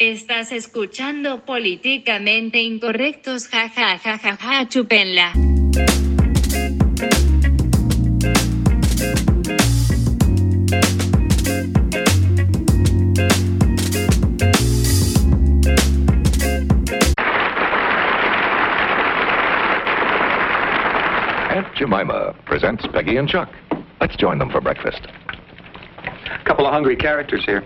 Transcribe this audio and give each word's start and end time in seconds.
Estás 0.00 0.52
escuchando 0.52 1.44
políticamente 1.44 2.60
incorrectos, 2.60 3.48
ja 3.48 3.68
ja 3.68 3.98
ja 3.98 4.16
ja 4.16 4.38
ja, 4.40 4.68
chupenla. 4.68 5.32
Aunt 21.50 21.74
Jemima 21.74 22.34
presents 22.44 22.86
Peggy 22.92 23.16
and 23.18 23.28
Chuck. 23.28 23.48
Let's 24.00 24.14
join 24.14 24.38
them 24.38 24.48
for 24.48 24.60
breakfast. 24.60 25.08
A 26.04 26.44
couple 26.44 26.68
of 26.68 26.72
hungry 26.72 26.94
characters 26.94 27.44
here. 27.44 27.64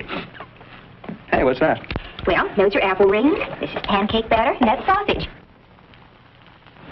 Hey, 1.30 1.44
what's 1.44 1.60
that? 1.60 1.91
Well, 2.26 2.48
those 2.56 2.74
are 2.76 2.80
apple 2.80 3.06
rings. 3.06 3.38
This 3.60 3.70
is 3.70 3.80
pancake 3.84 4.28
batter, 4.28 4.52
and 4.52 4.68
that's 4.68 4.86
sausage. 4.86 5.28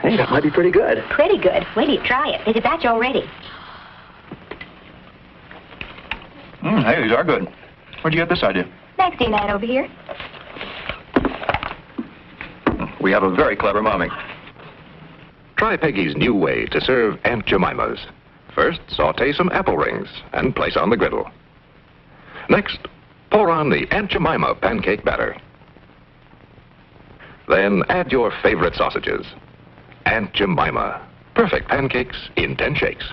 Hey, 0.00 0.16
that 0.16 0.30
might 0.30 0.42
be 0.42 0.50
pretty 0.50 0.70
good. 0.70 1.04
Pretty 1.10 1.38
good. 1.38 1.64
Wait 1.77 1.87
till 1.87 1.95
you 1.95 2.02
try 2.04 2.30
it. 2.30 2.41
There's 2.45 2.56
a 2.56 2.60
batch 2.60 2.84
already. 2.84 3.23
Mm, 6.62 6.84
hey, 6.84 7.02
these 7.02 7.12
are 7.12 7.24
good. 7.24 7.48
Where'd 8.02 8.14
you 8.14 8.20
get 8.20 8.28
this 8.28 8.42
idea? 8.42 8.68
Maxie 8.98 9.24
and 9.24 9.32
Matt 9.32 9.51
over 9.51 9.64
here. 9.64 9.88
We 13.01 13.12
have 13.12 13.23
a 13.23 13.34
very 13.34 13.56
clever 13.56 13.82
mommy. 13.82 14.09
Try 15.56 15.76
Peggy's 15.76 16.16
new 16.16 16.34
way 16.34 16.66
to 16.66 16.80
serve 16.80 17.18
Aunt 17.24 17.46
Jemima's. 17.46 18.01
First, 18.54 18.80
saute 18.88 19.32
some 19.32 19.51
apple 19.52 19.76
rings 19.76 20.09
and 20.32 20.56
place 20.56 20.76
on 20.76 20.90
the 20.90 20.96
griddle. 20.96 21.30
Next, 22.48 22.78
pour 23.30 23.50
on 23.50 23.70
the 23.70 23.86
Aunt 23.90 24.10
Jemima 24.10 24.54
pancake 24.54 25.04
batter. 25.04 25.36
Then 27.48 27.82
add 27.88 28.12
your 28.12 28.32
favorite 28.42 28.74
sausages. 28.74 29.26
Aunt 30.06 30.32
Jemima. 30.32 31.00
Perfect 31.34 31.68
pancakes 31.68 32.16
in 32.37 32.56
10 32.56 32.74
shakes. 32.74 33.04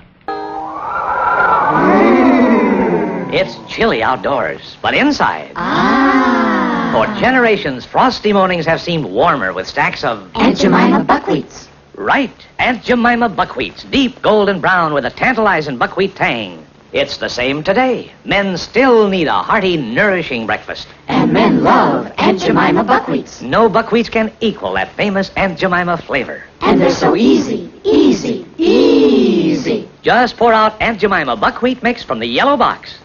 It's 3.34 3.58
chilly 3.68 4.02
outdoors, 4.02 4.78
but 4.82 4.94
inside. 4.94 5.52
Ah. 5.56 6.90
For 6.94 7.06
generations, 7.20 7.86
frosty 7.86 8.34
mornings 8.34 8.66
have 8.66 8.82
seemed 8.82 9.06
warmer 9.06 9.54
with 9.54 9.68
stacks 9.68 10.04
of. 10.04 10.30
Aunt 10.36 10.58
Jemima 10.58 11.04
buckwheats. 11.04 11.68
Right, 11.96 12.32
Aunt 12.60 12.84
Jemima 12.84 13.30
buckwheats, 13.30 13.90
deep 13.90 14.22
golden 14.22 14.62
brown 14.62 14.94
with 14.94 15.06
a 15.06 15.10
tantalizing 15.10 15.78
buckwheat 15.78 16.16
tang. 16.16 16.67
It's 16.94 17.18
the 17.18 17.28
same 17.28 17.64
today. 17.64 18.14
Men 18.24 18.58
still 18.58 19.10
need 19.10 19.28
a 19.28 19.44
hearty, 19.44 19.76
nourishing 19.76 20.46
breakfast. 20.46 20.88
And 21.10 21.34
men 21.34 21.62
love 21.62 22.12
Aunt 22.18 22.40
Jemima 22.40 22.84
buckwheats. 22.86 23.42
No 23.42 23.70
buckwheats 23.70 24.10
can 24.10 24.32
equal 24.40 24.74
that 24.74 24.94
famous 24.94 25.30
Aunt 25.36 25.60
Jemima 25.60 25.98
flavor. 25.98 26.44
And 26.62 26.80
they're 26.80 26.90
so 26.90 27.16
easy, 27.16 27.72
easy, 27.84 28.46
easy. 28.58 29.90
Just 30.02 30.38
pour 30.38 30.54
out 30.54 30.82
Aunt 30.82 31.00
Jemima 31.00 31.36
buckwheat 31.36 31.84
mix 31.84 32.04
from 32.04 32.20
the 32.20 32.26
yellow 32.26 32.56
box. 32.56 32.98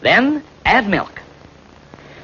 Then 0.00 0.42
add 0.64 0.88
milk. 0.88 1.20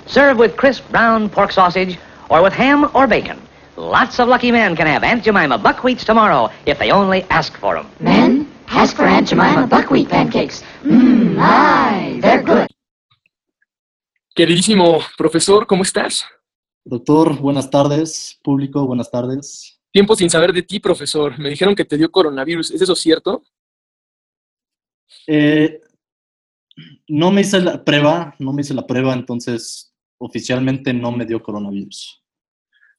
Serve 0.06 0.38
with 0.38 0.56
crisp 0.56 0.90
brown 0.90 1.28
pork 1.28 1.52
sausage 1.52 1.98
or 2.30 2.42
with 2.42 2.54
ham 2.54 2.90
or 2.94 3.06
bacon. 3.06 3.40
Lots 3.76 4.18
of 4.18 4.28
lucky 4.28 4.50
men 4.50 4.76
can 4.76 4.86
have 4.86 5.04
Aunt 5.04 5.24
Jemima 5.24 5.58
buckwheats 5.58 6.04
tomorrow 6.04 6.50
if 6.64 6.78
they 6.78 6.90
only 6.90 7.24
ask 7.24 7.54
for 7.58 7.74
them. 7.74 7.90
Men, 8.00 8.50
ask 8.72 8.96
for 8.96 9.06
Aunt 9.06 9.28
Jemima 9.28 9.66
buckwheat 9.66 10.08
pancakes. 10.08 10.64
Mmm, 10.84 11.36
my, 11.36 12.20
they're 12.20 12.42
good. 12.42 12.66
Queridísimo 14.34 15.00
profesor, 15.16 15.66
¿cómo 15.66 15.82
estás? 15.82 16.24
Doctor, 16.84 17.38
buenas 17.38 17.70
tardes. 17.70 18.40
Público, 18.42 18.86
buenas 18.86 19.10
tardes. 19.10 19.78
Tiempo 19.92 20.16
sin 20.16 20.30
saber 20.30 20.52
de 20.52 20.62
ti, 20.62 20.80
profesor. 20.80 21.38
Me 21.38 21.50
dijeron 21.50 21.74
que 21.74 21.84
te 21.84 21.98
dio 21.98 22.10
coronavirus. 22.10 22.70
¿Es 22.70 22.80
eso 22.80 22.96
cierto? 22.96 23.44
Eh, 25.26 25.80
no 27.08 27.30
me 27.30 27.42
hice 27.42 27.60
la 27.60 27.84
prueba, 27.84 28.34
no 28.38 28.52
me 28.52 28.62
hice 28.62 28.72
la 28.74 28.86
prueba, 28.86 29.12
entonces 29.12 29.94
oficialmente 30.18 30.94
no 30.94 31.12
me 31.12 31.26
dio 31.26 31.42
coronavirus. 31.42 32.22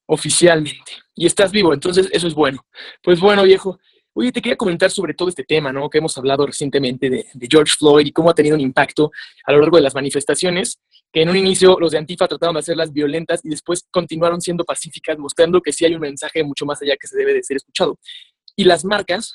Oficialmente. 0.06 0.92
Y 1.16 1.26
estás 1.26 1.52
vivo, 1.52 1.74
entonces 1.74 2.10
eso 2.12 2.28
es 2.28 2.36
bueno. 2.36 2.64
Pues 3.02 3.20
bueno, 3.20 3.44
viejo. 3.44 3.80
Oye, 4.16 4.32
te 4.32 4.42
quería 4.42 4.56
comentar 4.56 4.92
sobre 4.92 5.16
todo 5.16 5.30
este 5.30 5.44
tema, 5.44 5.74
¿no? 5.74 5.90
Que 5.90 5.98
hemos 5.98 6.16
hablado 6.18 6.46
recientemente 6.46 7.10
de, 7.10 7.26
George 7.50 7.74
Floyd 7.78 8.06
y 8.06 8.12
cómo 8.12 8.30
ha 8.30 8.36
tenido 8.36 8.56
un 8.56 8.62
impacto 8.62 9.12
a 9.44 9.52
lo 9.52 9.60
largo 9.60 9.78
de 9.78 9.84
las 9.84 9.96
manifestaciones, 9.96 10.80
que 11.12 11.24
en 11.24 11.30
un 11.30 11.36
inicio 11.36 11.78
los 11.80 11.92
de 11.92 11.98
Antifa 11.98 12.28
trataron 12.28 12.54
de 12.54 12.60
hacerlas 12.60 12.94
violentas 12.94 13.42
y 13.44 13.50
después 13.50 13.88
continuaron 13.90 14.40
siendo 14.40 14.66
pacíficas, 14.66 15.18
mostrando 15.18 15.62
que 15.62 15.74
sí 15.74 15.86
hay 15.86 15.96
un 15.96 16.02
mensaje 16.02 16.44
mucho 16.44 16.66
más 16.66 16.80
allá 16.84 16.96
que 16.96 17.08
se 17.08 17.18
debe 17.18 17.34
de 17.34 17.42
ser 17.42 17.58
escuchado. 17.58 17.98
Y 18.56 18.66
las 18.66 18.86
marcas 18.86 19.34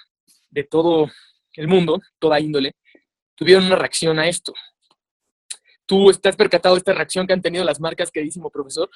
de 0.51 0.63
todo 0.63 1.11
el 1.55 1.67
mundo, 1.67 2.01
toda 2.21 2.39
índole, 2.39 2.77
tuvieron 3.35 3.67
una 3.67 3.77
reacción 3.77 4.19
a 4.21 4.29
esto. 4.29 4.53
¿Tú 5.87 6.11
estás 6.11 6.37
percatado 6.37 6.77
de 6.77 6.81
esta 6.81 6.93
reacción 6.93 7.27
que 7.27 7.33
han 7.33 7.43
tenido 7.43 7.65
las 7.65 7.81
marcas, 7.81 8.13
queridísimo 8.13 8.49
profesor? 8.49 8.89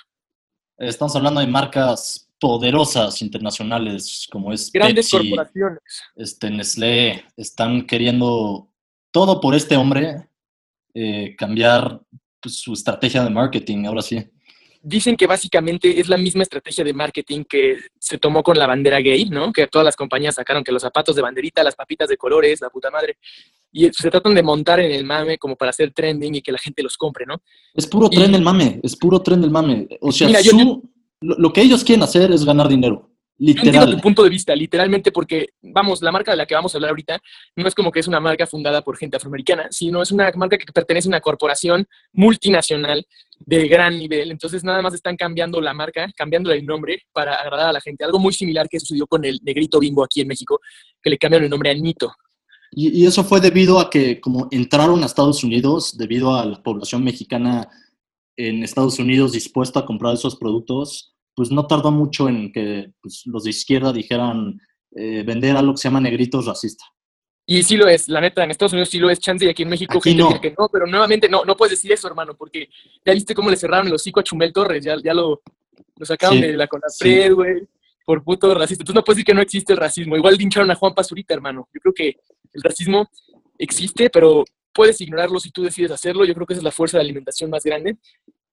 Estamos 0.78 1.16
hablando 1.16 1.40
de 1.40 1.46
marcas 1.46 2.28
poderosas 2.42 3.22
internacionales 3.22 4.26
como 4.30 4.52
es 4.52 4.72
Grandes 4.72 5.08
Pepsi, 5.08 5.28
corporaciones. 5.30 5.78
este, 6.16 6.50
Nestlé, 6.50 7.24
están 7.36 7.86
queriendo 7.86 8.68
todo 9.12 9.40
por 9.40 9.54
este 9.54 9.76
hombre 9.76 10.28
eh, 10.92 11.36
cambiar 11.38 12.00
pues, 12.40 12.56
su 12.56 12.72
estrategia 12.72 13.22
de 13.22 13.30
marketing, 13.30 13.84
ahora 13.86 14.02
sí. 14.02 14.18
Dicen 14.84 15.16
que 15.16 15.28
básicamente 15.28 16.00
es 16.00 16.08
la 16.08 16.16
misma 16.16 16.42
estrategia 16.42 16.82
de 16.82 16.92
marketing 16.92 17.44
que 17.48 17.76
se 18.00 18.18
tomó 18.18 18.42
con 18.42 18.58
la 18.58 18.66
bandera 18.66 18.98
gay, 18.98 19.26
¿no? 19.30 19.52
Que 19.52 19.68
todas 19.68 19.84
las 19.84 19.94
compañías 19.94 20.34
sacaron 20.34 20.64
que 20.64 20.72
los 20.72 20.82
zapatos 20.82 21.14
de 21.14 21.22
banderita, 21.22 21.62
las 21.62 21.76
papitas 21.76 22.08
de 22.08 22.16
colores, 22.16 22.60
la 22.60 22.68
puta 22.70 22.90
madre. 22.90 23.16
Y 23.70 23.88
se 23.92 24.10
tratan 24.10 24.34
de 24.34 24.42
montar 24.42 24.80
en 24.80 24.90
el 24.90 25.04
mame 25.04 25.38
como 25.38 25.54
para 25.54 25.70
hacer 25.70 25.92
trending 25.92 26.34
y 26.34 26.42
que 26.42 26.50
la 26.50 26.58
gente 26.58 26.82
los 26.82 26.96
compre, 26.96 27.24
¿no? 27.26 27.40
Es 27.72 27.86
puro 27.86 28.08
Y- 28.10 28.16
tren 28.16 28.32
del 28.32 28.42
mame, 28.42 28.80
es 28.82 28.96
puro 28.96 29.22
tren 29.22 29.40
del 29.40 29.52
mame. 29.52 29.86
O 30.00 30.10
sea, 30.10 30.26
Mira, 30.26 30.40
yo- 30.40 30.50
su- 30.50 30.91
lo, 31.22 31.36
lo 31.36 31.52
que 31.52 31.62
ellos 31.62 31.84
quieren 31.84 32.02
hacer 32.02 32.30
es 32.32 32.44
ganar 32.44 32.68
dinero, 32.68 33.10
Yo 33.38 33.52
entiendo 33.52 33.86
literal. 33.86 33.96
tu 33.96 34.00
punto 34.02 34.22
de 34.22 34.30
vista, 34.30 34.54
literalmente, 34.54 35.10
porque, 35.10 35.48
vamos, 35.62 36.02
la 36.02 36.12
marca 36.12 36.30
de 36.32 36.36
la 36.36 36.46
que 36.46 36.54
vamos 36.54 36.74
a 36.74 36.78
hablar 36.78 36.90
ahorita 36.90 37.18
no 37.56 37.66
es 37.66 37.74
como 37.74 37.90
que 37.90 38.00
es 38.00 38.08
una 38.08 38.20
marca 38.20 38.46
fundada 38.46 38.82
por 38.82 38.96
gente 38.96 39.16
afroamericana, 39.16 39.68
sino 39.70 40.02
es 40.02 40.12
una 40.12 40.30
marca 40.36 40.58
que 40.58 40.72
pertenece 40.72 41.08
a 41.08 41.10
una 41.10 41.20
corporación 41.20 41.86
multinacional 42.12 43.06
de 43.38 43.68
gran 43.68 43.98
nivel. 43.98 44.30
Entonces, 44.30 44.62
nada 44.62 44.82
más 44.82 44.94
están 44.94 45.16
cambiando 45.16 45.60
la 45.60 45.74
marca, 45.74 46.10
cambiándole 46.16 46.58
el 46.58 46.66
nombre 46.66 47.02
para 47.12 47.34
agradar 47.34 47.68
a 47.70 47.72
la 47.72 47.80
gente. 47.80 48.04
Algo 48.04 48.18
muy 48.18 48.32
similar 48.32 48.68
que 48.68 48.78
sucedió 48.78 49.06
con 49.06 49.24
el 49.24 49.40
negrito 49.42 49.80
bimbo 49.80 50.04
aquí 50.04 50.20
en 50.20 50.28
México, 50.28 50.60
que 51.02 51.10
le 51.10 51.18
cambiaron 51.18 51.44
el 51.44 51.50
nombre 51.50 51.70
a 51.70 51.74
Nito. 51.74 52.12
Y, 52.70 53.02
y 53.02 53.06
eso 53.06 53.22
fue 53.24 53.40
debido 53.40 53.78
a 53.80 53.90
que 53.90 54.20
como 54.20 54.48
entraron 54.50 55.02
a 55.02 55.06
Estados 55.06 55.44
Unidos, 55.44 55.96
debido 55.98 56.34
a 56.34 56.44
la 56.46 56.62
población 56.62 57.04
mexicana 57.04 57.68
en 58.36 58.62
Estados 58.62 58.98
Unidos 58.98 59.32
dispuesta 59.32 59.80
a 59.80 59.84
comprar 59.84 60.14
esos 60.14 60.36
productos, 60.36 61.11
pues 61.34 61.50
no 61.50 61.66
tardó 61.66 61.90
mucho 61.90 62.28
en 62.28 62.52
que 62.52 62.92
pues, 63.00 63.22
los 63.26 63.44
de 63.44 63.50
izquierda 63.50 63.92
dijeran 63.92 64.58
eh, 64.94 65.22
vender 65.24 65.56
algo 65.56 65.72
que 65.72 65.78
se 65.78 65.88
llama 65.88 66.00
negritos 66.00 66.46
racista. 66.46 66.84
Y 67.44 67.62
sí 67.64 67.76
lo 67.76 67.88
es, 67.88 68.08
la 68.08 68.20
neta, 68.20 68.44
en 68.44 68.50
Estados 68.50 68.72
Unidos 68.72 68.88
sí 68.88 68.98
lo 68.98 69.10
es 69.10 69.18
chance 69.18 69.44
y 69.44 69.48
aquí 69.48 69.64
en 69.64 69.68
México 69.68 69.98
Aquí 69.98 70.10
gente 70.10 70.22
no. 70.22 70.40
que 70.40 70.54
no, 70.56 70.68
pero 70.72 70.86
nuevamente 70.86 71.28
no, 71.28 71.44
no 71.44 71.56
puedes 71.56 71.72
decir 71.72 71.90
eso, 71.90 72.06
hermano, 72.06 72.34
porque 72.34 72.68
ya 73.04 73.12
viste 73.12 73.34
cómo 73.34 73.50
le 73.50 73.56
cerraron 73.56 73.88
el 73.88 73.94
hocico 73.94 74.20
a 74.20 74.22
Chumel 74.22 74.52
Torres, 74.52 74.84
ya, 74.84 74.96
ya 75.02 75.12
lo, 75.12 75.42
lo 75.96 76.06
sacaron 76.06 76.36
Sí, 76.38 76.42
de 76.42 76.56
la 76.56 76.68
Conapred, 76.68 77.32
güey, 77.32 77.62
por 78.04 78.22
puto 78.22 78.54
racista. 78.54 78.84
Tú 78.84 78.92
no 78.92 79.02
puedes 79.02 79.16
decir 79.16 79.26
que 79.26 79.34
no 79.34 79.42
existe 79.42 79.72
el 79.72 79.78
racismo. 79.78 80.16
Igual 80.16 80.36
lincharon 80.36 80.70
a 80.70 80.74
Juan 80.74 80.94
Pazurita, 80.94 81.34
hermano. 81.34 81.68
Yo 81.74 81.80
creo 81.80 81.94
que 81.94 82.16
el 82.52 82.62
racismo 82.62 83.08
existe, 83.58 84.08
pero 84.10 84.44
puedes 84.72 85.00
ignorarlo 85.00 85.40
si 85.40 85.50
tú 85.50 85.62
decides 85.62 85.90
hacerlo. 85.90 86.24
Yo 86.24 86.34
creo 86.34 86.46
que 86.46 86.54
esa 86.54 86.60
es 86.60 86.64
la 86.64 86.72
fuerza 86.72 86.98
de 86.98 87.04
alimentación 87.04 87.50
más 87.50 87.64
grande. 87.64 87.96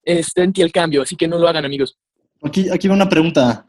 Está 0.04 0.44
en 0.44 0.54
ti 0.54 0.62
el 0.62 0.72
cambio, 0.72 1.02
así 1.02 1.16
que 1.16 1.28
no 1.28 1.38
lo 1.38 1.48
hagan, 1.48 1.66
amigos. 1.66 1.98
Aquí, 2.42 2.70
aquí 2.70 2.88
va 2.88 2.96
una 2.96 3.10
pregunta. 3.10 3.66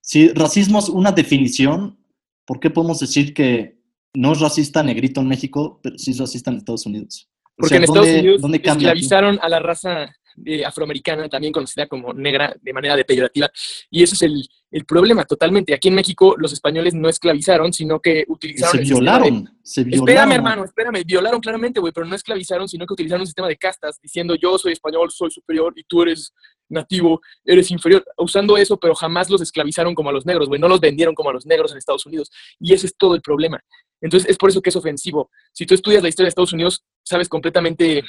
Si 0.00 0.28
racismo 0.28 0.78
es 0.78 0.88
una 0.88 1.12
definición, 1.12 1.98
¿por 2.44 2.60
qué 2.60 2.70
podemos 2.70 3.00
decir 3.00 3.34
que 3.34 3.80
no 4.14 4.32
es 4.32 4.40
racista 4.40 4.82
negrito 4.82 5.20
en 5.20 5.28
México, 5.28 5.80
pero 5.82 5.98
sí 5.98 6.12
es 6.12 6.18
racista 6.18 6.50
en 6.50 6.58
Estados 6.58 6.86
Unidos? 6.86 7.28
O 7.58 7.62
Porque 7.62 7.68
sea, 7.70 7.76
en 7.78 7.84
Estados 7.84 8.06
¿dónde- 8.06 8.20
Unidos 8.20 8.40
dónde 8.42 8.60
esclavizaron 8.62 9.38
a 9.40 9.48
la 9.48 9.58
raza 9.60 10.14
eh, 10.44 10.62
afroamericana, 10.66 11.30
también 11.30 11.50
conocida 11.50 11.86
como 11.86 12.12
negra 12.12 12.54
de 12.60 12.72
manera 12.74 12.94
de 12.94 13.06
peyorativa, 13.06 13.50
y 13.90 14.02
eso 14.02 14.14
es 14.14 14.20
el, 14.20 14.46
el 14.70 14.84
problema 14.84 15.24
totalmente. 15.24 15.72
Aquí 15.72 15.88
en 15.88 15.94
México 15.94 16.34
los 16.36 16.52
españoles 16.52 16.92
no 16.92 17.08
esclavizaron, 17.08 17.72
sino 17.72 17.98
que 18.00 18.22
utilizaron 18.28 18.72
Se 18.72 18.78
de- 18.78 18.84
violaron, 18.84 19.48
se 19.62 19.82
violaron. 19.84 20.08
Espérame, 20.10 20.32
hermano, 20.34 20.64
espérame. 20.64 21.02
Violaron 21.06 21.40
claramente, 21.40 21.80
güey, 21.80 21.90
pero 21.94 22.04
no 22.06 22.14
esclavizaron, 22.14 22.68
sino 22.68 22.84
que 22.84 22.92
utilizaron 22.92 23.22
un 23.22 23.26
sistema 23.26 23.48
de 23.48 23.56
castas, 23.56 23.98
diciendo 24.02 24.34
yo 24.34 24.58
soy 24.58 24.72
español, 24.74 25.10
soy 25.10 25.30
superior 25.30 25.72
y 25.74 25.84
tú 25.84 26.02
eres 26.02 26.34
nativo, 26.68 27.22
eres 27.42 27.70
inferior, 27.70 28.04
usando 28.18 28.58
eso, 28.58 28.76
pero 28.76 28.94
jamás 28.94 29.30
los 29.30 29.40
esclavizaron 29.40 29.94
como 29.94 30.10
a 30.10 30.12
los 30.12 30.26
negros, 30.26 30.48
güey, 30.48 30.60
no 30.60 30.68
los 30.68 30.80
vendieron 30.80 31.14
como 31.14 31.30
a 31.30 31.32
los 31.32 31.46
negros 31.46 31.72
en 31.72 31.78
Estados 31.78 32.04
Unidos. 32.04 32.30
Y 32.60 32.74
ese 32.74 32.88
es 32.88 32.96
todo 32.98 33.14
el 33.14 33.22
problema. 33.22 33.58
Entonces, 34.02 34.28
es 34.28 34.36
por 34.36 34.50
eso 34.50 34.60
que 34.60 34.68
es 34.68 34.76
ofensivo. 34.76 35.30
Si 35.54 35.64
tú 35.64 35.72
estudias 35.74 36.02
la 36.02 36.10
historia 36.10 36.26
de 36.26 36.30
Estados 36.30 36.52
Unidos, 36.52 36.84
sabes 37.06 37.28
completamente 37.28 38.02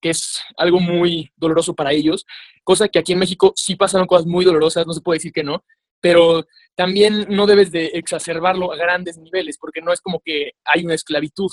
que 0.00 0.10
es 0.10 0.40
algo 0.56 0.78
muy 0.78 1.30
doloroso 1.36 1.74
para 1.74 1.92
ellos, 1.92 2.24
cosa 2.62 2.88
que 2.88 2.98
aquí 2.98 3.12
en 3.12 3.18
México 3.18 3.52
sí 3.56 3.76
pasaron 3.76 4.06
cosas 4.06 4.26
muy 4.26 4.44
dolorosas, 4.44 4.86
no 4.86 4.92
se 4.92 5.00
puede 5.00 5.16
decir 5.16 5.32
que 5.32 5.42
no, 5.42 5.64
pero 6.00 6.46
también 6.74 7.26
no 7.30 7.46
debes 7.46 7.72
de 7.72 7.86
exacerbarlo 7.86 8.72
a 8.72 8.76
grandes 8.76 9.18
niveles, 9.18 9.58
porque 9.58 9.80
no 9.80 9.92
es 9.92 10.00
como 10.00 10.20
que 10.24 10.52
hay 10.64 10.84
una 10.84 10.94
esclavitud, 10.94 11.50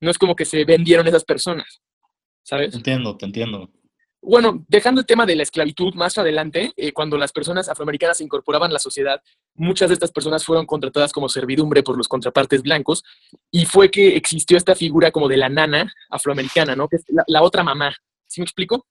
no 0.00 0.10
es 0.10 0.18
como 0.18 0.36
que 0.36 0.44
se 0.44 0.64
vendieron 0.64 1.06
esas 1.08 1.24
personas, 1.24 1.80
¿sabes? 2.42 2.70
Te 2.70 2.76
entiendo, 2.76 3.16
te 3.16 3.26
entiendo. 3.26 3.70
Bueno, 4.26 4.64
dejando 4.68 5.02
el 5.02 5.06
tema 5.06 5.26
de 5.26 5.36
la 5.36 5.42
esclavitud 5.42 5.94
más 5.94 6.16
adelante, 6.16 6.72
eh, 6.76 6.92
cuando 6.92 7.18
las 7.18 7.30
personas 7.30 7.68
afroamericanas 7.68 8.18
se 8.18 8.24
incorporaban 8.24 8.70
a 8.70 8.74
la 8.74 8.78
sociedad, 8.78 9.20
muchas 9.54 9.90
de 9.90 9.94
estas 9.94 10.12
personas 10.12 10.44
fueron 10.44 10.64
contratadas 10.64 11.12
como 11.12 11.28
servidumbre 11.28 11.82
por 11.82 11.98
los 11.98 12.08
contrapartes 12.08 12.62
blancos 12.62 13.04
y 13.50 13.66
fue 13.66 13.90
que 13.90 14.16
existió 14.16 14.56
esta 14.56 14.74
figura 14.74 15.10
como 15.10 15.28
de 15.28 15.36
la 15.36 15.50
nana 15.50 15.92
afroamericana, 16.08 16.74
¿no? 16.74 16.88
Que 16.88 16.96
es 16.96 17.04
la, 17.08 17.22
la 17.26 17.42
otra 17.42 17.62
mamá. 17.62 17.94
¿Sí 18.26 18.40
me 18.40 18.44
explico? 18.44 18.86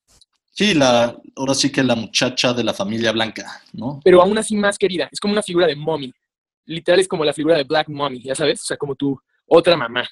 Sí, 0.51 0.75
la, 0.75 1.17
ahora 1.35 1.55
sí 1.55 1.71
que 1.71 1.81
la 1.81 1.95
muchacha 1.95 2.53
de 2.53 2.63
la 2.63 2.73
familia 2.73 3.11
blanca, 3.11 3.63
¿no? 3.73 3.99
Pero 4.03 4.21
aún 4.21 4.37
así 4.37 4.55
más 4.55 4.77
querida. 4.77 5.09
Es 5.11 5.19
como 5.19 5.33
una 5.33 5.41
figura 5.41 5.65
de 5.65 5.75
mommy. 5.75 6.13
Literal 6.65 6.99
es 6.99 7.07
como 7.07 7.25
la 7.25 7.33
figura 7.33 7.57
de 7.57 7.63
Black 7.63 7.89
Mommy, 7.89 8.21
ya 8.21 8.35
sabes? 8.35 8.61
O 8.61 8.65
sea, 8.65 8.77
como 8.77 8.95
tu 8.95 9.19
otra 9.47 9.75
mamá. 9.75 10.07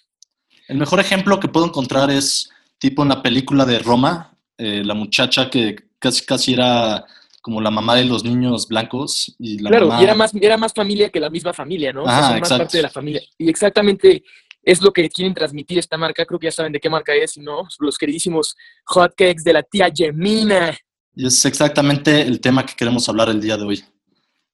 El 0.68 0.78
mejor 0.78 1.00
ejemplo 1.00 1.40
que 1.40 1.48
puedo 1.48 1.68
encontrar 1.68 2.10
es 2.10 2.50
tipo 2.78 3.04
en 3.04 3.10
la 3.10 3.22
película 3.22 3.66
de 3.66 3.80
Roma, 3.80 4.31
eh, 4.64 4.84
la 4.84 4.94
muchacha 4.94 5.50
que 5.50 5.76
casi 5.98 6.24
casi 6.24 6.54
era 6.54 7.04
como 7.42 7.60
la 7.60 7.72
mamá 7.72 7.96
de 7.96 8.06
los 8.06 8.24
niños 8.24 8.68
blancos. 8.68 9.36
Y 9.40 9.58
la 9.60 9.70
claro, 9.72 9.88
mamá- 9.88 10.02
y 10.02 10.04
era 10.04 10.14
más, 10.16 10.36
era 10.36 10.58
más 10.58 10.74
familia 10.74 11.10
que 11.10 11.20
la 11.20 11.30
misma 11.32 11.52
familia, 11.54 11.92
¿no? 11.92 12.04
O 12.04 12.08
sea, 12.08 12.20
más 12.22 12.38
exacto. 12.38 12.58
parte 12.60 12.78
de 12.78 12.84
la 12.84 12.90
familia. 12.90 13.22
Y 13.38 13.50
exactamente 13.50 14.24
es 14.64 14.82
lo 14.82 14.94
que 14.94 15.10
quieren 15.10 15.34
transmitir 15.34 15.80
esta 15.80 15.98
marca. 15.98 16.26
Creo 16.26 16.40
que 16.40 16.46
ya 16.46 16.52
saben 16.52 16.72
de 16.72 16.80
qué 16.80 16.90
marca 16.90 17.16
es, 17.16 17.38
¿no? 17.38 17.68
Los 17.80 17.98
queridísimos 17.98 18.56
hotcakes 18.86 19.44
de 19.44 19.54
la 19.54 19.64
tía 19.64 19.90
Gemina. 19.94 20.78
Y 21.16 21.26
es 21.26 21.44
exactamente 21.44 22.22
el 22.22 22.40
tema 22.40 22.64
que 22.66 22.76
queremos 22.76 23.10
hablar 23.10 23.30
el 23.30 23.42
día 23.42 23.58
de 23.58 23.64
hoy. 23.64 23.84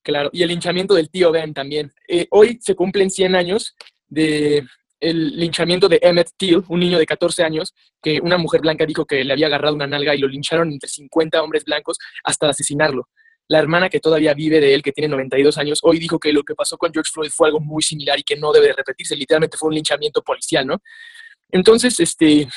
Claro, 0.02 0.30
y 0.32 0.42
el 0.42 0.48
linchamiento 0.48 0.94
del 0.94 1.10
tío 1.10 1.32
Ben 1.34 1.54
también. 1.54 1.92
Eh, 2.08 2.28
hoy 2.32 2.58
se 2.62 2.76
cumplen 2.76 3.12
100 3.12 3.36
años 3.36 3.76
de 4.08 4.66
el 5.00 5.38
linchamiento 5.38 5.88
de 5.88 6.00
Emmett 6.02 6.30
Till, 6.38 6.64
un 6.68 6.80
niño 6.80 6.98
de 6.98 7.06
14 7.06 7.44
años, 7.44 7.74
que 8.02 8.20
una 8.22 8.38
mujer 8.38 8.62
blanca 8.62 8.86
dijo 8.86 9.06
que 9.06 9.24
le 9.24 9.34
había 9.34 9.48
agarrado 9.48 9.76
una 9.76 9.88
nalga 9.88 10.16
y 10.16 10.20
lo 10.20 10.28
lincharon 10.28 10.72
entre 10.72 10.90
50 10.90 11.42
hombres 11.42 11.64
blancos 11.64 11.98
hasta 12.24 12.50
asesinarlo. 12.50 13.08
La 13.50 13.60
hermana 13.60 13.90
que 13.90 14.00
todavía 14.00 14.34
vive 14.34 14.60
de 14.60 14.74
él, 14.74 14.82
que 14.82 14.92
tiene 14.92 15.08
92 15.08 15.58
años, 15.58 15.80
hoy 15.84 16.00
dijo 16.00 16.20
que 16.20 16.34
lo 16.34 16.44
que 16.44 16.54
pasó 16.54 16.78
con 16.78 16.92
George 16.92 17.12
Floyd 17.14 17.30
fue 17.34 17.48
algo 17.48 17.60
muy 17.60 17.82
similar 17.82 18.20
y 18.20 18.24
que 18.24 18.36
no 18.36 18.52
debe 18.52 18.68
de 18.68 18.74
repetirse. 18.74 19.16
Literalmente 19.16 19.58
fue 19.58 19.70
un 19.70 19.76
linchamiento 19.76 20.22
policial, 20.22 20.68
¿no? 20.68 20.82
Entonces, 21.50 21.98
este, 22.00 22.48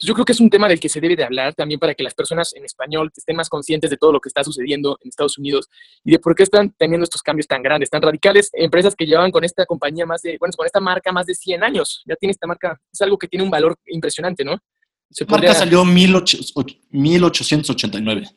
yo 0.00 0.14
creo 0.14 0.24
que 0.24 0.32
es 0.32 0.40
un 0.40 0.48
tema 0.50 0.68
del 0.68 0.80
que 0.80 0.88
se 0.88 1.00
debe 1.00 1.14
de 1.16 1.24
hablar 1.24 1.54
también 1.54 1.78
para 1.78 1.94
que 1.94 2.02
las 2.02 2.14
personas 2.14 2.52
en 2.54 2.64
español 2.64 3.10
estén 3.14 3.36
más 3.36 3.48
conscientes 3.48 3.90
de 3.90 3.96
todo 3.96 4.12
lo 4.12 4.20
que 4.20 4.28
está 4.28 4.42
sucediendo 4.44 4.98
en 5.02 5.08
Estados 5.08 5.36
Unidos 5.38 5.68
y 6.04 6.12
de 6.12 6.18
por 6.18 6.34
qué 6.34 6.42
están 6.44 6.72
teniendo 6.78 7.04
estos 7.04 7.22
cambios 7.22 7.46
tan 7.46 7.62
grandes, 7.62 7.90
tan 7.90 8.00
radicales. 8.02 8.50
Empresas 8.52 8.94
que 8.96 9.04
llevaban 9.06 9.30
con 9.30 9.44
esta 9.44 9.66
compañía 9.66 10.06
más 10.06 10.22
de, 10.22 10.36
bueno, 10.38 10.52
con 10.56 10.66
esta 10.66 10.80
marca 10.80 11.12
más 11.12 11.26
de 11.26 11.34
100 11.34 11.62
años. 11.64 12.02
Ya 12.06 12.16
tiene 12.16 12.32
esta 12.32 12.46
marca, 12.46 12.80
es 12.92 13.00
algo 13.02 13.18
que 13.18 13.28
tiene 13.28 13.44
un 13.44 13.50
valor 13.50 13.76
impresionante, 13.86 14.44
¿no? 14.44 14.56
Se 15.10 15.24
La 15.24 15.30
marca 15.32 15.46
podría- 15.48 15.54
salió 15.58 15.82
en 15.82 15.88
18- 15.88 16.78
1889. 16.90 18.28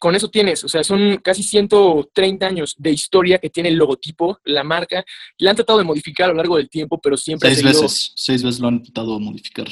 con 0.00 0.14
eso 0.14 0.28
tienes, 0.28 0.62
o 0.64 0.68
sea, 0.68 0.84
son 0.84 1.16
casi 1.22 1.42
130 1.42 2.46
años 2.46 2.74
de 2.76 2.90
historia 2.90 3.38
que 3.38 3.48
tiene 3.48 3.70
el 3.70 3.76
logotipo, 3.76 4.38
la 4.44 4.62
marca. 4.62 5.02
La 5.38 5.50
han 5.50 5.56
tratado 5.56 5.78
de 5.78 5.84
modificar 5.84 6.26
a 6.28 6.32
lo 6.32 6.36
largo 6.36 6.56
del 6.58 6.68
tiempo, 6.68 7.00
pero 7.00 7.16
siempre, 7.16 7.48
ha 7.48 7.54
Seis 7.54 7.62
seguido- 7.64 7.82
veces, 7.82 8.12
seis 8.16 8.42
veces 8.42 8.60
lo 8.60 8.68
han 8.68 8.74
intentado 8.74 9.18
modificar. 9.18 9.66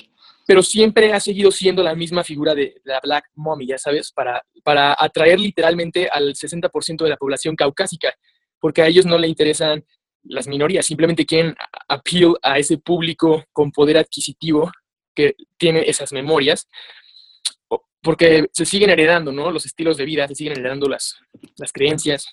Pero 0.47 0.63
siempre 0.63 1.13
ha 1.13 1.21
seguido 1.21 1.51
siendo 1.51 1.83
la 1.83 1.95
misma 1.95 2.25
figura 2.25 2.55
de 2.55 2.81
la 2.85 3.01
Black 3.01 3.31
Mommy, 3.35 3.67
ya 3.67 3.79
sabes, 3.79 4.13
para, 4.13 4.43
para 4.65 4.97
atraer 4.99 5.39
literalmente 5.41 6.09
al 6.09 6.35
60% 6.35 7.05
de 7.05 7.11
la 7.11 7.17
población 7.17 7.57
caucásica, 7.57 8.15
porque 8.59 8.83
a 8.83 8.87
ellos 8.87 9.07
no 9.07 9.19
le 9.19 9.29
interesan 9.29 9.85
las 10.25 10.47
minorías, 10.47 10.87
simplemente 10.87 11.27
quieren 11.27 11.55
appeal 11.89 12.35
a 12.43 12.59
ese 12.59 12.79
público 12.79 13.45
con 13.53 13.73
poder 13.73 13.99
adquisitivo 13.99 14.71
que 15.15 15.35
tiene 15.57 15.83
esas 15.87 16.13
memorias, 16.13 16.69
porque 18.03 18.49
se 18.53 18.65
siguen 18.65 18.91
heredando, 18.91 19.31
¿no? 19.31 19.51
Los 19.51 19.65
estilos 19.65 19.97
de 19.97 20.05
vida, 20.05 20.27
se 20.27 20.35
siguen 20.35 20.59
heredando 20.59 20.89
las, 20.89 21.17
las 21.57 21.73
creencias. 21.73 22.27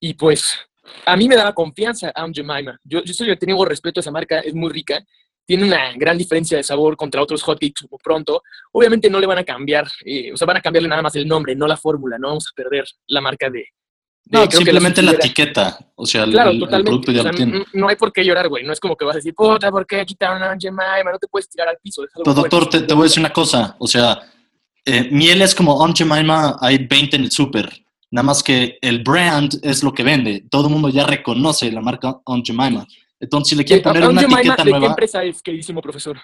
Y 0.00 0.14
pues, 0.14 0.58
a 1.06 1.16
mí 1.16 1.28
me 1.28 1.36
daba 1.36 1.54
confianza 1.54 2.10
Aunt 2.14 2.34
Jemima. 2.34 2.78
Yo, 2.82 3.02
yo 3.04 3.14
soy, 3.14 3.36
tengo 3.36 3.64
respeto 3.64 4.00
a 4.00 4.02
esa 4.02 4.10
marca, 4.10 4.40
es 4.40 4.54
muy 4.54 4.72
rica, 4.72 5.04
tiene 5.46 5.64
una 5.64 5.92
gran 5.94 6.16
diferencia 6.16 6.56
de 6.56 6.62
sabor 6.62 6.96
contra 6.96 7.20
otros 7.22 7.42
hotcakes 7.42 7.86
como 7.88 7.98
pronto. 7.98 8.42
Obviamente 8.72 9.10
no 9.10 9.18
le 9.20 9.26
van 9.26 9.38
a 9.38 9.44
cambiar, 9.44 9.86
eh, 10.04 10.32
o 10.32 10.36
sea, 10.36 10.46
van 10.46 10.56
a 10.58 10.60
cambiarle 10.60 10.88
nada 10.88 11.02
más 11.02 11.14
el 11.16 11.26
nombre, 11.26 11.54
no 11.56 11.66
la 11.66 11.76
fórmula, 11.76 12.16
no 12.18 12.28
vamos 12.28 12.46
a 12.48 12.54
perder 12.54 12.84
la 13.08 13.20
marca 13.20 13.50
de... 13.50 13.58
de- 14.24 14.38
No, 14.38 14.50
simplemente 14.50 15.02
la 15.02 15.12
etiqueta. 15.12 15.78
O 15.96 16.06
sea, 16.06 16.24
el, 16.24 16.30
Claro, 16.30 16.50
el- 16.50 16.60
producto 16.68 17.12
ya 17.12 17.20
O 17.20 17.22
sea, 17.24 17.32
lo 17.32 17.36
tiene. 17.36 17.64
no 17.72 17.88
hay 17.88 17.96
por 17.96 18.12
qué 18.12 18.24
llorar, 18.24 18.48
güey. 18.48 18.64
No 18.64 18.72
es 18.72 18.80
como 18.80 18.96
que 18.96 19.04
vas 19.04 19.16
a 19.16 19.18
decir, 19.18 19.34
puta, 19.34 19.70
¿por 19.70 19.86
qué 19.86 20.04
quitaron 20.06 20.42
a 20.42 20.56
Jemima? 20.58 21.02
No 21.12 21.18
te 21.18 21.28
puedes 21.28 21.48
tirar 21.48 21.68
al 21.68 21.76
piso. 21.82 22.02
Pero, 22.14 22.34
doctor, 22.34 22.68
te, 22.68 22.80
te 22.82 22.94
voy 22.94 23.02
a 23.02 23.04
decir 23.04 23.20
una 23.20 23.32
cosa. 23.32 23.76
O 23.78 23.86
sea, 23.88 24.20
eh, 24.84 25.08
miel 25.10 25.42
es 25.42 25.54
como 25.54 25.82
Aunt 25.82 25.96
Jemima, 25.98 26.56
hay 26.60 26.78
20 26.78 27.16
en 27.16 27.22
el 27.24 27.30
súper. 27.30 27.68
Nada 28.10 28.24
más 28.24 28.42
que 28.42 28.78
el 28.80 29.02
brand 29.02 29.58
es 29.62 29.82
lo 29.82 29.92
que 29.92 30.02
vende. 30.02 30.44
Todo 30.50 30.66
el 30.68 30.72
mundo 30.72 30.88
ya 30.88 31.06
reconoce 31.06 31.70
la 31.72 31.80
marca 31.80 32.20
Aunt 32.26 32.46
Jemima. 32.46 32.86
Entonces, 33.22 33.50
si 33.50 33.56
le 33.56 33.64
quieren 33.64 33.80
Eh, 33.80 33.88
poner 33.88 34.08
una 34.08 34.20
etiqueta 34.22 34.56
¿De 34.56 34.64
qué 34.64 34.70
nueva, 34.70 34.86
empresa 34.88 35.22
es, 35.22 35.40
queridísimo 35.40 35.80
profesor? 35.80 36.20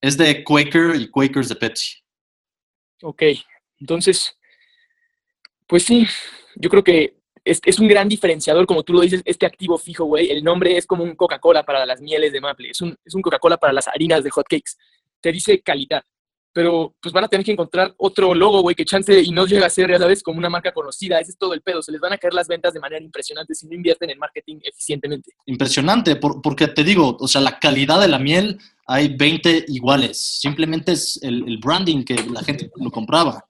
es 0.00 0.16
de 0.16 0.42
Quaker 0.44 0.94
y 0.96 1.10
Quakers 1.10 1.48
de 1.48 1.56
Pepsi. 1.56 1.98
Ok, 3.02 3.22
entonces, 3.80 4.36
pues 5.66 5.82
sí, 5.82 6.06
yo 6.56 6.70
creo 6.70 6.82
que 6.82 7.16
es, 7.44 7.60
es 7.64 7.78
un 7.78 7.86
gran 7.86 8.08
diferenciador, 8.08 8.64
como 8.66 8.82
tú 8.82 8.92
lo 8.94 9.00
dices, 9.00 9.22
este 9.24 9.44
activo 9.44 9.76
fijo, 9.76 10.04
güey. 10.04 10.30
El 10.30 10.42
nombre 10.42 10.76
es 10.76 10.86
como 10.86 11.04
un 11.04 11.14
Coca-Cola 11.14 11.64
para 11.64 11.84
las 11.84 12.00
mieles 12.00 12.32
de 12.32 12.40
maple, 12.40 12.70
es 12.70 12.80
un, 12.80 12.96
es 13.04 13.14
un 13.14 13.22
Coca-Cola 13.22 13.58
para 13.58 13.72
las 13.72 13.88
harinas 13.88 14.24
de 14.24 14.30
hotcakes. 14.30 14.72
Te 15.20 15.32
dice 15.32 15.60
calidad, 15.60 16.02
pero 16.52 16.94
pues 17.00 17.12
van 17.12 17.24
a 17.24 17.28
tener 17.28 17.44
que 17.44 17.52
encontrar 17.52 17.94
otro 17.98 18.34
logo, 18.34 18.62
güey, 18.62 18.74
que 18.74 18.84
chance 18.84 19.20
y 19.20 19.30
no 19.30 19.46
llega 19.46 19.66
a 19.66 19.70
ser, 19.70 19.90
ya 19.90 19.98
sabes, 19.98 20.22
como 20.22 20.38
una 20.38 20.48
marca 20.50 20.72
conocida. 20.72 21.20
Ese 21.20 21.32
es 21.32 21.38
todo 21.38 21.54
el 21.54 21.62
pedo. 21.62 21.82
Se 21.82 21.92
les 21.92 22.00
van 22.00 22.12
a 22.12 22.18
caer 22.18 22.34
las 22.34 22.48
ventas 22.48 22.72
de 22.74 22.80
manera 22.80 23.02
impresionante 23.02 23.54
si 23.54 23.66
no 23.68 23.74
invierten 23.74 24.10
en 24.10 24.18
marketing 24.18 24.56
eficientemente. 24.62 25.32
Impresionante, 25.46 26.16
por- 26.16 26.40
porque 26.42 26.66
te 26.68 26.82
digo, 26.84 27.16
o 27.20 27.28
sea, 27.28 27.40
la 27.40 27.58
calidad 27.58 28.00
de 28.00 28.08
la 28.08 28.18
miel 28.18 28.58
hay 28.86 29.14
20 29.16 29.66
iguales. 29.68 30.18
Simplemente 30.40 30.92
es 30.92 31.18
el, 31.22 31.44
el 31.46 31.58
branding 31.58 32.04
que 32.04 32.14
la 32.32 32.42
gente 32.42 32.70
lo 32.76 32.90
compraba. 32.90 33.44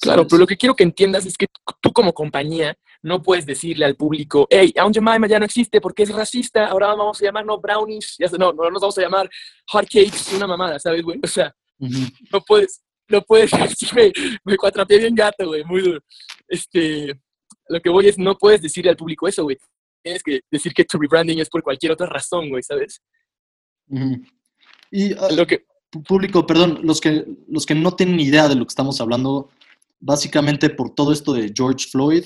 Claro, 0.00 0.18
¿sabes? 0.20 0.26
pero 0.30 0.40
lo 0.40 0.46
que 0.46 0.56
quiero 0.56 0.74
que 0.74 0.84
entiendas 0.84 1.26
es 1.26 1.36
que 1.36 1.46
tú 1.80 1.92
como 1.92 2.12
compañía 2.12 2.76
no 3.02 3.22
puedes 3.22 3.44
decirle 3.44 3.84
al 3.84 3.96
público, 3.96 4.46
hey, 4.48 4.72
Aunt 4.78 4.94
Jemima 4.94 5.26
ya 5.28 5.38
no 5.38 5.44
existe 5.44 5.80
porque 5.80 6.04
es 6.04 6.10
racista, 6.10 6.66
ahora 6.66 6.88
vamos 6.94 7.20
a 7.20 7.24
llamarnos 7.24 7.60
brownies, 7.60 8.16
ya 8.18 8.26
no, 8.38 8.52
no 8.52 8.70
nos 8.70 8.80
vamos 8.80 8.96
a 8.96 9.02
llamar 9.02 9.28
hotcakes, 9.70 10.34
una 10.34 10.46
mamada, 10.46 10.78
¿sabes, 10.78 11.02
güey? 11.02 11.20
O 11.22 11.26
sea, 11.26 11.54
No 11.78 12.40
puedes, 12.46 12.82
no 13.08 13.22
puedes, 13.22 13.50
sí, 13.76 13.86
me, 13.94 14.12
me 14.44 14.56
cuatrapié 14.56 14.98
bien 14.98 15.14
gato, 15.14 15.46
güey, 15.46 15.64
muy 15.64 15.82
duro. 15.82 16.00
Este, 16.48 17.18
lo 17.68 17.80
que 17.80 17.90
voy 17.90 18.06
es, 18.08 18.18
no 18.18 18.36
puedes 18.36 18.62
decirle 18.62 18.90
al 18.90 18.96
público 18.96 19.26
eso, 19.28 19.42
güey. 19.44 19.56
Tienes 20.02 20.22
que 20.22 20.40
decir 20.50 20.72
que 20.74 20.84
tu 20.84 20.98
rebranding 20.98 21.38
es 21.40 21.48
por 21.48 21.62
cualquier 21.62 21.92
otra 21.92 22.06
razón, 22.06 22.48
güey, 22.50 22.62
¿sabes? 22.62 23.00
Y 24.90 25.12
ah, 25.14 25.28
Lo 25.34 25.46
que, 25.46 25.64
público, 26.06 26.46
perdón, 26.46 26.80
los 26.82 27.00
que, 27.00 27.24
los 27.48 27.64
que 27.66 27.74
no 27.74 27.92
tienen 27.92 28.16
ni 28.16 28.24
idea 28.24 28.48
de 28.48 28.54
lo 28.54 28.64
que 28.64 28.70
estamos 28.70 29.00
hablando, 29.00 29.50
básicamente 30.00 30.70
por 30.70 30.94
todo 30.94 31.12
esto 31.12 31.32
de 31.32 31.52
George 31.56 31.86
Floyd, 31.90 32.24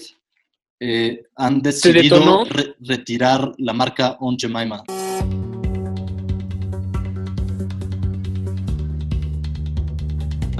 eh, 0.81 1.23
han 1.37 1.61
decidido 1.61 2.45
re- 2.45 2.75
retirar 2.81 3.52
la 3.59 3.73
marca 3.73 4.17
Aunt 4.21 4.40
Jemima. 4.40 4.85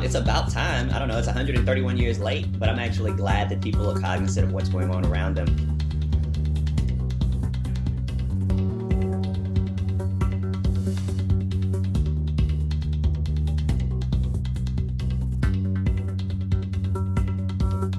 It's 0.03 0.15
about 0.15 0.51
time. 0.51 0.91
I 0.91 0.99
don't 0.99 1.09
know, 1.09 1.19
it's 1.19 1.27
131 1.27 1.97
years 1.97 2.19
late, 2.19 2.59
but 2.59 2.69
I'm 2.69 2.79
actually 2.79 3.13
glad 3.13 3.49
that 3.51 3.61
people 3.61 3.91
are 3.91 4.01
cognizant 4.01 4.47
of 4.47 4.53
what's 4.53 4.69
going 4.69 4.91
on 4.91 5.05
around 5.05 5.35
them. 5.37 5.79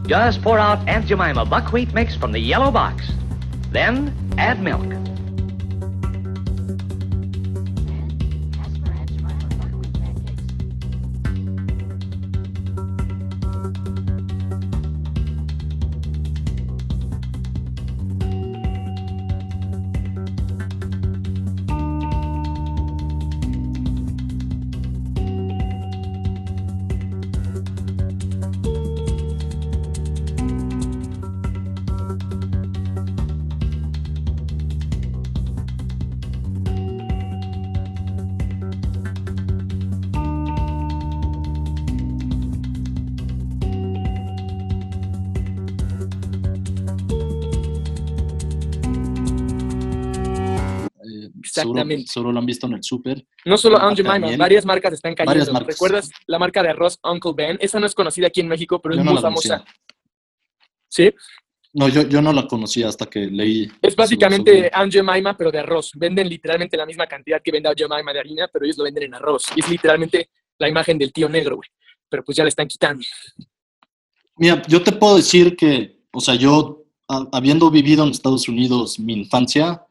Just 0.08 0.42
pour 0.42 0.58
out 0.58 0.88
Aunt 0.88 1.06
Jemima 1.06 1.46
buckwheat 1.46 1.94
mix 1.94 2.16
from 2.16 2.32
the 2.32 2.40
yellow 2.40 2.72
box. 2.72 3.12
Then 3.72 4.12
add 4.40 4.60
milk. 4.60 5.09
Exactamente. 51.62 52.08
seguro 52.12 52.32
lo 52.32 52.40
han 52.40 52.46
visto 52.46 52.68
en 52.68 52.74
el 52.74 52.84
súper. 52.84 53.26
No 53.46 53.58
solo 53.58 53.78
Aunt 53.78 53.98
Jemima, 53.98 54.36
varias 54.38 54.66
marcas 54.66 54.94
están 54.94 55.16
cayendo. 55.16 55.52
Marcas. 55.54 55.76
¿Recuerdas 55.76 56.10
la 56.28 56.40
marca 56.40 56.62
de 56.64 56.70
arroz 56.70 57.00
Uncle 57.04 57.34
Ben? 57.36 57.58
Esa 57.62 57.80
no 57.80 57.86
es 57.86 57.94
conocida 57.96 58.28
aquí 58.28 58.42
en 58.42 58.48
México, 58.48 58.82
pero 58.82 58.96
Yo 58.96 59.02
es 59.02 59.06
no 59.06 59.12
muy 59.12 59.16
la 59.18 59.22
famosa. 59.22 59.58
conocía. 59.60 59.76
Sí, 60.88 61.14
No, 61.74 61.88
yo, 61.88 62.02
yo 62.08 62.20
no 62.22 62.34
la 62.34 62.48
conocía 62.48 62.88
hasta 62.88 63.06
que 63.06 63.28
leí. 63.28 63.70
es 63.82 63.96
básicamente 63.96 64.72
Aunt 64.74 64.92
Jemima, 64.92 65.38
pero 65.38 65.52
de 65.52 65.60
arroz. 65.60 65.92
Venden 65.96 66.28
literalmente 66.28 66.76
la 66.76 66.86
misma 66.86 67.06
cantidad 67.06 67.42
que 67.44 67.52
vende 67.52 67.70
Aunt 67.70 67.80
Jemima 67.80 68.12
de 68.12 68.20
harina, 68.20 68.48
pero 68.52 68.66
ellos 68.66 68.78
lo 68.78 68.86
venden 68.86 69.04
en 69.04 69.14
arroz. 69.14 69.44
Y 69.56 69.60
es 69.60 69.70
literalmente 69.70 70.30
la 70.58 70.68
imagen 70.68 70.98
del 70.98 71.14
tío 71.14 71.30
negro, 71.30 71.58
güey. 71.58 71.70
Pero 72.10 72.24
pues 72.24 72.36
ya 72.36 72.44
le 72.44 72.50
están 72.50 72.68
quitando. 72.68 73.04
Mira, 74.38 74.62
yo 74.68 74.82
te 74.82 74.92
puedo 74.94 75.18
decir 75.18 75.56
que, 75.56 76.00
o 76.12 76.20
sea, 76.22 76.34
yo, 76.36 76.86
a- 77.08 77.28
habiendo 77.34 77.70
vivido 77.70 78.04
en 78.04 78.10
Estados 78.12 78.48
Unidos 78.48 78.98
mi 79.00 79.14
infancia, 79.14 79.86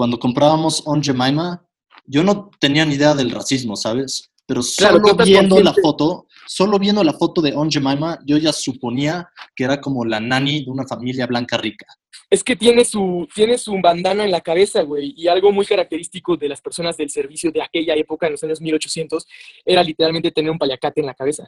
cuando 0.00 0.18
comprábamos 0.18 0.82
On 0.86 1.02
Jemima, 1.02 1.62
yo 2.06 2.24
no 2.24 2.48
tenía 2.58 2.86
ni 2.86 2.94
idea 2.94 3.12
del 3.14 3.30
racismo, 3.30 3.76
¿sabes? 3.76 4.30
Pero 4.46 4.62
solo 4.62 5.14
viendo 5.26 5.60
la 5.60 5.74
foto, 5.74 6.26
solo 6.46 6.78
viendo 6.78 7.04
la 7.04 7.12
foto 7.12 7.42
de 7.42 7.52
On 7.54 7.70
Jemima, 7.70 8.18
yo 8.24 8.38
ya 8.38 8.50
suponía 8.50 9.28
que 9.54 9.64
era 9.64 9.78
como 9.78 10.06
la 10.06 10.18
nani 10.18 10.64
de 10.64 10.70
una 10.70 10.86
familia 10.86 11.26
blanca 11.26 11.58
rica. 11.58 11.84
Es 12.30 12.42
que 12.42 12.56
tiene 12.56 12.86
su, 12.86 13.28
tiene 13.34 13.58
su 13.58 13.78
bandana 13.82 14.24
en 14.24 14.30
la 14.30 14.40
cabeza, 14.40 14.80
güey, 14.80 15.12
y 15.14 15.28
algo 15.28 15.52
muy 15.52 15.66
característico 15.66 16.34
de 16.34 16.48
las 16.48 16.62
personas 16.62 16.96
del 16.96 17.10
servicio 17.10 17.52
de 17.52 17.62
aquella 17.62 17.94
época, 17.94 18.24
en 18.26 18.32
los 18.32 18.42
años 18.42 18.62
1800, 18.62 19.26
era 19.66 19.82
literalmente 19.84 20.30
tener 20.30 20.50
un 20.50 20.58
payacate 20.58 21.00
en 21.00 21.08
la 21.08 21.14
cabeza. 21.14 21.46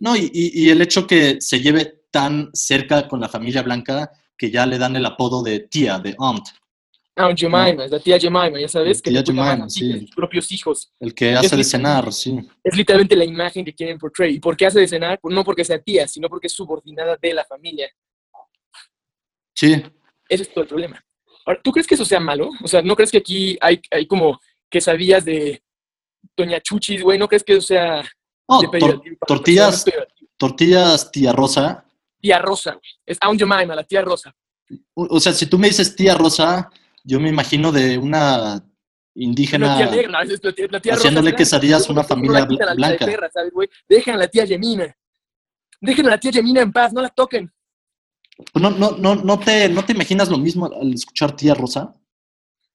No, 0.00 0.16
y, 0.16 0.28
y- 0.34 0.64
y 0.64 0.70
el 0.70 0.82
hecho 0.82 1.06
que 1.06 1.40
se 1.40 1.60
lleve 1.60 2.00
tan 2.10 2.50
cerca 2.52 3.06
con 3.06 3.20
la 3.20 3.28
familia 3.28 3.62
blanca 3.62 4.10
que 4.36 4.50
ya 4.50 4.66
le 4.66 4.76
dan 4.76 4.96
el 4.96 5.06
apodo 5.06 5.40
de 5.44 5.60
tía, 5.60 6.00
de 6.00 6.16
aunt, 6.18 6.44
Aunt 7.16 7.38
Jemima, 7.38 7.84
es 7.84 7.90
la 7.90 8.00
tía 8.00 8.18
Jemima, 8.18 8.58
ya 8.58 8.68
sabes, 8.68 8.98
La 8.98 9.02
que 9.02 9.10
tía 9.10 9.22
Jemima, 9.24 9.68
sus 9.68 9.82
hijos, 9.82 9.98
sí. 10.00 10.06
sus 10.06 10.10
propios 10.16 10.52
hijos. 10.52 10.92
el 10.98 11.14
que 11.14 11.34
hace 11.34 11.50
de 11.50 11.56
li- 11.58 11.64
cenar, 11.64 12.12
sí. 12.12 12.38
Es 12.64 12.74
literalmente 12.76 13.14
la 13.16 13.24
imagen 13.24 13.64
que 13.64 13.74
quieren 13.74 13.98
portray. 13.98 14.36
¿Y 14.36 14.40
por 14.40 14.56
qué 14.56 14.66
hace 14.66 14.80
de 14.80 14.88
cenar? 14.88 15.20
No 15.24 15.44
porque 15.44 15.64
sea 15.64 15.78
tía, 15.78 16.08
sino 16.08 16.28
porque 16.28 16.46
es 16.46 16.52
subordinada 16.54 17.16
de 17.20 17.34
la 17.34 17.44
familia. 17.44 17.90
Sí, 19.54 19.82
Ese 20.28 20.42
es 20.44 20.48
todo 20.54 20.62
el 20.62 20.68
problema. 20.68 21.04
Ahora, 21.44 21.60
¿tú 21.62 21.72
crees 21.72 21.86
que 21.86 21.94
eso 21.94 22.04
sea 22.04 22.20
malo? 22.20 22.50
O 22.62 22.68
sea, 22.68 22.80
¿no 22.82 22.94
crees 22.96 23.10
que 23.10 23.18
aquí 23.18 23.58
hay, 23.60 23.80
hay 23.90 24.06
como 24.06 24.40
quesadillas 24.70 25.24
de 25.24 25.62
Doña 26.36 26.60
Chuchis, 26.60 27.02
güey? 27.02 27.18
¿No 27.18 27.28
crees 27.28 27.44
que 27.44 27.52
eso 27.54 27.60
sea 27.66 27.96
de 28.02 28.68
tor- 28.68 28.70
para 28.70 29.00
tortillas? 29.26 29.86
Es 29.86 29.94
tortillas 30.38 31.10
tía 31.10 31.32
Rosa. 31.32 31.84
Tía 32.20 32.38
Rosa, 32.38 32.70
güey. 32.72 32.90
Es 33.04 33.18
Aunt 33.20 33.38
Jemima, 33.38 33.74
la 33.74 33.84
tía 33.84 34.00
Rosa. 34.02 34.34
O 34.94 35.16
o 35.16 35.20
sea, 35.20 35.32
si 35.32 35.46
tú 35.46 35.58
me 35.58 35.68
dices 35.68 35.94
tía 35.94 36.14
Rosa, 36.14 36.70
yo 37.04 37.20
me 37.20 37.28
imagino 37.28 37.72
de 37.72 37.98
una 37.98 38.64
indígena. 39.14 39.66
Una 39.66 39.76
tía 39.76 39.90
negra, 39.90 40.24
la 40.24 40.52
tía, 40.52 40.66
la 40.70 40.80
tía 40.80 40.92
Rosa 40.92 41.00
haciéndole 41.00 41.30
blanca. 41.30 41.36
quesadillas 41.36 41.88
a 41.88 41.92
una 41.92 42.04
familia 42.04 42.46
la 42.48 42.64
la 42.64 42.74
blanca. 42.74 43.06
de 43.06 43.12
perra, 43.12 43.30
¿sabes, 43.32 43.52
güey? 43.52 43.68
Dejen 43.88 44.14
a 44.14 44.18
la 44.18 44.28
tía 44.28 44.44
Yemina. 44.44 44.96
Dejen 45.80 46.06
a 46.06 46.10
la 46.10 46.18
tía 46.18 46.30
Yemina 46.30 46.62
en 46.62 46.72
paz, 46.72 46.92
no 46.92 47.02
la 47.02 47.08
toquen. 47.08 47.52
No, 48.54 48.70
no, 48.70 48.92
no, 48.92 49.14
no, 49.16 49.38
te, 49.38 49.68
¿No 49.68 49.84
te 49.84 49.92
imaginas 49.92 50.28
lo 50.28 50.38
mismo 50.38 50.66
al 50.66 50.92
escuchar 50.92 51.36
tía 51.36 51.54
Rosa? 51.54 51.94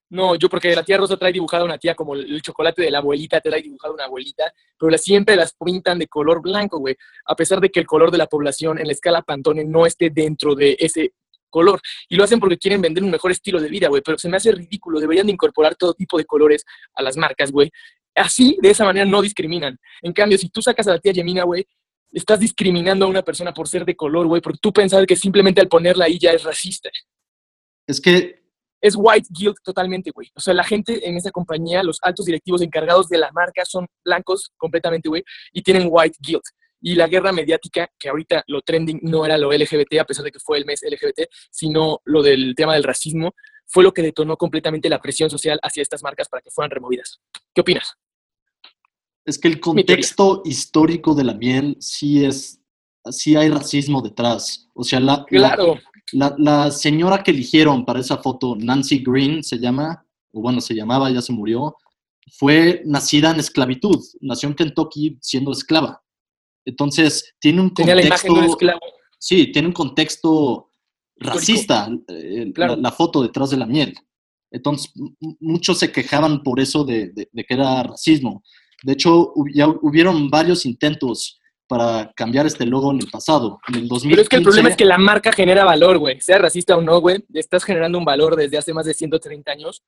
No, 0.10 0.36
yo 0.36 0.48
porque 0.50 0.74
la 0.74 0.84
tía 0.84 0.98
Rosa 0.98 1.18
trae 1.18 1.34
dibujada 1.34 1.66
una 1.66 1.78
tía 1.78 1.94
como 1.94 2.16
el 2.16 2.42
chocolate 2.42 2.82
de 2.82 2.92
la 2.92 3.00
abuelita, 3.00 3.42
te 3.42 3.50
trae 3.50 3.62
dibujada 3.62 3.94
una 3.94 4.06
abuelita, 4.06 4.54
pero 4.80 4.90
las, 4.90 5.04
siempre 5.04 5.36
las 5.36 5.54
pintan 5.54 6.00
de 6.00 6.08
color 6.08 6.42
blanco, 6.42 6.80
güey. 6.80 6.96
A 7.26 7.36
pesar 7.36 7.60
de 7.60 7.70
que 7.70 7.82
el 7.82 7.88
color 7.88 8.12
de 8.12 8.18
la 8.18 8.28
población 8.28 8.80
en 8.80 8.88
la 8.88 8.94
escala 8.94 9.22
Pantone 9.22 9.66
no 9.66 9.86
esté 9.86 10.10
dentro 10.10 10.56
de 10.56 10.78
ese 10.80 11.14
color. 11.50 11.80
Y 12.10 12.16
lo 12.16 12.24
hacen 12.24 12.40
porque 12.40 12.58
quieren 12.58 12.82
vender 12.82 13.04
un 13.04 13.12
mejor 13.12 13.32
estilo 13.32 13.60
de 13.60 13.70
vida, 13.70 13.88
güey. 13.88 14.02
Pero 14.04 14.18
se 14.18 14.30
me 14.30 14.38
hace 14.38 14.52
ridículo. 14.52 15.00
Deberían 15.00 15.28
de 15.28 15.34
incorporar 15.34 15.76
todo 15.76 15.94
tipo 15.94 16.18
de 16.18 16.26
colores 16.26 16.66
a 16.94 17.04
las 17.04 17.18
marcas, 17.18 17.52
güey. 17.52 17.72
Así, 18.16 18.58
de 18.62 18.70
esa 18.72 18.84
manera, 18.86 19.06
no 19.06 19.22
discriminan. 19.22 19.78
En 20.02 20.14
cambio, 20.14 20.38
si 20.38 20.50
tú 20.50 20.62
sacas 20.62 20.88
a 20.88 20.92
la 20.92 21.00
tía 21.00 21.12
Yemina, 21.12 21.44
güey, 21.44 21.66
estás 22.12 22.40
discriminando 22.40 23.06
a 23.06 23.10
una 23.10 23.22
persona 23.22 23.54
por 23.54 23.68
ser 23.68 23.86
de 23.86 23.96
color, 23.96 24.28
güey, 24.28 24.42
porque 24.42 24.60
tú 24.62 24.74
pensabas 24.74 25.06
que 25.06 25.16
simplemente 25.16 25.62
al 25.62 25.68
ponerla 25.68 26.06
ahí 26.06 26.18
ya 26.18 26.32
es 26.32 26.44
racista 26.44 26.90
Es 27.86 28.02
que, 28.02 28.48
es 28.82 28.96
white 28.98 29.28
guilt 29.30 29.58
totalmente, 29.64 30.12
güey. 30.12 30.30
O 30.36 30.40
sea, 30.40 30.54
la 30.54 30.64
gente 30.64 31.08
en 31.08 31.18
esa 31.18 31.32
compañía, 31.32 31.84
los 31.84 31.98
altos 32.02 32.26
directivos 32.26 32.62
encargados 32.62 33.10
de 33.10 33.18
la 33.18 33.32
marca 33.32 33.64
son 33.66 33.88
blancos 34.04 34.52
completamente, 34.58 35.10
güey, 35.10 35.24
y 35.52 35.62
tienen 35.62 35.88
white 35.90 36.18
guilt. 36.20 36.44
Y 36.82 36.96
la 36.96 37.08
guerra 37.08 37.32
mediática, 37.32 37.90
que 37.98 38.10
ahorita 38.10 38.44
lo 38.48 38.62
trending 38.62 39.00
no 39.04 39.26
era 39.26 39.38
lo 39.38 39.52
LGBT, 39.52 40.00
a 40.00 40.06
pesar 40.06 40.24
de 40.26 40.32
que 40.32 40.40
fue 40.40 40.58
el 40.60 40.66
mes 40.66 40.82
LGBT, 40.84 41.28
sino 41.50 42.02
lo 42.06 42.22
del 42.22 42.54
tema 42.56 42.74
del 42.76 42.84
racismo, 42.84 43.34
fue 43.66 43.84
lo 43.84 43.92
que 43.94 44.02
detonó 44.02 44.38
completamente 44.38 44.88
la 44.90 45.02
presión 45.02 45.30
social 45.30 45.60
hacia 45.64 45.82
estas 45.84 46.04
marcas 46.04 46.30
para 46.30 46.42
que 46.42 46.52
fueran 46.52 46.72
removidas. 46.72 47.20
¿Qué 47.54 47.62
opinas? 47.62 47.94
es 49.26 49.38
que 49.38 49.50
el 49.50 49.60
contexto 49.60 50.42
histórico 50.46 51.14
de 51.14 51.24
la 51.26 51.34
miel 51.34 51.76
sí 51.82 52.24
es, 52.24 52.62
sí 53.12 53.36
hay 53.36 53.50
racismo 53.50 54.02
detrás. 54.02 54.70
O 54.74 54.86
sea, 54.86 55.02
la, 55.02 55.26
la- 56.14 56.34
la 56.38 56.72
señora 56.72 57.22
que 57.24 57.32
eligieron 57.32 57.84
para 57.84 58.00
esa 58.00 58.20
foto, 58.20 58.56
Nancy 58.58 59.00
Green 59.06 59.44
se 59.44 59.58
llama, 59.60 60.06
o 60.32 60.40
bueno, 60.42 60.62
se 60.62 60.74
llamaba, 60.74 61.12
ya 61.12 61.22
se 61.22 61.34
murió, 61.34 61.76
fue 62.38 62.82
nacida 62.86 63.32
en 63.32 63.42
esclavitud, 63.42 64.02
nació 64.22 64.48
en 64.48 64.56
Kentucky 64.56 65.18
siendo 65.22 65.52
esclava. 65.52 66.02
Entonces, 66.68 67.34
tiene 67.40 67.62
un 67.62 67.74
tenía 67.74 67.96
la 67.96 68.04
imagen 68.06 68.28
de 68.34 68.40
un 68.42 68.46
contexto, 68.48 68.66
esclavo. 68.66 68.80
sí, 69.18 69.52
tiene 69.54 69.68
un 69.70 69.74
contexto 69.74 70.70
racista, 71.16 71.90
eh, 72.10 72.52
Claro. 72.54 72.76
la, 72.76 72.82
la 72.84 72.92
foto 72.92 73.24
detrás 73.24 73.50
de 73.50 73.58
la 73.58 73.66
miel. 73.66 73.96
Entonces, 74.52 74.92
muchos 75.40 75.80
se 75.80 75.92
quejaban 75.92 76.44
por 76.44 76.60
eso 76.60 76.84
de, 76.84 77.08
de- 77.10 77.30
de 77.32 77.44
que 77.44 77.54
era 77.54 77.84
racismo. 77.84 78.44
De 78.84 78.94
hecho, 78.94 79.32
hub- 79.36 79.50
ya 79.54 79.68
hubieron 79.68 80.30
varios 80.30 80.66
intentos 80.66 81.40
para 81.68 82.12
cambiar 82.16 82.46
este 82.46 82.66
logo 82.66 82.92
en 82.92 83.00
el 83.00 83.10
pasado. 83.10 83.60
En 83.68 83.76
el 83.76 83.88
2015, 83.88 84.10
Pero 84.10 84.22
es 84.22 84.30
que 84.30 84.36
el 84.38 84.44
problema 84.44 84.70
es 84.70 84.78
que 84.78 84.86
la 84.86 84.98
marca 84.98 85.32
genera 85.34 85.66
valor, 85.66 85.98
güey. 85.98 86.20
Sea 86.22 86.38
racista 86.38 86.78
o 86.78 86.82
no, 86.82 87.00
güey. 87.02 87.26
Estás 87.34 87.64
generando 87.64 87.98
un 87.98 88.06
valor 88.06 88.36
desde 88.36 88.58
hace 88.58 88.74
más 88.74 88.86
de 88.86 88.94
130 88.94 89.52
años, 89.52 89.84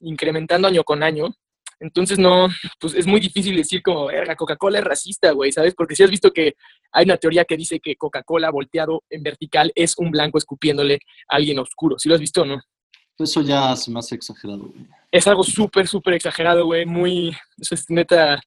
incrementando 0.00 0.68
año 0.68 0.82
con 0.84 1.02
año. 1.02 1.34
Entonces, 1.82 2.16
no, 2.16 2.48
pues 2.78 2.94
es 2.94 3.08
muy 3.08 3.18
difícil 3.18 3.56
decir 3.56 3.82
como, 3.82 4.06
verga, 4.06 4.36
Coca-Cola 4.36 4.78
es 4.78 4.84
racista, 4.84 5.32
güey, 5.32 5.50
¿sabes? 5.50 5.74
Porque 5.74 5.96
si 5.96 6.04
has 6.04 6.10
visto 6.10 6.32
que 6.32 6.54
hay 6.92 7.04
una 7.04 7.16
teoría 7.16 7.44
que 7.44 7.56
dice 7.56 7.80
que 7.80 7.96
Coca-Cola 7.96 8.50
volteado 8.50 9.02
en 9.10 9.24
vertical 9.24 9.72
es 9.74 9.98
un 9.98 10.12
blanco 10.12 10.38
escupiéndole 10.38 11.00
a 11.28 11.36
alguien 11.36 11.58
oscuro. 11.58 11.98
¿Sí 11.98 12.08
lo 12.08 12.14
has 12.14 12.20
visto 12.20 12.42
o 12.42 12.44
no? 12.44 12.62
Eso 13.18 13.42
ya 13.42 13.74
se 13.74 13.90
me 13.90 13.98
hace 13.98 14.14
exagerado. 14.14 14.60
güey. 14.60 14.86
Es 15.10 15.26
algo 15.26 15.42
súper, 15.42 15.88
súper 15.88 16.14
exagerado, 16.14 16.66
güey. 16.66 16.86
Muy, 16.86 17.36
eso 17.58 17.74
es 17.74 17.90
neta, 17.90 18.40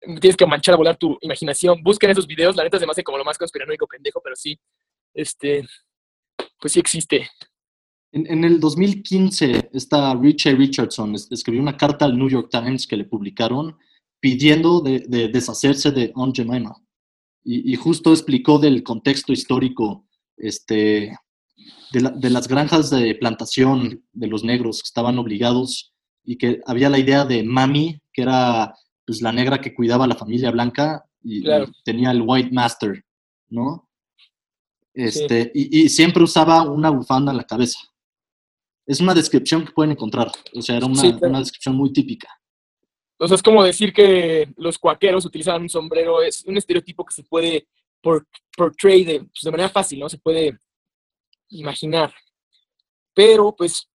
tienes 0.00 0.36
que 0.36 0.46
manchar 0.46 0.74
a 0.74 0.78
volar 0.78 0.96
tu 0.96 1.18
imaginación. 1.20 1.82
Busquen 1.82 2.10
esos 2.10 2.26
videos, 2.26 2.56
la 2.56 2.64
neta 2.64 2.78
se 2.78 2.86
me 2.86 2.92
hace 2.92 3.04
como 3.04 3.18
lo 3.18 3.24
más 3.24 3.36
conspiranoico 3.36 3.86
pendejo, 3.86 4.22
pero 4.24 4.34
sí, 4.34 4.58
este, 5.12 5.66
pues 6.58 6.72
sí 6.72 6.80
existe. 6.80 7.28
En, 8.14 8.26
en 8.30 8.44
el 8.44 8.60
2015, 8.60 9.70
esta 9.72 10.14
Richie 10.14 10.54
Richardson 10.54 11.14
es- 11.16 11.30
escribió 11.32 11.60
una 11.60 11.76
carta 11.76 12.04
al 12.04 12.16
New 12.16 12.28
York 12.28 12.48
Times 12.50 12.86
que 12.86 12.96
le 12.96 13.04
publicaron 13.04 13.76
pidiendo 14.20 14.80
de, 14.80 15.00
de 15.00 15.28
deshacerse 15.28 15.90
de 15.90 16.12
Aunt 16.14 16.36
Jemima. 16.36 16.74
Y, 17.42 17.72
y 17.72 17.76
justo 17.76 18.10
explicó 18.12 18.58
del 18.58 18.82
contexto 18.84 19.32
histórico 19.32 20.06
este, 20.36 21.16
de, 21.92 22.00
la- 22.00 22.10
de 22.10 22.30
las 22.30 22.46
granjas 22.46 22.88
de 22.90 23.14
plantación 23.16 24.04
de 24.12 24.26
los 24.28 24.44
negros 24.44 24.80
que 24.82 24.86
estaban 24.86 25.18
obligados 25.18 25.92
y 26.24 26.36
que 26.36 26.60
había 26.66 26.88
la 26.90 26.98
idea 27.00 27.24
de 27.24 27.42
mami, 27.42 28.00
que 28.12 28.22
era 28.22 28.74
pues, 29.04 29.20
la 29.22 29.32
negra 29.32 29.60
que 29.60 29.74
cuidaba 29.74 30.04
a 30.04 30.08
la 30.08 30.14
familia 30.16 30.50
blanca 30.52 31.04
y, 31.22 31.42
tenía 31.84 32.12
el 32.12 32.22
white 32.24 32.50
master, 32.52 33.04
¿no? 33.50 33.88
Este, 34.94 35.50
y, 35.54 35.82
y 35.82 35.88
siempre 35.88 36.22
usaba 36.22 36.62
una 36.62 36.90
bufanda 36.90 37.32
en 37.32 37.38
la 37.38 37.44
cabeza. 37.44 37.78
Es 38.86 39.00
una 39.00 39.14
descripción 39.14 39.64
que 39.64 39.72
pueden 39.72 39.92
encontrar. 39.92 40.30
O 40.54 40.62
sea, 40.62 40.76
era 40.76 40.86
una, 40.86 41.00
Sí, 41.00 41.14
una 41.20 41.38
descripción 41.38 41.74
muy 41.74 41.92
típica. 41.92 42.28
Sea, 43.26 43.36
es 43.36 43.42
como 43.42 43.64
decir 43.64 43.92
que 43.92 44.52
los 44.56 44.78
cuaqueros 44.78 45.24
utilizaban 45.24 45.62
un 45.62 45.68
sombrero, 45.68 46.22
es 46.22 46.44
un 46.44 46.56
estereotipo 46.56 47.04
que 47.04 47.14
se 47.14 47.22
puede 47.22 47.66
por, 48.02 48.26
portray 48.56 49.04
de, 49.04 49.20
pues, 49.20 49.40
de 49.42 49.50
manera 49.50 49.68
fácil, 49.70 50.00
¿no? 50.00 50.08
Se 50.08 50.18
puede 50.18 50.58
imaginar. 51.48 52.12
Pero, 53.14 53.54
pues, 53.56 53.88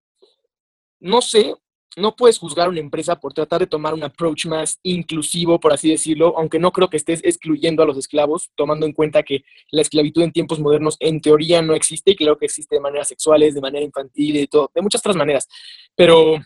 no 1.00 1.20
sé, 1.20 1.54
no 1.98 2.16
puedes 2.16 2.38
juzgar 2.38 2.66
a 2.66 2.70
una 2.70 2.80
empresa 2.80 3.18
por 3.20 3.32
tratar 3.34 3.60
de 3.60 3.66
tomar 3.66 3.92
un 3.94 4.02
approach 4.02 4.46
más 4.46 4.78
inclusivo, 4.82 5.60
por 5.60 5.72
así 5.72 5.90
decirlo, 5.90 6.34
aunque 6.38 6.58
no 6.58 6.72
creo 6.72 6.88
que 6.88 6.96
estés 6.96 7.20
excluyendo 7.24 7.82
a 7.82 7.86
los 7.86 7.98
esclavos, 7.98 8.50
tomando 8.54 8.86
en 8.86 8.92
cuenta 8.92 9.22
que 9.22 9.44
la 9.70 9.82
esclavitud 9.82 10.22
en 10.22 10.32
tiempos 10.32 10.60
modernos 10.60 10.96
en 11.00 11.20
teoría 11.20 11.60
no 11.62 11.74
existe 11.74 12.12
y 12.12 12.16
creo 12.16 12.38
que 12.38 12.46
existe 12.46 12.76
de 12.76 12.80
maneras 12.80 13.08
sexuales, 13.08 13.54
de 13.54 13.60
manera 13.60 13.84
infantil 13.84 14.36
y 14.36 14.40
de 14.40 14.46
todo, 14.46 14.70
de 14.74 14.82
muchas 14.82 15.00
otras 15.00 15.16
maneras. 15.16 15.46
Pero, 15.94 16.38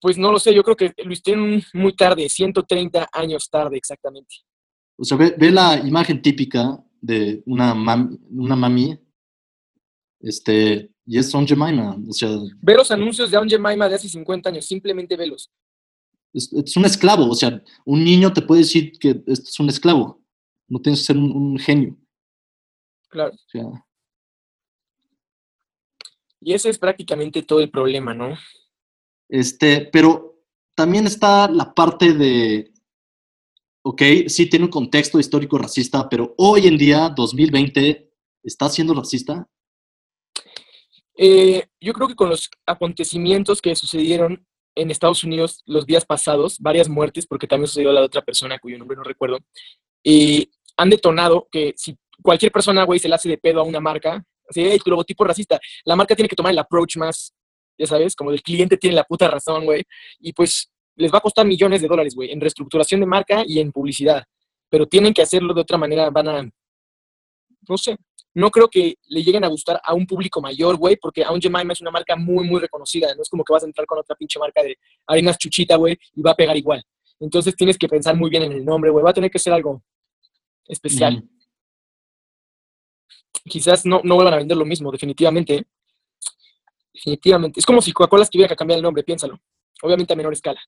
pues 0.00 0.18
no 0.18 0.32
lo 0.32 0.38
sé, 0.38 0.54
yo 0.54 0.62
creo 0.62 0.76
que 0.76 0.92
lo 1.04 1.12
hicieron 1.12 1.62
muy 1.74 1.94
tarde, 1.94 2.28
130 2.28 3.08
años 3.12 3.48
tarde 3.50 3.76
exactamente. 3.76 4.36
O 4.98 5.04
sea, 5.04 5.16
ve, 5.16 5.34
ve 5.36 5.50
la 5.50 5.78
imagen 5.78 6.22
típica 6.22 6.82
de 7.00 7.42
una, 7.46 7.74
mam- 7.74 8.18
una 8.30 8.56
mami 8.56 8.98
este, 10.20 10.90
y 11.06 11.18
es 11.18 11.34
Aunt 11.34 11.48
Jemima. 11.48 11.96
O 12.08 12.12
sea, 12.12 12.28
Ve 12.60 12.74
los 12.74 12.90
anuncios 12.90 13.30
de 13.30 13.36
Aunt 13.36 13.50
Jemima 13.50 13.88
de 13.88 13.94
hace 13.94 14.08
50 14.08 14.48
años, 14.48 14.66
simplemente 14.66 15.16
velos. 15.16 15.50
es, 16.32 16.52
es 16.52 16.76
un 16.76 16.84
esclavo. 16.84 17.30
O 17.30 17.34
sea, 17.34 17.62
un 17.84 18.04
niño 18.04 18.32
te 18.32 18.42
puede 18.42 18.62
decir 18.62 18.92
que 18.98 19.10
esto 19.26 19.48
es 19.48 19.60
un 19.60 19.68
esclavo. 19.68 20.20
No 20.68 20.80
tienes 20.80 21.00
que 21.00 21.06
ser 21.06 21.16
un, 21.16 21.30
un 21.30 21.58
genio. 21.58 21.96
Claro. 23.08 23.32
O 23.34 23.48
sea, 23.48 23.86
Y 26.40 26.52
ese 26.52 26.68
es 26.70 26.78
prácticamente 26.78 27.42
todo 27.42 27.60
el 27.60 27.70
problema, 27.70 28.12
¿no? 28.12 28.36
Este, 29.28 29.88
pero 29.92 30.42
también 30.74 31.06
está 31.06 31.48
la 31.48 31.72
parte 31.72 32.12
de, 32.12 32.72
ok, 33.82 34.02
sí 34.28 34.46
tiene 34.48 34.66
un 34.66 34.70
contexto 34.70 35.18
histórico 35.18 35.56
racista, 35.58 36.08
pero 36.08 36.34
hoy 36.36 36.66
en 36.66 36.76
día, 36.76 37.08
2020, 37.08 38.12
¿está 38.42 38.68
siendo 38.68 38.94
racista? 38.94 39.48
Eh, 41.16 41.66
yo 41.80 41.92
creo 41.92 42.08
que 42.08 42.14
con 42.14 42.28
los 42.28 42.50
acontecimientos 42.66 43.62
que 43.62 43.74
sucedieron 43.74 44.46
en 44.74 44.90
Estados 44.90 45.24
Unidos 45.24 45.62
los 45.64 45.86
días 45.86 46.04
pasados, 46.04 46.58
varias 46.60 46.88
muertes, 46.88 47.26
porque 47.26 47.46
también 47.46 47.68
sucedió 47.68 47.92
la 47.92 48.02
otra 48.02 48.22
persona 48.22 48.58
cuyo 48.58 48.78
nombre 48.78 48.96
no 48.96 49.02
recuerdo, 49.02 49.38
y 50.02 50.50
han 50.76 50.90
detonado 50.90 51.48
que 51.50 51.72
si 51.76 51.96
cualquier 52.22 52.52
persona, 52.52 52.84
güey, 52.84 53.00
se 53.00 53.08
le 53.08 53.14
hace 53.14 53.28
de 53.28 53.38
pedo 53.38 53.60
a 53.60 53.64
una 53.64 53.80
marca, 53.80 54.22
así, 54.48 54.62
hey, 54.62 54.78
tu 54.84 54.90
logotipo 54.90 55.24
racista, 55.24 55.58
la 55.84 55.96
marca 55.96 56.14
tiene 56.14 56.28
que 56.28 56.36
tomar 56.36 56.52
el 56.52 56.58
approach 56.58 56.96
más, 56.98 57.34
ya 57.78 57.86
sabes, 57.86 58.14
como 58.14 58.30
el 58.30 58.42
cliente 58.42 58.76
tiene 58.76 58.96
la 58.96 59.04
puta 59.04 59.28
razón, 59.28 59.64
güey, 59.64 59.82
y 60.20 60.32
pues 60.32 60.70
les 60.96 61.12
va 61.12 61.18
a 61.18 61.22
costar 61.22 61.46
millones 61.46 61.80
de 61.80 61.88
dólares, 61.88 62.14
güey, 62.14 62.30
en 62.30 62.40
reestructuración 62.40 63.00
de 63.00 63.06
marca 63.06 63.42
y 63.46 63.58
en 63.58 63.72
publicidad, 63.72 64.24
pero 64.68 64.86
tienen 64.86 65.14
que 65.14 65.22
hacerlo 65.22 65.54
de 65.54 65.62
otra 65.62 65.78
manera, 65.78 66.10
van 66.10 66.28
a, 66.28 66.50
no 67.68 67.78
sé, 67.78 67.96
no 68.36 68.50
creo 68.50 68.68
que 68.68 68.98
le 69.08 69.22
lleguen 69.22 69.44
a 69.44 69.48
gustar 69.48 69.80
a 69.82 69.94
un 69.94 70.06
público 70.06 70.42
mayor, 70.42 70.76
güey, 70.76 70.96
porque 70.96 71.24
Aunt 71.24 71.42
Jemima 71.42 71.72
es 71.72 71.80
una 71.80 71.90
marca 71.90 72.16
muy, 72.16 72.46
muy 72.46 72.60
reconocida. 72.60 73.14
No 73.14 73.22
es 73.22 73.30
como 73.30 73.42
que 73.42 73.50
vas 73.50 73.62
a 73.62 73.66
entrar 73.66 73.86
con 73.86 73.98
otra 73.98 74.14
pinche 74.14 74.38
marca 74.38 74.62
de 74.62 74.76
arenas 75.06 75.38
chuchita, 75.38 75.76
güey, 75.76 75.98
y 76.14 76.20
va 76.20 76.32
a 76.32 76.36
pegar 76.36 76.54
igual. 76.54 76.84
Entonces 77.18 77.56
tienes 77.56 77.78
que 77.78 77.88
pensar 77.88 78.14
muy 78.14 78.28
bien 78.28 78.42
en 78.42 78.52
el 78.52 78.62
nombre, 78.62 78.90
güey. 78.90 79.02
Va 79.02 79.08
a 79.08 79.14
tener 79.14 79.30
que 79.30 79.38
ser 79.38 79.54
algo 79.54 79.82
especial. 80.68 81.16
Ujú. 81.16 81.28
Quizás 83.48 83.86
no, 83.86 84.02
no 84.04 84.16
vuelvan 84.16 84.34
a 84.34 84.36
vender 84.36 84.58
lo 84.58 84.66
mismo, 84.66 84.92
definitivamente. 84.92 85.66
Definitivamente. 86.92 87.60
Es 87.60 87.64
como 87.64 87.80
si 87.80 87.90
Coca-Cola 87.92 88.26
tuviera 88.26 88.50
que 88.50 88.56
cambiar 88.56 88.76
el 88.76 88.82
nombre, 88.82 89.02
piénsalo. 89.02 89.40
Obviamente 89.80 90.12
a 90.12 90.16
menor 90.16 90.34
escala. 90.34 90.60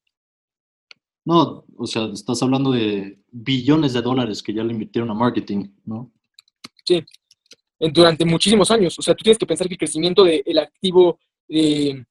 No, 1.27 1.67
o 1.77 1.87
sea, 1.87 2.07
estás 2.07 2.43
hablando 2.43 2.73
de 2.73 3.21
billones 3.31 3.93
de 3.93 4.01
dólares 4.01 4.43
que 4.43 4.55
ya 4.55 4.65
le 4.65 4.73
invirtieron 4.73 5.11
a 5.11 5.15
marketing, 5.15 5.69
¿no? 5.85 6.11
Sí, 6.87 7.05
durante 7.79 8.25
muchísimos 8.25 8.71
años. 8.71 8.99
O 8.99 9.03
sea, 9.03 9.15
tú 9.15 9.23
tienes 9.23 9.39
que 9.39 9.47
pensar 9.47 9.67
que 9.69 9.75
el 9.75 9.79
crecimiento 9.79 10.25
del 10.25 10.59
activo 10.59 11.19
eh, 11.49 12.05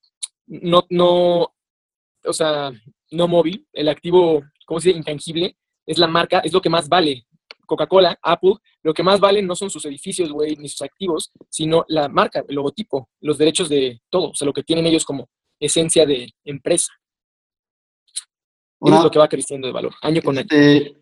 no, 0.47 0.85
no, 0.89 1.53
o 2.23 2.33
sea, 2.33 2.71
no 3.11 3.27
móvil, 3.27 3.67
el 3.73 3.89
activo, 3.89 4.43
¿cómo 4.65 4.79
se 4.79 4.89
dice? 4.89 4.99
Intangible, 4.99 5.57
es 5.85 5.97
la 5.97 6.07
marca, 6.07 6.39
es 6.39 6.53
lo 6.53 6.61
que 6.61 6.69
más 6.69 6.87
vale. 6.87 7.25
Coca-Cola, 7.65 8.17
Apple, 8.21 8.53
lo 8.81 8.93
que 8.93 9.03
más 9.03 9.19
vale 9.19 9.41
no 9.41 9.53
son 9.53 9.69
sus 9.69 9.83
edificios, 9.85 10.31
güey, 10.31 10.55
ni 10.55 10.69
sus 10.69 10.81
activos, 10.81 11.31
sino 11.49 11.83
la 11.89 12.07
marca, 12.07 12.43
el 12.47 12.55
logotipo, 12.55 13.09
los 13.19 13.37
derechos 13.37 13.67
de 13.67 14.01
todo, 14.09 14.29
o 14.29 14.33
sea, 14.33 14.45
lo 14.45 14.53
que 14.53 14.63
tienen 14.63 14.85
ellos 14.87 15.03
como 15.03 15.29
esencia 15.59 16.05
de 16.05 16.33
empresa. 16.45 16.93
Eso 18.79 18.97
es 18.97 19.03
lo 19.03 19.11
que 19.11 19.19
va 19.19 19.27
creciendo 19.27 19.67
de 19.67 19.73
valor, 19.73 19.93
año 20.01 20.21
con 20.21 20.37
año. 20.37 20.47
Este, 20.49 20.95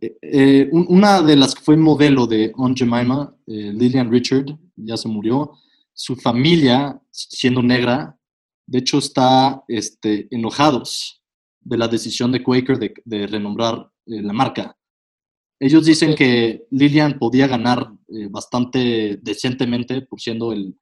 eh, 0.00 0.68
un- 0.72 0.86
una 0.88 1.22
de 1.22 1.36
las 1.36 1.54
que 1.54 1.62
fue 1.62 1.76
modelo 1.76 2.26
de 2.26 2.52
Aunt 2.56 2.78
Jemima, 2.78 3.34
eh, 3.46 3.72
Lillian 3.74 4.10
Richard, 4.10 4.46
ya 4.76 4.96
se 4.96 5.08
murió. 5.08 5.52
Su 5.92 6.16
familia, 6.16 7.00
siendo 7.10 7.62
negra, 7.62 8.16
de 8.66 8.78
hecho 8.78 8.98
está 8.98 9.62
este, 9.68 10.28
enojados 10.30 11.22
de 11.60 11.78
la 11.78 11.88
decisión 11.88 12.30
de 12.32 12.42
Quaker 12.42 12.78
de, 12.78 12.94
de 13.04 13.26
renombrar 13.26 13.90
eh, 14.06 14.22
la 14.22 14.32
marca. 14.32 14.76
Ellos 15.58 15.86
dicen 15.86 16.14
que 16.14 16.66
Lillian 16.70 17.18
podía 17.18 17.46
ganar 17.46 17.90
eh, 18.08 18.28
bastante 18.30 19.18
decentemente 19.22 20.02
por 20.02 20.20
siendo 20.20 20.52
el, 20.52 20.78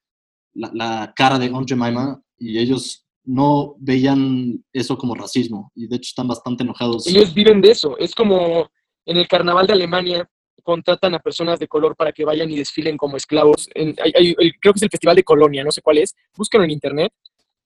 la, 0.54 0.70
la 0.74 1.12
cara 1.14 1.38
de 1.38 1.46
Aunt 1.46 1.68
Jemima 1.68 2.20
y 2.38 2.58
ellos 2.58 3.06
no 3.24 3.76
veían 3.78 4.62
eso 4.72 4.98
como 4.98 5.14
racismo 5.14 5.70
y 5.76 5.86
de 5.86 5.96
hecho 5.96 6.08
están 6.08 6.26
bastante 6.28 6.64
enojados. 6.64 7.06
Ellos 7.06 7.32
viven 7.32 7.60
de 7.60 7.70
eso. 7.70 7.96
Es 7.98 8.14
como 8.14 8.68
en 9.06 9.16
el 9.16 9.28
carnaval 9.28 9.66
de 9.66 9.72
Alemania 9.74 10.28
contratan 10.62 11.14
a 11.14 11.18
personas 11.18 11.58
de 11.58 11.68
color 11.68 11.94
para 11.94 12.12
que 12.12 12.24
vayan 12.24 12.50
y 12.50 12.56
desfilen 12.56 12.96
como 12.96 13.16
esclavos. 13.16 13.68
Creo 13.74 13.94
que 13.94 14.70
es 14.74 14.82
el 14.82 14.90
Festival 14.90 15.16
de 15.16 15.24
Colonia, 15.24 15.62
no 15.62 15.70
sé 15.70 15.82
cuál 15.82 15.98
es. 15.98 16.14
Búsquenlo 16.36 16.64
en 16.64 16.70
internet, 16.70 17.12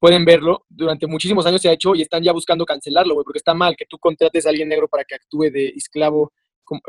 pueden 0.00 0.24
verlo. 0.24 0.64
Durante 0.68 1.06
muchísimos 1.06 1.46
años 1.46 1.62
se 1.62 1.68
ha 1.68 1.72
hecho 1.72 1.94
y 1.94 2.02
están 2.02 2.22
ya 2.22 2.32
buscando 2.32 2.64
cancelarlo, 2.64 3.14
güey, 3.14 3.24
porque 3.24 3.38
está 3.38 3.54
mal 3.54 3.76
que 3.76 3.86
tú 3.86 3.98
contrates 3.98 4.46
a 4.46 4.50
alguien 4.50 4.68
negro 4.68 4.88
para 4.88 5.04
que 5.04 5.14
actúe 5.14 5.50
de 5.50 5.68
esclavo 5.68 6.32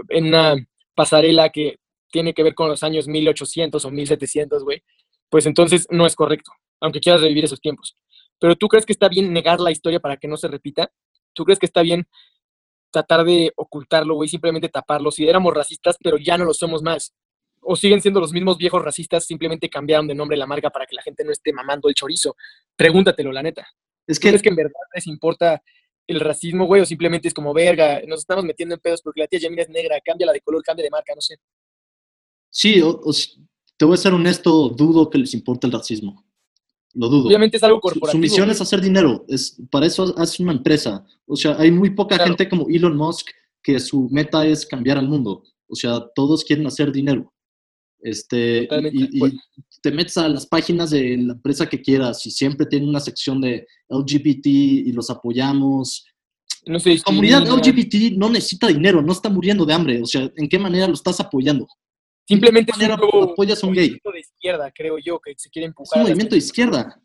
en 0.10 0.28
una 0.28 0.56
pasarela 0.96 1.50
que 1.50 1.78
tiene 2.12 2.34
que 2.34 2.44
ver 2.44 2.56
con 2.56 2.70
los 2.70 2.82
años 2.82 3.08
1800 3.08 3.86
o 3.86 3.92
1700, 3.92 4.64
güey. 4.64 4.82
Pues 5.30 5.46
entonces 5.46 5.86
no 5.92 6.08
es 6.08 6.16
correcto, 6.16 6.52
aunque 6.82 7.00
quieras 7.00 7.22
revivir 7.22 7.46
esos 7.46 7.62
tiempos. 7.62 7.96
Pero 8.40 8.56
tú 8.56 8.68
crees 8.68 8.86
que 8.86 8.94
está 8.94 9.10
bien 9.10 9.32
negar 9.32 9.60
la 9.60 9.70
historia 9.70 10.00
para 10.00 10.18
que 10.18 10.28
no 10.28 10.38
se 10.38 10.48
repita? 10.48 10.92
¿Tú 11.34 11.46
crees 11.46 11.60
que 11.60 11.68
está 11.68 11.84
bien 11.84 12.08
tratar 12.92 13.24
de 13.24 13.52
ocultarlo, 13.56 14.16
güey, 14.16 14.30
simplemente 14.30 14.70
taparlo. 14.70 15.12
Si 15.12 15.28
éramos 15.28 15.54
racistas, 15.54 15.98
pero 16.04 16.18
ya 16.18 16.38
no 16.38 16.46
lo 16.46 16.54
somos 16.54 16.82
más. 16.82 17.14
O 17.62 17.76
siguen 17.76 18.02
siendo 18.02 18.20
los 18.20 18.32
mismos 18.32 18.58
viejos 18.58 18.82
racistas, 18.84 19.26
simplemente 19.26 19.70
cambiaron 19.70 20.08
de 20.08 20.16
nombre 20.16 20.38
la 20.38 20.46
marca 20.48 20.70
para 20.70 20.86
que 20.86 20.96
la 20.96 21.02
gente 21.02 21.24
no 21.24 21.32
esté 21.32 21.52
mamando 21.54 21.90
el 21.90 21.96
chorizo. 21.96 22.36
Pregúntatelo, 22.76 23.32
la 23.32 23.44
neta. 23.44 23.68
Es 24.08 24.18
¿Tú 24.20 24.24
que, 24.24 24.28
crees 24.30 24.42
que 24.42 24.50
en 24.50 24.56
verdad 24.56 24.72
les 24.96 25.08
importa 25.08 25.62
el 26.08 26.20
racismo, 26.20 26.66
güey? 26.66 26.82
O 26.82 26.86
simplemente 26.86 27.28
es 27.28 27.34
como, 27.34 27.54
verga, 27.54 28.02
nos 28.08 28.22
estamos 28.22 28.44
metiendo 28.46 28.76
en 28.76 28.82
pedos 28.82 29.02
porque 29.02 29.22
la 29.22 29.28
tía 29.28 29.40
Yamina 29.40 29.62
es 29.64 29.70
negra, 29.70 30.00
cámbiala 30.04 30.32
de 30.34 30.42
color, 30.42 30.64
cambia 30.64 30.84
de 30.84 30.90
marca, 30.90 31.14
no 31.14 31.22
sé. 31.22 31.36
sí, 32.50 32.82
o- 32.82 33.00
te 33.78 33.86
voy 33.86 33.94
a 33.94 33.98
ser 33.98 34.14
honesto, 34.14 34.70
dudo 34.70 35.10
que 35.10 35.18
les 35.20 35.34
importe 35.34 35.66
el 35.68 35.72
racismo. 35.74 36.26
Lo 36.94 37.08
dudo. 37.08 37.28
Obviamente 37.28 37.58
es 37.58 37.64
algo 37.64 37.80
corporativo. 37.80 38.12
Su 38.12 38.18
misión 38.18 38.46
güey. 38.48 38.56
es 38.56 38.62
hacer 38.62 38.82
dinero. 38.82 39.26
Es, 39.28 39.62
para 39.70 39.86
eso 39.86 40.14
hace 40.18 40.42
una 40.44 40.54
empresa. 40.54 41.06
O 41.26 41.36
sea, 41.36 41.56
hay 41.60 41.72
muy 41.72 41.92
poca 41.92 42.16
Claro. 42.16 42.30
gente 42.30 42.50
como 42.50 42.68
Elon 42.70 42.98
Musk 42.98 43.28
que 43.62 43.80
su 43.80 44.10
meta 44.10 44.46
es 44.46 44.66
cambiar 44.66 44.98
al 44.98 45.08
mundo. 45.08 45.44
O 45.68 45.76
sea, 45.76 46.02
todos 46.16 46.44
quieren 46.44 46.66
hacer 46.66 46.92
dinero. 46.92 47.32
Este, 48.02 48.68
y, 48.94 49.26
y 49.26 49.38
te 49.82 49.92
metes 49.92 50.18
a 50.18 50.30
las 50.30 50.48
páginas 50.48 50.90
de 50.92 51.18
la 51.18 51.34
empresa 51.34 51.68
que 51.68 51.82
quieras 51.82 52.26
y 52.26 52.32
siempre 52.32 52.66
tienen 52.66 52.88
una 52.88 53.02
sección 53.02 53.42
de 53.42 53.68
LGBT 53.90 54.46
y 54.48 54.92
los 54.94 55.10
apoyamos. 55.10 56.06
No 56.66 56.80
se 56.80 56.96
La 56.96 57.02
comunidad. 57.04 57.48
LGBT 57.48 58.18
no 58.18 58.30
necesita 58.30 58.68
dinero, 58.68 59.02
no 59.02 59.12
está 59.12 59.30
muriendo 59.30 59.66
de 59.66 59.74
hambre. 59.74 60.02
O 60.02 60.06
sea, 60.06 60.30
¿en 60.36 60.48
qué 60.50 60.58
manera 60.58 60.88
lo 60.88 60.94
estás 60.94 61.20
apoyando? 61.20 61.68
Simplemente 62.30 62.72
es 62.72 62.78
un 62.78 62.88
nuevo 62.88 63.24
apoyas 63.32 63.64
a 63.64 63.68
un 63.68 63.74
gay? 63.74 63.86
movimiento 63.86 64.12
de 64.12 64.20
izquierda, 64.20 64.72
creo 64.72 64.98
yo, 65.00 65.20
que 65.20 65.34
se 65.36 65.50
quiere 65.50 65.66
Es 65.66 65.70
empujar. 65.70 65.98
un 65.98 66.02
a 66.02 66.04
las 66.04 66.10
movimiento 66.12 66.36
de 66.36 66.40
izquierda. 66.40 67.02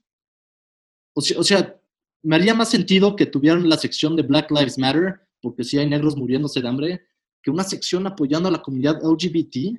O 1.15 1.21
sea, 1.23 1.41
o 1.41 1.43
sea, 1.43 1.81
me 2.23 2.37
haría 2.37 2.55
más 2.55 2.71
sentido 2.71 3.17
que 3.17 3.25
tuvieran 3.25 3.67
la 3.67 3.79
sección 3.79 4.17
de 4.17 4.23
Black 4.23 4.51
Lives 4.51 4.77
Matter, 4.79 5.21
porque 5.41 5.65
si 5.65 5.79
hay 5.79 5.89
negros 5.89 6.15
muriéndose 6.17 6.61
de 6.61 6.69
hambre, 6.69 7.07
que 7.43 7.51
una 7.51 7.65
sección 7.65 8.07
apoyando 8.07 8.51
a 8.51 8.53
la 8.53 8.61
comunidad 8.61 9.01
LGBT. 9.03 9.79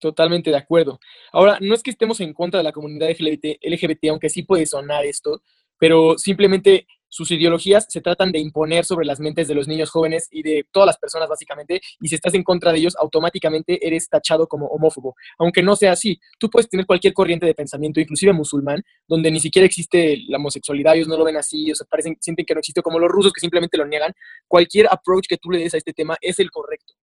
Totalmente 0.00 0.50
de 0.50 0.56
acuerdo. 0.56 0.98
Ahora, 1.32 1.58
no 1.60 1.74
es 1.74 1.82
que 1.82 1.90
estemos 1.90 2.20
en 2.20 2.32
contra 2.32 2.58
de 2.58 2.64
la 2.64 2.72
comunidad 2.72 3.10
LGBT, 3.10 3.60
LGBT, 3.62 4.06
aunque 4.10 4.28
sí 4.28 4.42
puede 4.42 4.66
sonar 4.66 5.04
esto, 5.06 5.40
pero 5.78 6.18
simplemente 6.18 6.86
sus 7.08 7.30
ideologías 7.30 7.86
se 7.88 8.00
tratan 8.00 8.32
de 8.32 8.38
imponer 8.38 8.84
sobre 8.84 9.06
las 9.06 9.20
mentes 9.20 9.48
de 9.48 9.54
los 9.54 9.66
niños 9.66 9.90
jóvenes 9.90 10.28
y 10.30 10.42
de 10.42 10.66
todas 10.70 10.86
las 10.86 10.98
personas 10.98 11.28
básicamente, 11.28 11.80
y 12.00 12.08
si 12.08 12.14
estás 12.14 12.34
en 12.34 12.42
contra 12.42 12.72
de 12.72 12.78
ellos, 12.78 12.96
automáticamente 12.96 13.86
eres 13.86 14.08
tachado 14.08 14.46
como 14.46 14.66
homófobo. 14.66 15.14
Aunque 15.38 15.62
no 15.62 15.76
sea 15.76 15.92
así, 15.92 16.20
tú 16.38 16.50
puedes 16.50 16.68
tener 16.68 16.86
cualquier 16.86 17.14
corriente 17.14 17.46
de 17.46 17.54
pensamiento, 17.54 18.00
inclusive 18.00 18.32
musulmán, 18.32 18.82
donde 19.06 19.30
ni 19.30 19.40
siquiera 19.40 19.66
existe 19.66 20.18
la 20.28 20.38
homosexualidad, 20.38 20.94
ellos 20.94 21.08
no 21.08 21.16
lo 21.16 21.24
ven 21.24 21.36
así, 21.36 21.70
o 21.70 21.74
sea, 21.74 21.86
parecen, 21.90 22.16
sienten 22.20 22.44
que 22.44 22.54
no 22.54 22.60
existe, 22.60 22.82
como 22.82 22.98
los 22.98 23.10
rusos 23.10 23.32
que 23.32 23.40
simplemente 23.40 23.78
lo 23.78 23.86
niegan. 23.86 24.12
Cualquier 24.46 24.86
approach 24.90 25.26
que 25.28 25.38
tú 25.38 25.50
le 25.50 25.60
des 25.60 25.74
a 25.74 25.78
este 25.78 25.92
tema 25.92 26.16
es 26.20 26.38
el 26.38 26.50
correcto. 26.50 26.94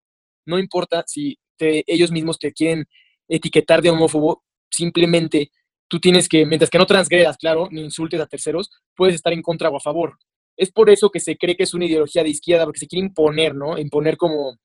No 0.45 0.59
importa 0.59 1.03
si 1.07 1.37
ellos 1.59 2.11
mismos 2.11 2.37
te 2.37 2.51
quieren 2.51 2.85
etiquetar 3.27 3.81
de 3.81 3.89
homófobo, 3.89 4.43
simplemente 4.69 5.51
tú 5.87 5.99
tienes 5.99 6.27
que, 6.27 6.45
mientras 6.45 6.69
que 6.69 6.77
no 6.77 6.85
transgredas, 6.85 7.37
claro, 7.37 7.67
ni 7.71 7.81
insultes 7.81 8.19
a 8.19 8.27
terceros, 8.27 8.69
puedes 8.95 9.15
estar 9.15 9.33
en 9.33 9.41
contra 9.41 9.69
o 9.69 9.77
a 9.77 9.79
favor. 9.79 10.17
Es 10.57 10.71
por 10.71 10.89
eso 10.89 11.09
que 11.09 11.19
se 11.19 11.37
cree 11.37 11.55
que 11.55 11.63
es 11.63 11.73
una 11.73 11.85
ideología 11.85 12.23
de 12.23 12.29
izquierda, 12.29 12.65
porque 12.65 12.79
se 12.79 12.87
quiere 12.87 13.05
imponer, 13.05 13.55
¿no? 13.55 13.77
Imponer 13.77 14.17
como 14.17 14.57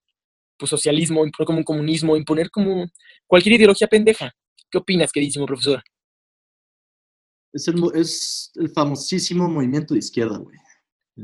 pues, 0.57 0.71
socialismo, 0.71 1.25
imponer 1.25 1.47
como 1.47 1.59
un 1.59 1.65
comunismo, 1.65 2.17
imponer 2.17 2.51
como 2.51 2.87
cualquier 3.27 3.57
ideología 3.57 3.89
pendeja. 3.89 4.33
¿Qué 4.71 4.79
opinas, 4.79 5.11
queridísimo 5.11 5.47
profesor? 5.47 5.83
Es 7.53 7.67
el, 7.67 7.83
es 7.95 8.53
el 8.55 8.71
famosísimo 8.71 9.49
movimiento 9.49 9.95
de 9.95 9.99
izquierda, 9.99 10.39
güey. 10.39 10.57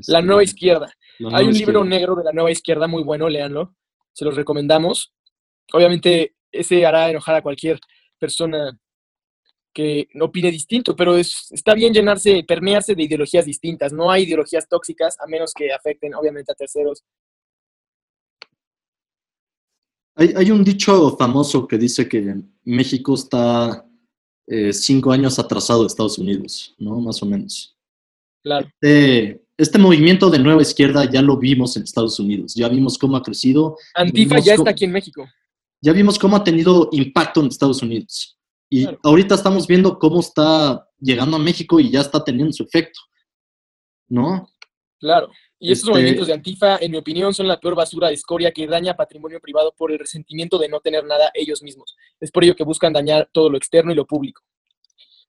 La 0.09 0.21
nueva 0.21 0.43
izquierda. 0.43 0.93
la 1.19 1.39
Hay 1.39 1.47
un 1.47 1.55
libro 1.55 1.85
negro 1.85 2.17
de 2.17 2.25
la 2.25 2.33
nueva 2.33 2.51
izquierda 2.51 2.87
muy 2.89 3.05
bueno, 3.05 3.29
léanlo. 3.29 3.75
Se 4.13 4.25
los 4.25 4.35
recomendamos. 4.35 5.15
Obviamente, 5.73 6.35
ese 6.51 6.85
hará 6.85 7.09
enojar 7.09 7.37
a 7.37 7.43
cualquier 7.43 7.79
persona 8.19 8.79
que 9.77 10.09
opine 10.19 10.51
distinto, 10.51 10.97
pero 10.97 11.19
es, 11.19 11.49
está 11.51 11.75
bien 11.75 11.93
llenarse, 11.93 12.43
permearse 12.49 12.95
de 12.95 13.03
ideologías 13.03 13.45
distintas. 13.45 13.93
No 13.93 14.11
hay 14.11 14.23
ideologías 14.23 14.67
tóxicas 14.67 15.19
a 15.21 15.27
menos 15.27 15.53
que 15.53 15.71
afecten, 15.71 16.15
obviamente, 16.15 16.51
a 16.51 16.55
terceros. 16.55 17.05
Hay, 20.15 20.33
hay 20.35 20.51
un 20.51 20.65
dicho 20.65 21.15
famoso 21.19 21.69
que 21.69 21.77
dice 21.77 22.09
que 22.09 22.37
México 22.65 23.15
está 23.15 23.87
eh, 24.47 24.73
cinco 24.73 25.13
años 25.13 25.39
atrasado 25.39 25.83
de 25.83 25.89
Estados 25.89 26.17
Unidos, 26.17 26.75
¿no? 26.79 26.99
Más 26.99 27.23
o 27.23 27.27
menos. 27.27 27.77
Claro. 28.43 28.67
Este, 28.81 29.45
este 29.59 29.79
movimiento 29.79 30.31
de 30.31 30.39
nueva 30.39 30.63
izquierda 30.63 31.05
ya 31.05 31.21
lo 31.21 31.37
vimos 31.37 31.77
en 31.77 31.83
Estados 31.83 32.19
Unidos, 32.19 32.55
ya 32.55 32.71
vimos 32.71 32.97
cómo 32.97 33.19
ha 33.19 33.23
crecido. 33.23 33.77
Antifa 33.95 34.39
ya 34.39 34.55
está 34.55 34.71
aquí 34.71 34.87
en 34.87 34.93
México. 34.93 35.29
ya 35.83 35.93
vimos 35.93 36.19
cómo 36.19 36.35
ha 36.37 36.45
tenido 36.45 36.89
impacto 36.93 37.43
en 37.43 37.49
Estados 37.49 37.83
Unidos. 37.83 38.36
Y 38.69 38.83
Claro. 38.83 38.99
ahorita 39.03 39.35
estamos 39.37 39.67
viendo 39.67 39.99
cómo 39.99 40.21
está 40.21 40.89
llegando 40.99 41.37
a 41.37 41.41
México 41.41 41.79
y 41.79 41.91
ya 41.91 42.01
está 42.01 42.23
teniendo 42.25 42.53
su 42.53 42.65
efecto. 42.65 42.99
¿No? 44.09 44.49
Claro. 44.99 45.31
Y 45.59 45.73
estos 45.73 45.89
Este- 45.89 45.93
movimientos 45.93 46.27
de 46.27 46.33
Antifa, 46.35 46.77
en 46.79 46.91
mi 46.91 46.99
opinión, 46.99 47.33
son 47.35 47.49
la 47.49 47.59
peor 47.61 47.75
basura 47.75 48.09
de 48.09 48.15
escoria 48.15 48.53
que 48.53 48.67
daña 48.67 48.95
patrimonio 48.95 49.41
privado 49.41 49.73
por 49.77 49.91
el 49.93 49.99
resentimiento 49.99 50.59
de 50.59 50.69
no 50.69 50.81
tener 50.81 51.05
nada 51.05 51.31
ellos 51.35 51.63
mismos. 51.63 51.97
Es 52.21 52.31
por 52.31 52.45
ello 52.45 52.55
que 52.57 52.65
buscan 52.65 52.93
dañar 52.93 53.29
todo 53.33 53.51
lo 53.51 53.57
externo 53.57 53.93
y 53.93 53.95
lo 53.95 54.07
público. 54.07 54.43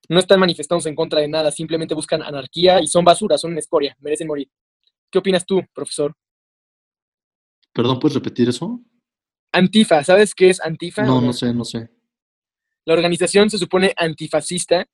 No 0.09 0.19
están 0.19 0.39
manifestándose 0.39 0.89
en 0.89 0.95
contra 0.95 1.19
de 1.21 1.27
nada, 1.27 1.51
simplemente 1.51 1.93
buscan 1.95 2.21
anarquía 2.23 2.81
y 2.81 2.87
son 2.87 3.03
basura, 3.03 3.37
son 3.37 3.51
una 3.51 3.59
escoria, 3.59 3.95
merecen 3.99 4.27
morir. 4.27 4.49
¿Qué 5.11 5.19
opinas 5.19 5.45
tú, 5.45 5.61
profesor? 5.73 6.13
Perdón, 7.73 7.99
¿puedes 7.99 8.15
repetir 8.15 8.49
eso? 8.49 8.79
Antifa, 9.51 10.03
¿sabes 10.03 10.33
qué 10.33 10.49
es 10.49 10.61
Antifa? 10.61 11.03
No, 11.03 11.21
no 11.21 11.33
sé, 11.33 11.53
no 11.53 11.63
sé. 11.65 11.89
La 12.87 12.93
organización 12.93 13.49
se 13.49 13.57
supone 13.57 13.91
antifascista, 13.97 14.85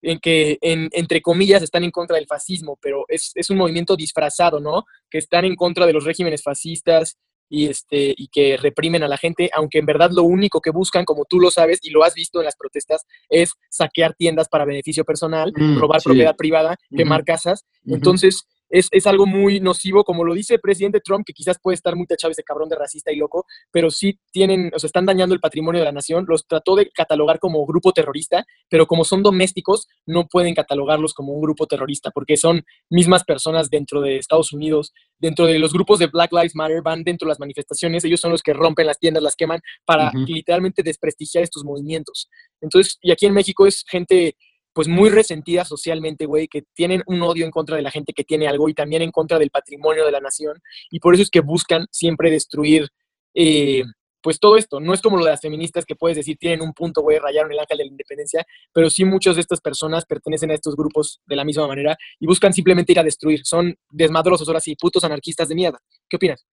en 0.00 0.18
que, 0.20 0.56
en- 0.62 0.88
entre 0.92 1.20
comillas, 1.20 1.62
están 1.62 1.84
en 1.84 1.90
contra 1.90 2.16
del 2.16 2.26
fascismo, 2.26 2.78
pero 2.80 3.04
es, 3.08 3.30
es 3.34 3.50
un 3.50 3.58
movimiento 3.58 3.94
disfrazado, 3.94 4.58
¿no? 4.58 4.84
Que 5.10 5.18
están 5.18 5.44
en 5.44 5.54
contra 5.54 5.84
de 5.86 5.92
los 5.92 6.04
regímenes 6.04 6.42
fascistas 6.42 7.18
y, 7.50 7.66
este, 7.68 8.14
y 8.16 8.28
que 8.28 8.56
reprimen 8.56 9.02
a 9.02 9.08
la 9.08 9.18
gente, 9.18 9.50
aunque 9.54 9.78
en 9.78 9.84
verdad 9.86 10.10
lo 10.10 10.22
único 10.22 10.62
que 10.62 10.70
buscan, 10.70 11.04
como 11.04 11.26
tú 11.26 11.38
lo 11.38 11.50
sabes 11.50 11.78
y 11.82 11.90
lo 11.90 12.02
has 12.04 12.14
visto 12.14 12.38
en 12.40 12.46
las 12.46 12.56
protestas, 12.56 13.02
es 13.28 13.52
saquear 13.68 14.14
tiendas 14.14 14.48
para 14.48 14.64
beneficio 14.64 15.04
personal, 15.04 15.52
Mm, 15.54 15.78
robar 15.78 16.00
sí. 16.00 16.04
propiedad 16.06 16.34
privada, 16.34 16.76
quemar 16.96 17.22
casas. 17.24 17.66
Entonces, 17.86 18.44
es, 18.72 18.88
es 18.90 19.06
algo 19.06 19.26
muy 19.26 19.60
nocivo, 19.60 20.02
como 20.02 20.24
lo 20.24 20.32
dice 20.32 20.54
el 20.54 20.60
presidente 20.60 21.00
Trump, 21.00 21.24
que 21.26 21.34
quizás 21.34 21.58
puede 21.62 21.74
estar 21.74 21.94
muy 21.94 22.06
tachado 22.06 22.32
ese 22.32 22.42
cabrón 22.42 22.70
de 22.70 22.76
racista 22.76 23.12
y 23.12 23.16
loco, 23.16 23.44
pero 23.70 23.90
sí 23.90 24.18
tienen, 24.32 24.70
o 24.74 24.78
sea, 24.78 24.86
están 24.86 25.04
dañando 25.04 25.34
el 25.34 25.40
patrimonio 25.40 25.80
de 25.80 25.84
la 25.84 25.92
nación. 25.92 26.24
Los 26.26 26.46
trató 26.46 26.74
de 26.74 26.90
catalogar 26.90 27.38
como 27.38 27.66
grupo 27.66 27.92
terrorista, 27.92 28.46
pero 28.70 28.86
como 28.86 29.04
son 29.04 29.22
domésticos, 29.22 29.88
no 30.06 30.26
pueden 30.26 30.54
catalogarlos 30.54 31.12
como 31.12 31.34
un 31.34 31.42
grupo 31.42 31.66
terrorista, 31.66 32.10
porque 32.10 32.38
son 32.38 32.64
mismas 32.88 33.24
personas 33.24 33.68
dentro 33.68 34.00
de 34.00 34.16
Estados 34.16 34.54
Unidos, 34.54 34.94
dentro 35.18 35.44
de 35.46 35.58
los 35.58 35.74
grupos 35.74 35.98
de 35.98 36.06
Black 36.06 36.32
Lives 36.32 36.54
Matter, 36.54 36.80
van 36.82 37.04
dentro 37.04 37.26
de 37.26 37.30
las 37.30 37.40
manifestaciones, 37.40 38.04
ellos 38.04 38.20
son 38.20 38.32
los 38.32 38.42
que 38.42 38.54
rompen 38.54 38.86
las 38.86 38.98
tiendas, 38.98 39.22
las 39.22 39.36
queman, 39.36 39.60
para 39.84 40.10
literalmente 40.14 40.82
desprestigiar 40.82 41.44
estos 41.44 41.62
movimientos. 41.62 42.30
Entonces, 42.62 42.98
y 43.02 43.12
aquí 43.12 43.26
en 43.26 43.34
México 43.34 43.66
es 43.66 43.84
gente 43.86 44.34
pues 44.72 44.88
muy 44.88 45.10
resentida 45.10 45.64
socialmente, 45.64 46.26
güey, 46.26 46.48
que 46.48 46.62
tienen 46.74 47.02
un 47.06 47.20
odio 47.22 47.44
en 47.44 47.50
contra 47.50 47.76
de 47.76 47.82
la 47.82 47.90
gente 47.90 48.12
que 48.12 48.24
tiene 48.24 48.48
algo 48.48 48.68
y 48.68 48.74
también 48.74 49.02
en 49.02 49.10
contra 49.10 49.38
del 49.38 49.50
patrimonio 49.50 50.04
de 50.04 50.12
la 50.12 50.20
nación. 50.20 50.60
Y 50.90 50.98
por 51.00 51.14
eso 51.14 51.22
es 51.22 51.30
que 51.30 51.40
buscan 51.40 51.86
siempre 51.90 52.30
destruir, 52.30 52.88
eh, 53.34 53.82
pues 54.22 54.38
todo 54.38 54.56
esto. 54.56 54.78
No 54.80 54.94
es 54.94 55.02
como 55.02 55.16
lo 55.18 55.24
de 55.24 55.32
las 55.32 55.40
feministas 55.40 55.84
que 55.84 55.96
puedes 55.96 56.16
decir 56.16 56.36
tienen 56.38 56.62
un 56.62 56.72
punto, 56.72 57.02
güey, 57.02 57.18
rayaron 57.18 57.50
el 57.52 57.58
ángel 57.58 57.78
de 57.78 57.84
la 57.84 57.90
independencia, 57.90 58.46
pero 58.72 58.88
sí 58.88 59.04
muchas 59.04 59.34
de 59.34 59.40
estas 59.40 59.60
personas 59.60 60.04
pertenecen 60.06 60.50
a 60.52 60.54
estos 60.54 60.76
grupos 60.76 61.20
de 61.26 61.36
la 61.36 61.44
misma 61.44 61.66
manera 61.66 61.96
y 62.20 62.26
buscan 62.26 62.52
simplemente 62.52 62.92
ir 62.92 63.00
a 63.00 63.04
destruir. 63.04 63.40
Son 63.44 63.74
desmadrosos, 63.90 64.46
ahora 64.48 64.60
sí, 64.60 64.76
putos 64.76 65.02
anarquistas 65.04 65.48
de 65.48 65.54
mierda. 65.56 65.78
¿Qué 66.08 66.16
opinas? 66.16 66.46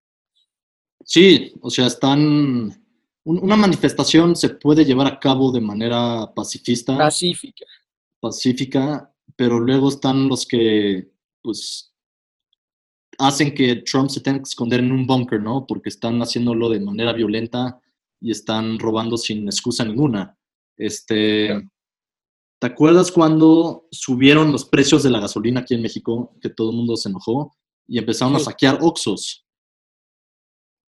Sí, 1.05 1.53
o 1.61 1.69
sea, 1.69 1.87
están. 1.87 2.19
un- 2.19 2.89
Una 3.43 3.55
manifestación 3.55 4.35
se 4.35 4.49
puede 4.49 4.83
llevar 4.83 5.05
a 5.07 5.19
cabo 5.19 5.51
de 5.51 5.61
manera 5.61 6.31
pacifista, 6.35 6.97
Pacífica. 6.97 7.65
Pacífica, 8.19 9.13
pero 9.35 9.59
luego 9.59 9.89
están 9.89 10.27
los 10.27 10.45
que, 10.45 11.11
pues, 11.41 11.93
hacen 13.17 13.53
que 13.53 13.77
Trump 13.77 14.09
se 14.09 14.21
tenga 14.21 14.39
que 14.39 14.43
esconder 14.43 14.79
en 14.79 14.91
un 14.91 15.05
búnker, 15.05 15.41
¿no? 15.41 15.65
Porque 15.67 15.89
están 15.89 16.19
haciéndolo 16.21 16.69
de 16.69 16.79
manera 16.79 17.13
violenta 17.13 17.79
y 18.21 18.31
están 18.31 18.79
robando 18.79 19.17
sin 19.17 19.45
excusa 19.47 19.83
ninguna. 19.85 20.37
Este, 20.77 21.47
Claro. 21.47 21.69
¿te 22.61 22.67
acuerdas 22.67 23.11
cuando 23.11 23.87
subieron 23.91 24.51
los 24.51 24.65
precios 24.65 25.03
de 25.03 25.09
la 25.09 25.19
gasolina 25.19 25.61
aquí 25.61 25.73
en 25.73 25.81
México, 25.81 26.35
que 26.41 26.49
todo 26.49 26.71
el 26.71 26.77
mundo 26.77 26.95
se 26.97 27.09
enojó 27.09 27.55
y 27.87 27.97
empezaron 27.97 28.35
a 28.35 28.39
saquear 28.39 28.79
Oxos? 28.81 29.45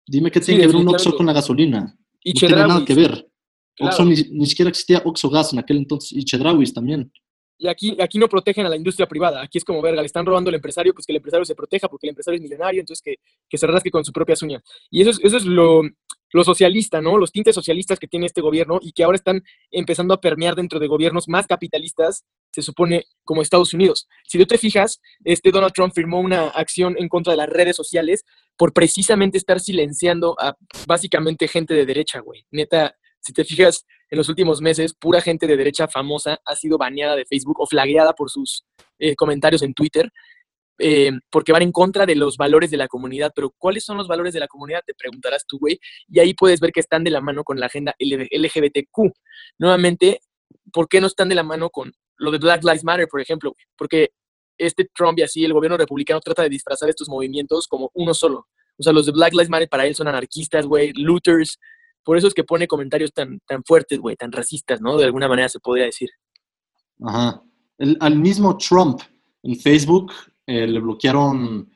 Dime 0.07 0.31
qué 0.31 0.41
Sí, 0.41 0.47
tiene 0.47 0.63
que 0.63 0.67
ver 0.69 0.77
un 0.77 0.89
Oxxo 0.89 1.11
definitivamente. 1.11 1.17
con 1.17 1.27
la 1.27 1.33
gasolina. 1.33 1.99
Y 2.25 2.33
no 2.35 2.39
tiene 2.41 2.57
nada 2.57 2.85
que 2.85 2.95
ver. 2.95 3.32
Claro. 3.77 3.91
Oxxo 3.91 4.05
ni, 4.05 4.39
ni 4.39 4.47
siquiera 4.47 4.69
existía 4.69 5.03
Oxxo 5.05 5.31
Gas 5.31 5.53
en 5.53 5.59
aquel 5.59 5.79
entonces 5.79 6.13
y 6.13 6.25
Chedrauis 6.25 6.73
también. 6.73 7.11
Y 7.63 7.69
aquí, 7.69 7.97
aquí 8.01 8.19
no 8.19 8.29
protegen 8.29 8.67
a 8.67 8.69
la 8.69 8.77
industria 8.77 9.07
privada. 9.07 9.41
Aquí 9.41 9.57
es 9.57 9.65
como, 9.65 9.81
verga, 9.81 10.03
le 10.03 10.07
están 10.07 10.27
robando 10.27 10.49
al 10.49 10.57
empresario, 10.57 10.93
pues 10.93 11.07
que 11.07 11.13
el 11.13 11.19
empresario 11.19 11.45
se 11.45 11.55
proteja 11.55 11.89
porque 11.89 12.09
el 12.09 12.11
empresario 12.11 12.37
es 12.37 12.43
millonario, 12.43 12.81
entonces 12.81 13.01
que, 13.01 13.15
que 13.49 13.57
se 13.57 13.69
rasque 13.69 13.91
con 13.91 14.05
sus 14.05 14.13
propias 14.13 14.43
uñas. 14.43 14.63
Y 14.91 15.01
eso 15.01 15.11
es, 15.11 15.21
eso 15.23 15.37
es 15.37 15.45
lo, 15.45 15.83
lo 16.33 16.45
socialista, 16.45 17.01
¿no? 17.01 17.17
Los 17.17 17.31
tintes 17.31 17.55
socialistas 17.55 18.01
que 18.01 18.09
tiene 18.09 18.27
este 18.27 18.41
gobierno 18.41 18.81
y 18.83 18.91
que 18.91 19.05
ahora 19.05 19.15
están 19.15 19.45
empezando 19.71 20.13
a 20.13 20.21
permear 20.21 20.57
dentro 20.57 20.81
de 20.81 20.89
gobiernos 20.89 21.29
más 21.29 21.47
capitalistas, 21.47 22.25
se 22.53 22.63
supone, 22.63 23.05
como 23.23 23.43
Estados 23.43 23.73
Unidos. 23.75 24.09
Si 24.27 24.39
tú 24.39 24.47
te 24.47 24.59
fijas, 24.59 25.01
este 25.23 25.53
Donald 25.53 25.73
Trump 25.73 25.95
firmó 25.95 26.19
una 26.19 26.49
acción 26.49 26.97
en 26.99 27.09
contra 27.09 27.33
de 27.33 27.37
las 27.37 27.49
redes 27.49 27.77
sociales 27.77 28.25
por 28.57 28.73
precisamente 28.73 29.39
estar 29.39 29.61
silenciando 29.61 30.35
a 30.41 30.57
básicamente 30.87 31.47
gente 31.47 31.75
de 31.75 31.87
derecha, 31.87 32.21
güey. 32.21 32.45
Neta, 32.51 32.97
si 33.23 33.33
te 33.33 33.45
fijas, 33.45 33.87
en 34.11 34.19
los 34.19 34.29
últimos 34.29 34.61
meses, 34.61 34.95
pura 34.95 35.21
gente 35.23 35.47
de 35.47 35.57
derecha 35.57 35.89
famosa 35.89 36.41
ha 36.45 36.57
sido 36.57 36.77
baneada 36.77 37.17
de 37.17 37.25
Facebook 37.25 37.61
o 37.61 37.67
flagueada 37.67 38.13
por 38.13 38.31
sus 38.31 38.65
eh, 38.99 39.15
comentarios 39.17 39.63
en 39.63 39.73
Twitter, 39.73 40.11
eh, 40.79 41.13
porque 41.31 41.53
van 41.53 41.63
en 41.63 41.73
contra 41.73 42.05
de 42.05 42.17
los 42.17 42.37
valores 42.37 42.71
de 42.71 42.77
la 42.77 42.89
comunidad. 42.89 43.33
Pero, 43.35 43.55
¿cuáles 43.57 43.85
son 43.85 43.97
los 43.97 44.09
valores 44.09 44.35
de 44.35 44.41
la 44.41 44.49
comunidad? 44.49 44.83
Te 44.85 44.95
preguntarás 44.95 45.47
tú, 45.47 45.59
güey. 45.59 45.79
Y 46.09 46.19
ahí 46.19 46.35
puedes 46.35 46.61
ver 46.61 46.73
que 46.73 46.81
están 46.81 47.05
de 47.05 47.11
la 47.11 47.21
mano 47.21 47.45
con 47.45 47.59
la 47.61 47.67
agenda 47.67 47.95
LGBTQ. 47.99 49.13
Nuevamente, 49.59 50.21
¿por 50.73 50.89
qué 50.89 51.01
no 51.01 51.07
están 51.07 51.29
de 51.29 51.37
la 51.37 51.43
mano 51.45 51.71
con 51.71 51.93
lo 52.17 52.31
de 52.33 52.39
Black 52.39 52.65
Lives 52.65 52.85
Matter, 52.85 53.07
por 53.09 53.21
ejemplo? 53.21 53.55
Porque 53.77 54.11
este 54.59 54.89
Trump 54.95 55.19
y 55.19 55.23
así, 55.23 55.45
el 55.45 55.53
gobierno 55.53 55.77
republicano 55.77 56.21
trata 56.21 56.43
de 56.43 56.49
disfrazar 56.49 56.89
estos 56.89 57.09
movimientos 57.09 57.69
como 57.69 57.91
uno 57.95 58.13
solo. 58.15 58.49
O 58.79 58.83
sea, 58.83 58.93
los 58.93 59.07
de 59.07 59.13
Black 59.13 59.33
Lives 59.33 59.51
Matter 59.51 59.69
para 59.69 59.87
él 59.87 59.95
son 59.95 60.09
anarquistas, 60.09 60.67
güey, 60.67 60.93
looters. 60.95 61.59
Por 62.05 62.17
eso 62.17 62.27
es 62.27 62.35
que 62.35 62.45
pone 62.45 62.67
comentarios 62.67 63.13
tan, 63.13 63.41
tan 63.47 63.63
fuertes, 63.65 63.99
güey, 63.99 64.17
tan 64.17 64.33
racistas, 64.33 64.81
¿no? 64.81 64.97
De 64.97 65.05
alguna 65.05 65.29
manera 65.29 65.49
se 65.49 65.61
podría 65.61 65.85
decir. 65.87 66.11
Ajá. 67.03 67.43
El- 67.79 67.97
al 68.01 68.17
mismo 68.17 68.57
Trump 68.59 69.01
en 69.43 69.57
Facebook 69.57 70.13
eh, 70.47 70.67
le 70.67 70.81
bloquearon 70.81 71.71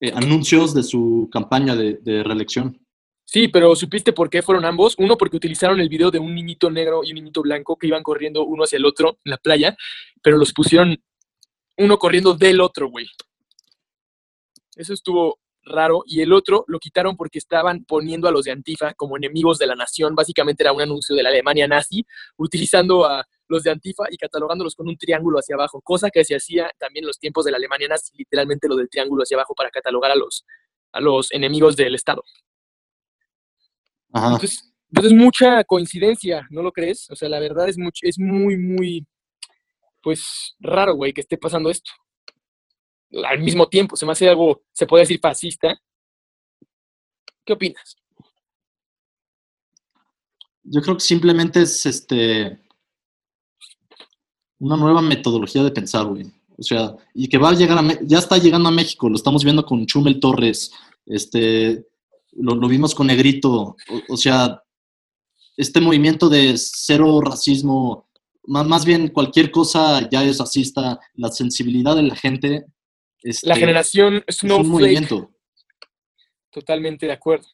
eh, 0.00 0.12
anuncios 0.14 0.74
de 0.74 0.82
su 0.82 1.28
campaña 1.32 1.74
de, 1.76 1.94
de 1.94 2.22
reelección. 2.22 2.78
Sí, 3.24 3.48
pero 3.48 3.74
¿supiste 3.76 4.12
por 4.12 4.28
qué 4.28 4.42
fueron 4.42 4.64
ambos? 4.64 4.94
Uno, 4.98 5.16
porque 5.16 5.36
utilizaron 5.36 5.80
el 5.80 5.88
video 5.88 6.10
de 6.10 6.18
un 6.18 6.34
niñito 6.34 6.70
negro 6.70 7.02
y 7.02 7.10
un 7.10 7.14
niñito 7.14 7.40
blanco 7.40 7.76
que 7.76 7.86
iban 7.86 8.02
corriendo 8.02 8.44
uno 8.44 8.64
hacia 8.64 8.76
el 8.76 8.84
otro 8.84 9.18
en 9.24 9.30
la 9.30 9.36
playa, 9.38 9.76
pero 10.22 10.36
los 10.36 10.52
pusieron 10.52 11.02
uno 11.78 11.98
corriendo 11.98 12.34
del 12.34 12.60
otro, 12.60 12.90
güey. 12.90 13.06
Eso 14.76 14.92
estuvo 14.92 15.38
raro. 15.64 16.02
Y 16.06 16.20
el 16.20 16.32
otro 16.32 16.64
lo 16.68 16.78
quitaron 16.78 17.16
porque 17.16 17.38
estaban 17.38 17.84
poniendo 17.84 18.28
a 18.28 18.32
los 18.32 18.44
de 18.44 18.52
Antifa 18.52 18.94
como 18.94 19.16
enemigos 19.16 19.58
de 19.58 19.66
la 19.66 19.74
nación. 19.74 20.14
Básicamente 20.14 20.62
era 20.62 20.72
un 20.72 20.80
anuncio 20.80 21.14
de 21.14 21.22
la 21.22 21.28
Alemania 21.28 21.68
nazi, 21.68 22.04
utilizando 22.36 23.04
a 23.04 23.24
los 23.48 23.62
de 23.62 23.70
Antifa 23.70 24.04
y 24.10 24.16
catalogándolos 24.16 24.74
con 24.74 24.88
un 24.88 24.96
triángulo 24.96 25.38
hacia 25.38 25.54
abajo, 25.54 25.80
cosa 25.82 26.10
que 26.10 26.24
se 26.24 26.34
hacía 26.34 26.70
también 26.78 27.04
en 27.04 27.08
los 27.08 27.18
tiempos 27.18 27.44
de 27.44 27.50
la 27.50 27.58
Alemania 27.58 27.88
nazi, 27.88 28.12
literalmente 28.16 28.66
lo 28.66 28.76
del 28.76 28.88
triángulo 28.88 29.22
hacia 29.22 29.36
abajo 29.36 29.54
para 29.54 29.70
catalogar 29.70 30.10
a 30.10 30.16
los, 30.16 30.44
a 30.92 31.00
los 31.00 31.30
enemigos 31.32 31.76
del 31.76 31.94
Estado. 31.94 32.22
Ajá. 34.12 34.26
Entonces, 34.26 34.72
pues 34.92 35.06
es 35.06 35.12
mucha 35.12 35.64
coincidencia, 35.64 36.46
¿no 36.50 36.62
lo 36.62 36.72
crees? 36.72 37.10
O 37.10 37.16
sea, 37.16 37.28
la 37.28 37.40
verdad 37.40 37.68
es, 37.68 37.78
mucho, 37.78 38.00
es 38.02 38.18
muy, 38.18 38.56
muy, 38.56 39.06
pues, 40.02 40.54
raro, 40.60 40.94
güey, 40.94 41.12
que 41.12 41.22
esté 41.22 41.38
pasando 41.38 41.70
esto. 41.70 41.90
Al 43.26 43.40
mismo 43.40 43.68
tiempo, 43.68 43.96
se 43.96 44.06
me 44.06 44.12
hace 44.12 44.28
algo, 44.28 44.62
se 44.72 44.86
puede 44.86 45.02
decir 45.02 45.20
fascista. 45.20 45.78
¿Qué 47.44 47.52
opinas? 47.52 47.96
Yo 50.64 50.80
creo 50.80 50.94
que 50.96 51.00
simplemente 51.04 51.62
es 51.62 51.84
este 51.86 52.58
una 54.60 54.76
nueva 54.76 55.02
metodología 55.02 55.64
de 55.64 55.72
pensar, 55.72 56.06
güey. 56.06 56.32
O 56.56 56.62
sea, 56.62 56.94
y 57.14 57.28
que 57.28 57.38
va 57.38 57.48
a 57.50 57.54
llegar 57.54 57.78
a 57.78 57.98
ya 58.02 58.18
está 58.18 58.38
llegando 58.38 58.68
a 58.68 58.72
México, 58.72 59.08
lo 59.08 59.16
estamos 59.16 59.42
viendo 59.42 59.66
con 59.66 59.84
Chumel 59.86 60.20
Torres, 60.20 60.72
este 61.06 61.88
lo, 62.32 62.56
vimos 62.68 62.94
con 62.94 63.08
Negrito, 63.08 63.52
o, 63.52 63.76
o 64.08 64.16
sea, 64.16 64.62
este 65.56 65.80
movimiento 65.80 66.28
de 66.28 66.54
cero 66.56 67.20
racismo 67.20 68.06
ma- 68.46 68.62
más 68.62 68.84
bien 68.84 69.08
cualquier 69.08 69.50
cosa 69.50 70.08
ya 70.08 70.22
es 70.24 70.38
racista, 70.38 71.00
la 71.14 71.30
sensibilidad 71.30 71.96
de 71.96 72.02
la 72.02 72.14
gente 72.14 72.66
este, 73.22 73.46
La 73.46 73.56
generación 73.56 74.22
es 74.26 74.42
un 74.42 74.48
Snowflake, 74.48 74.70
movimiento. 74.70 75.30
totalmente 76.50 77.06
de 77.06 77.12
acuerdo. 77.12 77.46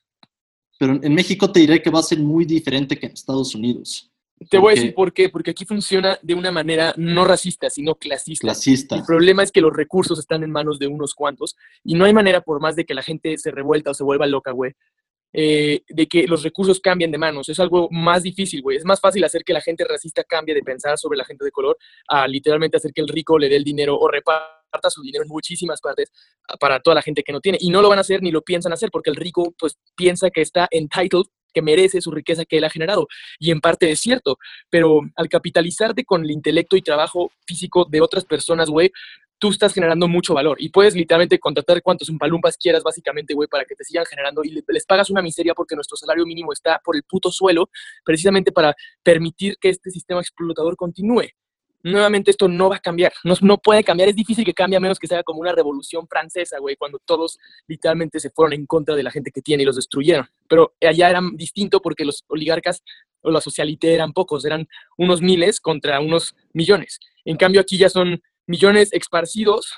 Pero 0.79 0.99
en 1.03 1.15
México 1.15 1.51
te 1.51 1.61
diré 1.61 1.83
que 1.83 1.91
va 1.91 2.01
a 2.01 2.05
ser 2.05 2.19
muy 2.19 2.45
diferente 2.45 2.99
que 2.99 3.07
en 3.07 3.13
Estados 3.13 3.55
Unidos. 3.55 4.11
Te 4.49 4.59
voy 4.59 4.73
a 4.73 4.75
decir 4.77 4.95
por 4.95 5.13
qué, 5.13 5.29
porque 5.29 5.51
aquí 5.51 5.65
funciona 5.65 6.17
de 6.23 6.35
una 6.35 6.53
manera 6.53 6.95
no 6.97 7.25
racista, 7.25 7.69
sino 7.69 7.97
clasista. 7.97 8.47
Clasista. 8.47 8.97
El 8.97 9.03
problema 9.03 9.43
es 9.43 9.51
que 9.51 9.61
los 9.61 9.75
recursos 9.75 10.17
están 10.19 10.45
en 10.45 10.53
manos 10.53 10.79
de 10.79 10.87
unos 10.87 11.15
cuantos 11.15 11.57
y 11.83 11.95
no 11.95 12.05
hay 12.05 12.13
manera, 12.13 12.41
por 12.41 12.61
más 12.61 12.77
de 12.77 12.85
que 12.85 12.95
la 12.95 13.03
gente 13.03 13.37
se 13.37 13.51
revuelta 13.51 13.91
o 13.91 13.95
se 13.95 14.05
vuelva 14.05 14.29
loca, 14.29 14.53
güey, 14.53 14.75
eh, 15.33 15.83
de 15.89 16.07
que 16.07 16.27
los 16.27 16.43
recursos 16.43 16.81
cambien 16.81 17.11
de 17.11 17.19
manos. 17.19 17.49
Es 17.49 17.61
algo 17.61 17.89
más 17.91 18.23
difícil, 18.23 18.63
güey. 18.63 18.77
Es 18.77 18.85
más 18.85 19.01
fácil 19.01 19.23
hacer 19.25 19.43
que 19.45 19.53
la 19.53 19.61
gente 19.61 19.85
racista 19.85 20.25
cambie 20.25 20.55
de 20.55 20.63
pensar 20.63 20.97
sobre 20.99 21.19
la 21.19 21.25
gente 21.25 21.45
de 21.45 21.51
color 21.51 21.77
a 22.09 22.27
literalmente 22.27 22.77
hacer 22.77 22.93
que 22.93 23.01
el 23.03 23.09
rico 23.09 23.39
le 23.39 23.49
dé 23.49 23.57
el 23.57 23.65
dinero 23.65 23.99
o 23.99 24.09
reparta 24.09 24.91
su 24.91 25.03
dinero 25.03 25.25
en 25.25 25.29
muchísimas 25.29 25.81
partes 25.81 26.11
a- 26.49 26.57
para 26.57 26.81
toda 26.81 26.95
la 26.95 27.03
gente 27.03 27.23
que 27.23 27.33
no 27.33 27.41
tiene. 27.41 27.59
Y 27.61 27.71
no 27.71 27.83
lo 27.83 27.89
van 27.89 27.99
a 27.99 28.03
hacer 28.03 28.23
ni 28.23 28.31
lo 28.31 28.43
piensan 28.43 28.73
hacer 28.73 28.91
porque 28.91 29.11
el 29.11 29.17
rico 29.17 29.55
pues 29.59 29.79
piensa 29.97 30.31
que 30.31 30.41
está 30.43 30.69
entitled, 30.71 31.25
que 31.53 31.63
merece 31.63 32.01
su 32.03 32.11
riqueza 32.11 32.45
que 32.45 32.59
él 32.59 32.65
ha 32.65 32.71
generado. 32.71 33.07
Y 33.39 33.51
en 33.51 33.61
parte 33.61 33.91
es 33.91 34.01
cierto, 34.01 34.39
pero 34.71 35.01
al 35.17 35.29
capitalizarte 35.29 36.05
con 36.05 36.23
el 36.25 36.31
intelecto 36.31 36.77
y 36.77 36.83
trabajo 36.83 37.33
físico 37.47 37.87
de 37.89 38.01
otras 38.03 38.25
personas, 38.27 38.69
güey, 38.69 38.93
tú 39.39 39.51
estás 39.51 39.73
generando 39.73 40.09
mucho 40.09 40.35
valor 40.35 40.57
y 40.61 40.69
puedes 40.71 40.95
literalmente 40.95 41.39
contratar 41.39 41.81
cuantos 41.83 42.09
umpalumpas 42.09 42.57
quieras, 42.57 42.83
básicamente, 42.83 43.35
güey, 43.35 43.49
para 43.49 43.65
que 43.65 43.75
te 43.75 43.85
sigan 43.85 44.05
generando 44.07 44.43
y 44.45 44.51
le- 44.51 44.65
les 44.69 44.85
pagas 44.85 45.11
una 45.11 45.23
miseria 45.23 45.55
porque 45.55 45.75
nuestro 45.75 45.97
salario 45.97 46.27
mínimo 46.27 46.53
está 46.53 46.81
por 46.85 46.97
el 46.97 47.03
puto 47.05 47.31
suelo, 47.31 47.71
precisamente 48.05 48.53
para 48.53 48.75
permitir 49.03 49.57
que 49.61 49.69
este 49.69 49.91
sistema 49.91 50.21
explotador 50.21 50.77
continúe. 50.77 51.29
Nuevamente, 51.85 52.33
esto 52.33 52.49
no 52.49 52.69
va 52.69 52.77
a 52.77 52.81
cambiar, 52.81 53.13
no, 53.23 53.35
no 53.41 53.57
puede 53.59 53.85
cambiar, 53.85 54.09
es 54.09 54.17
difícil 54.17 54.45
que 54.45 54.53
cambie 54.53 54.77
a 54.77 54.81
menos 54.81 54.99
que 54.99 55.07
sea 55.07 55.23
como 55.23 55.41
una 55.41 55.53
revolución 55.53 56.09
francesa, 56.09 56.59
güey, 56.59 56.75
cuando 56.75 56.99
todos 56.99 57.39
literalmente 57.69 58.19
se 58.19 58.31
fueron 58.31 58.53
en 58.55 58.67
contra 58.67 58.97
de 58.97 59.05
la 59.05 59.13
gente 59.13 59.31
que 59.31 59.41
tiene 59.43 59.63
y 59.63 59.67
los 59.67 59.77
destruyeron. 59.77 60.27
Pero 60.49 60.75
allá 60.81 61.09
era 61.11 61.21
distinto 61.35 61.81
porque 61.81 62.05
los 62.05 62.25
oligarcas 62.27 62.83
o 63.21 63.31
la 63.31 63.41
socialité 63.41 63.95
eran 63.95 64.13
pocos, 64.13 64.45
eran 64.45 64.67
unos 64.97 65.23
miles 65.23 65.61
contra 65.61 66.01
unos 66.01 66.35
millones. 66.53 66.99
En 67.25 67.37
cambio, 67.37 67.61
aquí 67.61 67.79
ya 67.79 67.89
son 67.89 68.21
millones 68.49 68.93
esparcidos 68.93 69.73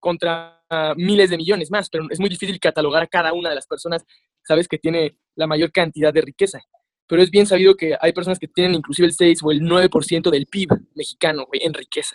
contra 0.00 0.62
ah, 0.68 0.92
miles 0.96 1.30
de 1.30 1.36
millones 1.38 1.70
más, 1.70 1.88
pero 1.88 2.06
es 2.10 2.20
muy 2.20 2.28
difícil 2.28 2.60
catalogar 2.60 3.02
a 3.02 3.06
cada 3.06 3.32
una 3.32 3.48
de 3.48 3.54
las 3.54 3.66
personas, 3.66 4.04
sabes, 4.44 4.68
que 4.68 4.78
tiene 4.78 5.16
la 5.34 5.46
mayor 5.46 5.72
cantidad 5.72 6.12
de 6.12 6.20
riqueza. 6.20 6.60
Pero 7.06 7.22
es 7.22 7.30
bien 7.30 7.46
sabido 7.46 7.74
que 7.74 7.96
hay 8.00 8.12
personas 8.12 8.38
que 8.38 8.48
tienen 8.48 8.74
inclusive 8.74 9.06
el 9.06 9.14
6 9.14 9.40
o 9.42 9.50
el 9.50 9.62
9% 9.62 10.30
del 10.30 10.46
PIB 10.46 10.68
mexicano, 10.94 11.46
güey, 11.46 11.62
en 11.64 11.72
riqueza. 11.72 12.14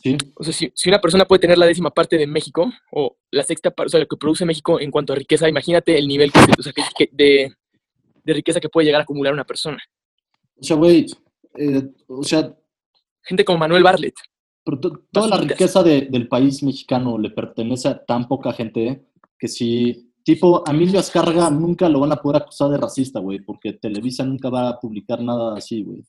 Sí. 0.00 0.16
O 0.36 0.44
sea, 0.44 0.52
si, 0.52 0.70
si 0.74 0.88
una 0.88 1.00
persona 1.00 1.24
puede 1.24 1.40
tener 1.40 1.58
la 1.58 1.66
décima 1.66 1.90
parte 1.90 2.16
de 2.16 2.26
México 2.26 2.70
o 2.92 3.16
la 3.32 3.42
sexta 3.42 3.70
parte, 3.70 3.88
o 3.88 3.90
sea, 3.90 4.00
lo 4.00 4.06
que 4.06 4.16
produce 4.16 4.44
México 4.44 4.80
en 4.80 4.90
cuanto 4.90 5.12
a 5.12 5.16
riqueza, 5.16 5.48
imagínate 5.48 5.98
el 5.98 6.06
nivel 6.06 6.30
que 6.30 6.38
se- 6.40 6.52
o 6.58 6.62
sea, 6.62 6.72
que- 6.72 6.82
que- 6.96 7.10
de, 7.12 7.52
de 8.24 8.32
riqueza 8.32 8.60
que 8.60 8.68
puede 8.68 8.86
llegar 8.86 9.00
a 9.00 9.04
acumular 9.04 9.32
una 9.32 9.44
persona. 9.44 9.78
O 10.56 10.62
sea, 10.62 10.76
güey, 10.76 11.06
eh, 11.56 11.82
o 12.06 12.22
sea, 12.22 12.54
Gente 13.28 13.44
como 13.44 13.58
Manuel 13.58 13.82
Barlet. 13.82 14.14
pero 14.64 14.80
toda 15.12 15.28
la 15.28 15.38
riqueza 15.38 15.82
de- 15.82 16.08
del 16.10 16.28
país 16.28 16.62
mexicano 16.62 17.16
le 17.16 17.30
pertenece 17.30 17.88
a 17.88 18.04
tan 18.04 18.28
poca 18.28 18.52
gente 18.52 19.02
que 19.38 19.48
si, 19.48 20.12
tipo, 20.22 20.62
a 20.68 20.72
Emilio 20.72 21.00
Azcárraga 21.00 21.48
nunca 21.48 21.88
lo 21.88 22.00
van 22.00 22.12
a 22.12 22.16
poder 22.16 22.42
acusar 22.42 22.68
de 22.68 22.76
racista, 22.76 23.18
güey, 23.18 23.38
porque 23.40 23.72
Televisa 23.72 24.24
nunca 24.24 24.50
va 24.50 24.68
a 24.68 24.78
publicar 24.78 25.22
nada 25.22 25.56
así, 25.56 25.82
güey. 25.82 26.04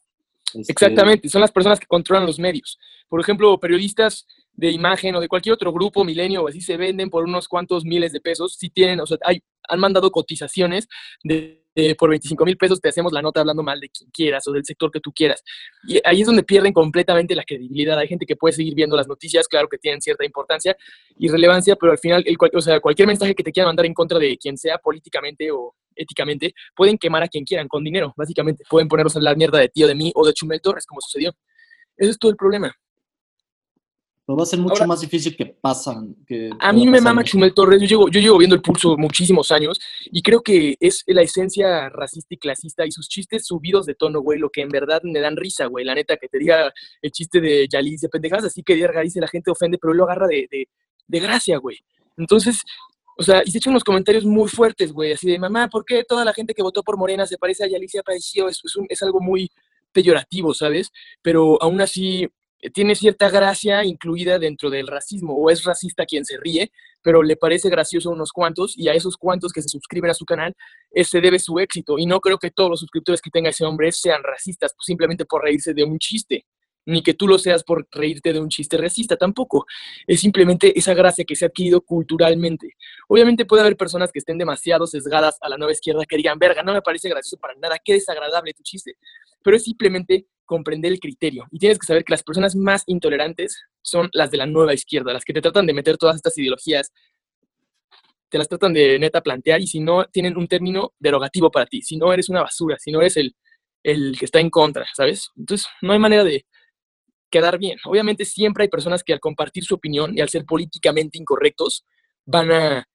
Este, 0.53 0.73
Exactamente, 0.73 1.29
son 1.29 1.39
las 1.41 1.51
personas 1.51 1.79
que 1.79 1.85
controlan 1.87 2.25
los 2.25 2.37
medios. 2.39 2.77
Por 3.07 3.21
ejemplo, 3.21 3.57
periodistas 3.59 4.25
de 4.51 4.71
imagen 4.71 5.15
o 5.15 5.21
de 5.21 5.29
cualquier 5.29 5.53
otro 5.53 5.71
grupo, 5.71 6.03
milenio 6.03 6.43
o 6.43 6.47
así, 6.49 6.59
se 6.59 6.75
venden 6.75 7.09
por 7.09 7.23
unos 7.23 7.47
cuantos 7.47 7.85
miles 7.85 8.11
de 8.11 8.19
pesos. 8.19 8.55
Si 8.55 8.69
tienen, 8.69 8.99
o 8.99 9.05
sea, 9.05 9.17
hay, 9.23 9.41
han 9.69 9.79
mandado 9.79 10.11
cotizaciones 10.11 10.87
de, 11.23 11.63
de 11.81 11.95
por 11.95 12.09
25 12.09 12.45
mil 12.45 12.57
pesos, 12.57 12.79
te 12.79 12.89
hacemos 12.89 13.11
la 13.11 13.21
nota 13.21 13.39
hablando 13.39 13.63
mal 13.63 13.79
de 13.79 13.89
quien 13.89 14.09
quieras 14.11 14.47
o 14.47 14.51
del 14.51 14.65
sector 14.65 14.91
que 14.91 14.99
tú 14.99 15.11
quieras. 15.11 15.43
Y 15.87 15.99
ahí 16.03 16.21
es 16.21 16.27
donde 16.27 16.43
pierden 16.43 16.73
completamente 16.73 17.35
la 17.35 17.43
credibilidad. 17.43 17.97
Hay 17.97 18.07
gente 18.07 18.25
que 18.25 18.35
puede 18.35 18.53
seguir 18.53 18.75
viendo 18.75 18.95
las 18.95 19.07
noticias, 19.07 19.47
claro 19.47 19.67
que 19.67 19.77
tienen 19.77 20.01
cierta 20.01 20.25
importancia 20.25 20.75
y 21.17 21.27
relevancia, 21.29 21.75
pero 21.75 21.91
al 21.91 21.97
final, 21.97 22.23
el, 22.25 22.37
o 22.53 22.61
sea, 22.61 22.79
cualquier 22.79 23.07
mensaje 23.07 23.35
que 23.35 23.43
te 23.43 23.51
quieran 23.51 23.69
mandar 23.69 23.85
en 23.85 23.93
contra 23.93 24.19
de 24.19 24.37
quien 24.37 24.57
sea 24.57 24.77
políticamente 24.77 25.51
o 25.51 25.75
éticamente, 25.95 26.53
pueden 26.75 26.97
quemar 26.97 27.23
a 27.23 27.27
quien 27.27 27.43
quieran 27.43 27.67
con 27.67 27.83
dinero, 27.83 28.13
básicamente. 28.15 28.63
Pueden 28.69 28.87
ponernos 28.87 29.15
a 29.15 29.19
hablar 29.19 29.37
mierda 29.37 29.59
de 29.59 29.69
tío 29.69 29.87
de 29.87 29.95
mí 29.95 30.11
o 30.15 30.25
de 30.25 30.33
Chumel 30.33 30.61
Torres, 30.61 30.85
como 30.85 31.01
sucedió. 31.01 31.33
Ese 31.97 32.11
es 32.11 32.19
todo 32.19 32.31
el 32.31 32.37
problema. 32.37 32.73
Pero 34.29 34.37
va 34.37 34.43
a 34.43 34.45
ser 34.45 34.59
mucho 34.59 34.73
Ahora- 34.75 34.85
más 34.85 35.01
difícil 35.01 35.35
que 35.35 35.43
pasan. 35.47 36.15
Que 36.27 36.51
A 36.59 36.71
mí 36.71 36.85
me 36.85 37.01
mama 37.01 37.23
Chumel 37.23 37.51
Torres, 37.51 37.81
yo 37.81 37.87
llevo, 37.87 38.09
yo 38.09 38.19
llevo 38.19 38.37
viendo 38.37 38.55
el 38.55 38.61
pulso 38.61 38.95
muchísimos 38.95 39.51
años 39.51 39.79
y 40.05 40.21
creo 40.21 40.41
que 40.43 40.75
es 40.79 41.03
la 41.07 41.23
esencia 41.23 41.89
racista 41.89 42.35
y 42.35 42.37
clasista 42.37 42.85
y 42.85 42.91
sus 42.91 43.09
chistes 43.09 43.47
subidos 43.47 43.87
de 43.87 43.95
tono, 43.95 44.19
güey, 44.21 44.37
lo 44.37 44.51
que 44.51 44.61
en 44.61 44.69
verdad 44.69 45.01
me 45.03 45.19
dan 45.19 45.35
risa, 45.35 45.65
güey, 45.65 45.83
la 45.83 45.95
neta, 45.95 46.15
que 46.17 46.27
te 46.27 46.37
diga 46.37 46.71
el 47.01 47.11
chiste 47.11 47.41
de 47.41 47.67
Yalis, 47.67 48.01
de 48.01 48.09
pendejadas 48.09 48.45
así 48.45 48.61
que 48.61 48.75
diga 48.75 49.01
dice 49.01 49.19
la 49.19 49.27
gente 49.27 49.49
ofende, 49.49 49.79
pero 49.79 49.93
él 49.93 49.97
lo 49.97 50.03
agarra 50.03 50.27
de, 50.27 50.47
de, 50.51 50.67
de 51.07 51.19
gracia, 51.19 51.57
güey. 51.57 51.79
Entonces, 52.15 52.61
o 53.17 53.23
sea, 53.23 53.41
y 53.43 53.49
se 53.49 53.57
echa 53.57 53.71
unos 53.71 53.83
comentarios 53.83 54.25
muy 54.25 54.47
fuertes, 54.47 54.93
güey, 54.93 55.11
así 55.13 55.25
de, 55.27 55.39
mamá, 55.39 55.69
¿por 55.69 55.83
qué 55.85 56.03
toda 56.07 56.23
la 56.23 56.33
gente 56.33 56.53
que 56.53 56.61
votó 56.61 56.83
por 56.83 56.97
Morena 56.97 57.25
se 57.25 57.39
parece 57.39 57.63
a 57.63 57.67
Yalis 57.67 57.95
y 57.95 57.97
Aparicio? 57.97 58.47
Es, 58.47 58.61
es, 58.63 58.75
un- 58.75 58.85
es 58.89 59.01
algo 59.01 59.21
muy 59.21 59.49
peyorativo, 59.91 60.53
¿sabes? 60.53 60.91
Pero 61.23 61.59
aún 61.63 61.81
así 61.81 62.27
tiene 62.73 62.95
cierta 62.95 63.29
gracia 63.29 63.85
incluida 63.85 64.37
dentro 64.37 64.69
del 64.69 64.87
racismo, 64.87 65.33
o 65.35 65.49
es 65.49 65.63
racista 65.63 66.05
quien 66.05 66.25
se 66.25 66.37
ríe, 66.37 66.71
pero 67.01 67.23
le 67.23 67.37
parece 67.37 67.69
gracioso 67.69 68.09
a 68.09 68.13
unos 68.13 68.31
cuantos, 68.31 68.77
y 68.77 68.89
a 68.89 68.93
esos 68.93 69.17
cuantos 69.17 69.53
que 69.53 69.61
se 69.61 69.69
suscriben 69.69 70.11
a 70.11 70.13
su 70.13 70.25
canal, 70.25 70.55
ese 70.91 71.21
debe 71.21 71.39
su 71.39 71.59
éxito. 71.59 71.97
Y 71.97 72.05
no 72.05 72.19
creo 72.19 72.37
que 72.37 72.51
todos 72.51 72.69
los 72.69 72.79
suscriptores 72.79 73.21
que 73.21 73.29
tenga 73.29 73.49
ese 73.49 73.65
hombre 73.65 73.91
sean 73.91 74.21
racistas, 74.23 74.73
pues, 74.75 74.85
simplemente 74.85 75.25
por 75.25 75.43
reírse 75.43 75.73
de 75.73 75.83
un 75.83 75.97
chiste, 75.99 76.45
ni 76.85 77.03
que 77.03 77.13
tú 77.13 77.27
lo 77.27 77.37
seas 77.37 77.63
por 77.63 77.87
reírte 77.91 78.33
de 78.33 78.39
un 78.39 78.49
chiste 78.49 78.75
racista 78.77 79.15
tampoco. 79.15 79.65
Es 80.07 80.21
simplemente 80.21 80.77
esa 80.77 80.93
gracia 80.93 81.23
que 81.23 81.35
se 81.35 81.45
ha 81.45 81.47
adquirido 81.49 81.81
culturalmente. 81.81 82.75
Obviamente 83.07 83.45
puede 83.45 83.61
haber 83.61 83.77
personas 83.77 84.11
que 84.11 84.19
estén 84.19 84.37
demasiado 84.37 84.87
sesgadas 84.87 85.37
a 85.41 85.49
la 85.49 85.57
nueva 85.57 85.71
izquierda 85.71 86.05
que 86.05 86.17
digan, 86.17 86.39
verga, 86.39 86.63
no 86.63 86.73
me 86.73 86.81
parece 86.81 87.09
gracioso 87.09 87.37
para 87.37 87.53
nada, 87.55 87.77
qué 87.83 87.93
desagradable 87.93 88.53
tu 88.53 88.63
chiste. 88.63 88.97
Pero 89.43 89.55
es 89.55 89.63
simplemente 89.63 90.25
comprender 90.49 90.91
el 90.91 90.99
criterio. 90.99 91.45
Y 91.51 91.59
tienes 91.59 91.77
que 91.77 91.85
saber 91.85 92.03
que 92.03 92.11
las 92.11 92.23
personas 92.23 92.55
más 92.55 92.83
intolerantes 92.87 93.61
son 93.83 94.09
las 94.13 94.31
de 94.31 94.37
la 94.37 94.47
nueva 94.47 94.73
izquierda, 94.73 95.13
las 95.13 95.23
que 95.23 95.31
te 95.31 95.41
tratan 95.41 95.67
de 95.67 95.73
meter 95.73 95.95
todas 95.95 96.15
estas 96.15 96.35
ideologías, 96.39 96.91
te 98.29 98.39
las 98.39 98.47
tratan 98.47 98.73
de 98.73 98.97
neta 98.97 99.21
plantear 99.21 99.61
y 99.61 99.67
si 99.67 99.79
no 99.79 100.05
tienen 100.05 100.37
un 100.37 100.47
término 100.47 100.93
derogativo 100.97 101.51
para 101.51 101.67
ti, 101.67 101.83
si 101.83 101.97
no 101.97 102.11
eres 102.11 102.29
una 102.29 102.41
basura, 102.41 102.77
si 102.79 102.91
no 102.91 102.99
eres 102.99 103.15
el, 103.17 103.35
el 103.83 104.17
que 104.17 104.25
está 104.25 104.39
en 104.39 104.49
contra, 104.49 104.87
¿sabes? 104.95 105.29
Entonces 105.37 105.67
no 105.83 105.93
hay 105.93 105.99
manera 105.99 106.23
de 106.23 106.47
quedar 107.29 107.59
bien. 107.59 107.77
Obviamente 107.85 108.25
siempre 108.25 108.63
hay 108.63 108.69
personas 108.69 109.03
que 109.03 109.13
al 109.13 109.19
compartir 109.19 109.63
su 109.63 109.75
opinión 109.75 110.17
y 110.17 110.21
al 110.21 110.29
ser 110.29 110.45
políticamente 110.45 111.19
incorrectos 111.19 111.85
van 112.25 112.51
a 112.51 112.85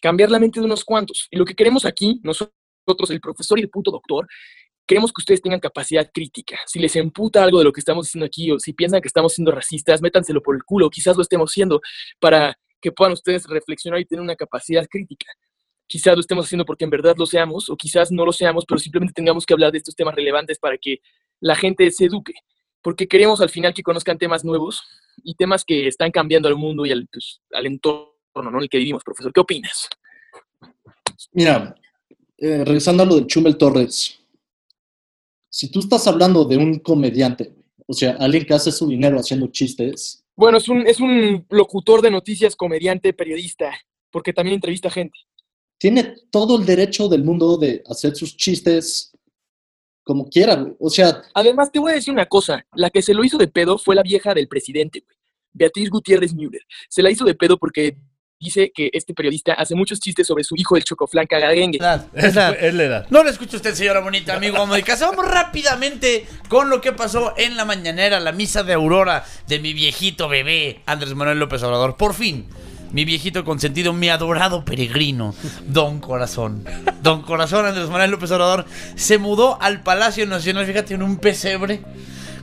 cambiar 0.00 0.30
la 0.30 0.38
mente 0.38 0.58
de 0.58 0.66
unos 0.66 0.84
cuantos. 0.84 1.28
Y 1.30 1.36
lo 1.36 1.44
que 1.44 1.54
queremos 1.54 1.84
aquí, 1.84 2.20
nosotros, 2.22 3.10
el 3.10 3.20
profesor 3.20 3.58
y 3.58 3.62
el 3.62 3.70
puto 3.70 3.90
doctor, 3.90 4.26
queremos 4.86 5.12
que 5.12 5.20
ustedes 5.20 5.42
tengan 5.42 5.60
capacidad 5.60 6.10
crítica. 6.12 6.58
Si 6.66 6.78
les 6.78 6.94
emputa 6.96 7.42
algo 7.42 7.58
de 7.58 7.64
lo 7.64 7.72
que 7.72 7.80
estamos 7.80 8.06
diciendo 8.06 8.26
aquí 8.26 8.50
o 8.50 8.58
si 8.58 8.72
piensan 8.72 9.00
que 9.00 9.08
estamos 9.08 9.32
siendo 9.34 9.50
racistas, 9.50 10.02
métanselo 10.02 10.42
por 10.42 10.54
el 10.54 10.64
culo, 10.64 10.90
quizás 10.90 11.16
lo 11.16 11.22
estemos 11.22 11.50
haciendo 11.50 11.80
para 12.20 12.58
que 12.80 12.92
puedan 12.92 13.12
ustedes 13.12 13.46
reflexionar 13.46 14.00
y 14.00 14.04
tener 14.04 14.22
una 14.22 14.36
capacidad 14.36 14.86
crítica. 14.88 15.32
Quizás 15.86 16.14
lo 16.14 16.20
estemos 16.20 16.46
haciendo 16.46 16.64
porque 16.64 16.84
en 16.84 16.90
verdad 16.90 17.14
lo 17.16 17.26
seamos 17.26 17.70
o 17.70 17.76
quizás 17.76 18.10
no 18.10 18.24
lo 18.24 18.32
seamos, 18.32 18.64
pero 18.66 18.78
simplemente 18.78 19.14
tengamos 19.14 19.46
que 19.46 19.54
hablar 19.54 19.72
de 19.72 19.78
estos 19.78 19.94
temas 19.94 20.14
relevantes 20.14 20.58
para 20.58 20.76
que 20.78 20.98
la 21.40 21.56
gente 21.56 21.90
se 21.90 22.06
eduque. 22.06 22.34
Porque 22.82 23.08
queremos 23.08 23.40
al 23.40 23.48
final 23.48 23.72
que 23.72 23.82
conozcan 23.82 24.18
temas 24.18 24.44
nuevos 24.44 24.82
y 25.22 25.34
temas 25.34 25.64
que 25.64 25.86
están 25.88 26.10
cambiando 26.10 26.48
al 26.48 26.56
mundo 26.56 26.84
y 26.84 26.92
al, 26.92 27.06
pues, 27.10 27.40
entorno 27.50 28.10
¿no? 28.34 28.58
en 28.58 28.62
el 28.64 28.68
que 28.68 28.78
vivimos, 28.78 29.02
profesor. 29.02 29.32
¿Qué 29.32 29.40
opinas? 29.40 29.88
Mira, 31.32 31.74
eh, 32.36 32.64
regresando 32.64 33.02
a 33.02 33.06
lo 33.06 33.16
de 33.16 33.26
Chumel 33.26 33.56
Torres, 33.56 34.23
si 35.54 35.70
tú 35.70 35.78
estás 35.78 36.04
hablando 36.08 36.44
de 36.44 36.56
un 36.56 36.80
comediante, 36.80 37.54
o 37.86 37.92
sea, 37.92 38.16
alguien 38.18 38.44
que 38.44 38.54
hace 38.54 38.72
su 38.72 38.88
dinero 38.88 39.20
haciendo 39.20 39.46
chistes, 39.46 40.24
Bueno, 40.34 40.58
es 40.58 40.68
un, 40.68 40.84
es 40.84 40.98
un 40.98 41.46
locutor 41.48 42.02
de 42.02 42.10
noticias, 42.10 42.56
comediante, 42.56 43.12
periodista, 43.12 43.72
porque 44.10 44.32
también 44.32 44.56
entrevista 44.56 44.90
gente. 44.90 45.16
tiene 45.78 46.16
todo 46.32 46.58
el 46.58 46.66
derecho 46.66 47.08
del 47.08 47.22
mundo 47.22 47.56
de 47.56 47.84
hacer 47.86 48.16
sus 48.16 48.36
chistes 48.36 49.12
como 50.02 50.28
quiera, 50.28 50.56
güey. 50.56 50.74
O 50.80 50.90
sea, 50.90 51.22
Además, 51.34 51.70
te 51.70 51.78
voy 51.78 51.92
a 51.92 51.94
decir 51.94 52.12
una 52.12 52.26
cosa, 52.26 52.66
la 52.74 52.90
que 52.90 53.00
se 53.00 53.14
lo 53.14 53.22
hizo 53.22 53.38
de 53.38 53.46
pedo 53.46 53.78
fue 53.78 53.94
la 53.94 54.02
vieja 54.02 54.34
del 54.34 54.48
presidente, 54.48 55.04
güey. 55.06 55.16
Beatriz 55.52 55.88
Gutiérrez 55.88 56.34
Müller. 56.34 56.62
Se 56.88 57.00
la 57.00 57.12
hizo 57.12 57.24
de 57.24 57.36
pedo 57.36 57.58
porque 57.58 57.96
dice 58.44 58.70
que 58.74 58.90
este 58.92 59.14
periodista 59.14 59.54
hace 59.54 59.74
muchos 59.74 59.98
chistes 59.98 60.26
sobre 60.26 60.44
su 60.44 60.54
hijo 60.56 60.76
el 60.76 60.84
chocoflan 60.84 61.26
cagadengue. 61.26 61.78
Es 62.14 62.34
la- 62.34 62.50
es 62.50 62.74
la 62.74 62.82
edad. 62.84 63.06
No 63.10 63.24
lo 63.24 63.30
escucha 63.30 63.56
usted, 63.56 63.74
señora 63.74 64.00
bonita, 64.00 64.34
amigo 64.36 64.58
amo 64.58 64.74
de 64.74 64.82
casa. 64.82 65.06
Vamos 65.10 65.26
rápidamente 65.28 66.26
con 66.48 66.70
lo 66.70 66.80
que 66.80 66.92
pasó 66.92 67.34
en 67.36 67.56
la 67.56 67.64
mañanera, 67.64 68.20
la 68.20 68.32
misa 68.32 68.62
de 68.62 68.72
aurora 68.74 69.24
de 69.48 69.58
mi 69.58 69.72
viejito 69.72 70.28
bebé, 70.28 70.80
Andrés 70.86 71.14
Manuel 71.14 71.38
López 71.38 71.62
Obrador. 71.62 71.96
Por 71.96 72.14
fin, 72.14 72.46
mi 72.92 73.04
viejito 73.04 73.44
consentido, 73.44 73.92
mi 73.92 74.08
adorado 74.10 74.64
peregrino, 74.64 75.34
Don 75.66 75.98
Corazón. 76.00 76.64
Don 77.02 77.22
Corazón, 77.22 77.66
Andrés 77.66 77.88
Manuel 77.88 78.10
López 78.12 78.30
Obrador, 78.30 78.66
se 78.94 79.18
mudó 79.18 79.60
al 79.60 79.82
Palacio 79.82 80.26
Nacional, 80.26 80.66
fíjate, 80.66 80.94
en 80.94 81.02
un 81.02 81.16
pesebre. 81.16 81.80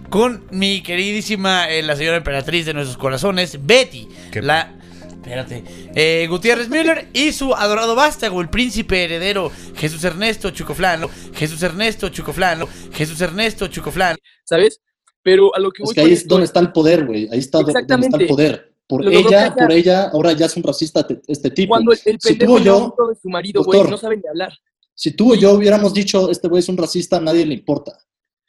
Con 0.10 0.44
mi 0.52 0.82
queridísima, 0.82 1.70
eh, 1.70 1.82
la 1.84 1.96
señora 1.96 2.18
emperatriz 2.18 2.66
de 2.66 2.74
nuestros 2.74 2.98
corazones, 2.98 3.66
Betty, 3.66 4.10
la 4.42 4.74
Espérate. 5.22 5.64
Eh, 5.96 6.28
Gutiérrez 6.28 6.68
Müller 6.70 7.08
y 7.14 7.32
su 7.32 7.54
adorado 7.54 7.94
vástago, 7.96 8.42
el 8.42 8.50
príncipe 8.50 9.04
heredero, 9.04 9.52
Jesús 9.76 10.04
Ernesto 10.04 10.50
Chucoflano. 10.50 11.10
Jesús 11.36 11.62
Ernesto 11.62 12.10
Chucoflano. 12.10 12.68
Jesús 12.92 13.22
Ernesto 13.22 13.68
Chucoflano. 13.68 14.18
¿Sabes? 14.44 14.82
Pero 15.22 15.56
a 15.56 15.60
lo 15.60 15.72
que 15.72 15.84
Es 15.84 15.88
voy 15.88 15.96
que 15.96 16.02
con 16.02 16.08
ahí 16.08 16.14
es 16.14 16.28
donde 16.28 16.46
está 16.46 16.60
el 16.60 16.72
poder, 16.72 17.06
güey. 17.06 17.30
Ahí 17.32 17.38
está 17.40 17.60
do- 17.60 17.66
donde 17.66 18.08
está 18.08 18.18
el 18.18 18.28
poder. 18.28 18.74
Por 18.88 19.06
Lo 19.06 19.12
ella, 19.12 19.54
por 19.56 19.72
ella, 19.72 20.10
ahora 20.10 20.34
ya 20.34 20.48
es 20.48 20.58
un 20.58 20.64
racista 20.64 21.06
te- 21.08 21.22
este 21.28 21.50
tipo. 21.52 21.70
Cuando 21.70 21.92
el, 21.94 22.00
el 22.04 22.18
si 22.20 22.30
pendejo 22.30 22.56
tú 22.56 22.62
o 22.62 22.64
yo, 22.64 22.96
de 23.10 23.16
su 23.22 23.30
marido, 23.30 23.64
güey, 23.64 23.84
no 23.84 23.98
saben 23.98 24.20
ni 24.22 24.28
hablar. 24.28 24.52
si 24.96 25.12
tú 25.12 25.32
o 25.32 25.36
yo 25.36 25.54
hubiéramos 25.54 25.94
dicho, 25.94 26.30
este 26.32 26.48
güey 26.50 26.60
es 26.60 26.68
un 26.68 26.76
racista, 26.78 27.18
a 27.18 27.22
nadie 27.22 27.46
le 27.46 27.54
importa. 27.54 27.98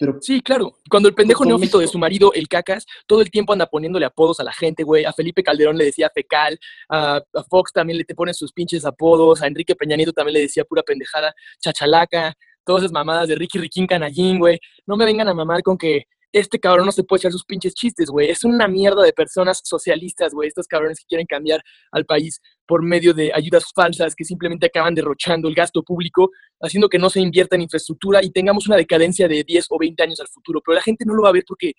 Pero 0.02 0.18
Sí, 0.20 0.40
claro. 0.40 0.78
Cuando 0.90 1.08
el 1.08 1.14
pendejo 1.14 1.44
neófito 1.44 1.78
de 1.78 1.86
su 1.86 1.96
marido, 1.96 2.32
el 2.34 2.48
cacas, 2.48 2.84
todo 3.06 3.20
el 3.20 3.30
tiempo 3.30 3.52
anda 3.52 3.66
poniéndole 3.66 4.04
apodos 4.04 4.40
a 4.40 4.42
la 4.42 4.52
gente, 4.52 4.82
güey. 4.82 5.04
A 5.04 5.12
Felipe 5.12 5.44
Calderón 5.44 5.78
le 5.78 5.84
decía 5.84 6.10
fecal, 6.12 6.58
a, 6.88 7.18
a 7.18 7.44
Fox 7.44 7.72
también 7.72 7.98
le 7.98 8.04
te 8.04 8.16
ponen 8.16 8.34
sus 8.34 8.52
pinches 8.52 8.84
apodos, 8.84 9.42
a 9.42 9.46
Enrique 9.46 9.76
Peña 9.76 9.94
Nieto 9.94 10.12
también 10.12 10.34
le 10.34 10.40
decía 10.40 10.64
pura 10.64 10.82
pendejada, 10.82 11.32
chachalaca, 11.60 12.34
todas 12.64 12.82
esas 12.82 12.90
mamadas 12.90 13.28
de 13.28 13.36
Ricky 13.36 13.60
Riquín 13.60 13.86
Canallín, 13.86 14.40
güey. 14.40 14.58
No 14.86 14.96
me 14.96 15.04
vengan 15.04 15.28
a 15.28 15.34
mamar 15.34 15.62
con 15.62 15.78
que 15.78 16.06
este 16.32 16.58
cabrón 16.58 16.86
no 16.86 16.92
se 16.92 17.04
puede 17.04 17.20
echar 17.20 17.32
sus 17.32 17.44
pinches 17.44 17.74
chistes, 17.74 18.08
güey. 18.08 18.30
Es 18.30 18.42
una 18.44 18.66
mierda 18.66 19.02
de 19.02 19.12
personas 19.12 19.60
socialistas, 19.62 20.32
güey. 20.32 20.48
Estos 20.48 20.66
cabrones 20.66 20.98
que 20.98 21.06
quieren 21.06 21.26
cambiar 21.26 21.62
al 21.90 22.06
país 22.06 22.40
por 22.66 22.82
medio 22.82 23.12
de 23.12 23.32
ayudas 23.34 23.66
falsas 23.74 24.14
que 24.14 24.24
simplemente 24.24 24.66
acaban 24.66 24.94
derrochando 24.94 25.48
el 25.48 25.54
gasto 25.54 25.82
público, 25.82 26.30
haciendo 26.60 26.88
que 26.88 26.98
no 26.98 27.10
se 27.10 27.20
invierta 27.20 27.56
en 27.56 27.62
infraestructura 27.62 28.24
y 28.24 28.30
tengamos 28.30 28.66
una 28.66 28.76
decadencia 28.76 29.28
de 29.28 29.44
10 29.44 29.66
o 29.70 29.78
20 29.78 30.02
años 30.02 30.20
al 30.20 30.28
futuro. 30.28 30.62
Pero 30.64 30.74
la 30.76 30.82
gente 30.82 31.04
no 31.04 31.14
lo 31.14 31.22
va 31.22 31.28
a 31.28 31.32
ver 31.32 31.44
porque 31.46 31.74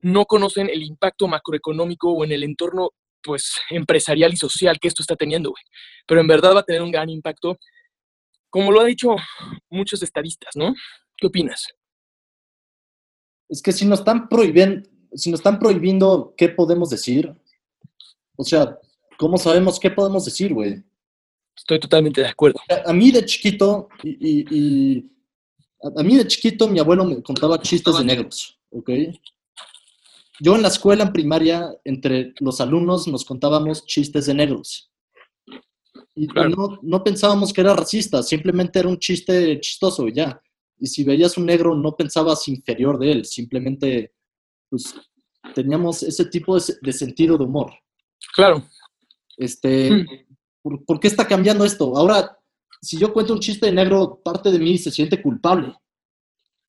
no 0.00 0.24
conocen 0.24 0.68
el 0.70 0.82
impacto 0.82 1.26
macroeconómico 1.26 2.12
o 2.12 2.24
en 2.24 2.32
el 2.32 2.44
entorno 2.44 2.90
pues 3.22 3.60
empresarial 3.70 4.32
y 4.32 4.36
social 4.36 4.78
que 4.80 4.88
esto 4.88 5.02
está 5.02 5.16
teniendo, 5.16 5.50
güey. 5.50 5.62
Pero 6.06 6.20
en 6.20 6.28
verdad 6.28 6.54
va 6.54 6.60
a 6.60 6.64
tener 6.64 6.82
un 6.82 6.92
gran 6.92 7.10
impacto, 7.10 7.58
como 8.50 8.70
lo 8.70 8.80
han 8.80 8.86
dicho 8.86 9.16
muchos 9.68 10.02
estadistas, 10.02 10.54
¿no? 10.54 10.74
¿Qué 11.16 11.26
opinas? 11.26 11.66
Es 13.48 13.62
que 13.62 13.72
si 13.72 13.84
nos 13.86 14.00
están 14.00 14.28
prohibiendo, 14.28 14.88
si 15.14 15.30
nos 15.30 15.40
están 15.40 15.58
prohibiendo 15.58 16.34
qué 16.36 16.48
podemos 16.48 16.90
decir, 16.90 17.32
o 18.36 18.44
sea, 18.44 18.78
¿cómo 19.18 19.38
sabemos 19.38 19.78
qué 19.80 19.90
podemos 19.90 20.24
decir, 20.24 20.52
güey? 20.52 20.82
Estoy 21.56 21.80
totalmente 21.80 22.20
de 22.20 22.28
acuerdo. 22.28 22.60
A, 22.68 22.90
a 22.90 22.92
mí 22.92 23.10
de 23.10 23.24
chiquito, 23.24 23.88
y, 24.02 24.10
y- 24.10 24.46
y- 24.50 25.10
a, 25.82 26.00
a 26.00 26.02
mí 26.02 26.16
de 26.16 26.26
chiquito 26.26 26.68
mi 26.68 26.78
abuelo 26.78 27.04
me 27.04 27.22
contaba 27.22 27.60
chistes 27.60 27.96
de 27.98 28.04
negros, 28.04 28.58
¿ok? 28.70 28.90
Yo 30.40 30.54
en 30.54 30.62
la 30.62 30.68
escuela, 30.68 31.04
en 31.04 31.12
primaria, 31.12 31.74
entre 31.84 32.34
los 32.40 32.60
alumnos 32.60 33.08
nos 33.08 33.24
contábamos 33.24 33.86
chistes 33.86 34.26
de 34.26 34.34
negros. 34.34 34.90
Y, 36.14 36.26
Claro. 36.26 36.50
no, 36.50 36.78
no 36.82 37.04
pensábamos 37.04 37.52
que 37.54 37.62
era 37.62 37.74
racista, 37.74 38.22
simplemente 38.22 38.78
era 38.78 38.88
un 38.88 38.98
chiste 38.98 39.58
chistoso 39.60 40.06
y 40.08 40.12
ya. 40.12 40.40
Y 40.78 40.86
si 40.86 41.04
veías 41.04 41.36
un 41.38 41.46
negro, 41.46 41.74
no 41.74 41.96
pensabas 41.96 42.46
inferior 42.48 42.98
de 42.98 43.12
él, 43.12 43.24
simplemente, 43.24 44.12
pues, 44.68 44.94
teníamos 45.54 46.02
ese 46.02 46.24
tipo 46.26 46.54
de, 46.54 46.60
se- 46.60 46.78
de 46.82 46.92
sentido 46.92 47.38
de 47.38 47.44
humor. 47.44 47.72
Claro. 48.34 48.62
Este, 49.36 49.90
Mm. 49.90 50.06
¿por, 50.62 50.84
por 50.84 51.00
qué 51.00 51.08
está 51.08 51.26
cambiando 51.26 51.64
esto? 51.64 51.96
Ahora, 51.96 52.36
si 52.82 52.98
yo 52.98 53.12
cuento 53.12 53.32
un 53.32 53.40
chiste 53.40 53.66
de 53.66 53.72
negro, 53.72 54.20
parte 54.24 54.50
de 54.50 54.58
mí 54.58 54.76
se 54.78 54.90
siente 54.90 55.20
culpable. 55.22 55.74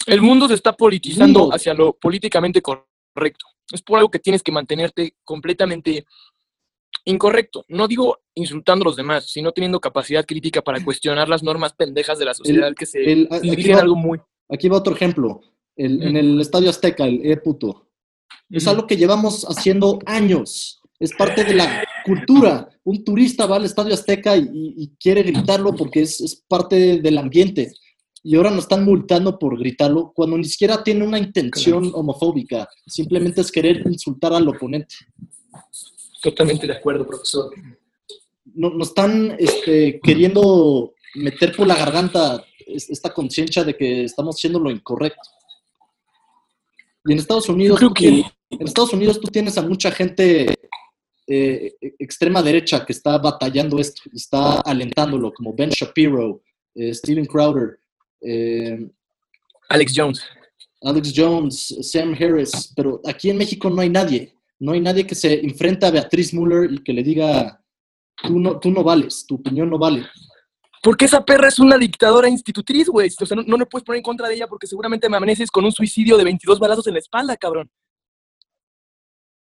El 0.06 0.22
mundo 0.22 0.48
se 0.48 0.54
está 0.54 0.72
politizando 0.74 1.50
hacia 1.54 1.74
lo 1.74 1.91
políticamente 1.93 2.62
correcto. 2.62 3.46
Es 3.72 3.82
por 3.82 3.98
algo 3.98 4.10
que 4.10 4.20
tienes 4.20 4.41
que 4.41 4.52
mantenerte 4.54 5.17
completamente 5.26 6.06
incorrecto. 7.12 7.65
No 7.70 7.88
digo 7.88 8.20
insultando 8.36 8.84
a 8.84 8.88
los 8.89 8.96
demás, 8.96 9.30
sino 9.30 9.52
teniendo 9.52 9.80
capacidad 9.80 10.26
crítica 10.26 10.62
para 10.62 10.84
cuestionar 10.84 11.28
las 11.30 11.43
normas 11.43 11.74
pendejas 11.74 12.20
de 12.20 12.26
la 12.26 12.34
sociedad 12.34 12.74
que 12.76 12.86
se 12.86 13.00
el- 13.04 13.28
dirigen 13.41 13.76
va- 13.78 13.82
algo 13.82 13.96
muy... 13.96 14.20
Aquí 14.50 14.70
va 14.70 14.78
otro 14.78 14.93
ejemplo. 14.96 15.41
El- 15.76 16.02
en 16.04 16.15
el 16.17 16.39
Estadio 16.41 16.70
Azteca, 16.70 17.06
el 17.06 17.26
E 17.26 17.38
puto. 17.38 17.88
Es 18.50 18.65
algo 18.67 18.88
que 18.88 18.96
llevamos 18.98 19.43
haciendo 19.46 20.00
años. 20.06 20.82
Es 21.00 21.13
parte 21.13 21.43
de 21.43 21.54
la 21.54 21.84
cultura. 22.06 22.70
Un 22.84 23.04
turista 23.04 23.46
va 23.46 23.58
al 23.58 23.65
Estadio 23.65 23.93
Azteca 23.93 24.36
y, 24.38 24.41
y- 24.41 24.74
y 24.84 24.88
quiere 25.00 25.24
gritarlo 25.24 25.76
porque 25.76 26.02
es, 26.02 26.22
es 26.22 26.36
parte 26.48 27.00
del 27.02 27.17
ambiente. 27.17 27.72
Y 28.24 28.36
ahora 28.36 28.50
nos 28.50 28.62
están 28.63 28.84
multando 28.84 29.38
por 29.38 29.58
gritarlo 29.58 30.12
cuando 30.13 30.38
ni 30.38 30.46
siquiera 30.46 30.84
tiene 30.84 31.06
una 31.06 31.20
intención 31.20 31.91
homofóbica. 31.93 32.67
Simplemente 32.86 33.41
es 33.41 33.52
querer 33.52 33.84
insultar 33.86 34.34
al 34.34 34.48
oponente. 34.48 34.96
Totalmente 36.32 36.68
de 36.68 36.74
acuerdo, 36.74 37.06
profesor. 37.08 37.52
no- 38.54 38.70
nos 38.72 38.88
están 38.90 39.36
este, 39.40 40.00
queriendo 40.02 40.94
meter 41.16 41.56
por 41.56 41.68
la 41.68 41.76
garganta 41.76 42.44
es- 42.66 42.90
esta 42.90 43.13
conciencia 43.13 43.63
de 43.63 43.76
que 43.76 44.04
estamos 44.06 44.36
haciendo 44.36 44.60
lo 44.60 44.72
incorrecto. 44.72 45.22
Y 47.06 47.12
en 47.13 47.20
Estados 47.20 47.50
Unidos, 47.50 47.78
creo 47.78 47.94
que- 47.94 48.24
en 48.50 48.68
Estados 48.68 48.94
Unidos 48.94 49.20
tú 49.20 49.28
tienes 49.28 49.58
a 49.58 49.62
mucha 49.62 49.92
gente 49.92 50.54
eh, 51.30 51.76
extrema 52.00 52.42
derecha 52.42 52.86
que 52.86 52.94
está 52.94 53.18
batallando 53.18 53.80
esto, 53.80 54.02
está 54.13 54.62
alentándolo, 54.62 55.34
como 55.34 55.54
Ben 55.54 55.70
Shapiro, 55.70 56.42
eh, 56.74 56.94
Steven 56.94 57.26
Crowder, 57.26 57.80
eh, 58.22 58.90
Alex 59.68 59.92
Jones. 59.94 60.22
Alex 60.84 61.12
Jones, 61.13 61.76
Sam 61.82 62.13
Harris, 62.18 62.72
pero 62.74 63.02
aquí 63.06 63.30
en 63.30 63.38
México 63.38 63.70
no 63.70 63.82
hay 63.82 63.90
nadie. 63.90 64.34
No 64.60 64.72
hay 64.72 64.82
nadie 64.82 65.06
que 65.06 65.15
se 65.15 65.39
enfrente 65.41 65.86
a 65.86 65.91
Beatriz 65.91 66.34
Müller 66.34 66.72
y 66.72 66.84
que 66.84 66.93
le 66.93 67.04
diga, 67.04 67.63
tú 68.24 68.39
no, 68.39 68.60
tú 68.60 68.72
no 68.72 68.84
vales, 68.84 69.26
tu 69.28 69.36
opinión 69.36 69.70
no 69.70 69.78
vale. 69.78 70.06
Porque 70.82 71.06
esa 71.06 71.24
perra 71.24 71.48
es 71.48 71.60
una 71.60 71.78
dictadora 71.78 72.30
institutriz, 72.30 72.88
güey. 72.88 73.10
O 73.20 73.26
sea, 73.26 73.36
no, 73.36 73.43
no 73.43 73.58
me 73.58 73.65
puedes 73.65 73.86
poner 73.86 73.98
en 73.98 74.04
contra 74.04 74.28
de 74.28 74.36
ella 74.36 74.48
porque 74.48 74.67
seguramente 74.67 75.10
me 75.10 75.17
amaneces 75.17 75.52
con 75.52 75.65
un 75.65 75.72
suicidio 75.72 76.17
de 76.17 76.24
22 76.24 76.60
balazos 76.60 76.88
en 76.88 76.93
la 76.93 77.00
espalda, 77.00 77.36
cabrón. 77.38 77.70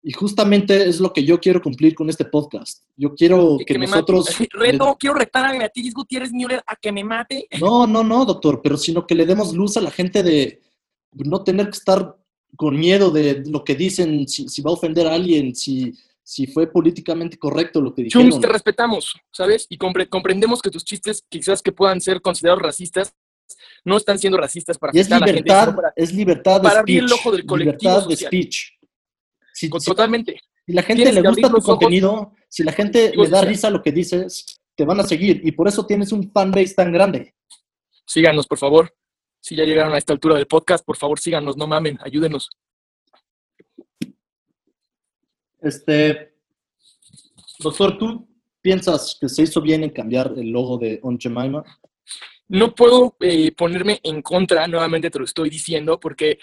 Y 0.05 0.12
justamente 0.12 0.88
es 0.88 0.99
lo 0.99 1.12
que 1.12 1.25
yo 1.25 1.38
quiero 1.38 1.62
cumplir 1.62 1.95
con 1.95 2.11
este 2.11 2.25
podcast. 2.25 2.83
Yo 2.97 3.15
quiero 3.15 3.57
Que, 3.65 3.79
nosotros... 3.79 4.27
mate. 4.31 4.49
Reto, 4.53 4.97
quiero 4.99 5.15
retar 5.15 5.45
a 5.45 5.53
Beatriz 5.53 5.95
Gutiérrez 5.95 6.33
Müller 6.33 6.62
a 6.67 6.75
que 6.75 6.91
me 6.91 7.05
mate. 7.05 7.47
No, 7.61 7.87
no, 7.87 8.03
no, 8.03 8.25
doctor, 8.25 8.61
pero 8.61 8.77
sino 8.77 9.07
que 9.07 9.15
le 9.15 9.27
demos 9.27 9.55
luz 9.55 9.77
a 9.77 9.81
la 9.81 9.93
gente 9.93 10.25
de 10.25 10.61
no 11.12 11.45
tener 11.45 11.67
que 11.67 11.79
estar 11.79 12.17
con 12.57 12.79
miedo 12.79 13.11
de 13.11 13.43
lo 13.47 13.65
que 13.65 13.75
dicen, 13.75 14.29
si, 14.29 14.49
si 14.49 14.62
va 14.62 14.71
a 14.71 14.75
ofender 14.75 15.07
a 15.07 15.15
alguien, 15.15 15.55
si, 15.55 15.93
si 16.23 16.47
fue 16.47 16.66
políticamente 16.66 17.39
correcto 17.39 17.81
lo 17.81 17.95
que 17.95 18.05
dijeron. 18.05 18.29
Chums, 18.31 18.41
te 18.41 18.47
respetamos, 18.49 19.14
¿sabes? 19.33 19.66
Y 19.70 19.79
compre- 19.79 20.09
comprendemos 20.09 20.61
que 20.61 20.70
tus 20.70 20.85
chistes, 20.85 21.24
quizás 21.29 21.62
que 21.62 21.72
puedan 21.72 22.01
ser 22.01 22.20
considerados 22.20 22.62
racistas, 22.62 23.14
no 23.85 23.97
están 23.97 24.18
siendo 24.18 24.39
racistas 24.39 24.79
para 24.79 24.93
Y 24.95 25.01
es 25.01 25.07
afectar 25.07 25.16
a 25.16 25.20
la 25.20 25.26
gente, 25.26 25.41
libertad, 25.43 25.64
sino 25.64 25.76
para- 25.76 25.93
es 25.97 26.12
libertad 26.12 26.61
de 26.61 26.68
para 26.68 26.81
abrir 26.81 26.99
speech. 27.01 27.11
el 27.11 27.18
ojo 27.18 27.33
del 27.33 27.47
colectivo 27.47 27.91
libertad 27.93 28.09
de 28.09 28.14
social. 28.16 28.29
speech. 28.29 28.70
Si, 29.55 29.68
Totalmente. 29.68 30.41
si 30.66 30.72
la 30.72 30.83
gente 30.83 31.05
le 31.05 31.20
gusta 31.20 31.29
abrir 31.29 31.47
tu 31.47 31.53
los 31.53 31.64
ojos. 31.64 31.79
contenido, 31.79 32.33
si 32.49 32.62
la 32.62 32.72
gente 32.72 33.12
le 33.14 33.29
da 33.29 33.43
risa 33.43 33.70
lo 33.70 33.83
que 33.83 33.93
dices, 33.93 34.61
te 34.74 34.85
van 34.85 35.01
a 35.01 35.05
seguir. 35.05 35.41
Y 35.45 35.53
por 35.53 35.68
eso 35.68 35.85
tienes 35.85 36.12
un 36.12 36.31
fanbase 36.31 36.74
tan 36.74 36.93
grande. 36.93 37.35
Síganos, 38.07 38.47
por 38.47 38.59
favor. 38.59 38.95
Si 39.43 39.57
ya 39.57 39.64
llegaron 39.64 39.93
a 39.93 39.99
esta 39.99 40.12
altura 40.12 40.36
del 40.36 40.47
podcast, 40.47 40.84
por 40.84 40.97
favor, 40.97 41.18
síganos, 41.18 41.57
no 41.57 41.66
mamen, 41.66 41.99
ayúdenos. 42.01 42.49
Este, 45.61 46.34
doctor, 47.59 47.99
¿tú 47.99 48.28
piensas 48.61 49.18
que 49.20 49.28
se 49.28 49.43
hizo 49.43 49.61
bien 49.61 49.84
en 49.84 49.90
cambiar 49.90 50.32
el 50.36 50.51
logo 50.51 50.78
de 50.78 50.99
On 51.03 51.18
Jemima? 51.18 51.62
no 52.53 52.74
puedo 52.74 53.16
eh, 53.20 53.51
ponerme 53.53 53.99
en 54.03 54.20
contra, 54.20 54.66
nuevamente 54.66 55.11
te 55.11 55.18
lo 55.18 55.24
estoy 55.24 55.49
diciendo, 55.49 55.99
porque 55.99 56.38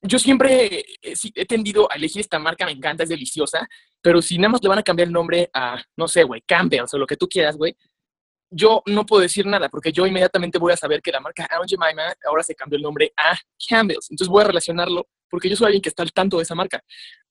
yo 0.00 0.18
siempre 0.18 0.82
he 1.02 1.44
tendido 1.44 1.90
a 1.92 1.96
elegir 1.96 2.22
esta 2.22 2.38
marca, 2.38 2.64
me 2.64 2.72
encanta, 2.72 3.02
es 3.02 3.10
deliciosa, 3.10 3.68
pero 4.00 4.22
si 4.22 4.38
nada 4.38 4.52
más 4.52 4.62
le 4.62 4.70
van 4.70 4.78
a 4.78 4.82
cambiar 4.82 5.08
el 5.08 5.12
nombre 5.12 5.50
a, 5.52 5.84
no 5.98 6.08
sé, 6.08 6.22
güey, 6.22 6.40
Campbell's 6.46 6.94
o 6.94 6.98
lo 6.98 7.06
que 7.06 7.18
tú 7.18 7.28
quieras, 7.28 7.58
güey, 7.58 7.76
yo 8.50 8.82
no 8.86 9.04
puedo 9.04 9.22
decir 9.22 9.46
nada, 9.46 9.68
porque 9.68 9.92
yo 9.92 10.06
inmediatamente 10.06 10.58
voy 10.58 10.72
a 10.72 10.76
saber 10.76 11.02
que 11.02 11.12
la 11.12 11.20
marca 11.20 11.46
Aunt 11.50 11.68
Jemima 11.68 12.14
ahora 12.26 12.42
se 12.42 12.54
cambió 12.54 12.76
el 12.76 12.82
nombre 12.82 13.12
a 13.16 13.36
Campbell's. 13.68 14.10
Entonces 14.10 14.28
voy 14.28 14.42
a 14.42 14.46
relacionarlo, 14.46 15.06
porque 15.28 15.48
yo 15.48 15.56
soy 15.56 15.66
alguien 15.66 15.82
que 15.82 15.90
está 15.90 16.02
al 16.02 16.12
tanto 16.12 16.38
de 16.38 16.44
esa 16.44 16.54
marca. 16.54 16.82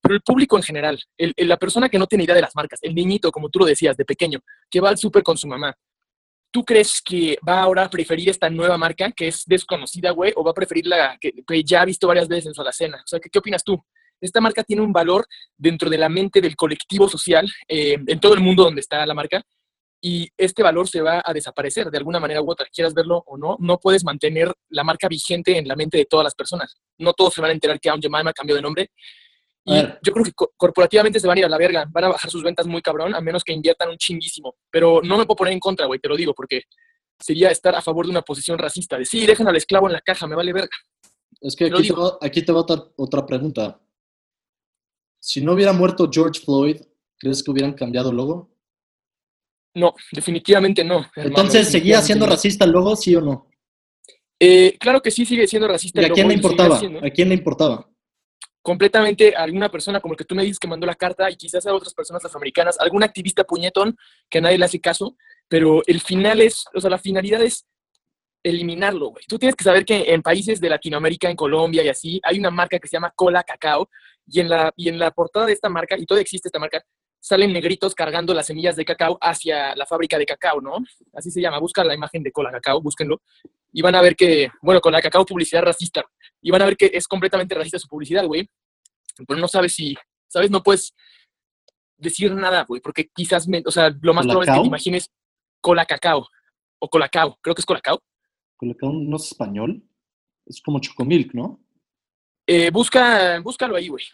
pero 0.02 0.16
el 0.16 0.22
público 0.22 0.58
en 0.58 0.64
general, 0.64 1.00
la 1.18 1.58
persona 1.58 1.90
que 1.90 2.00
no 2.00 2.08
tiene 2.08 2.24
idea 2.24 2.36
de 2.36 2.42
las 2.42 2.56
marcas, 2.56 2.80
el 2.82 2.94
niñito, 2.94 3.32
como 3.32 3.50
tú 3.50 3.60
lo 3.60 3.66
decías, 3.66 3.98
de 3.98 4.06
pequeño, 4.06 4.40
que 4.70 4.80
va 4.80 4.90
al 4.90 4.98
súper 4.98 5.24
con 5.24 5.38
su 5.38 5.48
mamá, 5.48 5.76
¿tú 6.52 6.64
crees 6.64 7.02
que 7.02 7.38
va 7.48 7.62
ahora 7.62 7.86
a 7.86 7.90
preferir 7.90 8.30
esta 8.30 8.50
nueva 8.50 8.78
marca 8.78 9.12
que 9.12 9.28
es 9.28 9.44
desconocida, 9.46 10.12
güey, 10.12 10.34
o 10.36 10.44
va 10.44 10.52
a 10.52 10.56
preferir 10.56 10.88
la 10.88 11.18
que, 11.20 11.34
ya 11.64 11.82
ha 11.82 11.86
visto 11.86 12.08
varias 12.08 12.28
veces 12.28 12.48
en 12.48 12.54
su 12.54 12.62
alacena? 12.62 12.98
O 12.98 13.08
sea, 13.08 13.20
¿qué, 13.20 13.30
qué 13.30 13.40
opinas 13.40 13.64
tú? 13.64 13.84
Esta 14.22 14.42
marca 14.42 14.64
tiene 14.64 14.82
un 14.82 14.94
valor 14.94 15.28
dentro 15.56 15.90
de 15.90 15.98
la 15.98 16.10
mente 16.10 16.42
del 16.42 16.56
colectivo 16.56 17.08
social 17.08 17.52
eh, 17.68 17.98
en 18.06 18.20
todo 18.20 18.34
el 18.34 18.40
mundo 18.40 18.64
donde 18.64 18.82
está 18.82 19.06
la 19.06 19.14
marca 19.14 19.44
y 20.02 20.30
este 20.38 20.62
valor 20.64 20.88
se 20.88 21.02
va 21.02 21.22
a 21.26 21.34
desaparecer 21.34 21.90
de 21.90 21.98
alguna 21.98 22.20
manera 22.20 22.42
u 22.42 22.50
otra, 22.52 22.68
quieras 22.72 22.94
verlo 22.94 23.24
o 23.26 23.38
no, 23.38 23.58
no 23.60 23.80
puedes 23.80 24.04
mantener 24.04 24.54
la 24.70 24.84
marca 24.84 25.08
vigente 25.08 25.58
en 25.58 25.68
la 25.68 25.76
mente 25.76 25.98
de 25.98 26.06
todas 26.06 26.24
las 26.24 26.36
personas. 26.36 26.78
No 27.00 27.14
todos 27.14 27.34
se 27.34 27.42
van 27.42 27.50
a 27.50 27.54
enterar 27.54 27.80
que 27.80 27.90
Aunt 27.90 28.04
Jemima 28.04 28.32
cambió 28.34 28.56
de 28.56 28.62
nombre. 28.62 28.92
Y 29.66 29.76
yo 30.02 30.14
creo 30.14 30.24
que 30.24 30.32
co- 30.32 30.54
corporativamente 30.56 31.20
se 31.20 31.28
van 31.28 31.38
a 31.38 31.40
ir 31.40 31.46
a 31.46 31.50
la 31.50 31.58
verga, 31.58 31.86
van 31.90 32.06
a 32.06 32.08
bajar 32.10 32.32
sus 32.32 32.42
ventas 32.42 32.66
muy 32.68 32.82
cabrón, 32.82 33.14
a 33.14 33.20
menos 33.20 33.44
que 33.44 33.52
inviertan 33.52 33.90
un 33.90 33.98
chinguísimo. 33.98 34.56
Pero 34.72 35.02
no 35.04 35.18
me 35.18 35.26
puedo 35.26 35.36
poner 35.36 35.54
en 35.54 35.60
contra, 35.60 35.86
güey, 35.88 36.00
te 36.00 36.08
lo 36.08 36.16
digo, 36.16 36.34
porque 36.34 36.62
sería 37.20 37.50
estar 37.50 37.76
a 37.76 37.82
favor 37.82 38.06
de 38.06 38.12
una 38.12 38.22
posición 38.22 38.58
racista, 38.58 38.98
de 38.98 39.04
sí, 39.04 39.26
dejen 39.26 39.48
al 39.48 39.56
esclavo 39.58 39.88
en 39.88 39.94
la 39.94 40.02
caja, 40.02 40.26
me 40.26 40.36
vale 40.36 40.54
verga. 40.54 40.70
Es 41.42 41.56
que 41.56 41.66
aquí 41.66 41.88
te, 41.90 41.94
va, 41.94 42.18
aquí 42.22 42.42
te 42.44 42.52
va 42.54 42.60
otra, 42.62 42.82
otra 42.96 43.26
pregunta. 43.26 43.82
Si 45.20 45.42
no 45.42 45.54
hubiera 45.54 45.74
muerto 45.74 46.10
George 46.10 46.40
Floyd, 46.40 46.78
¿crees 47.18 47.44
que 47.44 47.52
hubieran 47.52 47.74
cambiado 47.74 48.12
el 48.12 48.16
logo? 48.18 48.50
No, 49.78 49.94
definitivamente 50.12 50.84
no. 50.84 51.06
hermano, 51.16 51.30
Entonces, 51.30 51.70
¿seguía 51.70 52.02
siendo 52.02 52.26
no. 52.26 52.32
racista 52.32 52.66
el 52.66 52.72
logo, 52.72 52.96
sí 52.96 53.16
o 53.16 53.22
no? 53.22 53.48
Eh, 54.40 54.78
claro 54.80 55.02
que 55.02 55.12
sí 55.12 55.26
sigue 55.26 55.48
siendo 55.48 55.68
racista. 55.68 56.02
¿Y 56.02 56.06
a 56.06 56.10
quién 56.10 56.28
le 56.28 56.34
importaba? 56.34 56.78
¿A 56.78 57.10
quién 57.10 57.30
le 57.30 57.36
importaba? 57.36 57.88
completamente 58.68 59.34
a 59.34 59.44
alguna 59.44 59.70
persona 59.70 60.02
como 60.02 60.14
el 60.14 60.18
que 60.18 60.26
tú 60.26 60.36
me 60.36 60.44
dices 60.44 60.60
que 60.60 60.68
mandó 60.68 60.86
la 60.86 60.94
carta 60.94 61.32
y 61.32 61.38
quizás 61.38 61.66
a 61.66 61.74
otras 61.74 61.94
personas 61.94 62.26
afroamericanas, 62.26 62.78
algún 62.82 63.02
activista 63.02 63.46
puñetón 63.46 63.96
que 64.30 64.40
a 64.40 64.42
nadie 64.42 64.58
le 64.58 64.66
hace 64.66 64.82
caso, 64.82 65.16
pero 65.48 65.82
el 65.88 66.02
final 66.02 66.42
es, 66.42 66.66
o 66.76 66.82
sea, 66.82 66.90
la 66.90 66.98
finalidad 66.98 67.42
es 67.42 67.66
eliminarlo, 68.44 69.12
güey. 69.12 69.24
Tú 69.26 69.40
tienes 69.40 69.56
que 69.56 69.64
saber 69.64 69.86
que 69.86 70.14
en 70.14 70.22
países 70.22 70.60
de 70.60 70.68
Latinoamérica, 70.68 71.30
en 71.30 71.38
Colombia 71.38 71.82
y 71.82 71.88
así, 71.88 72.20
hay 72.22 72.40
una 72.40 72.52
marca 72.52 72.78
que 72.78 72.90
se 72.90 72.98
llama 72.98 73.14
Cola 73.16 73.42
Cacao 73.42 73.90
y 74.26 74.42
en 74.42 74.50
la, 74.50 74.74
y 74.76 74.90
en 74.90 75.00
la 75.00 75.12
portada 75.12 75.46
de 75.46 75.54
esta 75.54 75.70
marca, 75.70 75.98
y 75.98 76.06
todavía 76.06 76.24
existe 76.24 76.50
esta 76.50 76.60
marca, 76.60 76.84
salen 77.28 77.52
negritos 77.54 77.94
cargando 77.94 78.34
las 78.34 78.46
semillas 78.48 78.76
de 78.76 78.86
cacao 78.86 79.18
hacia 79.22 79.76
la 79.76 79.86
fábrica 79.86 80.18
de 80.18 80.26
cacao, 80.26 80.62
¿no? 80.62 80.78
Así 81.14 81.30
se 81.30 81.42
llama, 81.42 81.60
busca 81.60 81.84
la 81.84 81.94
imagen 81.94 82.24
de 82.24 82.32
Cola 82.32 82.52
Cacao, 82.52 82.82
búsquenlo, 82.82 83.22
y 83.74 83.82
van 83.82 83.96
a 83.96 84.02
ver 84.02 84.16
que, 84.16 84.50
bueno, 84.62 84.80
Cola 84.82 85.02
Cacao 85.02 85.26
publicidad 85.26 85.62
racista, 85.64 86.04
y 86.42 86.52
van 86.52 86.62
a 86.62 86.66
ver 86.66 86.78
que 86.78 86.90
es 86.94 87.08
completamente 87.08 87.54
racista 87.56 87.80
su 87.80 87.88
publicidad, 87.88 88.26
güey 88.26 88.50
pero 89.28 89.40
no 89.40 89.48
sabes 89.48 89.74
si, 89.74 89.96
¿sabes? 90.28 90.52
No 90.52 90.62
puedes 90.62 90.94
decir 91.98 92.34
nada, 92.36 92.66
güey, 92.68 92.82
porque 92.82 93.10
quizás, 93.14 93.48
me- 93.48 93.64
o 93.66 93.72
sea, 93.72 93.90
lo 94.02 94.14
más 94.14 94.26
probable 94.26 94.52
es 94.52 94.56
que 94.56 94.62
te 94.62 94.68
imagines 94.68 95.12
cola 95.60 95.86
cacao 95.86 96.28
o 96.80 96.88
colacao, 96.88 97.36
creo 97.42 97.56
que 97.56 97.62
es 97.62 97.66
colacao. 97.66 98.00
Colacao 98.58 98.94
no 98.94 99.16
es 99.18 99.26
español. 99.32 99.84
Es 100.46 100.62
como 100.62 100.80
Chocomilk, 100.80 101.34
¿no? 101.34 101.60
Eh, 102.46 102.70
busca, 102.70 103.40
búscalo 103.40 103.76
ahí, 103.76 103.88
güey. 103.90 104.06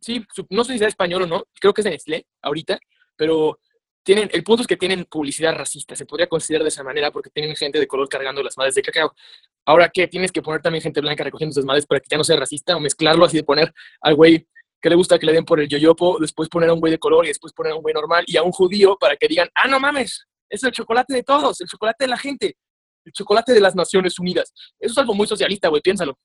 Sí, 0.00 0.24
no 0.48 0.64
sé 0.64 0.72
si 0.72 0.78
sea 0.78 0.88
español 0.88 1.22
o 1.22 1.26
no, 1.26 1.44
creo 1.60 1.74
que 1.74 1.82
es 1.82 1.84
de 1.84 1.90
Nestlé 1.90 2.26
ahorita, 2.42 2.78
pero 3.16 3.58
tienen, 4.02 4.30
el 4.32 4.42
punto 4.42 4.62
es 4.62 4.66
que 4.66 4.76
tienen 4.76 5.04
publicidad 5.04 5.54
racista, 5.54 5.94
se 5.94 6.06
podría 6.06 6.26
considerar 6.26 6.62
de 6.64 6.70
esa 6.70 6.82
manera 6.82 7.10
porque 7.10 7.30
tienen 7.30 7.54
gente 7.54 7.78
de 7.78 7.86
color 7.86 8.08
cargando 8.08 8.42
las 8.42 8.56
madres 8.56 8.74
de 8.74 8.82
cacao. 8.82 9.14
Ahora, 9.66 9.90
¿qué? 9.92 10.08
Tienes 10.08 10.32
que 10.32 10.40
poner 10.40 10.62
también 10.62 10.82
gente 10.82 11.00
blanca 11.00 11.22
recogiendo 11.22 11.52
sus 11.52 11.64
madres 11.64 11.86
para 11.86 12.00
que 12.00 12.08
ya 12.10 12.16
no 12.16 12.24
sea 12.24 12.36
racista 12.36 12.76
o 12.76 12.80
mezclarlo 12.80 13.24
así 13.24 13.36
de 13.36 13.44
poner 13.44 13.72
al 14.00 14.14
güey 14.14 14.46
que 14.80 14.88
le 14.88 14.96
gusta 14.96 15.18
que 15.18 15.26
le 15.26 15.32
den 15.32 15.44
por 15.44 15.60
el 15.60 15.68
yoyopo, 15.68 16.18
después 16.18 16.48
poner 16.48 16.70
a 16.70 16.72
un 16.72 16.80
güey 16.80 16.90
de 16.90 16.98
color 16.98 17.26
y 17.26 17.28
después 17.28 17.52
poner 17.52 17.72
a 17.72 17.76
un 17.76 17.82
güey 17.82 17.94
normal 17.94 18.24
y 18.26 18.36
a 18.38 18.42
un 18.42 18.52
judío 18.52 18.96
para 18.98 19.16
que 19.16 19.28
digan, 19.28 19.48
ah, 19.54 19.68
no 19.68 19.78
mames, 19.78 20.26
es 20.48 20.62
el 20.64 20.72
chocolate 20.72 21.12
de 21.14 21.22
todos, 21.22 21.60
el 21.60 21.68
chocolate 21.68 22.04
de 22.04 22.08
la 22.08 22.16
gente, 22.16 22.56
el 23.04 23.12
chocolate 23.12 23.52
de 23.52 23.60
las 23.60 23.74
Naciones 23.74 24.18
Unidas. 24.18 24.52
Eso 24.78 24.92
es 24.92 24.98
algo 24.98 25.14
muy 25.14 25.26
socialista, 25.26 25.68
güey, 25.68 25.82
piénsalo. 25.82 26.18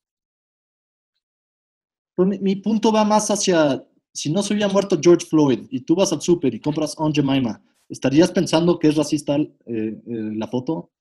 Pues 2.16 2.28
mi, 2.30 2.40
mi 2.40 2.56
punto 2.56 2.92
va 2.92 3.04
más 3.04 3.30
hacia, 3.30 3.84
si 4.14 4.32
no 4.32 4.42
se 4.42 4.54
hubiera 4.54 4.72
muerto 4.72 4.98
George 5.02 5.26
Floyd 5.28 5.68
y 5.70 5.82
tú 5.82 5.96
vas 5.96 6.12
al 6.14 6.22
súper 6.22 6.54
y 6.54 6.60
compras 6.60 6.96
Aunt 6.98 7.16
Jemima, 7.16 7.62
¿estarías 7.90 8.32
pensando 8.32 8.80
que 8.80 8.88
es 8.88 8.96
racista 8.96 9.36
eh, 9.36 9.50
eh, 9.68 10.02
la 10.08 10.48
foto? 10.48 10.92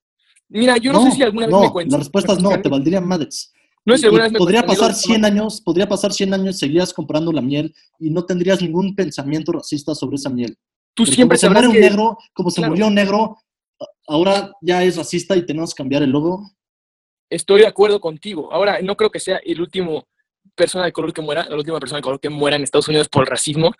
Mira, 0.49 0.77
yo 0.77 0.91
no, 0.91 1.03
sé 1.03 1.11
si 1.11 1.23
alguna 1.23 1.47
vez 1.47 1.55
me 1.55 1.71
cuentas. 1.71 1.91
La 1.93 1.97
respuesta 1.99 2.33
es 2.33 2.41
no, 2.41 2.61
te 2.61 2.69
valdría 2.69 3.01
madres. 3.01 3.51
No 3.85 3.97
sé 3.97 4.07
alguna 4.07 4.23
vez 4.23 4.33
me 4.33 4.39
podría 4.39 4.63
pasar 4.65 4.91
amigo, 4.91 4.99
100 4.99 5.25
años, 5.25 5.61
podría 5.61 5.87
pasar 5.87 6.11
100 6.11 6.33
años, 6.33 6.57
seguirías 6.57 6.93
comprando 6.93 7.31
la 7.31 7.41
miel 7.41 7.73
y 7.99 8.09
no 8.09 8.25
tendrías 8.25 8.61
ningún 8.61 8.95
pensamiento 8.95 9.53
racista 9.53 9.95
sobre 9.95 10.17
esa 10.17 10.29
miel. 10.29 10.57
Tú 10.93 11.03
Pero 11.03 11.15
siempre 11.15 11.37
como 11.37 11.47
se 11.47 11.49
muere 11.49 11.67
un 11.67 11.79
negro, 11.79 12.17
como 12.33 12.49
se 12.49 12.61
Claro. 12.61 12.71
murió 12.71 12.87
un 12.87 12.95
negro, 12.95 13.37
ahora 14.07 14.51
ya 14.61 14.83
es 14.83 14.97
racista 14.97 15.35
y 15.35 15.45
tenemos 15.45 15.73
que 15.73 15.77
cambiar 15.77 16.03
el 16.03 16.09
logo. 16.09 16.49
Estoy 17.29 17.61
de 17.61 17.67
acuerdo 17.67 17.99
contigo. 17.99 18.51
Ahora, 18.51 18.81
no 18.81 18.95
creo 18.95 19.09
que 19.09 19.19
sea 19.19 19.37
el 19.43 19.61
último 19.61 20.07
persona 20.55 20.85
de 20.85 20.91
color 20.91 21.13
que 21.13 21.21
muera, 21.21 21.45
la 21.49 21.55
última 21.55 21.79
persona 21.79 21.99
de 21.99 22.03
color 22.03 22.19
que 22.19 22.29
muera 22.29 22.55
en 22.55 22.63
Estados 22.63 22.87
Unidos 22.87 23.09
por 23.09 23.23
el 23.23 23.27
racismo. 23.27 23.73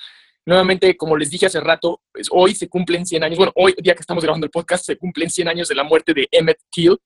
Nuevamente, 0.45 0.95
como 0.95 1.17
les 1.17 1.31
dije 1.31 1.47
hace 1.47 1.59
rato, 1.59 2.01
pues, 2.11 2.27
hoy 2.31 2.53
se 2.53 2.69
cumplen 2.69 3.05
100 3.05 3.23
años, 3.23 3.37
bueno, 3.37 3.51
hoy, 3.55 3.73
día 3.79 3.95
que 3.95 4.01
estamos 4.01 4.23
grabando 4.23 4.45
el 4.45 4.51
podcast, 4.51 4.85
se 4.85 4.97
cumplen 4.97 5.29
100 5.29 5.47
años 5.47 5.67
de 5.67 5.75
la 5.75 5.83
muerte 5.83 6.13
de 6.13 6.27
Emmett 6.31 6.59
Till. 6.71 6.97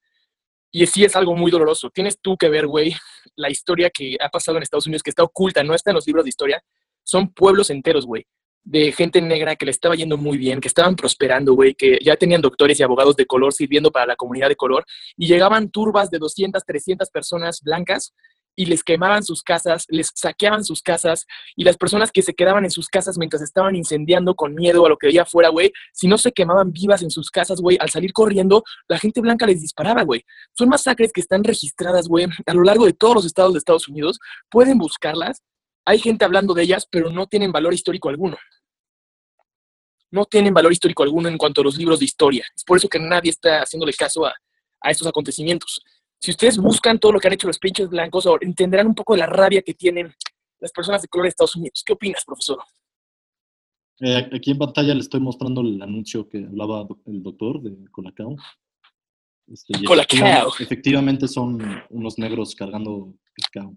Y 0.72 0.86
sí 0.86 1.04
es 1.04 1.16
algo 1.16 1.36
muy 1.36 1.50
doloroso. 1.50 1.90
Tienes 1.90 2.20
tú 2.20 2.38
que 2.38 2.50
ver, 2.50 2.68
güey, 2.68 2.96
la 3.36 3.50
historia 3.50 3.90
que 3.90 4.18
ha 4.20 4.30
pasado 4.30 4.58
en 4.58 4.64
Estados 4.64 4.86
Unidos, 4.86 5.02
que 5.02 5.10
está 5.10 5.24
oculta, 5.24 5.64
no 5.64 5.74
está 5.74 5.92
en 5.92 5.96
los 5.96 6.06
libros 6.06 6.26
de 6.26 6.30
historia. 6.30 6.62
Son 7.04 7.34
pueblos 7.34 7.70
enteros, 7.70 8.06
güey, 8.06 8.26
de 8.64 8.92
gente 8.92 9.22
negra 9.22 9.56
que 9.56 9.66
le 9.66 9.72
estaba 9.72 9.96
yendo 9.96 10.18
muy 10.18 10.38
bien, 10.38 10.60
que 10.60 10.68
estaban 10.68 10.96
prosperando, 10.96 11.54
güey, 11.54 11.74
que 11.74 11.98
ya 12.04 12.18
tenían 12.18 12.42
doctores 12.42 12.80
y 12.80 12.84
abogados 12.84 13.16
de 13.16 13.26
color 13.26 13.54
sirviendo 13.54 13.90
para 13.90 14.06
la 14.06 14.16
comunidad 14.16 14.50
de 14.50 14.56
color. 14.56 14.86
Y 15.18 15.28
llegaban 15.28 15.72
turbas 15.72 16.12
de 16.12 16.20
200, 16.20 16.64
300 16.64 17.10
personas 17.10 17.62
blancas 17.62 18.14
y 18.60 18.66
les 18.66 18.84
quemaban 18.84 19.24
sus 19.24 19.42
casas, 19.42 19.86
les 19.88 20.12
saqueaban 20.14 20.66
sus 20.66 20.82
casas 20.82 21.26
y 21.56 21.64
las 21.64 21.78
personas 21.78 22.12
que 22.12 22.22
se 22.22 22.34
quedaban 22.34 22.66
en 22.66 22.72
sus 22.72 22.90
casas 22.90 23.18
mientras 23.18 23.42
estaban 23.42 23.74
incendiando 23.74 24.36
con 24.36 24.54
miedo 24.54 24.86
a 24.86 24.90
lo 24.90 24.98
que 24.98 25.08
veía 25.08 25.22
afuera, 25.22 25.48
güey, 25.48 25.72
si 25.94 26.10
no 26.10 26.18
se 26.18 26.34
quemaban 26.34 26.74
vivas 26.74 27.02
en 27.02 27.10
sus 27.10 27.32
casas, 27.32 27.62
güey, 27.62 27.78
al 27.80 27.90
salir 27.90 28.12
corriendo, 28.12 28.66
la 28.90 29.00
gente 29.00 29.22
blanca 29.22 29.46
les 29.46 29.62
disparaba, 29.62 30.04
güey. 30.04 30.26
Son 30.58 30.68
masacres 30.68 31.14
que 31.14 31.22
están 31.22 31.42
registradas, 31.46 32.10
güey, 32.10 32.28
a 32.46 32.54
lo 32.54 32.64
largo 32.64 32.86
de 32.86 32.92
todos 32.92 33.16
los 33.16 33.26
estados 33.26 33.54
de 33.54 33.60
Estados 33.60 33.88
Unidos. 33.88 34.20
Pueden 34.50 34.78
buscarlas. 34.78 35.42
Hay 35.86 36.00
gente 36.00 36.26
hablando 36.26 36.54
de 36.54 36.64
ellas, 36.64 36.86
pero 36.92 37.10
no 37.10 37.28
tienen 37.28 37.54
valor 37.54 37.74
histórico 37.74 38.10
alguno. 38.10 38.38
No 40.12 40.26
tienen 40.26 40.54
valor 40.54 40.74
histórico 40.74 41.04
alguno 41.04 41.30
en 41.30 41.38
cuanto 41.38 41.62
a 41.62 41.64
los 41.64 41.78
libros 41.78 42.00
de 42.00 42.06
historia. 42.06 42.46
Es 42.54 42.66
por 42.66 42.76
eso 42.76 42.90
que 42.90 43.00
nadie 43.00 43.32
está 43.32 43.62
haciéndole 43.62 43.94
caso 43.94 44.26
a, 44.26 44.34
a 44.82 44.92
estos 44.92 45.08
acontecimientos. 45.08 45.82
Si 46.22 46.32
ustedes 46.32 46.58
buscan 46.58 47.00
todo 47.00 47.14
lo 47.14 47.20
que 47.20 47.28
han 47.28 47.34
hecho 47.34 47.48
los 47.48 47.60
pinches 47.60 47.90
blancos, 47.90 48.28
entenderán 48.42 48.88
un 48.88 48.96
poco 48.96 49.14
de 49.14 49.20
la 49.20 49.26
rabia 49.26 49.62
que 49.62 49.74
tienen 49.74 50.14
las 50.60 50.72
personas 50.72 51.02
de 51.02 51.08
color 51.08 51.24
de 51.26 51.30
Estados 51.30 51.56
Unidos. 51.56 51.82
¿Qué 51.86 51.94
opinas, 51.94 52.26
profesor? 52.26 52.60
Eh, 54.02 54.30
aquí 54.34 54.52
en 54.52 54.58
pantalla 54.58 54.94
le 54.94 55.00
estoy 55.02 55.20
mostrando 55.22 55.62
el 55.62 55.82
anuncio 55.82 56.28
que 56.28 56.40
hablaba 56.40 56.86
el 57.06 57.24
doctor 57.24 57.62
de 57.62 57.90
Colacao. 57.92 58.36
Este, 59.48 59.74
Colacao. 59.86 60.18
efectivamente- 60.18 60.64
Efectivamente 60.64 61.28
son 61.28 61.84
unos 61.90 62.18
negros 62.20 62.54
cargando 62.56 63.14
cacao. 63.34 63.74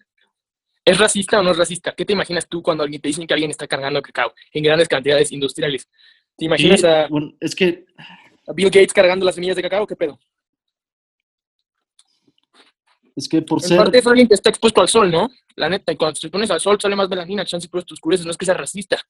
¿Es 0.85 0.99
racista 0.99 1.39
o 1.39 1.43
no 1.45 1.53
es 1.53 1.57
racista? 1.57 1.95
¿Qué 1.97 2.05
te 2.05 2.13
imaginas 2.13 2.49
tú 2.49 2.61
cuando 2.61 2.83
alguien 2.83 3.01
te 3.01 3.07
dicen 3.09 3.25
que 3.27 3.35
alguien 3.35 3.53
está 3.53 3.69
cargando 3.69 4.03
cacao 4.03 4.33
en 4.53 4.65
grandes 4.65 4.89
cantidades 4.89 5.31
industriales? 5.31 5.89
¿Te 6.37 6.47
imaginas 6.47 6.81
Sí, 6.81 6.87
a, 6.87 7.07
bueno, 7.07 7.33
es 7.39 7.55
que 7.55 7.85
a 8.49 8.53
Bill 8.53 8.67
Gates 8.71 8.93
cargando 8.93 9.25
las 9.25 9.37
semillas 9.37 9.55
de 9.55 9.63
cacao? 9.63 9.87
¿Qué 9.87 9.95
pedo? 9.95 10.19
Es 13.15 13.29
que 13.29 13.43
por 13.43 13.63
En 13.63 13.69
ser 13.69 13.79
parte 13.79 13.99
es 13.99 14.07
alguien 14.07 14.29
que 14.29 14.35
está 14.35 14.51
expuesto 14.51 14.81
al 14.81 14.89
sol, 14.89 15.11
¿no? 15.11 15.29
La 15.57 15.69
neta, 15.69 15.93
y 15.93 15.97
cuando 15.97 16.19
te 16.19 16.31
pones 16.31 16.51
al 16.51 16.61
sol 16.61 16.79
sale 16.81 16.97
más 16.97 17.09
melanina, 17.09 17.45
chance 17.45 17.69
por 17.69 17.85
te 17.85 17.95
oscureces, 17.95 18.25
no 18.25 18.33
es 18.33 18.39
que 18.39 18.47
sea 18.47 18.55
racista. 18.55 19.01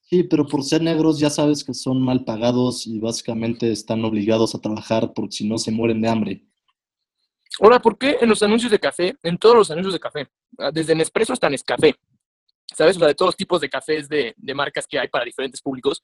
sí, 0.00 0.24
pero 0.24 0.46
por 0.46 0.62
ser 0.62 0.82
negros 0.82 1.18
ya 1.18 1.30
sabes 1.30 1.64
que 1.64 1.74
son 1.74 2.02
mal 2.02 2.24
pagados 2.24 2.86
y 2.86 2.98
básicamente 2.98 3.70
están 3.72 4.04
obligados 4.04 4.54
a 4.54 4.60
trabajar 4.60 5.12
porque 5.14 5.36
si 5.36 5.48
no 5.48 5.58
se 5.58 5.70
mueren 5.70 6.00
de 6.00 6.08
hambre. 6.08 6.46
Ahora, 7.60 7.80
¿por 7.80 7.98
qué 7.98 8.18
en 8.20 8.28
los 8.28 8.42
anuncios 8.42 8.70
de 8.70 8.78
café, 8.78 9.14
en 9.22 9.36
todos 9.36 9.54
los 9.54 9.70
anuncios 9.70 9.92
de 9.92 10.00
café, 10.00 10.28
ah, 10.58 10.70
desde 10.72 10.94
Nespresso 10.94 11.32
hasta 11.32 11.50
Nescafé, 11.50 11.94
¿sabes? 12.74 12.96
O 12.96 12.98
sea, 12.98 13.08
de 13.08 13.14
todos 13.14 13.28
los 13.28 13.36
tipos 13.36 13.60
de 13.60 13.68
cafés 13.68 14.08
de, 14.08 14.34
de 14.36 14.54
marcas 14.54 14.86
que 14.86 14.98
hay 14.98 15.08
para 15.08 15.24
diferentes 15.24 15.60
públicos, 15.60 16.02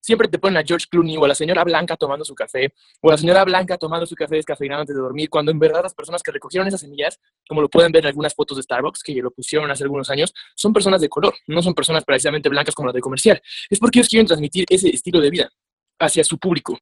siempre 0.00 0.28
te 0.28 0.38
ponen 0.38 0.56
a 0.56 0.62
George 0.64 0.86
Clooney 0.90 1.16
o 1.16 1.24
a 1.24 1.28
la 1.28 1.34
señora 1.34 1.64
Blanca 1.64 1.96
tomando 1.96 2.24
su 2.24 2.34
café, 2.34 2.72
o 3.00 3.08
a 3.08 3.12
la 3.12 3.18
señora 3.18 3.44
Blanca 3.44 3.76
tomando 3.76 4.06
su 4.06 4.14
café 4.14 4.36
descafeinado 4.36 4.82
antes 4.82 4.94
de 4.94 5.02
dormir, 5.02 5.28
cuando 5.28 5.50
en 5.50 5.58
verdad 5.58 5.82
las 5.82 5.94
personas 5.94 6.22
que 6.22 6.30
recogieron 6.30 6.68
esas 6.68 6.80
semillas, 6.80 7.20
como 7.48 7.60
lo 7.60 7.68
pueden 7.68 7.92
ver 7.92 8.04
en 8.04 8.08
algunas 8.08 8.34
fotos 8.34 8.56
de 8.56 8.62
Starbucks, 8.62 9.02
que 9.02 9.14
lo 9.14 9.30
pusieron 9.30 9.70
hace 9.70 9.84
algunos 9.84 10.10
años, 10.10 10.32
son 10.54 10.72
personas 10.72 11.00
de 11.00 11.08
color, 11.08 11.34
no 11.46 11.62
son 11.62 11.74
personas 11.74 12.04
precisamente 12.04 12.48
blancas 12.48 12.74
como 12.74 12.86
las 12.88 12.94
de 12.94 13.00
comercial. 13.00 13.40
Es 13.68 13.78
porque 13.78 13.98
ellos 13.98 14.08
quieren 14.08 14.26
transmitir 14.26 14.64
ese 14.68 14.88
estilo 14.88 15.20
de 15.20 15.30
vida 15.30 15.50
hacia 15.98 16.24
su 16.24 16.38
público. 16.38 16.78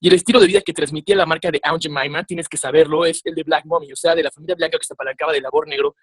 Y 0.00 0.08
el 0.08 0.14
estilo 0.14 0.40
de 0.40 0.46
vida 0.46 0.60
que 0.60 0.72
transmitía 0.72 1.16
la 1.16 1.26
marca 1.26 1.50
de 1.50 1.60
Aunt 1.62 1.82
Jemima, 1.82 2.24
tienes 2.24 2.48
que 2.48 2.56
saberlo, 2.56 3.04
es 3.04 3.22
el 3.24 3.34
de 3.34 3.42
Black 3.42 3.64
Mommy, 3.64 3.92
o 3.92 3.96
sea, 3.96 4.14
de 4.14 4.22
la 4.22 4.30
familia 4.30 4.54
blanca 4.56 4.78
que 4.78 4.84
se 4.84 4.92
apalancaba 4.92 5.32
del 5.32 5.42
labor 5.42 5.66
negro 5.66 5.96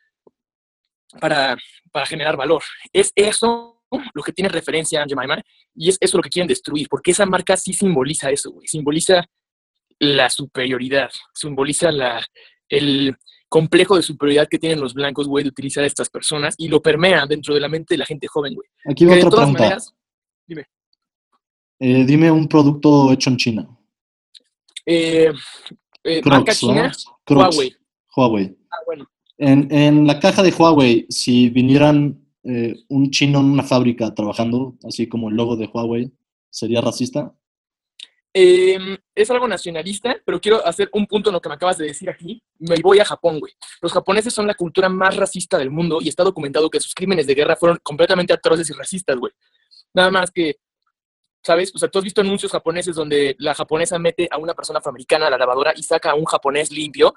para, 1.20 1.58
para 1.92 2.06
generar 2.06 2.36
valor. 2.36 2.64
Es 2.92 3.12
eso 3.16 3.75
lo 4.14 4.24
que 4.24 4.32
tiene 4.32 4.50
referencia 4.50 5.02
a 5.02 5.06
Jemima 5.08 5.42
y 5.76 5.90
es 5.90 5.98
eso 6.00 6.18
lo 6.18 6.24
que 6.24 6.30
quieren 6.30 6.48
destruir, 6.48 6.88
porque 6.90 7.12
esa 7.12 7.26
marca 7.26 7.56
sí 7.58 7.74
simboliza 7.74 8.30
eso, 8.30 8.52
güey. 8.52 8.68
Simboliza 8.68 9.26
la 10.00 10.30
superioridad, 10.30 11.10
simboliza 11.34 11.92
la, 11.92 12.26
el 12.70 13.16
complejo 13.48 13.96
de 13.96 14.02
superioridad 14.02 14.48
que 14.50 14.60
tienen 14.60 14.80
los 14.80 14.94
blancos, 14.94 15.28
güey, 15.28 15.44
de 15.44 15.50
utilizar 15.50 15.84
a 15.84 15.88
estas 15.88 16.10
personas 16.10 16.56
y 16.58 16.68
lo 16.68 16.82
permea 16.82 17.26
dentro 17.26 17.54
de 17.54 17.62
la 17.62 17.70
mente 17.70 17.94
de 17.94 18.00
la 18.00 18.06
gente 18.06 18.28
joven, 18.28 18.54
güey. 18.54 18.68
Aquí 18.90 19.06
va 19.06 19.16
otra 19.16 19.30
pregunta. 19.30 19.60
maneras, 19.60 19.94
dime. 20.46 20.66
Eh, 21.80 22.06
dime 22.06 22.32
un 22.32 22.48
producto 22.48 23.12
hecho 23.12 23.30
en 23.30 23.38
China. 23.38 23.78
Eh, 24.86 25.32
eh, 26.04 26.22
marca 26.26 26.44
Crocs, 26.44 26.60
china, 26.60 26.88
¿no? 26.88 27.20
Crocs. 27.24 27.56
Huawei. 27.56 27.76
Huawei. 28.16 28.58
Ah, 28.72 28.78
bueno. 28.86 29.10
En, 29.38 29.72
en 29.72 30.08
la 30.08 30.20
caja 30.20 30.44
de 30.44 30.52
Huawei, 30.52 31.06
si 31.10 31.50
vinieran 31.50 32.25
eh, 32.46 32.76
un 32.90 33.10
chino 33.10 33.40
en 33.40 33.46
una 33.46 33.64
fábrica 33.64 34.14
trabajando, 34.14 34.76
así 34.88 35.10
como 35.10 35.30
el 35.30 35.36
logo 35.36 35.56
de 35.56 35.66
Huawei, 35.66 36.12
¿sería 36.50 36.80
racista? 36.80 37.34
Eh, 38.38 38.78
es 39.16 39.32
algo 39.32 39.48
nacionalista, 39.48 40.18
pero 40.24 40.40
quiero 40.40 40.64
hacer 40.68 40.90
un 40.94 41.08
punto 41.08 41.30
en 41.30 41.34
lo 41.34 41.42
que 41.42 41.50
me 41.50 41.56
acabas 41.56 41.78
de 41.78 41.86
decir 41.86 42.10
aquí. 42.10 42.44
Me 42.60 42.76
voy 42.84 43.00
a 43.00 43.06
Japón, 43.06 43.40
güey. 43.40 43.54
Los 43.82 43.94
japoneses 43.94 44.34
son 44.34 44.46
la 44.46 44.54
cultura 44.54 44.90
más 44.90 45.16
racista 45.16 45.58
del 45.58 45.72
mundo 45.72 46.00
y 46.02 46.10
está 46.10 46.24
documentado 46.24 46.70
que 46.70 46.80
sus 46.80 46.94
crímenes 46.94 47.26
de 47.26 47.34
guerra 47.34 47.56
fueron 47.56 47.80
completamente 47.82 48.34
atroces 48.34 48.70
y 48.70 48.74
racistas, 48.74 49.16
güey. 49.16 49.32
Nada 49.94 50.12
más 50.12 50.30
que, 50.30 50.58
¿sabes? 51.42 51.72
O 51.74 51.80
sea, 51.80 51.90
tú 51.90 51.98
has 51.98 52.04
visto 52.04 52.22
anuncios 52.22 52.52
japoneses 52.52 52.96
donde 52.96 53.36
la 53.40 53.56
japonesa 53.56 53.98
mete 53.98 54.28
a 54.30 54.38
una 54.38 54.54
persona 54.54 54.80
afroamericana 54.80 55.28
a 55.28 55.30
la 55.32 55.38
lavadora 55.38 55.74
y 55.76 55.82
saca 55.82 56.12
a 56.12 56.16
un 56.16 56.26
japonés 56.26 56.72
limpio. 56.72 57.14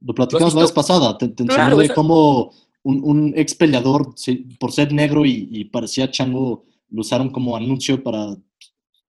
Lo 0.00 0.14
platicamos 0.14 0.54
la 0.54 0.62
vez 0.62 0.72
pasada. 0.72 1.18
Te, 1.18 1.28
te 1.28 1.44
Claro, 1.44 1.72
enseñé 1.72 1.88
de 1.88 1.94
cómo 1.94 2.54
un, 2.82 3.00
un 3.04 3.32
ex 3.36 3.54
peleador, 3.54 4.12
sí, 4.16 4.46
por 4.58 4.72
ser 4.72 4.92
negro 4.92 5.24
y, 5.26 5.48
y 5.50 5.64
parecía 5.66 6.10
chango, 6.10 6.64
lo 6.90 7.00
usaron 7.00 7.30
como 7.30 7.56
anuncio 7.56 8.02
para, 8.02 8.36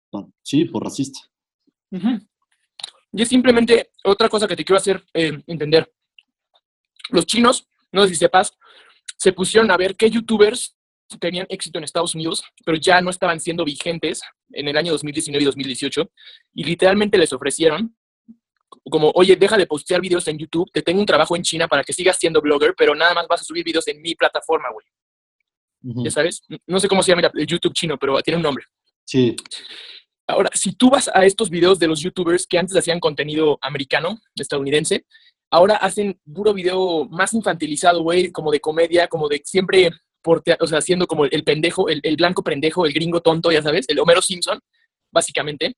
para- 0.09 0.27
sí, 0.43 0.65
por 0.65 0.83
racista. 0.83 1.19
Ujú. 1.91 2.19
Y 3.13 3.21
es 3.21 3.29
simplemente 3.29 3.91
otra 4.03 4.29
cosa 4.29 4.47
que 4.47 4.55
te 4.55 4.63
quiero 4.63 4.77
hacer 4.77 5.03
eh, 5.13 5.41
entender. 5.47 5.91
Los 7.09 7.25
chinos, 7.25 7.67
no 7.91 8.03
sé 8.03 8.09
si 8.09 8.15
sepas, 8.15 8.57
se 9.17 9.33
pusieron 9.33 9.69
a 9.71 9.77
ver 9.77 9.95
qué 9.95 10.09
youtubers 10.09 10.75
tenían 11.19 11.45
éxito 11.49 11.77
en 11.77 11.83
Estados 11.83 12.15
Unidos, 12.15 12.41
pero 12.65 12.77
ya 12.77 13.01
no 13.01 13.09
estaban 13.09 13.39
siendo 13.41 13.65
vigentes 13.65 14.21
en 14.51 14.69
el 14.69 14.77
año 14.77 14.93
2019 14.93 15.43
y 15.43 15.45
2018, 15.45 16.09
y 16.53 16.63
literalmente 16.63 17.17
les 17.17 17.33
ofrecieron 17.33 17.95
como, 18.89 19.11
oye, 19.15 19.35
deja 19.35 19.57
de 19.57 19.65
postear 19.67 20.01
videos 20.01 20.27
en 20.27 20.37
YouTube, 20.37 20.69
te 20.71 20.81
tengo 20.81 20.99
un 20.99 21.05
trabajo 21.05 21.35
en 21.35 21.43
China 21.43 21.67
para 21.67 21.83
que 21.83 21.93
sigas 21.93 22.17
siendo 22.17 22.41
blogger, 22.41 22.73
pero 22.77 22.95
nada 22.95 23.13
más 23.13 23.27
vas 23.27 23.41
a 23.41 23.43
subir 23.43 23.63
videos 23.63 23.87
en 23.87 24.01
mi 24.01 24.15
plataforma, 24.15 24.69
güey. 24.71 24.85
Ya 26.03 26.11
sabes, 26.11 26.43
no 26.67 26.79
sé 26.79 26.87
cómo 26.87 27.01
se 27.01 27.11
llama 27.11 27.29
el 27.33 27.47
YouTube 27.47 27.73
chino, 27.73 27.97
pero 27.97 28.19
tiene 28.21 28.37
un 28.37 28.43
nombre. 28.43 28.65
Sí, 29.05 29.35
Ahora, 30.27 30.49
si 30.53 30.73
tú 30.73 30.89
vas 30.89 31.09
a 31.13 31.25
estos 31.25 31.49
videos 31.49 31.79
de 31.79 31.87
los 31.87 31.99
youtubers 31.99 32.45
que 32.47 32.57
antes 32.57 32.77
hacían 32.77 32.99
contenido 32.99 33.57
americano, 33.61 34.21
estadounidense, 34.35 35.05
ahora 35.51 35.75
hacen 35.75 36.21
puro 36.33 36.53
video 36.53 37.05
más 37.09 37.33
infantilizado, 37.33 38.01
güey, 38.03 38.31
como 38.31 38.51
de 38.51 38.61
comedia, 38.61 39.07
como 39.07 39.27
de 39.27 39.41
siempre, 39.43 39.89
porte- 40.23 40.55
o 40.59 40.67
sea, 40.67 40.77
haciendo 40.77 41.07
como 41.07 41.25
el 41.25 41.43
pendejo, 41.43 41.89
el, 41.89 41.99
el 42.03 42.15
blanco 42.15 42.43
pendejo, 42.43 42.85
el 42.85 42.93
gringo 42.93 43.21
tonto, 43.21 43.51
ya 43.51 43.61
sabes, 43.61 43.85
el 43.89 43.99
Homero 43.99 44.21
Simpson, 44.21 44.59
básicamente. 45.11 45.75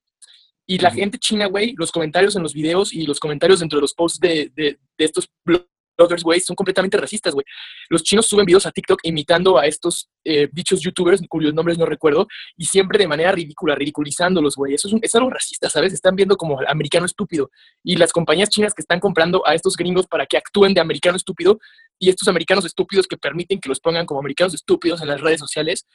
Y 0.65 0.77
la 0.79 0.91
gente 0.91 1.17
china, 1.17 1.47
güey, 1.47 1.73
los 1.77 1.91
comentarios 1.91 2.35
en 2.35 2.43
los 2.43 2.53
videos 2.53 2.93
y 2.93 3.05
los 3.05 3.19
comentarios 3.19 3.59
dentro 3.59 3.77
de 3.77 3.81
los 3.81 3.93
posts 3.93 4.19
de, 4.19 4.51
de- 4.55 4.79
de 4.97 5.05
estos 5.05 5.29
bloggers, 5.45 6.23
güey, 6.23 6.39
son 6.39 6.55
completamente 6.55 6.97
racistas, 6.97 7.33
güey. 7.33 7.45
Los 7.89 8.01
chinos 8.03 8.25
suben 8.27 8.45
videos 8.45 8.65
a 8.65 8.71
TikTok 8.71 8.99
imitando 9.03 9.57
a 9.59 9.65
estos 9.67 10.09
eh, 10.23 10.47
dichos 10.51 10.79
youtubers, 10.81 11.21
cuyos 11.27 11.53
nombres 11.53 11.77
no 11.77 11.85
recuerdo, 11.85 12.27
y 12.57 12.65
siempre 12.65 12.97
de 12.97 13.07
manera 13.07 13.31
ridícula, 13.33 13.75
ridiculizándolos, 13.75 14.55
güey. 14.55 14.73
Eso 14.73 14.87
es, 14.87 14.93
un- 14.93 14.99
es 15.03 15.13
algo 15.15 15.29
racista, 15.29 15.69
¿sabes? 15.69 15.91
Están 15.93 16.15
viendo 16.15 16.37
como 16.37 16.59
al 16.59 16.67
americano 16.67 17.05
estúpido. 17.05 17.51
Y 17.83 17.97
las 17.97 18.11
compañías 18.13 18.49
chinas 18.49 18.73
que 18.73 18.81
están 18.81 18.99
comprando 18.99 19.45
a 19.45 19.53
estos 19.55 19.75
gringos 19.75 20.07
para 20.07 20.25
que 20.25 20.37
actúen 20.37 20.73
de 20.73 20.81
americano 20.81 21.17
estúpido, 21.17 21.59
y 21.99 22.09
estos 22.09 22.27
americanos 22.27 22.65
estúpidos 22.65 23.05
que 23.07 23.17
permiten 23.17 23.59
que 23.59 23.69
los 23.69 23.79
pongan 23.79 24.05
como 24.05 24.19
americanos 24.19 24.53
estúpidos 24.53 25.01
en 25.01 25.09
las 25.09 25.21
redes 25.21 25.39
sociales, 25.39 25.85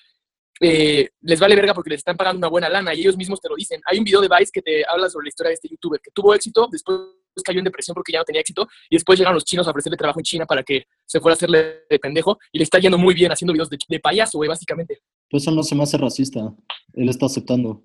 eh, 0.61 1.09
les 1.23 1.41
vale 1.41 1.55
verga 1.55 1.75
porque 1.75 1.91
les 1.91 1.99
están 1.99 2.17
pagando 2.17 2.39
una 2.39 2.49
buena 2.49 2.69
lana 2.69 2.95
y 2.95 3.01
ellos 3.01 3.17
mismos 3.17 3.41
te 3.41 3.49
lo 3.49 3.57
dicen. 3.57 3.81
Hay 3.87 3.99
un 3.99 4.05
video 4.05 4.21
de 4.21 4.29
Vice 4.29 4.51
que 4.53 4.63
te 4.63 4.85
habla 4.89 5.09
sobre 5.09 5.25
la 5.25 5.29
historia 5.29 5.49
de 5.49 5.55
este 5.55 5.69
youtuber 5.69 6.01
que 6.03 6.11
tuvo 6.13 6.35
éxito, 6.35 6.69
después 6.71 6.99
cayó 7.45 7.59
en 7.59 7.65
depresión 7.65 7.95
porque 7.95 8.13
ya 8.13 8.19
no 8.19 8.25
tenía 8.25 8.41
éxito 8.41 8.67
y 8.91 8.97
después 8.97 9.19
llegaron 9.19 9.35
los 9.35 9.45
chinos 9.45 9.67
a 9.67 9.71
ofrecerle 9.71 9.97
trabajo 9.97 10.19
en 10.21 10.25
China 10.25 10.47
para 10.47 10.63
que 10.63 10.85
se 11.07 11.21
fuera 11.21 11.35
a 11.35 11.37
hacerle 11.37 11.83
de 11.89 11.99
pendejo 11.99 12.39
y 12.53 12.59
le 12.59 12.65
está 12.65 12.79
yendo 12.79 12.99
muy 12.99 13.15
bien 13.15 13.31
haciendo 13.31 13.53
videos 13.53 13.71
de, 13.71 13.79
de 13.89 14.01
payaso, 14.01 14.39
güey, 14.39 14.49
básicamente. 14.49 15.01
pues 15.31 15.43
eso 15.45 15.53
no 15.53 15.63
se 15.63 15.75
me 15.75 15.85
hace 15.85 15.99
racista. 15.99 16.53
Él 16.95 17.09
está 17.09 17.27
aceptando. 17.27 17.83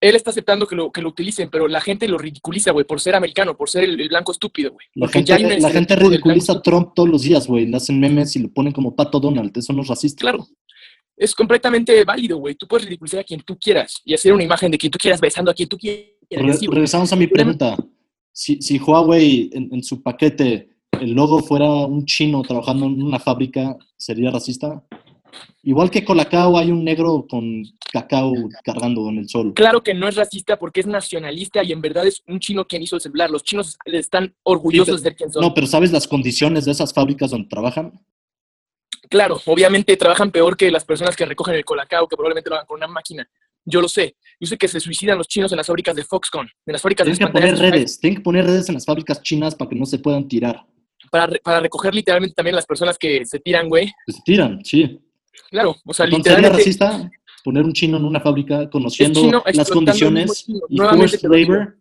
Él 0.00 0.16
está 0.16 0.30
aceptando 0.30 0.66
que 0.66 0.74
lo, 0.76 0.92
que 0.92 1.00
lo 1.00 1.08
utilicen, 1.08 1.48
pero 1.48 1.66
la 1.66 1.80
gente 1.80 2.06
lo 2.08 2.18
ridiculiza, 2.18 2.72
güey, 2.72 2.84
por 2.84 3.00
ser 3.00 3.14
americano, 3.14 3.56
por 3.56 3.70
ser 3.70 3.84
el, 3.84 3.98
el 3.98 4.08
blanco 4.08 4.32
estúpido, 4.32 4.72
güey. 4.72 4.86
La 4.94 5.06
Porque 5.06 5.24
gente, 5.24 5.54
un 5.54 5.62
la 5.62 5.70
gente 5.70 5.96
ridiculiza 5.96 6.54
a 6.54 6.60
Trump 6.62 6.92
todos 6.94 7.08
los 7.08 7.22
días, 7.22 7.46
güey. 7.46 7.66
Le 7.66 7.76
hacen 7.76 7.98
memes 7.98 8.36
y 8.36 8.40
lo 8.40 8.50
ponen 8.50 8.72
como 8.74 8.94
Pato 8.94 9.18
Donald. 9.18 9.56
Eso 9.56 9.72
no 9.72 9.80
es 9.80 9.88
racista. 9.88 10.20
Claro. 10.20 10.46
Es 11.16 11.34
completamente 11.34 12.02
válido, 12.04 12.38
güey. 12.38 12.54
Tú 12.56 12.66
puedes 12.66 12.84
ridiculizar 12.86 13.20
a 13.20 13.24
quien 13.24 13.40
tú 13.40 13.56
quieras 13.58 14.00
y 14.04 14.14
hacer 14.14 14.32
una 14.32 14.42
imagen 14.42 14.70
de 14.70 14.78
quien 14.78 14.90
tú 14.90 14.98
quieras 14.98 15.20
besando 15.20 15.50
a 15.50 15.54
quien 15.54 15.68
tú 15.68 15.78
quieras. 15.78 16.08
Re- 16.30 16.58
regresamos 16.68 17.12
a 17.12 17.16
mi 17.16 17.26
pregunta. 17.26 17.76
Si, 18.32 18.60
si 18.60 18.78
Huawei 18.78 19.50
en, 19.52 19.68
en 19.72 19.82
su 19.84 20.02
paquete, 20.02 20.70
el 21.00 21.12
logo 21.12 21.40
fuera 21.40 21.68
un 21.70 22.04
chino 22.04 22.42
trabajando 22.42 22.86
en 22.86 23.00
una 23.02 23.20
fábrica, 23.20 23.76
¿sería 23.96 24.30
racista? 24.30 24.82
Igual 25.62 25.90
que 25.90 26.04
Colacao 26.04 26.58
hay 26.58 26.70
un 26.70 26.84
negro 26.84 27.26
con 27.28 27.62
cacao 27.92 28.32
cargando 28.64 29.08
en 29.08 29.18
el 29.18 29.28
sol. 29.28 29.52
Claro 29.54 29.82
que 29.82 29.94
no 29.94 30.08
es 30.08 30.16
racista 30.16 30.58
porque 30.58 30.80
es 30.80 30.86
nacionalista 30.86 31.62
y 31.62 31.72
en 31.72 31.80
verdad 31.80 32.06
es 32.06 32.22
un 32.26 32.38
chino 32.40 32.66
quien 32.66 32.82
hizo 32.82 32.96
el 32.96 33.02
celular. 33.02 33.30
Los 33.30 33.42
chinos 33.44 33.78
están 33.86 34.34
orgullosos 34.42 35.02
de 35.02 35.10
ser 35.10 35.16
quien 35.16 35.32
son. 35.32 35.42
No, 35.42 35.54
pero 35.54 35.66
¿sabes 35.66 35.90
las 35.92 36.06
condiciones 36.06 36.64
de 36.64 36.72
esas 36.72 36.92
fábricas 36.92 37.30
donde 37.30 37.48
trabajan? 37.48 38.00
Claro, 39.08 39.40
obviamente 39.46 39.96
trabajan 39.96 40.30
peor 40.30 40.56
que 40.56 40.70
las 40.70 40.84
personas 40.84 41.16
que 41.16 41.24
recogen 41.26 41.54
el 41.54 41.64
colacao, 41.64 42.06
que 42.08 42.16
probablemente 42.16 42.48
lo 42.50 42.56
hagan 42.56 42.66
con 42.66 42.76
una 42.78 42.86
máquina. 42.88 43.28
Yo 43.64 43.80
lo 43.80 43.88
sé. 43.88 44.16
Yo 44.38 44.46
sé 44.46 44.58
que 44.58 44.68
se 44.68 44.78
suicidan 44.80 45.16
los 45.18 45.26
chinos 45.28 45.50
en 45.52 45.56
las 45.56 45.66
fábricas 45.66 45.96
de 45.96 46.04
Foxconn, 46.04 46.46
en 46.66 46.72
las 46.72 46.82
fábricas 46.82 47.04
Tienen 47.06 47.18
de 47.18 47.26
que 47.26 47.32
poner 47.32 47.58
redes, 47.58 47.98
tienen 47.98 48.16
que 48.18 48.22
poner 48.22 48.44
redes 48.44 48.68
en 48.68 48.74
las 48.74 48.84
fábricas 48.84 49.22
chinas 49.22 49.54
para 49.54 49.70
que 49.70 49.76
no 49.76 49.86
se 49.86 49.98
puedan 49.98 50.28
tirar. 50.28 50.64
para, 51.10 51.26
re- 51.26 51.40
para 51.42 51.60
recoger 51.60 51.94
literalmente 51.94 52.34
también 52.34 52.56
las 52.56 52.66
personas 52.66 52.98
que 52.98 53.24
se 53.24 53.38
tiran, 53.40 53.68
güey. 53.68 53.90
Se 54.06 54.20
tiran, 54.24 54.62
sí. 54.64 55.00
Claro, 55.50 55.76
o 55.84 55.94
sea, 55.94 56.04
Entonces, 56.06 56.32
¿sería 56.32 56.48
literalmente. 56.50 56.58
racista 56.58 57.10
poner 57.42 57.64
un 57.64 57.72
chino 57.72 57.96
en 57.98 58.04
una 58.04 58.20
fábrica 58.20 58.68
conociendo 58.70 59.20
chino 59.20 59.42
las 59.52 59.70
condiciones 59.70 60.44
y 60.68 60.78
forced 60.78 61.20
labor? 61.22 61.78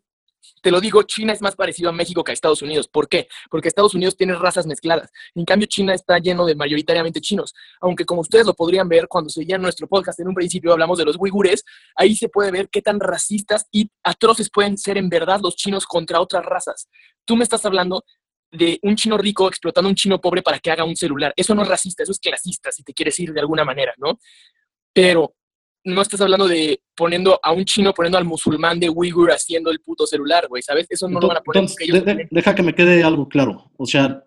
Te 0.64 0.72
lo 0.72 0.80
digo, 0.80 1.04
China 1.04 1.34
es 1.34 1.42
más 1.42 1.58
parecido 1.58 1.90
a 1.90 1.92
México 1.92 2.24
que 2.24 2.32
a 2.32 2.34
Estados 2.34 2.62
Unidos. 2.62 2.88
¿Por 2.88 3.10
qué? 3.10 3.28
Porque 3.52 3.68
Estados 3.68 3.96
Unidos 3.96 4.16
tiene 4.16 4.34
razas 4.34 4.66
mezcladas. 4.66 5.12
En 5.36 5.44
cambio, 5.44 5.68
China 5.68 5.94
está 5.94 6.20
lleno 6.20 6.46
de 6.46 6.56
mayoritariamente 6.56 7.20
chinos. 7.20 7.54
Aunque 7.82 8.06
como 8.06 8.22
ustedes 8.22 8.46
lo 8.46 8.54
podrían 8.54 8.88
ver 8.88 9.10
cuando 9.10 9.30
seguían 9.30 9.62
nuestro 9.62 9.88
podcast 9.90 10.22
en 10.22 10.30
un 10.30 10.34
principio 10.34 10.72
hablamos 10.72 10.98
de 10.98 11.04
los 11.04 11.18
uigures, 11.20 11.66
ahí 11.98 12.16
se 12.16 12.30
puede 12.30 12.50
ver 12.50 12.70
qué 12.70 12.82
tan 12.82 13.02
racistas 13.02 13.68
y 13.74 13.92
atroces 14.04 14.50
pueden 14.50 14.78
ser 14.78 14.98
en 14.98 15.10
verdad 15.10 15.42
los 15.44 15.58
chinos 15.58 15.86
contra 15.86 16.22
otras 16.22 16.46
razas. 16.46 16.88
Tú 17.26 17.36
me 17.36 17.44
estás 17.44 17.66
hablando 17.66 18.06
de 18.50 18.80
un 18.84 18.96
chino 18.96 19.18
rico 19.18 19.50
explotando 19.50 19.90
a 19.90 19.92
un 19.92 19.96
chino 19.96 20.22
pobre 20.22 20.42
para 20.42 20.60
que 20.60 20.72
haga 20.72 20.86
un 20.86 20.96
celular. 20.96 21.34
Eso 21.36 21.54
no 21.56 21.64
es 21.64 21.68
racista, 21.68 22.04
eso 22.04 22.14
es 22.14 22.20
clasista, 22.20 22.72
si 22.72 22.84
te 22.84 22.94
quieres 22.94 23.20
ir 23.20 23.34
de 23.34 23.42
alguna 23.42 23.66
manera, 23.66 23.94
¿no? 23.98 24.18
Pero 24.94 25.36
no 25.86 26.02
estás 26.02 26.22
hablando 26.22 26.48
de 26.48 26.82
poniendo 26.96 27.40
a 27.44 27.52
un 27.52 27.66
chino, 27.66 27.94
poniendo 27.94 28.18
al 28.18 28.26
musulmán 28.26 28.80
de 28.80 28.90
Uyghur 28.90 29.32
haciendo 29.32 29.70
el 29.72 29.80
puto 29.82 30.06
celular, 30.08 30.48
güey, 30.48 30.62
¿sabes? 30.64 30.88
Eso 30.90 31.08
no 31.10 31.20
lo 31.20 31.28
van 31.28 31.38
a 31.38 31.42
poner 31.42 31.64
Entonces, 31.64 31.88
ellos 31.90 32.28
deja 32.32 32.56
que 32.56 32.64
me 32.64 32.74
quede 32.76 33.04
algo 33.04 33.28
claro. 33.28 33.72
O 33.78 33.86
sea, 33.86 34.24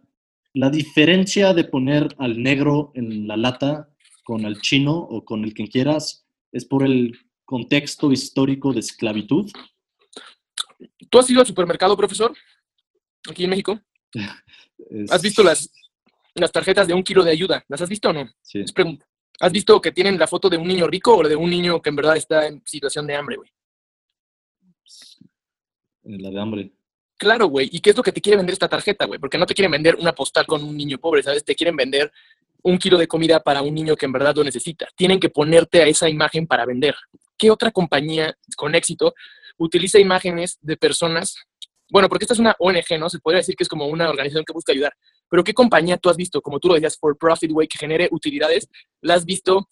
la 0.55 0.71
diferencia 0.71 1.55
de 1.55 1.65
poner 1.65 2.09
al 2.19 2.43
negro 2.43 2.93
en 2.95 3.27
la 3.27 3.37
lata 3.37 3.89
con 4.25 4.45
el 4.45 4.61
chino 4.61 4.95
o 4.97 5.25
con 5.25 5.45
el 5.45 5.55
que 5.55 5.69
quieras 5.69 6.27
es 6.53 6.65
por 6.65 6.85
el 6.85 7.13
contexto 7.45 8.11
histórico 8.13 8.73
de 8.73 8.81
esclavitud. 8.81 9.51
¿Tú 11.11 11.19
has 11.19 11.31
ido 11.31 11.41
al 11.41 11.47
supermercado, 11.47 11.97
profesor? 11.97 12.35
Aquí 13.31 13.45
en 13.45 13.51
México. 13.51 13.81
Es- 14.91 15.11
¿Has 15.11 15.23
visto 15.23 15.43
las, 15.43 15.71
las 16.35 16.53
tarjetas 16.53 16.87
de 16.87 16.93
un 16.93 17.03
kilo 17.03 17.25
de 17.25 17.31
ayuda? 17.31 17.65
¿Las 17.67 17.81
has 17.81 17.89
visto 17.89 18.11
o 18.11 18.13
no? 18.13 18.29
Sí. 18.43 18.61
Es 18.61 18.73
pregunta. 18.73 19.07
¿Has 19.41 19.53
visto 19.53 19.80
que 19.80 19.93
tienen 19.93 20.18
la 20.18 20.26
foto 20.26 20.49
de 20.49 20.57
un 20.57 20.66
niño 20.66 20.87
rico 20.87 21.16
o 21.16 21.28
de 21.28 21.37
un 21.37 21.51
niño 21.51 21.80
que 21.80 21.91
en 21.91 21.97
verdad 21.97 22.16
está 22.16 22.47
en 22.47 22.62
situación 22.64 23.07
de 23.07 23.16
hambre, 23.16 23.37
güey? 23.37 23.51
La 26.05 26.30
de 26.30 26.41
hambre. 26.41 26.72
Claro, 27.18 27.47
güey. 27.47 27.68
¿Y 27.72 27.80
qué 27.80 27.91
es 27.91 27.97
lo 27.97 28.03
que 28.03 28.12
te 28.12 28.20
quiere 28.20 28.37
vender 28.37 28.53
esta 28.53 28.68
tarjeta, 28.68 29.07
güey? 29.07 29.18
Porque 29.18 29.39
no 29.39 29.47
te 29.47 29.55
quieren 29.55 29.72
vender 29.72 29.97
una 29.97 30.12
postal 30.12 30.47
con 30.47 30.62
un 30.62 30.76
niño 30.76 30.99
pobre, 30.99 31.22
¿sabes? 31.22 31.45
Te 31.45 31.55
quieren 31.55 31.76
vender 31.76 32.12
un 32.62 32.78
kilo 32.78 32.99
de 32.99 33.09
comida 33.09 33.41
para 33.41 33.62
un 33.62 33.74
niño 33.74 33.97
que 33.97 34.07
en 34.07 34.12
verdad 34.12 34.34
lo 34.34 34.45
necesita. 34.45 34.89
Tienen 34.97 35.20
que 35.20 35.30
ponerte 35.30 35.82
a 35.82 35.87
esa 35.87 36.09
imagen 36.09 36.47
para 36.47 36.66
vender. 36.66 36.95
¿Qué 37.39 37.51
otra 37.51 37.70
compañía 37.70 38.37
con 38.57 38.74
éxito 38.74 39.14
utiliza 39.57 39.99
imágenes 39.99 40.59
de 40.61 40.76
personas? 40.76 41.37
Bueno, 41.91 42.09
porque 42.09 42.24
esta 42.24 42.34
es 42.34 42.41
una 42.41 42.55
ONG, 42.59 42.99
¿no? 42.99 43.09
Se 43.09 43.18
podría 43.18 43.39
decir 43.39 43.57
que 43.57 43.62
es 43.64 43.68
como 43.68 43.87
una 43.87 44.09
organización 44.11 44.45
que 44.45 44.53
busca 44.53 44.72
ayudar. 44.72 44.93
Pero 45.29 45.45
¿qué 45.45 45.53
compañía 45.53 45.97
tú 45.97 46.09
has 46.09 46.16
visto, 46.16 46.41
como 46.41 46.61
tú 46.61 46.68
lo 46.68 46.74
decías, 46.74 46.97
for 46.99 47.16
profit, 47.16 47.51
güey, 47.51 47.68
que 47.68 47.79
genere 47.79 48.09
utilidades? 48.11 48.68
¿La 49.01 49.14
has 49.14 49.24
visto 49.24 49.68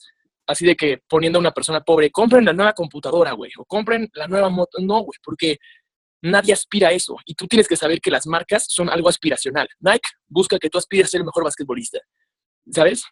así 0.46 0.66
de 0.66 0.76
que 0.76 1.00
poniendo 1.09 1.38
a 1.38 1.40
una 1.40 1.52
persona 1.52 1.80
pobre, 1.80 2.11
compren 2.11 2.44
la 2.44 2.52
nueva 2.52 2.72
computadora, 2.72 3.32
güey, 3.32 3.50
o 3.59 3.64
compren 3.64 4.11
la 4.14 4.26
nueva 4.26 4.48
moto? 4.48 4.78
No, 4.80 5.00
güey, 5.00 5.18
porque 5.22 5.59
nadie 6.22 6.52
aspira 6.52 6.88
a 6.88 6.92
eso. 6.92 7.16
Y 7.26 7.34
tú 7.34 7.46
tienes 7.46 7.68
que 7.68 7.76
saber 7.76 8.00
que 8.00 8.11
las 8.11 8.26
marcas 8.26 8.66
son 8.68 8.88
algo 8.88 9.09
aspiracional. 9.09 9.68
Nike 9.80 10.09
busca 10.26 10.59
que 10.59 10.70
tú 10.70 10.78
aspires 10.78 11.07
a 11.07 11.11
ser 11.11 11.20
el 11.20 11.26
mejor 11.26 11.44
basquetbolista, 11.44 12.00
¿sabes? 12.70 13.05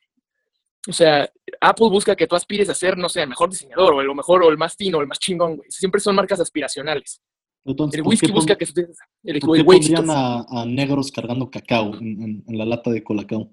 O 0.88 0.92
sea, 0.92 1.30
Apple 1.60 1.88
busca 1.90 2.16
que 2.16 2.26
tú 2.26 2.34
aspires 2.34 2.68
a 2.68 2.74
ser, 2.74 2.98
no 2.98 3.08
sé, 3.08 3.22
el 3.22 3.28
mejor 3.28 3.50
diseñador, 3.50 3.94
o 3.94 4.00
el 4.00 4.14
mejor, 4.14 4.42
o 4.42 4.50
el 4.50 4.58
más 4.58 4.74
fino, 4.74 4.98
o 4.98 5.00
el 5.00 5.06
más 5.06 5.20
chingón, 5.20 5.56
güey. 5.56 5.70
Siempre 5.70 6.00
son 6.00 6.16
marcas 6.16 6.40
aspiracionales. 6.40 7.20
Entonces, 7.64 7.98
El 7.98 8.04
¿por 8.04 8.10
whisky 8.10 8.32
busca 8.32 8.56
que 8.56 8.64
estés- 8.64 8.96
el, 9.22 9.40
¿Por 9.40 9.56
el 9.56 9.62
qué 9.62 9.66
pondrían 9.66 10.10
a, 10.10 10.40
a 10.48 10.64
negros 10.66 11.12
cargando 11.12 11.50
cacao 11.50 11.94
en, 11.94 12.22
en- 12.22 12.44
en 12.46 12.58
la 12.58 12.64
lata 12.64 12.90
de 12.90 13.02
colacao? 13.04 13.50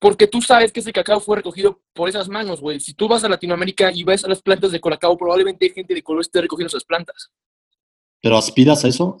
Porque 0.00 0.26
tú 0.28 0.40
sabes 0.40 0.72
que 0.72 0.80
ese 0.80 0.92
cacao 0.92 1.20
fue 1.20 1.36
recogido 1.36 1.80
por 1.92 2.08
esas 2.08 2.28
manos, 2.28 2.60
güey. 2.60 2.78
Si 2.80 2.94
tú 2.94 3.08
vas 3.08 3.24
a 3.24 3.28
Latinoamérica 3.28 3.90
y 3.92 4.04
ves 4.04 4.24
a 4.24 4.28
las 4.28 4.40
plantas 4.42 4.70
de 4.70 4.80
colacao, 4.80 5.16
probablemente 5.16 5.70
gente 5.70 5.92
de 5.94 6.02
color 6.02 6.20
esté 6.22 6.40
recogiendo 6.40 6.68
esas 6.68 6.84
plantas. 6.84 7.30
¿Pero 8.20 8.36
aspiras 8.36 8.84
a 8.84 8.88
eso? 8.88 9.18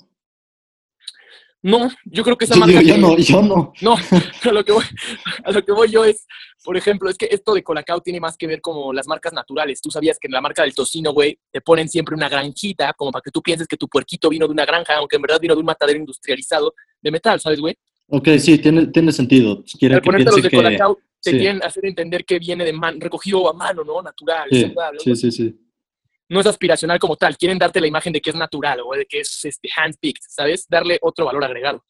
No, 1.60 1.90
yo 2.04 2.22
creo 2.22 2.38
que 2.38 2.44
esa 2.44 2.54
Yo, 2.54 2.60
marca... 2.60 2.82
yo 2.82 2.96
no, 2.96 3.16
yo 3.18 3.42
no. 3.42 3.72
No, 3.80 3.96
a 4.44 4.52
lo, 4.52 4.64
que 4.64 4.72
voy, 4.72 4.84
a 5.44 5.50
lo 5.50 5.64
que 5.64 5.72
voy 5.72 5.90
yo 5.90 6.04
es, 6.04 6.24
por 6.64 6.76
ejemplo, 6.76 7.10
es 7.10 7.16
que 7.18 7.28
esto 7.30 7.52
de 7.52 7.64
Colacao 7.64 8.00
tiene 8.00 8.20
más 8.20 8.36
que 8.36 8.46
ver 8.46 8.60
como 8.60 8.92
las 8.92 9.08
marcas 9.08 9.32
naturales. 9.32 9.80
Tú 9.80 9.90
sabías 9.90 10.18
que 10.20 10.28
en 10.28 10.32
la 10.32 10.40
marca 10.40 10.62
del 10.62 10.74
tocino, 10.74 11.12
güey, 11.12 11.38
te 11.50 11.60
ponen 11.60 11.88
siempre 11.88 12.14
una 12.14 12.28
granjita, 12.28 12.92
como 12.96 13.10
para 13.10 13.22
que 13.22 13.32
tú 13.32 13.42
pienses 13.42 13.66
que 13.66 13.76
tu 13.76 13.88
puerquito 13.88 14.28
vino 14.28 14.46
de 14.46 14.52
una 14.52 14.64
granja, 14.64 14.96
aunque 14.96 15.16
en 15.16 15.22
verdad 15.22 15.40
vino 15.40 15.54
de 15.54 15.60
un 15.60 15.66
matadero 15.66 15.98
industrializado 15.98 16.74
de 17.02 17.10
metal, 17.10 17.40
¿sabes, 17.40 17.58
güey? 17.60 17.76
Ok, 18.06 18.28
sí, 18.38 18.58
tiene, 18.58 18.86
tiene 18.86 19.10
sentido. 19.12 19.64
Quiere 19.78 19.96
Al 19.96 20.00
que 20.00 20.06
ponerte 20.06 20.30
los 20.30 20.42
de 20.42 20.48
que... 20.48 20.56
Colacao, 20.56 20.98
te 21.20 21.32
sí. 21.32 21.38
quieren 21.38 21.60
hacer 21.64 21.84
entender 21.86 22.24
que 22.24 22.38
viene 22.38 22.64
de 22.64 22.72
man, 22.72 23.00
recogido 23.00 23.48
a 23.50 23.52
mano, 23.52 23.82
¿no? 23.82 24.00
Natural, 24.00 24.48
Sí, 24.50 24.60
saludable. 24.62 25.00
sí, 25.00 25.16
sí, 25.16 25.32
sí. 25.32 25.58
No 26.28 26.40
es 26.40 26.46
aspiracional 26.46 26.98
como 26.98 27.16
tal. 27.16 27.36
Quieren 27.36 27.58
darte 27.58 27.80
la 27.80 27.86
imagen 27.86 28.12
de 28.12 28.20
que 28.20 28.30
es 28.30 28.36
natural 28.36 28.80
o 28.84 28.94
de 28.94 29.06
que 29.06 29.20
es 29.20 29.44
este, 29.44 29.68
handpicked, 29.74 30.22
¿sabes? 30.28 30.66
Darle 30.68 30.98
otro 31.00 31.24
valor 31.24 31.44
agregado. 31.44 31.84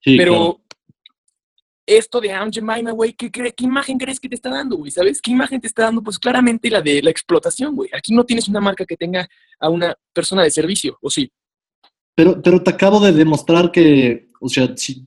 Sí, 0.00 0.16
Pero 0.16 0.32
claro. 0.32 0.60
esto 1.86 2.20
de 2.20 2.32
Aunt 2.32 2.54
Jemima, 2.54 2.90
güey, 2.92 3.12
¿qué, 3.12 3.30
imagen 3.58 3.98
crees 3.98 4.18
que 4.18 4.28
te 4.28 4.34
está 4.34 4.50
dando, 4.50 4.76
güey? 4.76 4.90
¿Sabes? 4.90 5.20
¿Qué 5.20 5.30
imagen 5.30 5.60
te 5.60 5.66
está 5.66 5.84
dando? 5.84 6.02
Pues 6.02 6.18
claramente 6.18 6.70
la 6.70 6.80
de 6.80 7.02
la 7.02 7.10
explotación, 7.10 7.76
güey. 7.76 7.90
Aquí 7.92 8.14
no 8.14 8.24
tienes 8.24 8.48
una 8.48 8.60
marca 8.60 8.86
que 8.86 8.96
tenga 8.96 9.28
a 9.60 9.68
una 9.68 9.94
persona 10.12 10.42
de 10.42 10.50
servicio, 10.50 10.98
¿o 11.00 11.10
sí? 11.10 11.30
Pero, 12.14 12.40
pero 12.42 12.62
te 12.62 12.70
acabo 12.70 13.00
de 13.00 13.12
demostrar 13.12 13.70
que, 13.70 14.28
o 14.40 14.48
sea, 14.48 14.74
si, 14.76 15.06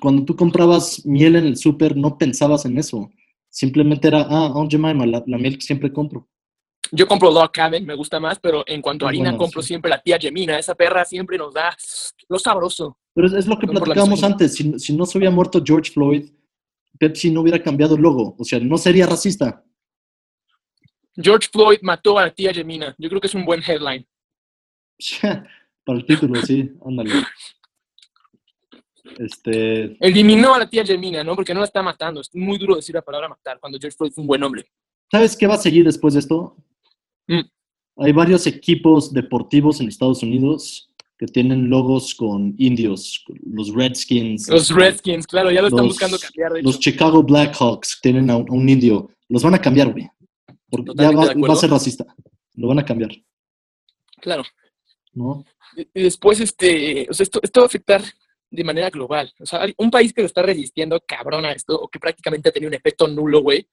cuando 0.00 0.24
tú 0.24 0.36
comprabas 0.36 1.04
miel 1.06 1.36
en 1.36 1.46
el 1.46 1.56
súper, 1.56 1.96
no 1.96 2.18
pensabas 2.18 2.64
en 2.64 2.78
eso. 2.78 3.10
Simplemente 3.48 4.08
era, 4.08 4.22
ah, 4.22 4.52
Aunt 4.54 4.70
Jemima, 4.70 5.06
la, 5.06 5.22
la 5.26 5.38
miel 5.38 5.56
que 5.56 5.66
siempre 5.66 5.92
compro. 5.92 6.28
Yo 6.94 7.08
compro 7.08 7.30
Log 7.30 7.50
Cabin, 7.50 7.86
me 7.86 7.94
gusta 7.94 8.20
más, 8.20 8.38
pero 8.38 8.64
en 8.66 8.82
cuanto 8.82 9.06
a 9.06 9.08
harina, 9.08 9.30
bueno, 9.30 9.38
compro 9.38 9.62
sí. 9.62 9.68
siempre 9.68 9.88
la 9.88 10.02
tía 10.02 10.18
Gemina. 10.18 10.58
Esa 10.58 10.74
perra 10.74 11.06
siempre 11.06 11.38
nos 11.38 11.54
da 11.54 11.74
lo 12.28 12.38
sabroso. 12.38 12.98
Pero 13.14 13.28
es, 13.28 13.32
es 13.32 13.46
lo 13.46 13.58
que 13.58 13.66
platicábamos 13.66 14.22
antes. 14.22 14.54
Si, 14.54 14.78
si 14.78 14.94
no 14.94 15.06
se 15.06 15.16
hubiera 15.16 15.34
muerto 15.34 15.62
George 15.64 15.90
Floyd, 15.90 16.30
Pepsi 16.98 17.30
no 17.30 17.40
hubiera 17.40 17.62
cambiado 17.62 17.96
el 17.96 18.02
logo. 18.02 18.36
O 18.38 18.44
sea, 18.44 18.60
no 18.60 18.76
sería 18.76 19.06
racista. 19.06 19.64
George 21.16 21.48
Floyd 21.50 21.78
mató 21.80 22.18
a 22.18 22.26
la 22.26 22.30
tía 22.30 22.52
Gemina. 22.52 22.94
Yo 22.98 23.08
creo 23.08 23.20
que 23.20 23.26
es 23.26 23.34
un 23.34 23.46
buen 23.46 23.62
headline. 23.66 24.06
Para 25.84 25.98
el 25.98 26.06
título, 26.06 26.40
sí, 26.42 26.72
ándale. 26.84 27.10
Este, 29.18 29.96
Eliminó 29.98 30.54
a 30.54 30.58
la 30.60 30.70
tía 30.70 30.84
Gemina, 30.84 31.24
¿no? 31.24 31.34
Porque 31.34 31.54
no 31.54 31.60
la 31.60 31.66
está 31.66 31.82
matando. 31.82 32.20
Es 32.20 32.30
muy 32.34 32.58
duro 32.58 32.76
decir 32.76 32.94
la 32.94 33.02
palabra 33.02 33.28
matar 33.28 33.58
cuando 33.58 33.78
George 33.80 33.96
Floyd 33.96 34.12
fue 34.12 34.22
un 34.22 34.28
buen 34.28 34.42
hombre. 34.42 34.70
¿Sabes 35.10 35.36
qué 35.36 35.46
va 35.46 35.54
a 35.54 35.58
seguir 35.58 35.84
después 35.84 36.14
de 36.14 36.20
esto? 36.20 36.56
Mm. 37.26 37.40
Hay 37.96 38.12
varios 38.12 38.46
equipos 38.46 39.12
deportivos 39.12 39.80
en 39.80 39.88
Estados 39.88 40.22
Unidos 40.22 40.88
que 41.18 41.26
tienen 41.26 41.68
logos 41.70 42.14
con 42.14 42.54
indios, 42.58 43.24
los 43.44 43.72
Redskins. 43.72 44.48
Los 44.48 44.70
Redskins, 44.70 45.26
claro, 45.26 45.50
ya 45.52 45.60
lo 45.60 45.68
están 45.68 45.84
Los- 45.84 45.94
buscando 45.94 46.18
cambiar, 46.18 46.52
de 46.52 46.60
hecho. 46.60 46.68
Los 46.68 46.80
Chicago 46.80 47.22
Blackhawks 47.22 48.00
tienen 48.02 48.28
a 48.30 48.36
un, 48.38 48.50
a 48.50 48.52
un 48.54 48.68
indio. 48.68 49.08
Los 49.28 49.42
van 49.42 49.54
a 49.54 49.60
cambiar, 49.60 49.92
güey. 49.92 50.08
Porque 50.68 50.92
ya 50.96 51.10
va, 51.12 51.52
a 51.52 51.56
ser 51.56 51.70
racista. 51.70 52.04
Lo 52.54 52.68
van 52.68 52.78
a 52.80 52.84
cambiar, 52.84 53.10
Claro. 54.20 54.42
¿no? 55.12 55.44
Y 55.76 56.02
después, 56.02 56.40
este, 56.40 57.06
o 57.08 57.14
sea, 57.14 57.24
esto, 57.24 57.40
esto 57.42 57.60
va 57.60 57.64
a 57.64 57.66
afectar 57.66 58.02
de 58.50 58.64
manera 58.64 58.90
global. 58.90 59.32
O 59.40 59.46
sea, 59.46 59.66
un 59.78 59.90
país 59.90 60.12
que 60.12 60.22
lo 60.22 60.26
está 60.26 60.42
resistiendo 60.42 61.00
cabrón 61.06 61.44
a 61.44 61.52
esto, 61.52 61.80
o 61.80 61.88
que 61.88 61.98
prácticamente 61.98 62.48
ha 62.48 62.52
tenido 62.52 62.68
un 62.68 62.74
efecto 62.74 63.06
nulo, 63.08 63.42
güey, 63.42 63.66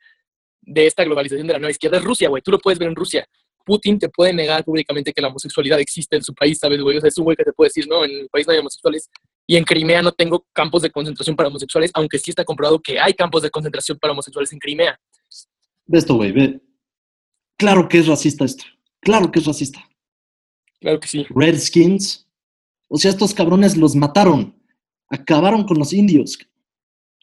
de 0.69 0.85
esta 0.85 1.03
globalización 1.03 1.47
de 1.47 1.53
la 1.53 1.59
nueva 1.59 1.71
izquierda, 1.71 1.97
es 1.97 2.03
Rusia, 2.03 2.29
güey. 2.29 2.41
Tú 2.41 2.51
lo 2.51 2.59
puedes 2.59 2.77
ver 2.77 2.87
en 2.87 2.95
Rusia. 2.95 3.25
Putin 3.65 3.99
te 3.99 4.09
puede 4.09 4.33
negar 4.33 4.63
públicamente 4.63 5.11
que 5.11 5.21
la 5.21 5.27
homosexualidad 5.27 5.79
existe 5.79 6.15
en 6.15 6.23
su 6.23 6.33
país, 6.33 6.57
¿sabes, 6.59 6.81
güey? 6.81 6.97
O 6.97 7.01
sea, 7.01 7.07
es 7.07 7.17
un 7.17 7.25
güey 7.25 7.35
que 7.35 7.43
te 7.43 7.53
puede 7.53 7.69
decir, 7.69 7.87
no, 7.87 8.05
en 8.05 8.11
el 8.11 8.29
país 8.29 8.47
no 8.47 8.53
hay 8.53 8.59
homosexuales. 8.59 9.09
Y 9.47 9.55
en 9.57 9.63
Crimea 9.63 10.01
no 10.01 10.11
tengo 10.11 10.45
campos 10.53 10.83
de 10.83 10.91
concentración 10.91 11.35
para 11.35 11.49
homosexuales, 11.49 11.91
aunque 11.93 12.19
sí 12.19 12.31
está 12.31 12.45
comprobado 12.45 12.79
que 12.79 12.99
hay 12.99 13.13
campos 13.13 13.41
de 13.41 13.49
concentración 13.49 13.97
para 13.97 14.13
homosexuales 14.13 14.53
en 14.53 14.59
Crimea. 14.59 14.99
Ve 15.87 15.97
esto, 15.97 16.15
güey, 16.15 16.31
ve. 16.31 16.61
Claro 17.57 17.89
que 17.89 17.97
es 17.97 18.07
racista 18.07 18.45
esto. 18.45 18.63
Claro 19.01 19.31
que 19.31 19.39
es 19.39 19.45
racista. 19.45 19.79
Claro 20.79 20.99
que 20.99 21.07
sí. 21.07 21.25
Redskins. 21.29 22.27
O 22.87 22.97
sea, 22.97 23.11
estos 23.11 23.33
cabrones 23.33 23.75
los 23.75 23.95
mataron. 23.95 24.55
Acabaron 25.09 25.65
con 25.65 25.77
los 25.77 25.93
indios. 25.93 26.37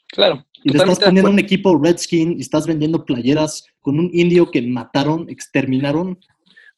Claro. 0.08 0.44
Y 0.64 0.70
le 0.70 0.78
estás 0.78 0.98
poniendo 0.98 1.30
un 1.30 1.38
equipo 1.38 1.78
Redskin 1.78 2.38
y 2.38 2.40
estás 2.40 2.66
vendiendo 2.66 3.04
playeras 3.04 3.64
con 3.80 3.98
un 3.98 4.10
indio 4.12 4.50
que 4.50 4.62
mataron, 4.62 5.28
exterminaron. 5.28 6.18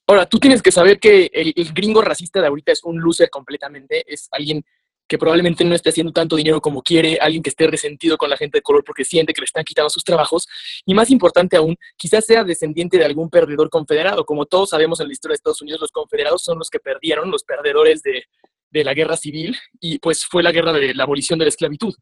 Ahora, 0.07 0.27
tú 0.27 0.39
tienes 0.39 0.63
que 0.63 0.73
saber 0.73 0.99
que 0.99 1.31
el, 1.33 1.53
el 1.55 1.73
gringo 1.73 2.03
racista 2.03 2.41
de 2.41 2.47
ahorita 2.47 2.73
es 2.73 2.83
un 2.85 3.01
loser 3.01 3.31
completamente, 3.31 4.05
es 4.07 4.29
alguien 4.31 4.65
que 5.09 5.19
probablemente 5.19 5.65
no 5.65 5.75
esté 5.75 5.89
haciendo 5.89 6.13
tanto 6.13 6.37
dinero 6.37 6.61
como 6.61 6.83
quiere, 6.83 7.19
alguien 7.21 7.43
que 7.43 7.49
esté 7.49 7.67
resentido 7.67 8.19
con 8.19 8.29
la 8.29 8.37
gente 8.37 8.59
de 8.59 8.63
color 8.63 8.85
porque 8.85 9.05
siente 9.05 9.33
que 9.33 9.41
le 9.41 9.47
están 9.47 9.65
quitando 9.65 9.89
sus 9.89 10.05
trabajos, 10.05 10.47
y 10.85 10.93
más 10.93 11.11
importante 11.11 11.57
aún, 11.57 11.77
quizás 11.97 12.27
sea 12.27 12.45
descendiente 12.45 12.99
de 12.99 13.07
algún 13.07 13.31
perdedor 13.31 13.71
confederado. 13.71 14.27
Como 14.27 14.45
todos 14.45 14.71
sabemos 14.71 15.01
en 15.01 15.09
la 15.09 15.15
historia 15.15 15.33
de 15.33 15.37
Estados 15.37 15.63
Unidos, 15.63 15.81
los 15.81 15.91
confederados 15.91 16.43
son 16.43 16.59
los 16.59 16.69
que 16.69 16.79
perdieron, 16.79 17.31
los 17.31 17.43
perdedores 17.43 18.03
de, 18.03 18.25
de 18.71 18.85
la 18.85 18.95
guerra 18.95 19.17
civil, 19.17 19.57
y 19.81 19.99
pues 19.99 20.25
fue 20.25 20.43
la 20.43 20.53
guerra 20.53 20.73
de 20.73 20.95
la 20.95 21.05
abolición 21.05 21.39
de 21.39 21.47
la 21.47 21.51
esclavitud. 21.51 21.95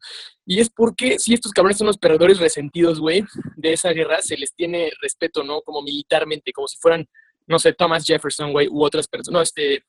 Y 0.45 0.59
es 0.59 0.69
porque 0.69 1.17
si 1.19 1.33
estos 1.33 1.51
cabrones 1.51 1.77
son 1.77 1.87
los 1.87 1.97
perdedores 1.97 2.39
resentidos, 2.39 2.99
güey, 2.99 3.23
de 3.55 3.73
esa 3.73 3.91
guerra, 3.91 4.21
se 4.21 4.37
les 4.37 4.53
tiene 4.53 4.91
respeto, 5.01 5.43
¿no? 5.43 5.61
Como 5.61 5.81
militarmente, 5.81 6.51
como 6.51 6.67
si 6.67 6.77
fueran 6.77 7.07
no 7.47 7.59
sé, 7.59 7.73
Thomas 7.73 8.03
Jefferson, 8.05 8.51
güey, 8.51 8.67
u 8.67 8.83
otras 8.83 9.07
personas, 9.07 9.33
no, 9.33 9.41
este, 9.41 9.85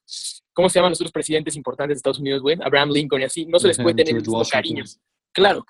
¿cómo 0.53 0.69
se 0.69 0.79
llaman 0.79 0.93
los 0.93 1.01
otros 1.01 1.13
presidentes 1.13 1.57
importantes 1.57 1.97
de 1.97 1.99
Estados 1.99 2.21
Unidos, 2.21 2.41
güey? 2.41 2.57
Abraham 2.63 2.91
Lincoln 2.91 3.21
y 3.21 3.25
así, 3.25 3.47
no 3.47 3.59
se 3.59 3.69
les 3.69 3.77
puede 3.77 4.05
tener 4.05 4.23
cariño. 4.51 4.85
Claro. 5.33 5.67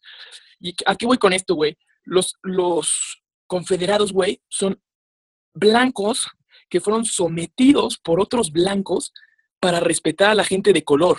¿Y 0.61 0.75
a 0.85 0.95
qué 0.97 1.07
voy 1.07 1.17
con 1.17 1.33
esto, 1.33 1.55
güey? 1.55 1.77
Los, 2.05 2.37
los 2.43 3.23
confederados, 3.47 4.13
güey, 4.13 4.43
son 4.49 4.81
blancos 5.55 6.29
que 6.69 6.81
fueron 6.81 7.07
sometidos 7.07 7.99
por 7.99 8.21
otros 8.21 8.53
blancos 8.53 9.13
para 9.61 9.81
respetar 9.81 10.31
a 10.31 10.35
la 10.35 10.45
gente 10.45 10.73
de 10.73 10.85
color, 10.85 11.19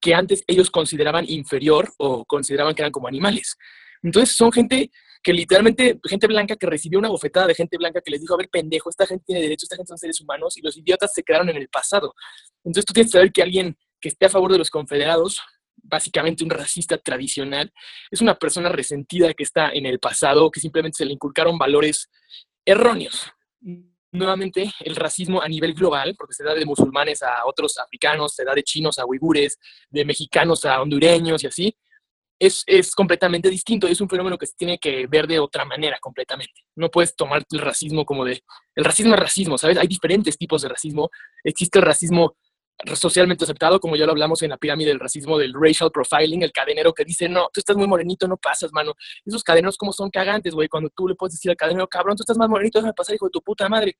que 0.00 0.14
antes 0.14 0.44
ellos 0.46 0.70
consideraban 0.70 1.24
inferior 1.28 1.92
o 1.98 2.24
consideraban 2.24 2.74
que 2.74 2.82
eran 2.82 2.92
como 2.92 3.08
animales. 3.08 3.56
Entonces 4.02 4.36
son 4.36 4.52
gente 4.52 4.90
que 5.22 5.32
literalmente, 5.32 5.98
gente 6.04 6.26
blanca 6.26 6.54
que 6.54 6.66
recibió 6.66 6.98
una 6.98 7.08
bofetada 7.08 7.46
de 7.46 7.54
gente 7.54 7.78
blanca 7.78 8.02
que 8.02 8.10
les 8.10 8.20
dijo, 8.20 8.34
a 8.34 8.36
ver, 8.36 8.50
pendejo, 8.50 8.90
esta 8.90 9.06
gente 9.06 9.24
tiene 9.26 9.40
derechos, 9.40 9.64
esta 9.64 9.76
gente 9.76 9.88
son 9.88 9.98
seres 9.98 10.20
humanos, 10.20 10.58
y 10.58 10.60
los 10.60 10.76
idiotas 10.76 11.12
se 11.14 11.22
quedaron 11.22 11.48
en 11.48 11.56
el 11.56 11.68
pasado. 11.68 12.14
Entonces 12.62 12.84
tú 12.84 12.92
tienes 12.92 13.10
que 13.10 13.18
saber 13.18 13.32
que 13.32 13.42
alguien 13.42 13.78
que 14.00 14.10
esté 14.10 14.26
a 14.26 14.28
favor 14.28 14.52
de 14.52 14.58
los 14.58 14.68
confederados, 14.68 15.40
básicamente 15.76 16.44
un 16.44 16.50
racista 16.50 16.98
tradicional, 16.98 17.72
es 18.10 18.20
una 18.20 18.38
persona 18.38 18.68
resentida 18.68 19.32
que 19.32 19.44
está 19.44 19.70
en 19.70 19.86
el 19.86 19.98
pasado, 19.98 20.50
que 20.50 20.60
simplemente 20.60 20.98
se 20.98 21.06
le 21.06 21.14
inculcaron 21.14 21.56
valores 21.56 22.10
erróneos. 22.66 23.32
Nuevamente, 24.14 24.72
el 24.78 24.94
racismo 24.94 25.42
a 25.42 25.48
nivel 25.48 25.74
global, 25.74 26.14
porque 26.16 26.34
se 26.34 26.44
da 26.44 26.54
de 26.54 26.64
musulmanes 26.64 27.20
a 27.24 27.44
otros 27.46 27.76
africanos, 27.78 28.32
se 28.32 28.44
da 28.44 28.54
de 28.54 28.62
chinos 28.62 29.00
a 29.00 29.04
uigures, 29.04 29.58
de 29.90 30.04
mexicanos 30.04 30.64
a 30.64 30.80
hondureños 30.80 31.42
y 31.42 31.48
así, 31.48 31.76
es, 32.38 32.62
es 32.64 32.94
completamente 32.94 33.50
distinto. 33.50 33.88
Es 33.88 34.00
un 34.00 34.08
fenómeno 34.08 34.38
que 34.38 34.46
se 34.46 34.54
tiene 34.56 34.78
que 34.78 35.08
ver 35.08 35.26
de 35.26 35.40
otra 35.40 35.64
manera 35.64 35.98
completamente. 36.00 36.62
No 36.76 36.92
puedes 36.92 37.16
tomar 37.16 37.42
el 37.50 37.58
racismo 37.58 38.04
como 38.04 38.24
de... 38.24 38.40
El 38.76 38.84
racismo 38.84 39.14
es 39.14 39.20
racismo, 39.20 39.58
¿sabes? 39.58 39.78
Hay 39.78 39.88
diferentes 39.88 40.38
tipos 40.38 40.62
de 40.62 40.68
racismo. 40.68 41.10
Existe 41.42 41.80
el 41.80 41.84
racismo 41.84 42.36
socialmente 42.94 43.44
aceptado, 43.44 43.80
como 43.80 43.96
ya 43.96 44.04
lo 44.04 44.12
hablamos 44.12 44.42
en 44.42 44.50
la 44.50 44.56
pirámide 44.56 44.88
del 44.90 45.00
racismo, 45.00 45.38
del 45.38 45.54
racial 45.54 45.90
profiling, 45.90 46.42
el 46.42 46.52
cadenero 46.52 46.92
que 46.92 47.04
dice, 47.04 47.28
no, 47.28 47.48
tú 47.52 47.60
estás 47.60 47.76
muy 47.76 47.86
morenito, 47.86 48.26
no 48.28 48.36
pasas, 48.36 48.72
mano. 48.72 48.94
Esos 49.24 49.42
cadeneros 49.42 49.76
como 49.76 49.92
son 49.92 50.10
cagantes, 50.10 50.54
güey, 50.54 50.68
cuando 50.68 50.90
tú 50.90 51.08
le 51.08 51.14
puedes 51.14 51.34
decir 51.34 51.50
al 51.50 51.56
cadenero, 51.56 51.86
cabrón, 51.88 52.16
tú 52.16 52.22
estás 52.22 52.36
más 52.36 52.48
morenito, 52.48 52.78
déjame 52.78 52.92
pasar, 52.94 53.14
hijo 53.14 53.26
de 53.26 53.30
tu 53.30 53.40
puta 53.42 53.68
madre. 53.68 53.96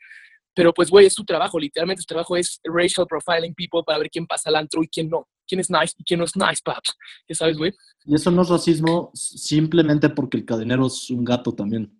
Pero 0.57 0.73
pues, 0.73 0.89
güey, 0.91 1.07
es 1.07 1.15
su 1.15 1.25
trabajo, 1.25 1.59
literalmente 1.59 2.03
su 2.03 2.07
trabajo 2.07 2.37
es 2.37 2.61
racial 2.65 3.07
profiling 3.09 3.55
people 3.55 3.81
para 3.85 3.99
ver 3.99 4.09
quién 4.11 4.27
pasa 4.27 4.51
al 4.51 4.57
antro 4.57 4.83
y 4.83 4.89
quién 4.89 5.09
no. 5.09 5.27
quién 5.49 5.61
es 5.61 5.69
nice 5.71 5.95
y 5.99 6.05
quién 6.05 6.19
no 6.19 6.25
es 6.25 6.37
nice, 6.37 6.61
paps. 6.65 6.95
Ya 7.29 7.35
sabes, 7.35 7.57
güey. 7.59 7.73
Y 8.05 8.15
eso 8.15 8.31
no 8.31 8.43
es 8.43 8.49
racismo 8.49 9.11
simplemente 9.15 10.09
porque 10.11 10.37
el 10.37 10.45
cadenero 10.45 10.87
es 10.87 11.11
un 11.11 11.25
gato 11.25 11.53
también. 11.53 11.93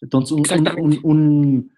Entonces, 0.00 0.32
un, 0.32 0.38
un, 0.38 0.44
Exactamente. 0.44 0.82
un- 0.82 1.00
un- 1.04 1.72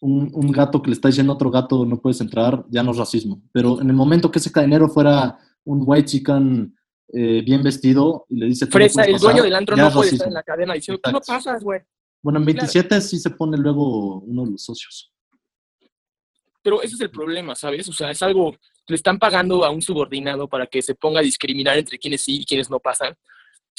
un- 0.00 0.30
un 0.34 0.50
gato 0.50 0.80
que 0.82 0.88
le 0.90 0.94
está 0.94 1.08
diciendo 1.08 1.32
a 1.32 1.36
otro 1.36 1.50
gato 1.50 1.84
no 1.84 2.00
puedes 2.00 2.20
entrar, 2.20 2.64
ya 2.70 2.82
no 2.82 2.90
es 2.92 2.96
racismo. 2.96 3.42
Pero 3.52 3.80
en 3.80 3.88
el 3.90 3.94
momento 3.96 4.30
que 4.30 4.38
ese 4.38 4.50
cadenero 4.52 4.88
fuera 4.88 5.38
un 5.64 5.82
white 5.86 6.06
chican 6.06 6.74
eh, 7.12 7.42
bien 7.44 7.62
vestido 7.62 8.24
y 8.28 8.36
le 8.36 8.46
dice... 8.46 8.66
"Tú 8.66 8.70
no 8.78 8.84
Fresa, 8.84 9.02
el 9.02 9.18
dueño 9.18 9.26
pasar", 9.38 9.42
del 9.42 9.54
antro 9.56 9.76
no 9.76 9.90
puede 9.90 10.10
estar 10.10 10.28
en 10.28 10.34
la 10.34 10.42
cadena 10.44 10.74
diciendo, 10.74 11.00
tú 11.02 11.10
no 11.10 11.20
pasas, 11.20 11.62
güey. 11.64 11.80
Bueno, 12.22 12.38
en 12.38 12.44
Claro. 12.44 12.56
27 12.58 13.00
sí 13.00 13.18
se 13.18 13.30
pone 13.30 13.56
luego 13.58 14.20
uno 14.20 14.44
de 14.44 14.52
los 14.52 14.62
socios. 14.64 15.12
Pero 16.62 16.82
ese 16.82 16.94
es 16.94 17.00
el 17.00 17.10
problema, 17.10 17.54
¿sabes? 17.54 17.88
O 17.88 17.92
sea, 17.92 18.10
es 18.10 18.22
algo, 18.22 18.54
le 18.86 18.94
están 18.94 19.18
pagando 19.18 19.64
a 19.64 19.70
un 19.70 19.80
subordinado 19.82 20.46
para 20.48 20.66
que 20.66 20.82
se 20.82 20.94
ponga 20.94 21.20
a 21.20 21.22
discriminar 21.22 21.78
entre 21.78 21.98
quienes 21.98 22.20
sí 22.22 22.40
y 22.40 22.44
quienes 22.44 22.68
no 22.70 22.78
pasan. 22.78 23.14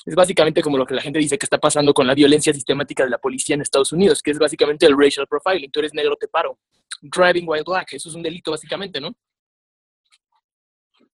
Es 0.05 0.15
básicamente 0.15 0.61
como 0.63 0.77
lo 0.77 0.85
que 0.85 0.95
la 0.95 1.01
gente 1.01 1.19
dice 1.19 1.37
que 1.37 1.45
está 1.45 1.59
pasando 1.59 1.93
con 1.93 2.07
la 2.07 2.15
violencia 2.15 2.51
sistemática 2.53 3.03
de 3.03 3.11
la 3.11 3.17
policía 3.19 3.53
en 3.55 3.61
Estados 3.61 3.91
Unidos, 3.93 4.21
que 4.23 4.31
es 4.31 4.39
básicamente 4.39 4.85
el 4.87 4.97
racial 4.97 5.27
profiling. 5.27 5.69
Tú 5.71 5.79
eres 5.79 5.93
negro, 5.93 6.15
te 6.19 6.27
paro. 6.27 6.57
Driving 7.01 7.47
while 7.47 7.63
black, 7.65 7.93
eso 7.93 8.09
es 8.09 8.15
un 8.15 8.21
delito 8.23 8.51
básicamente, 8.51 8.99
¿no? 8.99 9.15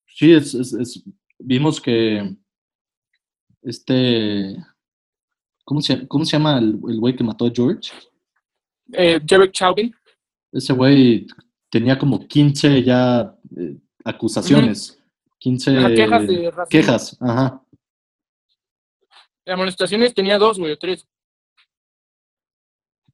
Sí, 0.06 0.34
es, 0.34 0.54
es- 0.54 0.74
es- 0.74 1.04
vimos 1.40 1.80
que 1.82 2.36
este, 3.62 4.56
¿cómo 5.64 5.82
se, 5.82 6.08
cómo 6.08 6.26
se 6.26 6.32
llama 6.38 6.58
el 6.60 6.80
el 6.90 7.00
güey 7.00 7.16
que 7.16 7.24
mató 7.24 7.46
a 7.46 7.52
George? 7.54 7.92
Eh, 8.94 9.20
Derek 9.22 9.52
Chauvin, 9.52 9.94
Ese 10.52 10.72
güey 10.74 11.28
tenía 11.70 11.98
como 12.00 12.26
15 12.26 12.82
ya 12.84 13.36
eh, 13.58 13.78
acusaciones, 14.06 14.98
15 15.40 15.78
Ajá, 15.78 15.90
quejas 15.94 16.28
de 16.28 16.52
racismo. 16.52 16.66
quejas, 16.70 17.18
ajá. 17.20 17.62
De 19.48 19.54
amonestaciones 19.54 20.14
tenía 20.14 20.38
dos, 20.38 20.60
güey, 20.60 20.74
o 20.74 20.78
tres. 20.78 21.08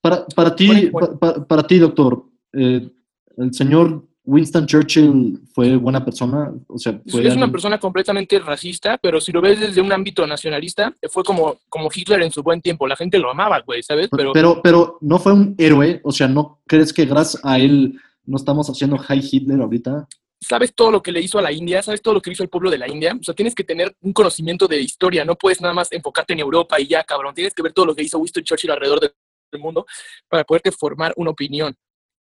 Para, 0.01 0.25
para 0.35 0.55
ti, 0.55 0.67
Bueno, 0.67 0.91
bueno. 0.91 1.19
pa- 1.19 1.33
pa- 1.35 1.45
para, 1.47 1.63
ti, 1.63 1.77
doctor, 1.77 2.25
eh, 2.51 2.89
el 3.37 3.53
señor 3.53 4.05
Winston 4.25 4.65
Churchill 4.65 5.39
fue 5.53 5.75
buena 5.77 6.03
persona, 6.03 6.51
o 6.67 6.77
sea, 6.77 6.99
Es, 7.05 7.11
fue 7.11 7.27
es 7.27 7.35
una 7.35 7.51
persona 7.51 7.79
completamente 7.79 8.39
racista, 8.39 8.97
pero 8.97 9.21
si 9.21 9.31
lo 9.31 9.41
ves 9.41 9.59
desde 9.59 9.79
un 9.81 9.91
ámbito 9.91 10.25
nacionalista, 10.27 10.93
fue 11.09 11.23
como, 11.23 11.57
como 11.69 11.89
Hitler 11.93 12.21
en 12.23 12.31
su 12.31 12.41
buen 12.43 12.61
tiempo. 12.61 12.87
La 12.87 12.95
gente 12.95 13.17
lo 13.19 13.29
amaba, 13.31 13.59
güey, 13.61 13.81
¿sabes? 13.83 14.09
Pero, 14.11 14.31
pero, 14.33 14.61
pero 14.61 14.97
no 15.01 15.19
fue 15.19 15.33
un 15.33 15.55
héroe, 15.57 16.01
o 16.03 16.11
sea, 16.11 16.27
¿no 16.27 16.61
crees 16.67 16.91
que 16.93 17.05
gracias 17.05 17.41
a 17.45 17.59
él 17.59 17.99
no 18.25 18.37
estamos 18.37 18.69
haciendo 18.69 18.97
High 18.97 19.23
Hitler 19.29 19.61
ahorita? 19.61 20.07
Sabes 20.43 20.73
todo 20.75 20.91
lo 20.91 21.01
que 21.01 21.11
le 21.11 21.21
hizo 21.21 21.39
a 21.39 21.41
la 21.41 21.51
India, 21.51 21.81
sabes 21.81 22.01
todo 22.01 22.13
lo 22.15 22.21
que 22.21 22.31
hizo 22.31 22.43
el 22.43 22.49
pueblo 22.49 22.69
de 22.69 22.77
la 22.77 22.87
India. 22.87 23.17
O 23.19 23.23
sea, 23.23 23.33
tienes 23.33 23.55
que 23.55 23.63
tener 23.63 23.95
un 24.01 24.13
conocimiento 24.13 24.67
de 24.67 24.79
historia, 24.81 25.25
no 25.25 25.35
puedes 25.35 25.61
nada 25.61 25.73
más 25.73 25.91
enfocarte 25.91 26.33
en 26.33 26.39
Europa 26.39 26.79
y 26.79 26.87
ya, 26.87 27.03
cabrón. 27.03 27.33
Tienes 27.33 27.53
que 27.53 27.63
ver 27.63 27.73
todo 27.73 27.85
lo 27.87 27.95
que 27.95 28.03
hizo 28.03 28.19
Winston 28.19 28.43
Churchill 28.43 28.71
alrededor 28.71 28.99
de- 28.99 29.13
del 29.51 29.61
mundo 29.61 29.85
para 30.27 30.43
poderte 30.43 30.71
formar 30.71 31.13
una 31.15 31.29
opinión. 31.31 31.75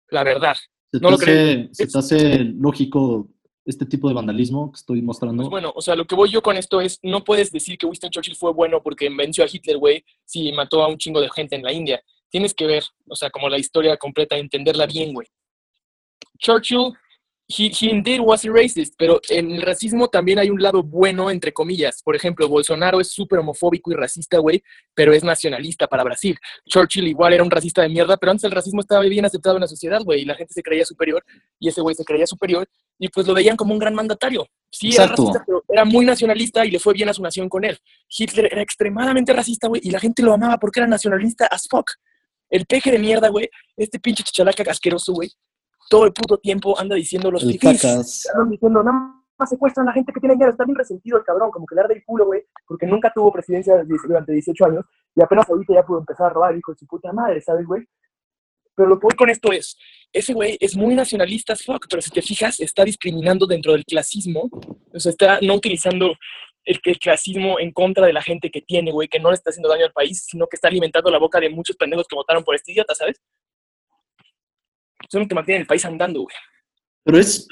La 0.09 0.23
verdad. 0.23 0.55
¿Se, 0.91 0.99
No 0.99 1.09
te, 1.09 1.11
lo 1.11 1.17
crees. 1.17 1.69
hace, 1.71 1.73
se 1.73 1.87
te 1.87 1.97
hace 1.97 2.39
lógico 2.39 3.27
este 3.65 3.85
tipo 3.87 4.07
de 4.07 4.13
vandalismo 4.13 4.71
que 4.71 4.77
estoy 4.77 5.01
mostrando? 5.01 5.41
Pues 5.41 5.49
bueno, 5.49 5.73
o 5.75 5.81
sea, 5.81 5.95
lo 5.95 6.05
que 6.05 6.13
voy 6.13 6.29
yo 6.29 6.43
con 6.43 6.55
esto 6.55 6.79
es, 6.81 6.99
no 7.01 7.23
puedes 7.23 7.51
decir 7.51 7.79
que 7.79 7.87
Winston 7.87 8.11
Churchill 8.11 8.35
fue 8.35 8.53
bueno 8.53 8.83
porque 8.83 9.09
venció 9.09 9.43
a 9.43 9.47
Hitler, 9.51 9.77
güey, 9.79 10.05
si 10.23 10.51
mató 10.51 10.83
a 10.83 10.87
un 10.87 10.99
chingo 10.99 11.19
de 11.19 11.29
gente 11.31 11.55
en 11.55 11.63
la 11.63 11.73
India. 11.73 11.99
Tienes 12.29 12.53
que 12.53 12.67
ver, 12.67 12.83
o 13.09 13.15
sea, 13.15 13.31
como 13.31 13.49
la 13.49 13.57
historia 13.57 13.97
completa, 13.97 14.37
entenderla 14.37 14.85
bien, 14.85 15.13
güey. 15.13 15.27
Churchill, 16.37 16.91
he, 17.47 17.69
he 17.69 17.89
indeed 17.89 18.19
was 18.19 18.43
a 18.45 18.51
racist, 18.51 18.95
pero 18.97 19.21
en 19.29 19.51
el 19.51 19.61
racismo 19.61 20.07
también 20.07 20.39
hay 20.39 20.49
un 20.49 20.61
lado 20.61 20.81
bueno, 20.81 21.29
entre 21.29 21.53
comillas. 21.53 22.01
Por 22.01 22.15
ejemplo, 22.15 22.47
Bolsonaro 22.47 22.99
es 22.99 23.11
súper 23.11 23.39
homofóbico 23.39 23.91
y 23.91 23.95
racista, 23.95 24.39
güey, 24.39 24.63
pero 24.93 25.13
es 25.13 25.23
nacionalista 25.23 25.87
para 25.87 26.03
Brasil. 26.03 26.37
Churchill 26.67 27.07
igual 27.07 27.33
era 27.33 27.43
un 27.43 27.51
racista 27.51 27.83
de 27.83 27.89
mierda, 27.89 28.17
pero 28.17 28.31
antes 28.31 28.43
el 28.45 28.51
racismo 28.51 28.81
estaba 28.81 29.03
bien 29.03 29.25
aceptado 29.25 29.57
en 29.57 29.61
la 29.61 29.67
sociedad, 29.67 30.01
güey, 30.03 30.21
y 30.21 30.25
la 30.25 30.35
gente 30.35 30.53
se 30.53 30.63
creía 30.63 30.85
superior, 30.85 31.23
y 31.59 31.69
ese 31.69 31.81
güey 31.81 31.95
se 31.95 32.03
creía 32.03 32.25
superior, 32.25 32.67
y 32.97 33.09
pues 33.09 33.27
lo 33.27 33.33
veían 33.33 33.55
como 33.55 33.73
un 33.73 33.79
gran 33.79 33.93
mandatario. 33.93 34.47
Sí, 34.71 34.89
era 34.93 35.03
Exacto. 35.03 35.23
racista, 35.23 35.43
pero 35.45 35.63
era 35.69 35.85
muy 35.85 36.05
nacionalista 36.05 36.65
y 36.65 36.71
le 36.71 36.79
fue 36.79 36.93
bien 36.93 37.09
a 37.09 37.13
su 37.13 37.21
nación 37.21 37.47
con 37.47 37.63
él. 37.63 37.77
Hitler 38.09 38.49
era 38.51 38.61
extremadamente 38.61 39.33
racista, 39.33 39.67
güey, 39.67 39.81
y 39.83 39.91
la 39.91 39.99
gente 39.99 40.23
lo 40.23 40.33
amaba 40.33 40.57
porque 40.57 40.79
era 40.79 40.87
nacionalista 40.87 41.45
as 41.45 41.67
fuck. 41.69 41.89
El 42.49 42.65
peje 42.65 42.91
de 42.91 42.99
mierda, 42.99 43.29
güey, 43.29 43.49
este 43.75 43.99
pinche 43.99 44.23
chichalaca 44.23 44.63
asqueroso, 44.69 45.13
güey, 45.13 45.31
todo 45.89 46.05
el 46.05 46.13
puto 46.13 46.37
tiempo 46.37 46.77
anda 46.79 46.95
diciendo 46.95 47.31
los 47.31 47.43
cacas. 47.59 48.27
Andan 48.33 48.51
diciendo, 48.51 48.83
nada 48.83 49.15
más 49.37 49.49
secuestran 49.49 49.87
a 49.87 49.91
la 49.91 49.93
gente 49.93 50.11
que 50.13 50.19
tiene 50.19 50.35
dinero. 50.35 50.51
Está 50.51 50.65
bien 50.65 50.77
resentido 50.77 51.17
el 51.17 51.23
cabrón, 51.23 51.51
como 51.51 51.65
que 51.65 51.75
le 51.75 51.81
arde 51.81 51.95
el 51.95 52.03
culo, 52.05 52.25
güey, 52.25 52.43
porque 52.67 52.85
nunca 52.85 53.11
tuvo 53.13 53.31
presidencia 53.31 53.83
durante 54.07 54.31
18 54.31 54.65
años 54.65 54.85
y 55.15 55.21
apenas 55.21 55.49
ahorita 55.49 55.73
ya 55.73 55.83
pudo 55.83 55.99
empezar 55.99 56.27
a 56.27 56.29
robar, 56.29 56.55
hijo 56.55 56.71
de 56.71 56.77
su 56.77 56.87
puta 56.87 57.11
madre, 57.13 57.41
¿sabes, 57.41 57.65
güey? 57.65 57.83
Pero 58.75 58.89
lo 58.89 58.99
que 58.99 59.05
voy 59.05 59.15
con 59.15 59.29
esto 59.29 59.51
es, 59.51 59.77
ese 60.11 60.33
güey 60.33 60.57
es 60.59 60.75
muy 60.75 60.95
nacionalista 60.95 61.53
as 61.53 61.63
fuck, 61.63 61.85
pero 61.89 62.01
si 62.01 62.09
te 62.09 62.21
fijas, 62.21 62.59
está 62.59 62.83
discriminando 62.83 63.45
dentro 63.45 63.71
del 63.71 63.85
clasismo, 63.85 64.49
o 64.93 64.99
sea, 64.99 65.11
está 65.11 65.39
no 65.41 65.55
utilizando 65.55 66.13
el, 66.65 66.79
el 66.83 66.99
clasismo 66.99 67.57
en 67.59 67.71
contra 67.71 68.05
de 68.05 68.13
la 68.13 68.21
gente 68.21 68.51
que 68.51 68.61
tiene, 68.61 68.91
güey, 68.91 69.07
que 69.07 69.19
no 69.19 69.29
le 69.29 69.35
está 69.35 69.51
haciendo 69.51 69.69
daño 69.69 69.85
al 69.85 69.93
país, 69.93 70.25
sino 70.27 70.47
que 70.47 70.57
está 70.57 70.67
alimentando 70.67 71.09
la 71.09 71.19
boca 71.19 71.39
de 71.39 71.49
muchos 71.49 71.77
pendejos 71.77 72.05
que 72.07 72.15
votaron 72.15 72.43
por 72.43 72.55
este 72.55 72.73
idiota, 72.73 72.93
¿sabes? 72.95 73.21
Son 75.15 75.21
los 75.21 75.29
que 75.29 75.35
mantienen 75.35 75.61
el 75.61 75.67
país 75.67 75.85
andando, 75.85 76.23
güey. 76.23 76.35
Pero 77.05 77.17
es. 77.17 77.47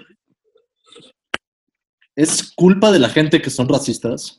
Es 2.14 2.52
culpa 2.52 2.92
de 2.92 3.00
la 3.00 3.08
gente 3.08 3.42
que 3.42 3.50
son 3.50 3.70
racistas. 3.70 4.38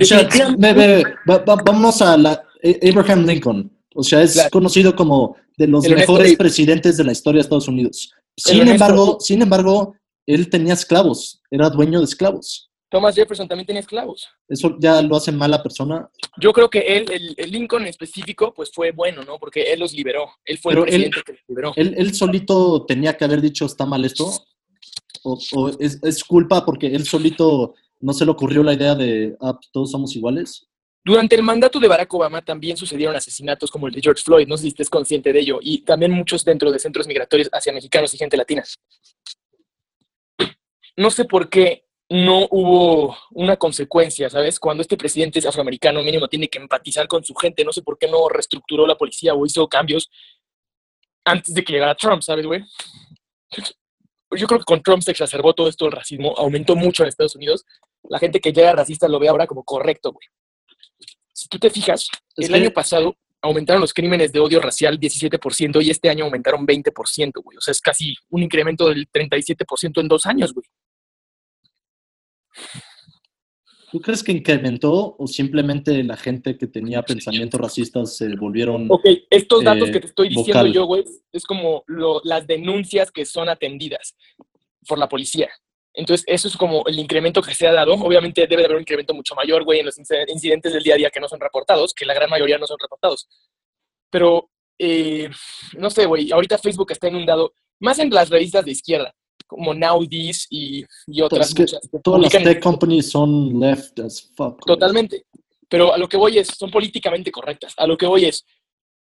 O 0.00 0.04
sea, 0.04 0.28
ve, 0.58 0.72
ve, 0.74 1.04
va- 1.28 1.38
va- 1.38 1.62
vamos 1.64 2.02
a 2.02 2.16
la 2.18 2.44
eh, 2.62 2.78
Abraham 2.94 3.24
Lincoln. 3.24 3.70
O 3.94 4.02
sea, 4.02 4.22
es 4.22 4.34
Claro. 4.34 4.50
conocido 4.50 4.94
como 4.94 5.36
de 5.56 5.66
los 5.66 5.84
El 5.86 5.94
mejores 5.94 6.32
de- 6.32 6.36
presidentes 6.36 6.98
de 6.98 7.04
la 7.04 7.12
historia 7.12 7.38
de 7.38 7.42
Estados 7.42 7.66
Unidos. 7.66 8.12
El 8.36 8.42
Sin 8.52 8.60
honesto- 8.60 8.72
embargo, 8.74 9.18
sin 9.20 9.40
embargo, 9.42 9.96
él 10.26 10.48
tenía 10.50 10.74
esclavos, 10.74 11.40
era 11.50 11.70
dueño 11.70 11.98
de 12.00 12.04
esclavos. 12.04 12.69
Thomas 12.90 13.14
Jefferson 13.14 13.46
también 13.46 13.66
tenía 13.66 13.80
esclavos. 13.80 14.28
Eso 14.48 14.76
ya 14.80 15.00
lo 15.00 15.16
hace 15.16 15.30
mala 15.30 15.62
persona. 15.62 16.10
Yo 16.38 16.52
creo 16.52 16.68
que 16.68 16.80
él, 16.80 17.06
el, 17.10 17.34
el 17.36 17.50
Lincoln 17.52 17.82
en 17.82 17.88
específico, 17.88 18.52
pues 18.52 18.70
fue 18.74 18.90
bueno, 18.90 19.22
¿no? 19.22 19.38
Porque 19.38 19.72
él 19.72 19.78
los 19.80 19.92
liberó. 19.92 20.28
Él 20.44 20.58
fue 20.58 20.72
Pero 20.74 20.84
el 20.86 20.94
él- 20.94 21.10
presidente 21.10 21.22
que 21.24 21.32
los 21.32 21.42
liberó. 21.48 21.72
Él, 21.76 21.94
él 21.96 22.14
solito 22.14 22.84
tenía 22.86 23.16
que 23.16 23.24
haber 23.24 23.40
dicho 23.40 23.64
está 23.64 23.86
mal 23.86 24.04
esto. 24.04 24.28
O, 25.22 25.38
o 25.54 25.68
es, 25.78 26.00
es 26.02 26.24
culpa 26.24 26.64
porque 26.64 26.88
él 26.88 27.06
solito 27.06 27.74
no 28.00 28.12
se 28.12 28.24
le 28.24 28.30
ocurrió 28.32 28.62
la 28.62 28.72
idea 28.74 28.94
de 28.94 29.36
ah, 29.40 29.58
todos 29.72 29.90
somos 29.90 30.16
iguales. 30.16 30.66
Durante 31.04 31.36
el 31.36 31.42
mandato 31.42 31.78
de 31.78 31.88
Barack 31.88 32.12
Obama 32.12 32.42
también 32.42 32.76
sucedieron 32.76 33.14
asesinatos 33.14 33.70
como 33.70 33.86
el 33.86 33.94
de 33.94 34.00
George 34.02 34.22
Floyd, 34.22 34.46
no 34.46 34.56
sé 34.56 34.62
si 34.64 34.68
estés 34.68 34.90
consciente 34.90 35.32
de 35.32 35.40
ello, 35.40 35.58
y 35.62 35.78
también 35.82 36.10
muchos 36.12 36.44
dentro 36.44 36.70
de 36.72 36.78
centros 36.78 37.06
migratorios 37.06 37.48
hacia 37.52 37.72
mexicanos 37.72 38.12
y 38.14 38.18
gente 38.18 38.36
latina. 38.36 38.64
No 40.96 41.10
sé 41.10 41.24
por 41.24 41.48
qué 41.48 41.84
no 42.10 42.48
hubo 42.50 43.16
una 43.30 43.56
consecuencia, 43.56 44.28
¿sabes? 44.28 44.58
Cuando 44.58 44.82
este 44.82 44.96
presidente 44.96 45.38
es 45.38 45.46
afroamericano, 45.46 46.02
mínimo 46.02 46.26
tiene 46.26 46.48
que 46.48 46.58
empatizar 46.58 47.06
con 47.06 47.24
su 47.24 47.34
gente, 47.34 47.64
no 47.64 47.72
sé 47.72 47.82
por 47.82 47.98
qué 47.98 48.08
no 48.08 48.28
reestructuró 48.28 48.84
la 48.84 48.96
policía 48.96 49.32
o 49.32 49.46
hizo 49.46 49.68
cambios 49.68 50.10
antes 51.24 51.54
de 51.54 51.62
que 51.62 51.72
llegara 51.72 51.94
Trump, 51.94 52.22
¿sabes, 52.22 52.44
güey? 52.46 52.64
Yo 54.36 54.46
creo 54.48 54.58
que 54.58 54.64
con 54.64 54.82
Trump 54.82 55.02
se 55.02 55.12
exacerbó 55.12 55.54
todo 55.54 55.68
esto 55.68 55.84
del 55.84 55.92
racismo, 55.92 56.34
aumentó 56.36 56.74
mucho 56.74 57.04
en 57.04 57.08
Estados 57.08 57.36
Unidos. 57.36 57.64
La 58.02 58.18
gente 58.18 58.40
que 58.40 58.52
llega 58.52 58.72
racista 58.72 59.06
lo 59.06 59.20
ve 59.20 59.28
ahora 59.28 59.46
como 59.46 59.62
correcto, 59.62 60.12
güey. 60.12 60.26
Si 61.32 61.48
tú 61.48 61.58
te 61.60 61.70
fijas, 61.70 62.08
el 62.36 62.52
año 62.52 62.70
pasado 62.70 63.16
aumentaron 63.40 63.80
los 63.80 63.94
crímenes 63.94 64.32
de 64.32 64.40
odio 64.40 64.60
racial 64.60 64.98
17% 64.98 65.82
y 65.82 65.90
este 65.90 66.10
año 66.10 66.24
aumentaron 66.24 66.66
20%, 66.66 67.42
güey. 67.42 67.56
O 67.56 67.60
sea, 67.60 67.72
es 67.72 67.80
casi 67.80 68.16
un 68.30 68.42
incremento 68.42 68.88
del 68.88 69.08
37% 69.10 70.00
en 70.00 70.08
dos 70.08 70.26
años, 70.26 70.52
güey. 70.52 70.66
¿Tú 73.92 74.00
crees 74.00 74.22
que 74.22 74.30
incrementó 74.30 75.16
o 75.18 75.26
simplemente 75.26 76.04
la 76.04 76.16
gente 76.16 76.56
que 76.56 76.68
tenía 76.68 77.02
pensamientos 77.02 77.60
racistas 77.60 78.16
se 78.16 78.36
volvieron... 78.36 78.86
Ok, 78.88 79.04
estos 79.28 79.64
datos 79.64 79.88
Eh, 79.88 79.92
que 79.92 80.00
te 80.00 80.06
estoy 80.06 80.28
diciendo 80.28 80.58
vocal. 80.60 80.72
yo, 80.72 80.84
güey, 80.84 81.04
es 81.32 81.44
como 81.44 81.82
lo- 81.88 82.20
las 82.22 82.46
denuncias 82.46 83.10
que 83.10 83.26
son 83.26 83.48
atendidas 83.48 84.14
por 84.86 84.96
la 84.96 85.08
policía. 85.08 85.50
Entonces, 85.92 86.24
eso 86.28 86.46
es 86.46 86.56
como 86.56 86.84
el 86.86 87.00
incremento 87.00 87.42
que 87.42 87.52
se 87.52 87.66
ha 87.66 87.72
dado. 87.72 87.94
Obviamente 87.94 88.42
debe 88.46 88.58
de 88.62 88.66
haber 88.66 88.76
un 88.76 88.82
incremento 88.82 89.12
mucho 89.12 89.34
mayor, 89.34 89.64
güey, 89.64 89.80
en 89.80 89.86
los 89.86 89.98
inc- 89.98 90.30
incidentes 90.30 90.72
del 90.72 90.84
día 90.84 90.94
a 90.94 90.98
día 90.98 91.10
que 91.10 91.18
no 91.18 91.28
son 91.28 91.40
reportados, 91.40 91.92
que 91.92 92.06
la 92.06 92.14
gran 92.14 92.30
mayoría 92.30 92.58
no 92.58 92.68
son 92.68 92.78
reportados. 92.80 93.28
Pero, 94.08 94.50
eh, 94.78 95.28
no 95.76 95.90
sé, 95.90 96.06
güey, 96.06 96.30
ahorita 96.30 96.58
Facebook 96.58 96.92
está 96.92 97.08
inundado, 97.08 97.54
más 97.80 97.98
en 97.98 98.08
las 98.10 98.30
revistas 98.30 98.64
de 98.64 98.70
izquierda, 98.70 99.12
como 99.50 99.74
This 100.08 100.46
y, 100.48 100.84
y 101.08 101.20
otras 101.20 101.38
Pues 101.38 101.48
es 101.48 101.54
que 101.54 101.62
muchas 101.62 102.02
todas 102.02 102.22
las 102.22 102.32
tech 102.32 102.62
companies 102.62 103.10
son 103.10 103.58
left 103.58 103.98
as 103.98 104.30
fuck. 104.36 104.64
Totalmente. 104.64 105.26
Pero 105.68 105.92
a 105.92 105.98
lo 105.98 106.08
que 106.08 106.16
voy 106.16 106.38
es, 106.38 106.48
son 106.48 106.70
políticamente 106.70 107.32
correctas. 107.32 107.74
A 107.76 107.86
lo 107.86 107.96
que 107.96 108.06
voy 108.06 108.26
es, 108.26 108.44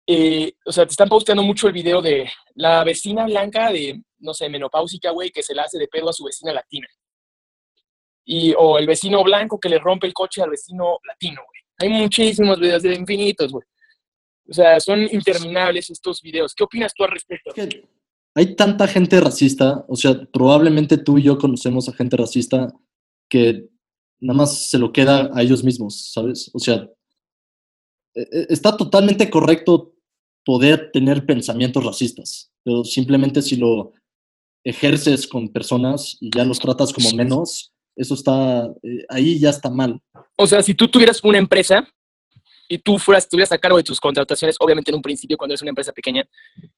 eh, 0.07 0.53
o 0.65 0.73
sea, 0.73 0.87
te 0.87 0.93
están 0.93 1.09
posteando 1.09 1.43
mucho 1.43 1.67
el 1.67 1.73
video 1.73 2.01
de 2.01 2.31
la 2.55 2.85
vecina 2.85 3.25
blanca 3.25 3.73
de, 3.73 4.01
no 4.19 4.33
sé, 4.33 4.49
menopáusica, 4.49 5.11
güey, 5.11 5.31
que 5.31 5.43
se 5.43 5.55
la 5.55 5.65
hace 5.65 5.79
de 5.79 5.89
pedo 5.89 6.09
a 6.09 6.13
su 6.13 6.25
vecina 6.25 6.53
latina. 6.53 6.89
Y, 8.25 8.55
o 8.57 8.79
el 8.79 8.87
vecino 8.87 9.23
blanco 9.25 9.59
que 9.59 9.69
le 9.69 9.79
rompe 9.79 10.07
el 10.07 10.15
coche 10.15 10.43
al 10.43 10.51
vecino 10.51 10.99
latino, 11.05 11.43
güey. 11.47 11.63
Hay 11.79 12.01
muchísimos 12.01 12.59
videos 12.59 12.83
de 12.83 12.95
infinitos, 12.95 13.53
güey. 13.53 13.67
O 14.49 14.53
sea, 14.53 14.79
son 14.79 15.03
interminables 15.03 15.91
estos 15.91 16.23
videos. 16.23 16.55
¿Qué 16.55 16.65
opinas 16.65 16.95
tú 16.95 17.05
al 17.05 17.11
respecto? 17.11 17.53
Hay 18.37 18.55
tanta 18.55 18.87
gente 18.87 19.19
racista, 19.19 19.87
o 19.89 19.97
sea, 19.97 20.27
probablemente 20.31 20.99
tú 20.99 21.17
y 21.17 21.23
yo 21.23 21.39
conocemos 21.39 21.89
a 21.89 21.95
gente 21.95 22.19
racista 22.19 22.71
que 23.31 23.71
nada 24.21 24.37
más 24.37 24.69
se 24.69 24.79
lo 24.79 24.93
queda 24.93 25.31
a 25.33 25.41
ellos 25.41 25.65
mismos, 25.65 26.13
¿sabes? 26.13 26.51
O 26.53 26.59
sea, 26.59 26.87
e- 28.15 28.29
e- 28.31 28.47
está 28.51 28.77
totalmente 28.77 29.31
correcto 29.31 29.95
poder 30.45 30.91
tener 30.93 31.25
pensamientos 31.25 31.83
racistas, 31.83 32.53
pero 32.63 32.85
simplemente 32.85 33.41
si 33.41 33.57
lo 33.57 33.95
ejerces 34.67 35.27
con 35.27 35.49
personas 35.49 36.19
y 36.21 36.29
ya 36.37 36.45
los 36.45 36.59
tratas 36.59 36.93
como 36.93 37.11
menos, 37.13 37.73
eso 37.97 38.13
está, 38.13 38.67
eh, 38.83 39.07
ahí 39.09 39.39
ya 39.39 39.49
está 39.49 39.71
mal. 39.71 39.99
O 40.37 40.47
sea, 40.47 40.63
si 40.63 40.75
tú 40.75 40.89
tuvieras 40.89 41.25
una 41.25 41.39
empresa 41.39 41.89
y 42.69 42.79
tú 42.79 42.99
fueras, 42.99 43.25
estuvieras 43.25 43.53
a 43.53 43.59
cargo 43.59 43.77
de 43.77 43.85
tus 43.85 44.01
contrataciones, 44.01 44.57
obviamente 44.61 44.91
en 44.91 44.97
un 44.97 45.03
principio 45.03 45.37
cuando 45.37 45.53
eres 45.53 45.63
una 45.63 45.71
empresa 45.71 45.93
pequeña, 45.93 46.25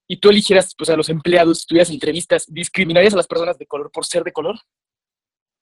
y 0.07 0.17
tú 0.17 0.31
eligieras 0.31 0.75
pues, 0.77 0.91
a 0.91 0.97
los 0.97 1.09
empleados, 1.09 1.67
tuvieras 1.67 1.91
entrevistas, 1.91 2.47
¿discriminarías 2.49 3.15
a 3.15 3.17
las 3.17 3.27
personas 3.27 3.59
de 3.59 3.67
color 3.67 3.91
por 3.93 4.05
ser 4.07 4.25
de 4.25 4.33
color? 4.33 4.59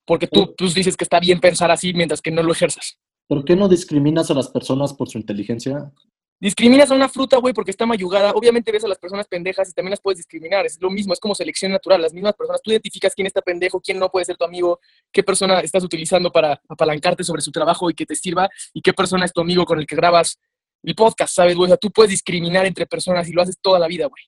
Porque 0.05 0.27
tú, 0.27 0.55
tú 0.57 0.68
dices 0.68 0.97
que 0.97 1.05
está 1.05 1.18
bien 1.18 1.41
pensar 1.41 1.70
así 1.70 1.93
mientras 1.93 2.22
que 2.22 2.31
no 2.31 2.43
lo 2.43 2.53
ejerzas. 2.53 2.99
¿Por 3.27 3.45
qué 3.45 3.57
no 3.57 3.68
discriminas 3.68 4.31
a 4.31 4.35
las 4.35 4.49
personas 4.49 4.95
por 4.95 5.09
su 5.09 5.18
inteligencia? 5.18 5.93
Discriminas 6.39 6.91
a 6.91 6.95
una 6.95 7.09
fruta, 7.09 7.39
güey, 7.39 7.55
porque 7.55 7.70
está 7.70 7.87
mayugada. 7.87 8.32
Obviamente 8.32 8.70
ves 8.70 8.84
a 8.84 8.89
las 8.89 8.99
personas 8.99 9.26
pendejas 9.26 9.70
y 9.70 9.72
también 9.72 9.93
las 9.93 10.01
puedes 10.01 10.18
discriminar. 10.18 10.66
Es 10.66 10.78
lo 10.80 10.91
mismo, 10.91 11.14
es 11.14 11.20
como 11.20 11.34
selección 11.34 11.72
natural. 11.72 12.03
Las 12.03 12.12
mismas 12.12 12.34
personas, 12.34 12.61
tú 12.62 12.70
identificas 12.70 13.14
quién 13.14 13.26
está 13.26 13.41
pendejo, 13.41 13.80
quién 13.80 13.99
no 13.99 14.11
puede 14.11 14.26
ser 14.26 14.37
tu 14.37 14.45
amigo, 14.45 14.78
qué 15.11 15.22
persona 15.22 15.61
estás 15.61 15.82
utilizando 15.82 16.30
para 16.30 16.61
apalancarte 16.68 17.24
sobre 17.24 17.41
su 17.41 17.51
trabajo 17.51 17.89
y 17.89 17.95
que 17.95 18.05
te 18.05 18.14
sirva, 18.14 18.51
y 18.74 18.82
qué 18.82 18.93
persona 18.93 19.24
es 19.24 19.32
tu 19.32 19.41
amigo 19.41 19.64
con 19.64 19.78
el 19.78 19.87
que 19.87 19.97
grabas 19.97 20.39
el 20.82 20.95
podcast, 20.95 21.34
¿sabes, 21.34 21.57
güey? 21.57 21.66
O 21.66 21.68
sea, 21.68 21.78
tú 21.78 21.91
puedes 21.91 22.11
discriminar 22.11 22.66
entre 22.66 22.87
personas 22.87 23.26
y 23.28 23.32
lo 23.32 23.41
haces 23.41 23.59
toda 23.61 23.78
la 23.78 23.89
vida, 23.89 24.07
güey. 24.07 24.22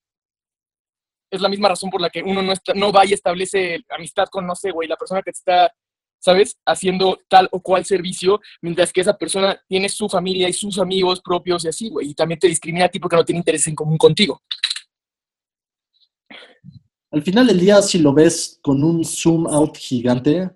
Es 1.31 1.43
la 1.43 1.51
misma 1.51 1.69
razón 1.69 1.91
por 1.91 2.01
la 2.01 2.09
que 2.09 2.23
uno 2.23 2.41
no, 2.41 2.55
no 2.75 2.91
va 2.91 3.05
y 3.05 3.13
establece 3.13 3.81
amistad 3.91 4.29
con, 4.31 4.47
no 4.47 4.55
sé, 4.55 4.71
güey, 4.71 4.89
la 4.89 4.97
persona 4.97 5.21
que 5.21 5.31
te 5.31 5.39
está 5.39 5.71
¿sabes? 6.19 6.57
Haciendo 6.67 7.19
tal 7.29 7.49
o 7.53 7.61
cual 7.61 7.85
servicio, 7.85 8.41
mientras 8.61 8.93
que 8.93 9.01
esa 9.01 9.17
persona 9.17 9.61
tiene 9.69 9.89
su 9.89 10.09
familia 10.09 10.49
y 10.49 10.53
sus 10.53 10.79
amigos 10.79 11.21
propios 11.21 11.65
y 11.65 11.69
así, 11.69 11.89
güey. 11.89 12.11
Y 12.11 12.15
también 12.15 12.39
te 12.39 12.49
discrimina 12.49 12.87
a 12.87 12.89
ti 12.89 12.99
porque 12.99 13.17
no 13.17 13.25
tiene 13.25 13.39
interés 13.39 13.67
en 13.67 13.75
común 13.75 13.99
contigo. 13.99 14.41
Al 17.11 17.23
final 17.23 17.47
del 17.47 17.59
día, 17.59 17.81
si 17.81 17.99
lo 17.99 18.13
ves 18.13 18.59
con 18.63 18.85
un 18.85 19.05
zoom 19.05 19.47
out 19.47 19.77
gigante, 19.77 20.51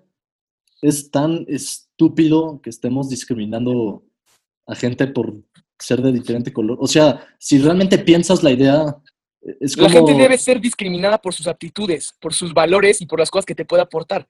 es 0.81 1.09
tan 1.09 1.45
estúpido 1.47 2.61
que 2.61 2.69
estemos 2.69 3.09
discriminando 3.09 4.03
a 4.67 4.75
gente 4.75 5.07
por 5.07 5.33
ser 5.79 6.01
de 6.01 6.11
diferente 6.11 6.53
color. 6.53 6.77
O 6.79 6.87
sea, 6.87 7.25
si 7.39 7.57
realmente 7.57 7.97
piensas 7.97 8.43
la 8.43 8.51
idea, 8.51 8.97
es 9.59 9.75
como... 9.75 9.87
La 9.87 9.93
gente 9.93 10.13
debe 10.13 10.37
ser 10.37 10.61
discriminada 10.61 11.17
por 11.17 11.33
sus 11.33 11.47
aptitudes, 11.47 12.13
por 12.19 12.33
sus 12.33 12.53
valores 12.53 13.01
y 13.01 13.05
por 13.05 13.19
las 13.19 13.31
cosas 13.31 13.45
que 13.45 13.55
te 13.55 13.65
puede 13.65 13.81
aportar. 13.81 14.27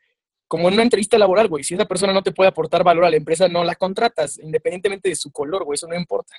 Como 0.54 0.68
en 0.68 0.76
una 0.76 0.84
entrevista 0.84 1.18
laboral, 1.18 1.47
güey. 1.47 1.64
Si 1.64 1.74
esa 1.74 1.88
persona 1.88 2.14
no 2.14 2.22
te 2.22 2.32
puede 2.32 2.47
aportar 2.47 2.84
valor 2.84 3.06
a 3.06 3.10
la 3.10 3.18
empresa, 3.18 3.47
no 3.47 3.64
la 3.64 3.74
contratas, 3.74 4.38
independientemente 4.38 5.10
de 5.10 5.16
su 5.16 5.32
color, 5.32 5.64
güey. 5.64 5.74
Eso 5.74 5.88
no 5.88 5.95
importa. 5.95 6.36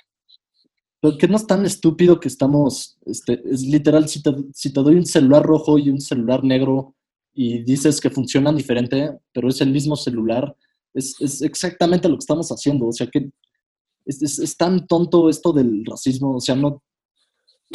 Pero 1.01 1.17
que 1.17 1.27
no 1.27 1.35
es 1.35 1.45
tan 1.45 1.65
estúpido 1.65 2.17
que 2.17 2.29
estamos, 2.29 2.97
este, 3.05 3.41
es 3.43 3.63
literal, 3.63 4.07
si 4.07 4.23
te, 4.23 4.33
si 4.53 4.71
te 4.71 4.79
doy 4.79 4.95
un 4.95 5.05
celular 5.05 5.43
rojo 5.43 5.77
y 5.77 5.89
un 5.89 5.99
celular 5.99 6.45
negro 6.45 6.95
y 7.33 7.61
dices 7.63 7.99
que 7.99 8.09
funcionan 8.09 8.55
diferente, 8.55 9.11
pero 9.33 9.49
es 9.49 9.59
el 9.59 9.71
mismo 9.71 9.97
celular, 9.97 10.55
es, 10.93 11.19
es 11.19 11.41
exactamente 11.41 12.07
lo 12.07 12.15
que 12.15 12.19
estamos 12.19 12.47
haciendo. 12.47 12.87
O 12.87 12.93
sea, 12.93 13.07
que 13.07 13.31
es, 14.05 14.21
es, 14.21 14.39
es 14.39 14.55
tan 14.55 14.87
tonto 14.87 15.27
esto 15.27 15.51
del 15.51 15.83
racismo. 15.83 16.37
O 16.37 16.39
sea, 16.39 16.55
no, 16.55 16.81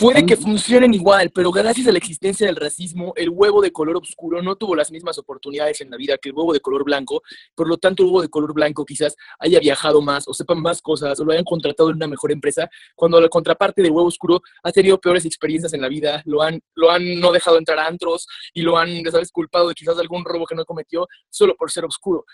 Puede 0.01 0.24
que 0.24 0.34
funcionen 0.34 0.94
igual, 0.94 1.30
pero 1.30 1.51
gracias 1.51 1.86
a 1.86 1.92
la 1.92 1.98
existencia 1.98 2.46
del 2.46 2.57
racismo, 2.57 3.12
el 3.16 3.28
huevo 3.28 3.61
de 3.61 3.70
color 3.70 3.98
oscuro 3.98 4.40
no 4.40 4.57
tuvo 4.57 4.74
las 4.74 4.90
mismas 4.90 5.18
oportunidades 5.18 5.82
en 5.82 5.90
la 5.90 5.98
vida 5.98 6.16
que 6.16 6.30
el 6.30 6.34
huevo 6.34 6.55
de 6.55 6.61
color 6.61 6.84
blanco. 6.84 7.20
Por 7.55 7.68
lo 7.68 7.76
tanto, 7.76 8.03
el 8.03 8.07
huevo 8.07 8.22
de 8.22 8.30
color 8.30 8.55
blanco 8.55 8.86
quizás 8.86 9.14
haya 9.38 9.61
viajado 9.61 10.01
más 10.01 10.26
o 10.26 10.32
sepa 10.32 10.55
más 10.55 10.80
cosas 10.80 11.20
o 11.20 11.24
lo 11.26 11.32
hayan 11.32 11.44
contratado 11.44 11.90
en 11.90 11.96
una 11.96 12.07
mejor 12.07 12.32
empresa, 12.32 12.70
cuando 12.96 13.20
la 13.20 13.28
contraparte 13.28 13.82
del 13.82 13.90
huevo 13.90 14.09
oscuro 14.09 14.40
ha 14.62 14.72
tenido 14.72 14.98
peores 14.98 15.26
experiencias 15.26 15.74
en 15.74 15.82
la 15.82 15.88
vida, 15.88 16.22
lo 16.24 16.40
han, 16.40 16.62
lo 16.76 16.90
han 16.90 17.20
no 17.20 17.30
dejado 17.30 17.59
entrar 17.59 17.78
a 17.78 17.86
antros 17.86 18.26
y 18.55 18.62
lo 18.62 18.78
han, 18.78 19.05
¿sabes?, 19.11 19.30
culpado 19.30 19.68
de 19.68 19.74
quizás 19.74 19.98
algún 19.98 20.24
robo 20.24 20.46
que 20.46 20.55
no 20.55 20.64
cometió 20.64 21.07
solo 21.28 21.55
por 21.57 21.70
ser 21.70 21.84
oscuro. 21.84 22.24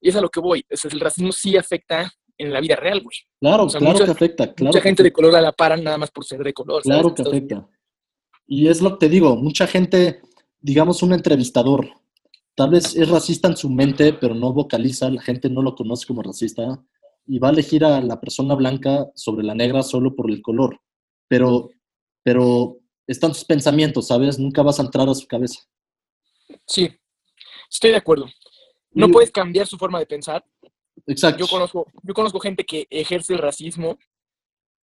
Y 0.00 0.08
es 0.08 0.16
a 0.16 0.22
lo 0.22 0.30
que 0.30 0.40
voy. 0.40 0.64
O 0.72 0.76
sea, 0.76 0.90
el 0.90 1.00
racismo 1.00 1.32
sí 1.32 1.58
afecta 1.58 2.10
en 2.40 2.52
la 2.52 2.60
vida 2.60 2.76
real, 2.76 3.00
güey. 3.02 3.16
Claro, 3.40 3.64
O 3.64 3.68
sea, 3.68 3.78
claro 3.78 3.92
mucha- 3.94 4.04
que 4.06 4.10
afecta. 4.12 4.54
Claro 4.54 4.72
Mucha 4.72 4.80
gente 4.80 5.02
de 5.02 5.12
color 5.12 5.32
la 5.40 5.52
paran 5.52 5.82
nada 5.84 5.98
más 5.98 6.10
por 6.10 6.24
ser 6.24 6.42
de 6.42 6.52
color. 6.52 6.82
¿sabes? 6.82 7.00
Claro 7.00 7.14
que 7.14 7.22
afecta. 7.22 7.68
Y 8.46 8.66
es 8.68 8.80
lo 8.82 8.92
que 8.98 9.06
te 9.06 9.08
digo, 9.08 9.36
mucha 9.36 9.66
gente, 9.66 10.20
digamos 10.60 11.02
un 11.02 11.12
entrevistador, 11.12 11.88
tal 12.54 12.70
vez 12.70 12.96
es 12.96 13.08
racista 13.08 13.48
en 13.48 13.56
su 13.56 13.70
mente, 13.70 14.12
pero 14.12 14.34
no 14.34 14.52
vocaliza, 14.52 15.08
la 15.10 15.22
gente 15.22 15.48
no 15.48 15.62
lo 15.62 15.74
conoce 15.74 16.06
como 16.06 16.22
racista, 16.22 16.82
y 17.26 17.38
va 17.38 17.48
a 17.48 17.52
elegir 17.52 17.84
a 17.84 18.00
la 18.00 18.20
persona 18.20 18.54
blanca 18.56 19.06
sobre 19.14 19.44
la 19.44 19.54
negra 19.54 19.82
solo 19.82 20.16
por 20.16 20.30
el 20.30 20.42
color. 20.42 20.80
Pero, 21.28 21.70
pero 22.24 22.78
están 23.06 23.34
sus 23.34 23.44
pensamientos, 23.44 24.08
¿sabes? 24.08 24.38
Nunca 24.38 24.62
vas 24.62 24.80
a 24.80 24.82
entrar 24.82 25.08
a 25.08 25.14
su 25.14 25.26
cabeza. 25.28 25.60
Sí, 26.66 26.88
estoy 27.70 27.90
de 27.90 27.96
acuerdo. 27.98 28.26
No 28.92 29.06
Y- 29.06 29.12
puedes 29.12 29.30
cambiar 29.30 29.68
su 29.68 29.76
forma 29.78 30.00
de 30.00 30.06
pensar. 30.06 30.44
Exacto. 31.06 31.38
Yo 31.44 31.48
conozco, 31.48 31.86
yo 32.02 32.14
conozco 32.14 32.40
gente 32.40 32.64
que 32.64 32.86
ejerce 32.90 33.32
el 33.34 33.38
racismo 33.40 33.98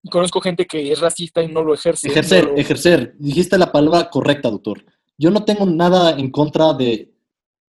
y 0.04 0.10
conozco 0.10 0.42
gente 0.42 0.66
que 0.66 0.92
es 0.92 1.00
racista 1.00 1.42
y 1.44 1.48
no 1.48 1.64
lo 1.64 1.74
ejerce. 1.74 2.08
Ejercer, 2.08 2.46
no 2.46 2.52
lo- 2.52 2.58
ejercer. 2.58 3.16
Dijiste 3.20 3.58
la 3.58 3.72
palabra 3.72 4.10
correcta, 4.10 4.50
doctor. 4.50 4.84
Yo 5.18 5.32
no 5.32 5.44
tengo 5.46 5.66
nada 5.66 6.12
en 6.18 6.30
contra 6.32 6.74
de 6.74 7.12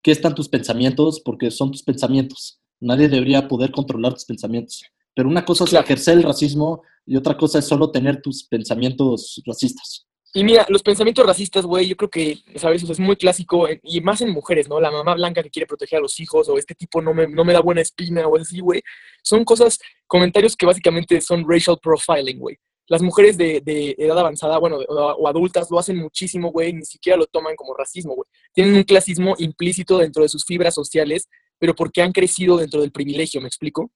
qué 0.01 0.11
están 0.11 0.35
tus 0.35 0.49
pensamientos, 0.49 1.19
porque 1.19 1.51
son 1.51 1.71
tus 1.71 1.83
pensamientos. 1.83 2.59
Nadie 2.79 3.07
debería 3.09 3.47
poder 3.47 3.71
controlar 3.71 4.13
tus 4.13 4.25
pensamientos. 4.25 4.81
Pero 5.13 5.29
una 5.29 5.43
cosa 5.45 5.63
es 5.63 5.71
Claro. 5.71 5.85
ejercer 5.85 6.17
el 6.17 6.23
racismo 6.23 6.81
y 7.05 7.15
otra 7.15 7.35
cosa 7.37 7.59
es 7.59 7.65
solo 7.65 7.89
tener 7.91 8.21
tus 8.21 8.43
pensamientos 8.43 9.41
racistas. 9.45 10.06
Y 10.37 10.43
mira, 10.43 10.67
los 10.69 10.83
pensamientos 10.83 11.25
racistas, 11.25 11.65
güey, 11.65 11.87
yo 11.87 11.95
creo 11.97 12.11
que, 12.11 12.37
¿sabes? 12.57 12.83
O 12.83 12.85
sea, 12.85 12.93
es 12.93 12.99
muy 12.99 13.15
clásico, 13.15 13.67
en- 13.67 13.79
y 13.81 14.01
más 14.01 14.21
en 14.21 14.29
mujeres, 14.29 14.69
¿no? 14.69 14.79
La 14.79 14.91
mamá 14.91 15.15
blanca 15.15 15.41
que 15.41 15.49
quiere 15.49 15.65
proteger 15.65 15.97
a 15.97 16.01
los 16.03 16.19
hijos, 16.19 16.47
o 16.47 16.59
este 16.59 16.75
tipo 16.75 17.01
no 17.01 17.11
me, 17.11 17.27
no 17.27 17.43
me 17.43 17.53
da 17.53 17.59
buena 17.59 17.81
espina, 17.81 18.27
o 18.27 18.37
así, 18.37 18.59
güey. 18.59 18.83
Son 19.23 19.43
cosas, 19.43 19.79
comentarios 20.05 20.55
que 20.55 20.67
básicamente 20.67 21.21
son 21.21 21.43
racial 21.49 21.79
profiling, 21.81 22.37
güey. 22.37 22.55
Las 22.87 23.01
mujeres 23.01 23.35
de, 23.35 23.61
de 23.61 23.95
edad 23.97 24.19
avanzada, 24.19 24.59
bueno, 24.59 24.77
o, 24.87 24.93
o 24.93 25.27
adultas, 25.27 25.71
lo 25.71 25.79
hacen 25.79 25.97
muchísimo, 25.97 26.51
güey, 26.51 26.71
ni 26.71 26.85
siquiera 26.85 27.17
lo 27.17 27.25
toman 27.25 27.55
como 27.55 27.73
racismo, 27.73 28.13
güey. 28.13 28.27
Tienen 28.53 28.75
un 28.75 28.83
clasismo 28.83 29.33
implícito 29.39 29.97
dentro 29.97 30.21
de 30.21 30.29
sus 30.29 30.45
fibras 30.45 30.75
sociales, 30.75 31.27
pero 31.57 31.73
porque 31.73 32.03
han 32.03 32.11
crecido 32.11 32.57
dentro 32.57 32.81
del 32.81 32.91
privilegio, 32.91 33.41
¿me 33.41 33.47
explico? 33.47 33.89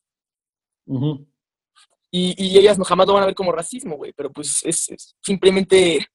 Y, 2.10 2.34
y 2.36 2.58
ellas 2.58 2.80
no, 2.80 2.84
jamás 2.84 3.06
lo 3.06 3.14
van 3.14 3.22
a 3.24 3.28
ver 3.28 3.36
como 3.36 3.52
racismo, 3.52 3.96
güey, 3.96 4.12
pero 4.14 4.32
pues 4.32 4.62
es, 4.66 4.90
es 4.90 5.16
simplemente 5.24 6.08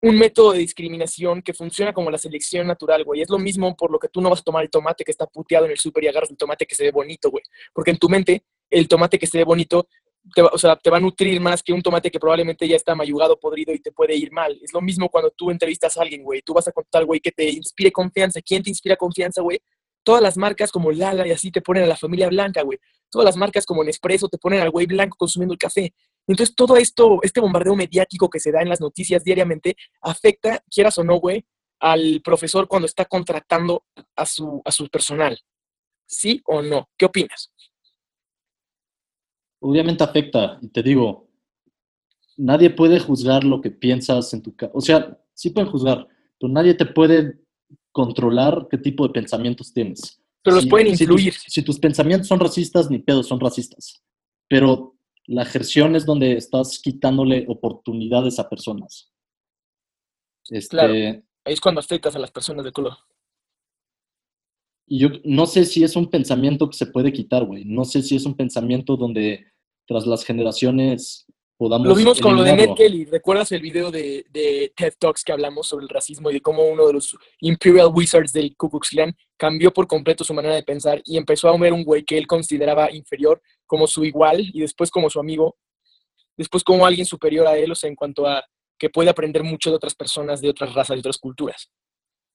un 0.00 0.16
método 0.16 0.52
de 0.52 0.60
discriminación 0.60 1.42
que 1.42 1.52
funciona 1.52 1.92
como 1.92 2.10
la 2.10 2.18
selección 2.18 2.66
natural, 2.66 3.04
güey. 3.04 3.20
Es 3.20 3.30
lo 3.30 3.38
mismo 3.38 3.74
por 3.76 3.90
lo 3.90 3.98
que 3.98 4.08
tú 4.08 4.20
no 4.20 4.30
vas 4.30 4.40
a 4.40 4.44
tomar 4.44 4.62
el 4.62 4.70
tomate 4.70 5.04
que 5.04 5.10
está 5.10 5.26
puteado 5.26 5.64
en 5.64 5.72
el 5.72 5.78
súper 5.78 6.04
y 6.04 6.08
agarras 6.08 6.30
el 6.30 6.36
tomate 6.36 6.66
que 6.66 6.74
se 6.74 6.84
ve 6.84 6.90
bonito, 6.92 7.30
güey. 7.30 7.42
Porque 7.72 7.90
en 7.90 7.98
tu 7.98 8.08
mente, 8.08 8.44
el 8.70 8.86
tomate 8.86 9.18
que 9.18 9.26
se 9.26 9.38
ve 9.38 9.44
bonito, 9.44 9.88
te 10.34 10.42
va, 10.42 10.50
o 10.52 10.58
sea, 10.58 10.76
te 10.76 10.90
va 10.90 10.98
a 10.98 11.00
nutrir 11.00 11.40
más 11.40 11.62
que 11.62 11.72
un 11.72 11.82
tomate 11.82 12.10
que 12.10 12.20
probablemente 12.20 12.68
ya 12.68 12.76
está 12.76 12.94
mayugado, 12.94 13.38
podrido 13.40 13.72
y 13.72 13.80
te 13.80 13.90
puede 13.90 14.14
ir 14.14 14.30
mal. 14.30 14.58
Es 14.62 14.72
lo 14.72 14.80
mismo 14.80 15.08
cuando 15.08 15.30
tú 15.30 15.50
entrevistas 15.50 15.96
a 15.96 16.02
alguien, 16.02 16.22
güey. 16.22 16.42
Tú 16.42 16.54
vas 16.54 16.68
a 16.68 16.72
contar, 16.72 17.04
güey, 17.04 17.20
que 17.20 17.32
te 17.32 17.48
inspire 17.50 17.90
confianza. 17.90 18.40
¿Quién 18.40 18.62
te 18.62 18.70
inspira 18.70 18.96
confianza, 18.96 19.42
güey? 19.42 19.60
Todas 20.04 20.22
las 20.22 20.36
marcas 20.36 20.70
como 20.70 20.92
Lala 20.92 21.26
y 21.26 21.32
así 21.32 21.50
te 21.50 21.60
ponen 21.60 21.84
a 21.84 21.86
la 21.86 21.96
familia 21.96 22.28
blanca, 22.28 22.62
güey. 22.62 22.78
Todas 23.10 23.24
las 23.24 23.36
marcas 23.36 23.66
como 23.66 23.82
Nespresso 23.82 24.28
te 24.28 24.38
ponen 24.38 24.60
al 24.60 24.70
güey 24.70 24.86
blanco 24.86 25.16
consumiendo 25.18 25.54
el 25.54 25.58
café. 25.58 25.92
Entonces, 26.28 26.54
todo 26.54 26.76
esto, 26.76 27.18
este 27.22 27.40
bombardeo 27.40 27.74
mediático 27.74 28.28
que 28.28 28.38
se 28.38 28.52
da 28.52 28.60
en 28.60 28.68
las 28.68 28.80
noticias 28.80 29.24
diariamente, 29.24 29.76
afecta, 30.02 30.62
quieras 30.70 30.98
o 30.98 31.04
no, 31.04 31.16
güey, 31.16 31.44
al 31.80 32.20
profesor 32.22 32.68
cuando 32.68 32.86
está 32.86 33.06
contratando 33.06 33.84
a 34.14 34.26
su, 34.26 34.60
a 34.64 34.70
su 34.70 34.88
personal. 34.88 35.38
¿Sí 36.06 36.42
o 36.44 36.62
no? 36.62 36.88
¿Qué 36.96 37.06
opinas? 37.06 37.50
Obviamente 39.60 40.04
afecta, 40.04 40.58
y 40.62 40.68
te 40.68 40.82
digo, 40.82 41.28
nadie 42.36 42.70
puede 42.70 43.00
juzgar 43.00 43.42
lo 43.42 43.60
que 43.60 43.70
piensas 43.70 44.32
en 44.34 44.42
tu 44.42 44.54
casa. 44.54 44.72
O 44.74 44.80
sea, 44.80 45.18
sí 45.34 45.50
pueden 45.50 45.70
juzgar, 45.70 46.06
pero 46.38 46.52
nadie 46.52 46.74
te 46.74 46.86
puede 46.86 47.40
controlar 47.90 48.68
qué 48.70 48.78
tipo 48.78 49.06
de 49.06 49.12
pensamientos 49.12 49.72
tienes. 49.72 50.20
Pero 50.42 50.56
los 50.56 50.66
pueden 50.66 50.96
si 50.96 51.04
influir. 51.04 51.34
si 51.34 51.62
tus 51.62 51.78
pensamientos 51.78 52.28
son 52.28 52.38
racistas, 52.38 52.90
ni 52.90 52.98
pedo, 52.98 53.22
son 53.22 53.40
racistas. 53.40 54.02
Pero 54.48 54.97
la 55.28 55.42
ejerción 55.42 55.94
es 55.94 56.06
donde 56.06 56.32
estás 56.32 56.78
quitándole 56.78 57.44
oportunidades 57.48 58.38
a 58.38 58.48
personas. 58.48 59.12
Este, 60.48 60.76
Claro. 60.76 60.94
Ahí 61.44 61.54
es 61.54 61.60
cuando 61.60 61.80
afectas 61.80 62.16
a 62.16 62.18
las 62.18 62.30
personas 62.30 62.64
de 62.64 62.72
color. 62.72 62.94
Y 64.86 64.98
yo 65.00 65.08
no 65.24 65.46
sé 65.46 65.66
si 65.66 65.84
es 65.84 65.96
un 65.96 66.10
pensamiento 66.10 66.68
que 66.68 66.76
se 66.76 66.86
puede 66.86 67.12
quitar, 67.12 67.44
güey. 67.44 67.64
No 67.64 67.84
sé 67.84 68.02
si 68.02 68.16
es 68.16 68.24
un 68.24 68.34
pensamiento 68.34 68.96
donde 68.96 69.46
tras 69.86 70.06
las 70.06 70.24
generaciones 70.24 71.26
podamos. 71.58 71.88
Lo 71.88 71.94
vimos 71.94 72.20
con 72.20 72.34
lo 72.34 72.42
de 72.42 72.54
Ned. 72.54 72.70
Kelly. 72.74 73.04
¿Recuerdas 73.04 73.52
el 73.52 73.60
video 73.60 73.90
de, 73.90 74.24
de 74.30 74.72
TED 74.74 74.94
Talks 74.98 75.24
que 75.24 75.32
hablamos 75.32 75.66
sobre 75.66 75.84
el 75.84 75.90
racismo 75.90 76.30
y 76.30 76.34
de 76.34 76.40
cómo 76.40 76.66
uno 76.66 76.86
de 76.86 76.94
los 76.94 77.14
Imperial 77.40 77.90
Wizards 77.92 78.32
del 78.32 78.56
Ku 78.56 78.70
Klux 78.70 78.88
Klan 78.88 79.14
cambió 79.36 79.72
por 79.72 79.86
completo 79.86 80.24
su 80.24 80.32
manera 80.32 80.54
de 80.54 80.62
pensar 80.62 81.02
y 81.04 81.18
empezó 81.18 81.48
a 81.48 81.58
ver 81.58 81.74
un 81.74 81.84
güey 81.84 82.02
que 82.02 82.16
él 82.16 82.26
consideraba 82.26 82.90
inferior 82.90 83.42
como 83.68 83.86
su 83.86 84.04
igual 84.04 84.40
y 84.40 84.60
después 84.60 84.90
como 84.90 85.08
su 85.08 85.20
amigo, 85.20 85.56
después 86.36 86.64
como 86.64 86.84
alguien 86.84 87.06
superior 87.06 87.46
a 87.46 87.56
él, 87.56 87.70
o 87.70 87.76
sea, 87.76 87.88
en 87.88 87.94
cuanto 87.94 88.26
a 88.26 88.44
que 88.76 88.90
puede 88.90 89.10
aprender 89.10 89.44
mucho 89.44 89.70
de 89.70 89.76
otras 89.76 89.94
personas, 89.94 90.40
de 90.40 90.48
otras 90.48 90.74
razas, 90.74 90.96
de 90.96 91.00
otras 91.00 91.18
culturas. 91.18 91.70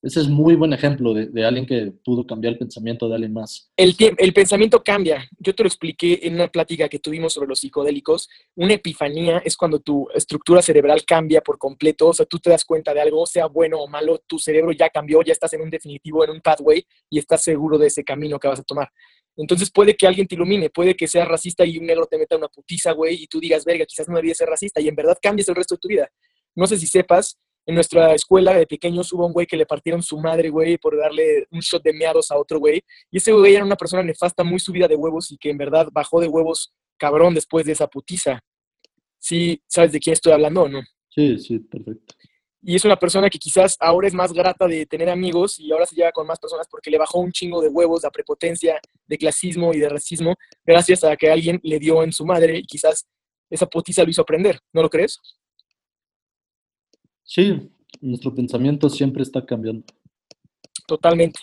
Ese 0.04 0.20
es 0.20 0.28
muy 0.28 0.56
buen 0.56 0.74
ejemplo 0.74 1.14
de, 1.14 1.28
de 1.28 1.46
alguien 1.46 1.66
que 1.66 1.94
pudo 2.04 2.28
cambiar 2.28 2.52
el 2.52 2.60
pensamiento 2.60 3.08
de 3.08 3.16
alguien 3.16 3.32
más. 3.32 3.72
El, 3.78 3.96
el 4.18 4.34
pensamiento 4.34 4.84
cambia. 4.84 5.26
Yo 5.40 5.56
te 5.56 5.64
lo 5.64 5.68
expliqué 5.68 6.20
en 6.24 6.34
una 6.36 6.50
plática 6.50 6.90
que 6.90 7.00
tuvimos 7.00 7.32
sobre 7.32 7.48
los 7.48 7.60
psicodélicos. 7.60 8.28
Una 8.56 8.74
epifanía 8.74 9.38
es 9.46 9.56
cuando 9.56 9.80
tu 9.80 10.10
estructura 10.14 10.62
cerebral 10.62 11.06
cambia 11.06 11.40
por 11.40 11.58
completo. 11.58 12.10
O 12.10 12.14
sea, 12.14 12.26
tú 12.26 12.38
te 12.38 12.50
das 12.50 12.66
cuenta 12.66 12.94
de 12.94 13.00
algo, 13.00 13.26
sea 13.26 13.46
bueno 13.46 13.80
o 13.80 13.88
malo, 13.88 14.22
tu 14.28 14.38
cerebro 14.40 14.74
ya 14.74 14.90
cambió, 14.90 15.22
ya 15.22 15.32
estás 15.32 15.54
en 15.54 15.62
un 15.62 15.70
definitivo, 15.70 16.26
en 16.26 16.32
un 16.32 16.42
pathway 16.42 16.86
y 17.10 17.18
estás 17.18 17.42
seguro 17.42 17.78
de 17.78 17.88
ese 17.88 18.04
camino 18.04 18.38
que 18.40 18.50
vas 18.50 18.60
a 18.60 18.64
tomar. 18.64 18.90
Entonces 19.36 19.72
puede 19.72 19.96
que 19.96 20.06
alguien 20.06 20.28
te 20.28 20.36
ilumine, 20.36 20.70
puede 20.70 20.96
que 20.96 21.08
seas 21.08 21.28
racista 21.28 21.66
y 21.66 21.78
un 21.78 21.86
negro 21.86 22.06
te 22.06 22.18
meta 22.18 22.38
una 22.38 22.48
putiza, 22.48 22.92
güey, 22.92 23.24
y 23.24 23.28
tú 23.28 23.40
digas, 23.40 23.66
verga, 23.66 23.86
quizás 23.86 24.08
no 24.08 24.16
debía 24.16 24.36
ser 24.36 24.48
racista 24.48 24.80
y 24.80 24.88
en 24.88 24.96
verdad 24.96 25.18
cambies 25.22 25.50
el 25.50 25.56
resto 25.56 25.76
de 25.76 25.80
tu 25.80 25.88
vida. 25.88 26.10
No 26.56 26.68
sé 26.68 26.78
si 26.78 26.86
sepas, 26.86 27.40
en 27.66 27.76
nuestra 27.76 28.14
escuela 28.14 28.54
de 28.54 28.68
pequeños 28.68 29.12
hubo 29.14 29.26
un 29.26 29.34
güey 29.34 29.48
que 29.48 29.58
le 29.58 29.66
partieron 29.66 30.04
su 30.04 30.18
madre, 30.18 30.50
güey, 30.50 30.78
por 30.78 30.98
darle 30.98 31.48
un 31.50 31.62
shot 31.62 31.82
de 31.82 31.94
meados 31.94 32.30
a 32.30 32.38
otro 32.38 32.60
güey. 32.60 32.84
Y 33.10 33.18
ese 33.18 33.32
güey 33.32 33.56
era 33.56 33.64
una 33.64 33.78
persona 33.78 34.04
nefasta, 34.04 34.44
muy 34.44 34.60
subida 34.60 34.88
de 34.88 34.96
huevos 34.96 35.32
y 35.32 35.38
que 35.38 35.50
en 35.50 35.58
verdad 35.58 35.88
bajó 35.92 36.20
de 36.20 36.28
huevos 36.28 36.74
cabrón 36.98 37.34
después 37.34 37.66
de 37.66 37.72
esa 37.72 37.88
putiza. 37.88 38.40
Sí, 39.18 39.62
¿sabes 39.68 39.94
de 39.94 40.00
quién 40.00 40.14
estoy 40.14 40.34
hablando 40.34 40.64
o 40.64 40.70
no? 40.70 40.82
Sí, 41.10 41.40
sí, 41.40 41.60
perfecto. 41.60 42.16
Y 42.66 42.76
es 42.76 42.86
una 42.86 42.96
persona 42.96 43.30
que 43.30 43.38
quizás 43.38 43.76
ahora 43.80 44.08
es 44.08 44.14
más 44.14 44.32
grata 44.32 44.66
de 44.68 44.86
tener 44.86 45.10
amigos 45.10 45.60
y 45.60 45.70
ahora 45.72 45.86
se 45.86 45.96
lleva 45.96 46.14
con 46.14 46.26
más 46.26 46.40
personas 46.40 46.66
porque 46.72 46.90
le 46.90 46.98
bajó 46.98 47.20
un 47.20 47.32
chingo 47.32 47.62
de 47.62 47.68
huevos, 47.68 48.04
de 48.04 48.10
prepotencia, 48.12 48.80
de 49.06 49.18
clasismo 49.18 49.74
y 49.74 49.80
de 49.80 49.90
racismo, 49.90 50.36
gracias 50.66 51.04
a 51.04 51.16
que 51.18 51.30
alguien 51.30 51.60
le 51.62 51.78
dio 51.78 52.02
en 52.04 52.14
su 52.14 52.26
madre 52.26 52.60
y 52.60 52.64
quizás 52.64 53.06
esa 53.50 53.66
putiza 53.68 54.04
lo 54.04 54.10
hizo 54.12 54.22
aprender. 54.22 54.60
¿No 54.72 54.82
lo 54.82 54.90
crees? 54.90 55.20
Sí, 57.24 57.70
nuestro 58.02 58.34
pensamiento 58.34 58.90
siempre 58.90 59.24
está 59.24 59.46
cambiando. 59.46 59.86
Totalmente. 60.88 61.40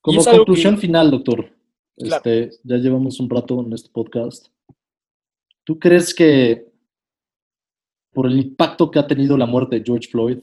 Como 0.00 0.22
conclusión 0.24 0.74
que- 0.74 0.80
final, 0.82 1.10
doctor, 1.10 1.50
Claro. 1.96 2.16
este, 2.16 2.50
ya 2.64 2.76
llevamos 2.76 3.20
un 3.20 3.30
rato 3.30 3.60
en 3.64 3.72
este 3.72 3.90
podcast. 3.90 4.48
¿Tú 5.64 5.78
crees 5.78 6.14
que 6.14 6.71
por 8.12 8.26
el 8.26 8.38
impacto 8.38 8.90
que 8.90 8.98
ha 8.98 9.06
tenido 9.06 9.36
la 9.36 9.46
muerte 9.46 9.76
de 9.78 9.84
George 9.84 10.08
Floyd, 10.10 10.38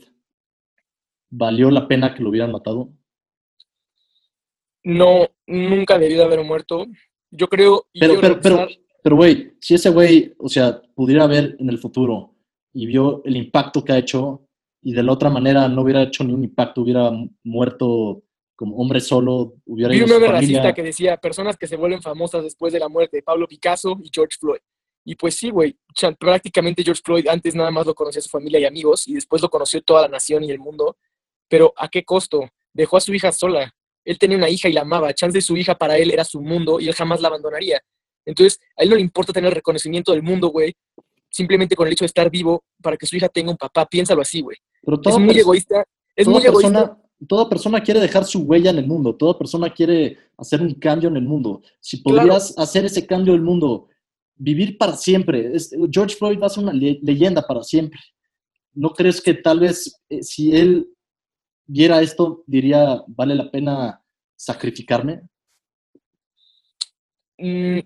valió 1.29 1.69
la 1.69 1.87
pena 1.87 2.13
que 2.13 2.23
lo 2.23 2.29
hubieran 2.29 2.51
matado? 2.51 2.89
No, 4.83 5.27
nunca 5.45 5.97
debió 5.99 6.17
de 6.17 6.23
haber 6.23 6.43
muerto. 6.43 6.85
Yo 7.31 7.47
creo... 7.47 7.85
y 7.93 7.99
Pero, 7.99 8.19
pero, 8.19 8.39
pero, 8.41 8.67
pero, 9.03 9.15
güey, 9.15 9.53
si 9.59 9.75
ese 9.75 9.89
güey, 9.89 10.33
o 10.39 10.49
sea, 10.49 10.81
pudiera 10.95 11.27
ver 11.27 11.55
en 11.59 11.69
el 11.69 11.77
futuro 11.77 12.35
y 12.73 12.85
vio 12.85 13.21
el 13.25 13.35
impacto 13.35 13.83
que 13.83 13.91
ha 13.91 13.97
hecho 13.97 14.47
y 14.81 14.93
de 14.93 15.03
la 15.03 15.11
otra 15.11 15.29
manera 15.29 15.67
no 15.67 15.81
hubiera 15.81 16.03
hecho 16.03 16.23
ni 16.23 16.33
un 16.33 16.43
impacto, 16.43 16.81
hubiera 16.81 17.11
mu- 17.11 17.29
muerto 17.43 18.23
como 18.55 18.77
hombre 18.77 18.99
solo, 18.99 19.55
hubiera 19.65 19.93
Vi 19.93 20.01
un 20.01 20.09
meme 20.09 20.27
racista 20.27 20.73
que 20.73 20.83
decía 20.83 21.17
personas 21.17 21.55
que 21.57 21.67
se 21.67 21.77
vuelven 21.77 22.01
famosas 22.01 22.43
después 22.43 22.73
de 22.73 22.79
la 22.79 22.89
muerte 22.89 23.17
de 23.17 23.23
Pablo 23.23 23.47
Picasso 23.47 23.97
y 24.03 24.09
George 24.13 24.37
Floyd. 24.39 24.59
Y 25.09 25.15
pues 25.15 25.37
sí, 25.37 25.49
güey, 25.49 25.75
prácticamente 26.19 26.83
George 26.83 27.01
Floyd 27.03 27.27
antes 27.29 27.55
nada 27.55 27.71
más 27.71 27.83
lo 27.87 27.95
conocía 27.95 28.21
su 28.21 28.29
familia 28.29 28.59
y 28.59 28.65
amigos 28.65 29.07
y 29.07 29.15
después 29.15 29.41
lo 29.41 29.49
conoció 29.49 29.81
toda 29.81 30.03
la 30.03 30.07
nación 30.07 30.43
y 30.43 30.51
el 30.51 30.59
mundo. 30.59 30.97
Pero 31.47 31.73
¿a 31.77 31.87
qué 31.87 32.03
costo? 32.03 32.47
Dejó 32.75 32.97
a 32.97 33.01
su 33.01 33.11
hija 33.11 33.31
sola. 33.31 33.73
Él 34.05 34.19
tenía 34.19 34.37
una 34.37 34.49
hija 34.49 34.69
y 34.69 34.73
la 34.73 34.81
amaba. 34.81 35.11
Chance 35.15 35.41
su 35.41 35.57
hija 35.57 35.73
para 35.73 35.97
él 35.97 36.11
era 36.11 36.23
su 36.23 36.41
mundo 36.41 36.79
y 36.79 36.87
él 36.89 36.93
jamás 36.93 37.21
la 37.21 37.29
abandonaría. 37.29 37.81
Entonces, 38.23 38.59
a 38.77 38.83
él 38.83 38.89
no 38.91 38.97
le 38.97 39.01
importa 39.01 39.33
tener 39.33 39.51
reconocimiento 39.51 40.11
del 40.11 40.21
mundo, 40.21 40.49
güey. 40.49 40.75
Simplemente 41.31 41.75
con 41.75 41.87
el 41.87 41.93
hecho 41.93 42.03
de 42.03 42.09
estar 42.13 42.29
vivo 42.29 42.63
para 42.79 42.95
que 42.95 43.07
su 43.07 43.15
hija 43.15 43.29
tenga 43.29 43.49
un 43.49 43.57
papá. 43.57 43.87
Piénsalo 43.87 44.21
así, 44.21 44.41
güey. 44.41 44.57
Pero 44.83 45.01
Es 45.03 45.17
muy 45.17 45.39
egoísta. 45.39 45.83
Es 46.15 46.25
toda 46.25 46.37
muy 46.37 46.45
egoísta. 46.45 46.71
persona, 46.71 47.01
toda 47.27 47.49
persona 47.49 47.81
quiere 47.81 47.99
dejar 47.99 48.25
su 48.25 48.41
huella 48.43 48.69
en 48.69 48.77
el 48.77 48.85
mundo, 48.85 49.15
toda 49.15 49.39
persona 49.39 49.73
quiere 49.73 50.19
hacer 50.37 50.61
un 50.61 50.75
cambio 50.75 51.09
en 51.09 51.17
el 51.17 51.23
mundo. 51.23 51.63
Si 51.79 52.03
Claro. 52.03 52.17
podrías 52.19 52.55
hacer 52.59 52.85
ese 52.85 53.07
cambio 53.07 53.33
en 53.33 53.39
el 53.39 53.45
mundo, 53.45 53.88
vivir 54.39 54.77
para 54.77 54.95
siempre, 54.95 55.51
George 55.91 56.15
Floyd 56.15 56.39
va 56.41 56.47
a 56.47 56.49
ser 56.49 56.63
una 56.63 56.73
le- 56.73 56.99
leyenda 57.03 57.45
para 57.45 57.61
siempre. 57.61 57.99
¿No 58.73 58.89
crees 58.91 59.21
que 59.21 59.33
tal 59.33 59.59
vez 59.59 60.01
eh, 60.09 60.23
si 60.23 60.55
él 60.55 60.87
viera 61.67 62.01
esto, 62.01 62.43
diría, 62.47 63.03
vale 63.07 63.35
la 63.35 63.51
pena 63.51 64.01
sacrificarme? 64.35 65.21
Mm, 67.37 67.79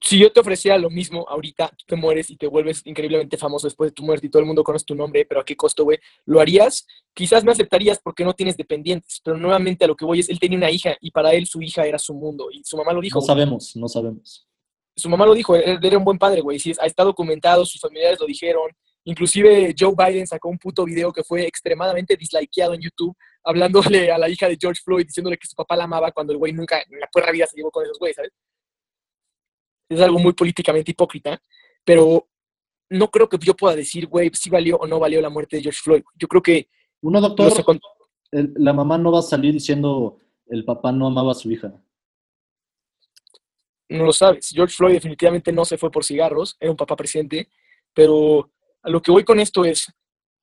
si 0.00 0.18
yo 0.18 0.32
te 0.32 0.40
ofreciera 0.40 0.76
lo 0.78 0.90
mismo 0.90 1.24
ahorita, 1.28 1.68
tú 1.68 1.84
te 1.86 1.94
mueres 1.96 2.28
y 2.30 2.36
te 2.36 2.48
vuelves 2.48 2.82
increíblemente 2.84 3.36
famoso 3.36 3.68
después 3.68 3.90
de 3.90 3.94
tu 3.94 4.02
muerte 4.02 4.26
y 4.26 4.30
todo 4.30 4.40
el 4.40 4.46
mundo 4.46 4.64
conoce 4.64 4.84
tu 4.84 4.94
nombre, 4.96 5.24
pero 5.24 5.40
¿a 5.40 5.44
qué 5.44 5.54
costo, 5.56 5.84
güey? 5.84 5.98
¿Lo 6.24 6.40
harías? 6.40 6.86
Quizás 7.14 7.44
me 7.44 7.52
aceptarías 7.52 8.00
porque 8.02 8.24
no 8.24 8.34
tienes 8.34 8.56
dependientes, 8.56 9.20
pero 9.24 9.36
nuevamente 9.38 9.84
a 9.84 9.88
lo 9.88 9.94
que 9.96 10.04
voy 10.04 10.18
es, 10.20 10.28
él 10.28 10.40
tenía 10.40 10.58
una 10.58 10.70
hija 10.72 10.96
y 11.00 11.12
para 11.12 11.32
él 11.34 11.46
su 11.46 11.62
hija 11.62 11.86
era 11.86 11.98
su 11.98 12.14
mundo 12.14 12.48
y 12.50 12.62
su 12.64 12.76
mamá 12.76 12.92
lo 12.92 13.00
dijo. 13.00 13.20
No 13.20 13.24
sabemos, 13.26 13.76
no 13.76 13.88
sabemos. 13.88 14.48
Su 14.94 15.08
mamá 15.08 15.24
lo 15.26 15.34
dijo, 15.34 15.56
él 15.56 15.78
era 15.82 15.98
un 15.98 16.04
buen 16.04 16.18
padre, 16.18 16.40
güey, 16.40 16.58
sí, 16.58 16.70
está 16.70 17.04
documentado, 17.04 17.64
sus 17.64 17.80
familiares 17.80 18.20
lo 18.20 18.26
dijeron. 18.26 18.70
Inclusive 19.04 19.74
Joe 19.76 19.94
Biden 19.96 20.26
sacó 20.26 20.48
un 20.48 20.58
puto 20.58 20.84
video 20.84 21.12
que 21.12 21.24
fue 21.24 21.46
extremadamente 21.46 22.16
dislikeado 22.16 22.74
en 22.74 22.80
YouTube, 22.82 23.16
hablándole 23.42 24.12
a 24.12 24.18
la 24.18 24.28
hija 24.28 24.48
de 24.48 24.56
George 24.60 24.80
Floyd, 24.84 25.06
diciéndole 25.06 25.36
que 25.36 25.46
su 25.46 25.56
papá 25.56 25.76
la 25.76 25.84
amaba 25.84 26.12
cuando 26.12 26.32
el 26.32 26.38
güey 26.38 26.52
nunca 26.52 26.78
en 26.78 27.00
la 27.00 27.08
perra 27.12 27.32
vida 27.32 27.46
se 27.46 27.56
llevó 27.56 27.70
con 27.70 27.84
esos 27.84 27.98
güeyes, 27.98 28.16
¿sabes? 28.16 28.32
es 29.94 30.00
algo 30.00 30.18
muy 30.18 30.32
políticamente 30.32 30.90
hipócrita, 30.90 31.40
pero 31.84 32.28
no 32.90 33.08
creo 33.08 33.28
que 33.28 33.38
yo 33.38 33.54
pueda 33.54 33.76
decir, 33.76 34.06
güey, 34.06 34.30
si 34.34 34.50
valió 34.50 34.76
o 34.76 34.86
no 34.86 34.98
valió 34.98 35.20
la 35.20 35.30
muerte 35.30 35.56
de 35.56 35.62
George 35.62 35.80
Floyd. 35.82 36.02
Yo 36.18 36.28
creo 36.28 36.42
que 36.42 36.68
Uno, 37.00 37.20
doctor, 37.20 37.52
la 38.30 38.72
mamá 38.72 38.98
no 38.98 39.12
va 39.12 39.18
a 39.20 39.22
salir 39.22 39.52
diciendo 39.52 40.18
el 40.46 40.64
papá 40.64 40.92
no 40.92 41.06
amaba 41.06 41.32
a 41.32 41.34
su 41.34 41.50
hija. 41.50 41.72
No 43.92 44.04
lo 44.04 44.12
sabes. 44.12 44.50
George 44.52 44.74
Floyd 44.74 44.94
definitivamente 44.94 45.52
no 45.52 45.64
se 45.64 45.78
fue 45.78 45.90
por 45.90 46.04
cigarros, 46.04 46.56
era 46.58 46.70
un 46.70 46.76
papá 46.76 46.96
presente, 46.96 47.48
pero 47.94 48.50
a 48.82 48.90
lo 48.90 49.00
que 49.00 49.10
voy 49.10 49.24
con 49.24 49.38
esto 49.40 49.64
es, 49.64 49.92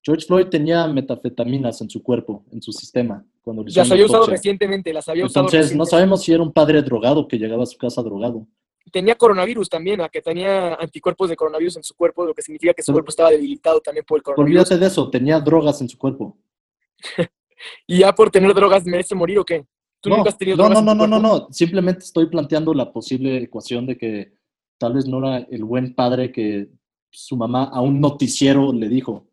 George 0.02 0.26
Floyd 0.26 0.46
tenía 0.46 0.86
metafetaminas 0.86 1.80
en 1.82 1.90
su 1.90 2.02
cuerpo, 2.02 2.44
en 2.50 2.62
su 2.62 2.72
sistema, 2.72 3.22
cuando 3.42 3.64
las 3.66 3.90
había 3.90 4.06
usado 4.06 4.26
recientemente, 4.26 4.92
las 4.94 5.06
había 5.08 5.26
usado 5.26 5.46
Entonces, 5.46 5.76
no 5.76 5.84
sabemos 5.84 6.22
si 6.22 6.32
era 6.32 6.42
un 6.42 6.52
padre 6.52 6.80
drogado 6.80 7.28
que 7.28 7.36
llegaba 7.36 7.64
a 7.64 7.66
su 7.66 7.76
casa 7.76 8.02
drogado. 8.02 8.46
Tenía 8.90 9.14
coronavirus 9.14 9.68
también, 9.68 10.00
a 10.00 10.08
que 10.08 10.22
tenía 10.22 10.74
anticuerpos 10.74 11.28
de 11.28 11.36
coronavirus 11.36 11.76
en 11.76 11.82
su 11.84 11.94
cuerpo, 11.94 12.24
lo 12.24 12.32
que 12.32 12.40
significa 12.40 12.72
que 12.72 12.82
su 12.82 12.86
Pero- 12.86 12.94
cuerpo 12.96 13.10
estaba 13.10 13.30
debilitado 13.30 13.80
también 13.80 14.04
por 14.06 14.18
el 14.18 14.22
coronavirus. 14.22 14.60
Olvídate 14.62 14.80
de 14.80 14.86
eso, 14.86 15.10
tenía 15.10 15.38
drogas 15.38 15.80
en 15.82 15.88
su 15.88 15.98
cuerpo. 15.98 16.36
Y 17.86 17.98
ya 17.98 18.14
por 18.14 18.30
tener 18.30 18.54
drogas 18.54 18.86
merece 18.86 19.14
morir 19.14 19.38
o 19.38 19.44
qué? 19.44 19.66
¿Tú 20.00 20.08
no, 20.08 20.16
nunca 20.16 20.30
has 20.30 20.38
tenido 20.38 20.56
no, 20.56 20.68
no, 20.68 20.80
no, 20.80 20.94
no, 20.94 21.06
no, 21.06 21.18
no. 21.18 21.48
Simplemente 21.50 22.04
estoy 22.04 22.26
planteando 22.26 22.72
la 22.72 22.92
posible 22.92 23.36
ecuación 23.36 23.86
de 23.86 23.98
que 23.98 24.32
tal 24.78 24.94
vez 24.94 25.06
no 25.06 25.18
era 25.18 25.46
el 25.50 25.64
buen 25.64 25.94
padre 25.94 26.32
que 26.32 26.70
su 27.10 27.36
mamá 27.36 27.64
a 27.64 27.80
un 27.80 28.00
noticiero 28.00 28.72
le 28.72 28.88
dijo. 28.88 29.26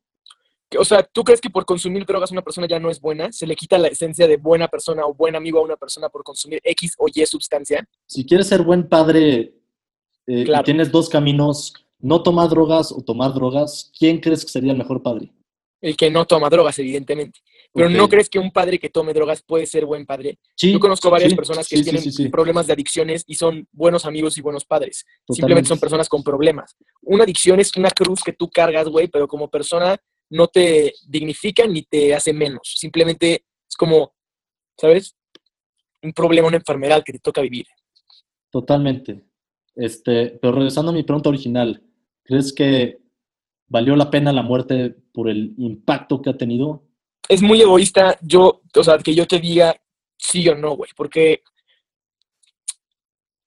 O 0.77 0.83
sea, 0.83 1.01
¿tú 1.01 1.23
crees 1.23 1.39
que 1.39 1.49
por 1.49 1.63
consumir 1.63 2.05
drogas 2.05 2.31
una 2.31 2.41
persona 2.41 2.67
ya 2.67 2.79
no 2.79 2.89
es 2.89 2.99
buena? 2.99 3.31
¿Se 3.31 3.47
le 3.47 3.55
quita 3.55 3.77
la 3.77 3.87
esencia 3.87 4.27
de 4.27 4.35
buena 4.35 4.67
persona 4.67 5.05
o 5.05 5.13
buen 5.13 5.35
amigo 5.35 5.59
a 5.59 5.63
una 5.63 5.77
persona 5.77 6.09
por 6.09 6.23
consumir 6.23 6.59
X 6.63 6.95
o 6.97 7.07
Y 7.07 7.25
sustancia? 7.25 7.87
Si 8.05 8.25
quieres 8.25 8.47
ser 8.47 8.61
buen 8.63 8.89
padre 8.89 9.53
eh, 10.25 10.43
Claro. 10.43 10.61
y 10.61 10.65
tienes 10.65 10.91
dos 10.91 11.07
caminos, 11.07 11.73
no 11.99 12.21
tomar 12.21 12.49
drogas 12.49 12.91
o 12.91 13.01
tomar 13.01 13.33
drogas, 13.33 13.89
¿quién 13.97 14.19
crees 14.19 14.43
que 14.43 14.51
sería 14.51 14.73
el 14.73 14.77
mejor 14.77 15.01
padre? 15.01 15.31
El 15.79 15.95
que 15.95 16.09
no 16.09 16.25
toma 16.25 16.49
drogas, 16.49 16.77
evidentemente. 16.79 17.39
Pero. 17.73 17.89
¿no 17.89 18.09
crees 18.09 18.29
que 18.29 18.39
un 18.39 18.51
padre 18.51 18.79
que 18.79 18.89
tome 18.89 19.13
drogas 19.13 19.43
puede 19.43 19.65
ser 19.65 19.85
buen 19.85 20.05
padre? 20.05 20.39
Sí, 20.55 20.71
Yo 20.71 20.79
conozco 20.79 21.09
varias 21.09 21.31
sí, 21.31 21.35
personas 21.35 21.67
que 21.67 21.77
sí, 21.77 21.83
tienen 21.83 22.31
problemas 22.31 22.65
de 22.65 22.73
adicciones 22.73 23.23
y 23.27 23.35
son 23.35 23.67
buenos 23.71 24.05
amigos 24.05 24.37
y 24.37 24.41
buenos 24.41 24.65
padres. 24.65 25.05
Simplemente 25.29 25.67
son 25.67 25.79
personas 25.79 26.09
con 26.09 26.23
problemas. 26.23 26.75
Una 27.01 27.23
adicción 27.23 27.59
es 27.59 27.75
una 27.75 27.91
cruz 27.91 28.23
que 28.23 28.33
tú 28.33 28.49
cargas, 28.49 28.87
güey, 28.87 29.07
pero 29.07 29.27
como 29.27 29.49
persona 29.49 29.97
no 30.29 30.47
te 30.47 30.93
dignifica 31.07 31.67
ni 31.67 31.83
te 31.83 32.15
hace 32.15 32.33
menos. 32.33 32.73
Simplemente 32.75 33.45
es 33.69 33.75
como, 33.77 34.13
¿sabes? 34.79 35.15
Un 36.01 36.13
problema, 36.13 36.47
una 36.47 36.57
enfermedad 36.57 37.03
que 37.05 37.13
te 37.13 37.19
toca 37.19 37.41
vivir. 37.41 37.65
Totalmente. 38.49 39.23
Este, 39.75 40.37
pero 40.41 40.53
regresando 40.53 40.91
a 40.91 40.95
mi 40.95 41.03
pregunta 41.03 41.29
original, 41.29 41.83
¿crees 42.23 42.51
que 42.51 42.97
valió 43.67 43.95
la 43.95 44.09
pena 44.09 44.31
la 44.33 44.43
muerte 44.43 44.95
por 45.11 45.29
el 45.29 45.53
impacto 45.57 46.21
que 46.21 46.29
ha 46.29 46.37
tenido? 46.37 46.87
es 47.27 47.41
muy 47.41 47.61
egoísta 47.61 48.17
yo, 48.21 48.61
o 48.75 48.83
sea, 48.83 48.97
que 48.99 49.13
yo 49.13 49.27
te 49.27 49.39
diga 49.39 49.75
sí 50.17 50.47
o 50.49 50.55
no, 50.55 50.75
güey, 50.75 50.89
porque 50.95 51.41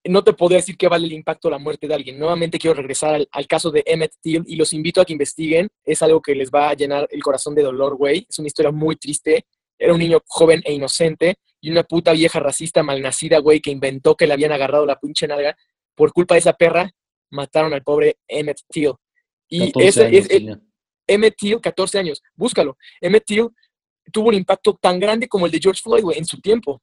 no 0.04 0.22
te 0.24 0.32
podría 0.32 0.58
decir 0.58 0.76
qué 0.76 0.88
vale 0.88 1.06
el 1.06 1.12
impacto 1.12 1.50
la 1.50 1.58
muerte 1.58 1.86
de 1.86 1.94
alguien. 1.94 2.18
Nuevamente 2.18 2.58
quiero 2.58 2.74
regresar 2.74 3.14
al, 3.14 3.28
al 3.30 3.46
caso 3.46 3.70
de 3.70 3.82
Emmett 3.86 4.14
Till 4.20 4.44
y 4.46 4.56
los 4.56 4.72
invito 4.72 5.00
a 5.00 5.04
que 5.04 5.12
investiguen. 5.12 5.68
Es 5.84 6.02
algo 6.02 6.22
que 6.22 6.34
les 6.34 6.50
va 6.50 6.70
a 6.70 6.74
llenar 6.74 7.06
el 7.10 7.22
corazón 7.22 7.54
de 7.54 7.62
dolor, 7.62 7.96
güey. 7.96 8.26
Es 8.28 8.38
una 8.38 8.48
historia 8.48 8.72
muy 8.72 8.96
triste. 8.96 9.44
Era 9.78 9.92
un 9.92 9.98
niño 9.98 10.20
joven 10.26 10.62
e 10.64 10.72
inocente 10.72 11.36
y 11.60 11.70
una 11.70 11.82
puta 11.82 12.12
vieja 12.12 12.40
racista 12.40 12.82
malnacida, 12.82 13.38
güey, 13.38 13.60
que 13.60 13.70
inventó 13.70 14.16
que 14.16 14.26
le 14.26 14.32
habían 14.32 14.52
agarrado 14.52 14.86
la 14.86 14.98
pinche 14.98 15.28
nalga. 15.28 15.54
Por 15.94 16.12
culpa 16.14 16.34
de 16.34 16.40
esa 16.40 16.54
perra, 16.54 16.90
mataron 17.30 17.74
al 17.74 17.82
pobre 17.82 18.16
Emmett 18.26 18.60
Till. 18.70 18.92
Y 19.50 19.72
14 19.72 19.88
ese 19.88 20.04
años 20.04 20.18
es 20.18 20.30
el, 20.30 20.38
tenía. 20.38 20.60
Emmett 21.06 21.36
Till, 21.36 21.60
14 21.60 21.98
años, 21.98 22.22
búscalo. 22.34 22.78
Emmett 23.00 23.24
Till 23.26 23.48
tuvo 24.12 24.28
un 24.28 24.34
impacto 24.34 24.78
tan 24.80 24.98
grande 24.98 25.28
como 25.28 25.46
el 25.46 25.52
de 25.52 25.58
George 25.60 25.82
Floyd, 25.82 26.02
güey, 26.02 26.18
en 26.18 26.24
su 26.24 26.40
tiempo. 26.40 26.80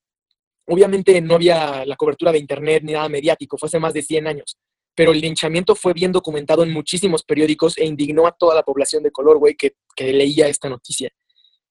Obviamente 0.68 1.20
no 1.22 1.36
había 1.36 1.86
la 1.86 1.95
cobertura 1.95 2.32
de 2.32 2.39
internet 2.39 2.84
ni 2.84 2.93
nada 2.93 3.07
mediático, 3.07 3.57
fue 3.57 3.68
hace 3.68 3.80
más 3.80 3.93
de 3.93 4.01
100 4.01 4.28
años. 4.28 4.57
Pero 4.93 5.11
el 5.11 5.22
linchamiento 5.22 5.76
fue 5.76 5.93
bien 5.93 6.11
documentado 6.11 6.63
en 6.63 6.72
muchísimos 6.74 7.24
periódicos 7.24 7.78
e 7.78 7.86
indignó 7.86 8.28
a 8.28 8.32
toda 8.32 8.55
la 8.55 8.63
población 8.63 9.03
de 9.03 9.11
color, 9.11 9.38
güey, 9.38 9.55
que, 9.55 9.76
que 9.95 10.11
leía 10.11 10.47
esta 10.47 10.68
noticia. 10.68 11.09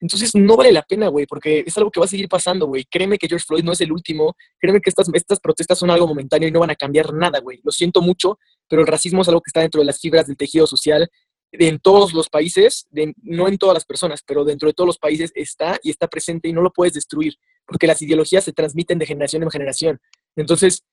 Entonces 0.00 0.34
no 0.34 0.56
vale 0.56 0.72
la 0.72 0.82
pena, 0.82 1.08
güey, 1.08 1.26
porque 1.26 1.64
es 1.66 1.76
algo 1.78 1.90
que 1.90 2.00
va 2.00 2.06
a 2.06 2.08
seguir 2.08 2.28
pasando, 2.28 2.66
güey. 2.66 2.84
Créeme 2.84 3.16
que 3.18 3.28
George 3.28 3.46
Floyd 3.46 3.64
no 3.64 3.72
es 3.72 3.80
el 3.80 3.92
último. 3.92 4.36
Créeme 4.58 4.80
que 4.80 4.90
estas, 4.90 5.08
estas 5.14 5.40
protestas 5.40 5.78
son 5.78 5.90
algo 5.90 6.06
momentáneo 6.06 6.48
y 6.48 6.52
no 6.52 6.60
van 6.60 6.70
a 6.70 6.74
cambiar 6.74 7.14
nada, 7.14 7.40
güey. 7.40 7.60
Lo 7.64 7.72
siento 7.72 8.02
mucho, 8.02 8.38
pero 8.68 8.82
el 8.82 8.88
racismo 8.88 9.22
es 9.22 9.28
algo 9.28 9.40
que 9.40 9.48
está 9.48 9.60
dentro 9.60 9.80
de 9.80 9.86
las 9.86 9.98
fibras 9.98 10.26
del 10.26 10.36
tejido 10.36 10.66
social 10.66 11.08
en 11.52 11.78
todos 11.78 12.12
los 12.12 12.28
países, 12.28 12.86
de- 12.90 13.14
no 13.22 13.48
en 13.48 13.56
todas 13.56 13.72
las 13.74 13.84
personas, 13.86 14.20
pero 14.26 14.44
dentro 14.44 14.68
de 14.68 14.74
todos 14.74 14.86
los 14.86 14.98
países 14.98 15.32
está 15.34 15.78
y 15.82 15.90
está 15.90 16.08
presente 16.08 16.48
y 16.48 16.52
no 16.52 16.60
lo 16.60 16.72
puedes 16.72 16.92
destruir, 16.92 17.34
porque 17.66 17.86
las 17.86 18.02
ideologías 18.02 18.44
se 18.44 18.52
transmiten 18.52 18.98
de 18.98 19.06
generación 19.06 19.42
en 19.44 19.50
generación. 19.50 20.00
Entonces, 20.34 20.84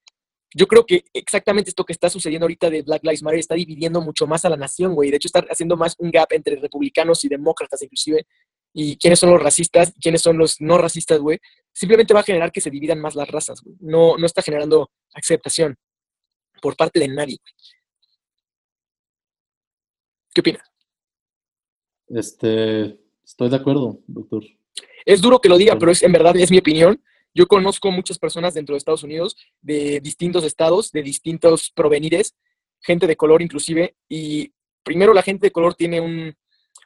yo 0.56 0.68
creo 0.68 0.86
que 0.86 1.04
exactamente 1.14 1.72
esto 1.72 1.84
que 1.84 1.94
está 1.94 2.10
sucediendo 2.10 2.46
ahorita 2.46 2.70
de 2.70 2.84
Black 2.84 3.04
Lives 3.04 3.24
Matter 3.24 3.40
está 3.40 3.56
dividiendo 3.56 4.02
mucho 4.02 4.28
más 4.28 4.46
a 4.46 4.50
la 4.50 4.56
nación, 4.56 4.94
güey. 4.94 5.10
De 5.10 5.18
hecho, 5.18 5.28
está 5.28 5.44
haciendo 5.50 5.76
más 5.76 5.96
un 5.98 6.12
gap 6.12 6.28
entre 6.32 6.56
republicanos 6.58 7.24
y 7.26 7.28
demócratas, 7.30 7.82
inclusive, 7.82 8.28
y 8.74 8.98
quiénes 8.98 9.20
son 9.20 9.30
los 9.30 9.42
racistas 9.42 9.94
y 9.96 10.00
quiénes 10.00 10.22
son 10.22 10.38
los 10.38 10.60
no 10.60 10.78
racistas, 10.78 11.20
güey. 11.20 11.40
Simplemente 11.72 12.14
va 12.14 12.22
a 12.22 12.24
generar 12.24 12.52
que 12.52 12.62
se 12.62 12.70
dividan 12.70 13.00
más 13.00 13.16
las 13.16 13.30
razas, 13.30 13.62
güey. 13.62 13.76
No, 13.80 14.18
no 14.18 14.26
está 14.26 14.42
generando 14.42 14.90
aceptación 15.14 15.76
por 16.62 16.76
parte 16.76 17.00
de 17.00 17.08
nadie, 17.08 17.38
güey. 17.40 17.54
¿Qué 20.34 20.42
opinas? 20.42 20.68
Este, 22.08 23.00
estoy 23.24 23.50
de 23.50 23.56
acuerdo, 23.56 24.00
doctor. 24.08 24.44
Es 25.06 25.22
duro 25.22 25.40
que 25.40 25.50
lo 25.50 25.58
diga, 25.58 25.78
pero 25.78 25.92
es, 25.92 26.02
en 26.02 26.12
verdad 26.12 26.36
es 26.38 26.50
mi 26.50 26.58
opinión. 26.58 27.02
Yo 27.36 27.48
conozco 27.48 27.92
muchas 27.92 28.20
personas 28.20 28.54
dentro 28.54 28.74
de 28.74 28.78
Estados 28.78 29.04
Unidos, 29.04 29.36
de 29.62 30.00
distintos 30.00 30.44
estados, 30.44 30.92
de 30.92 31.02
distintos 31.02 31.72
provenires, 31.72 32.36
gente 32.82 33.08
de 33.08 33.16
color 33.16 33.42
inclusive, 33.42 33.96
y 34.08 34.54
primero 34.84 35.14
la 35.14 35.24
gente 35.24 35.48
de 35.48 35.52
color 35.52 35.74
tiene 35.76 36.00
un, 36.00 36.36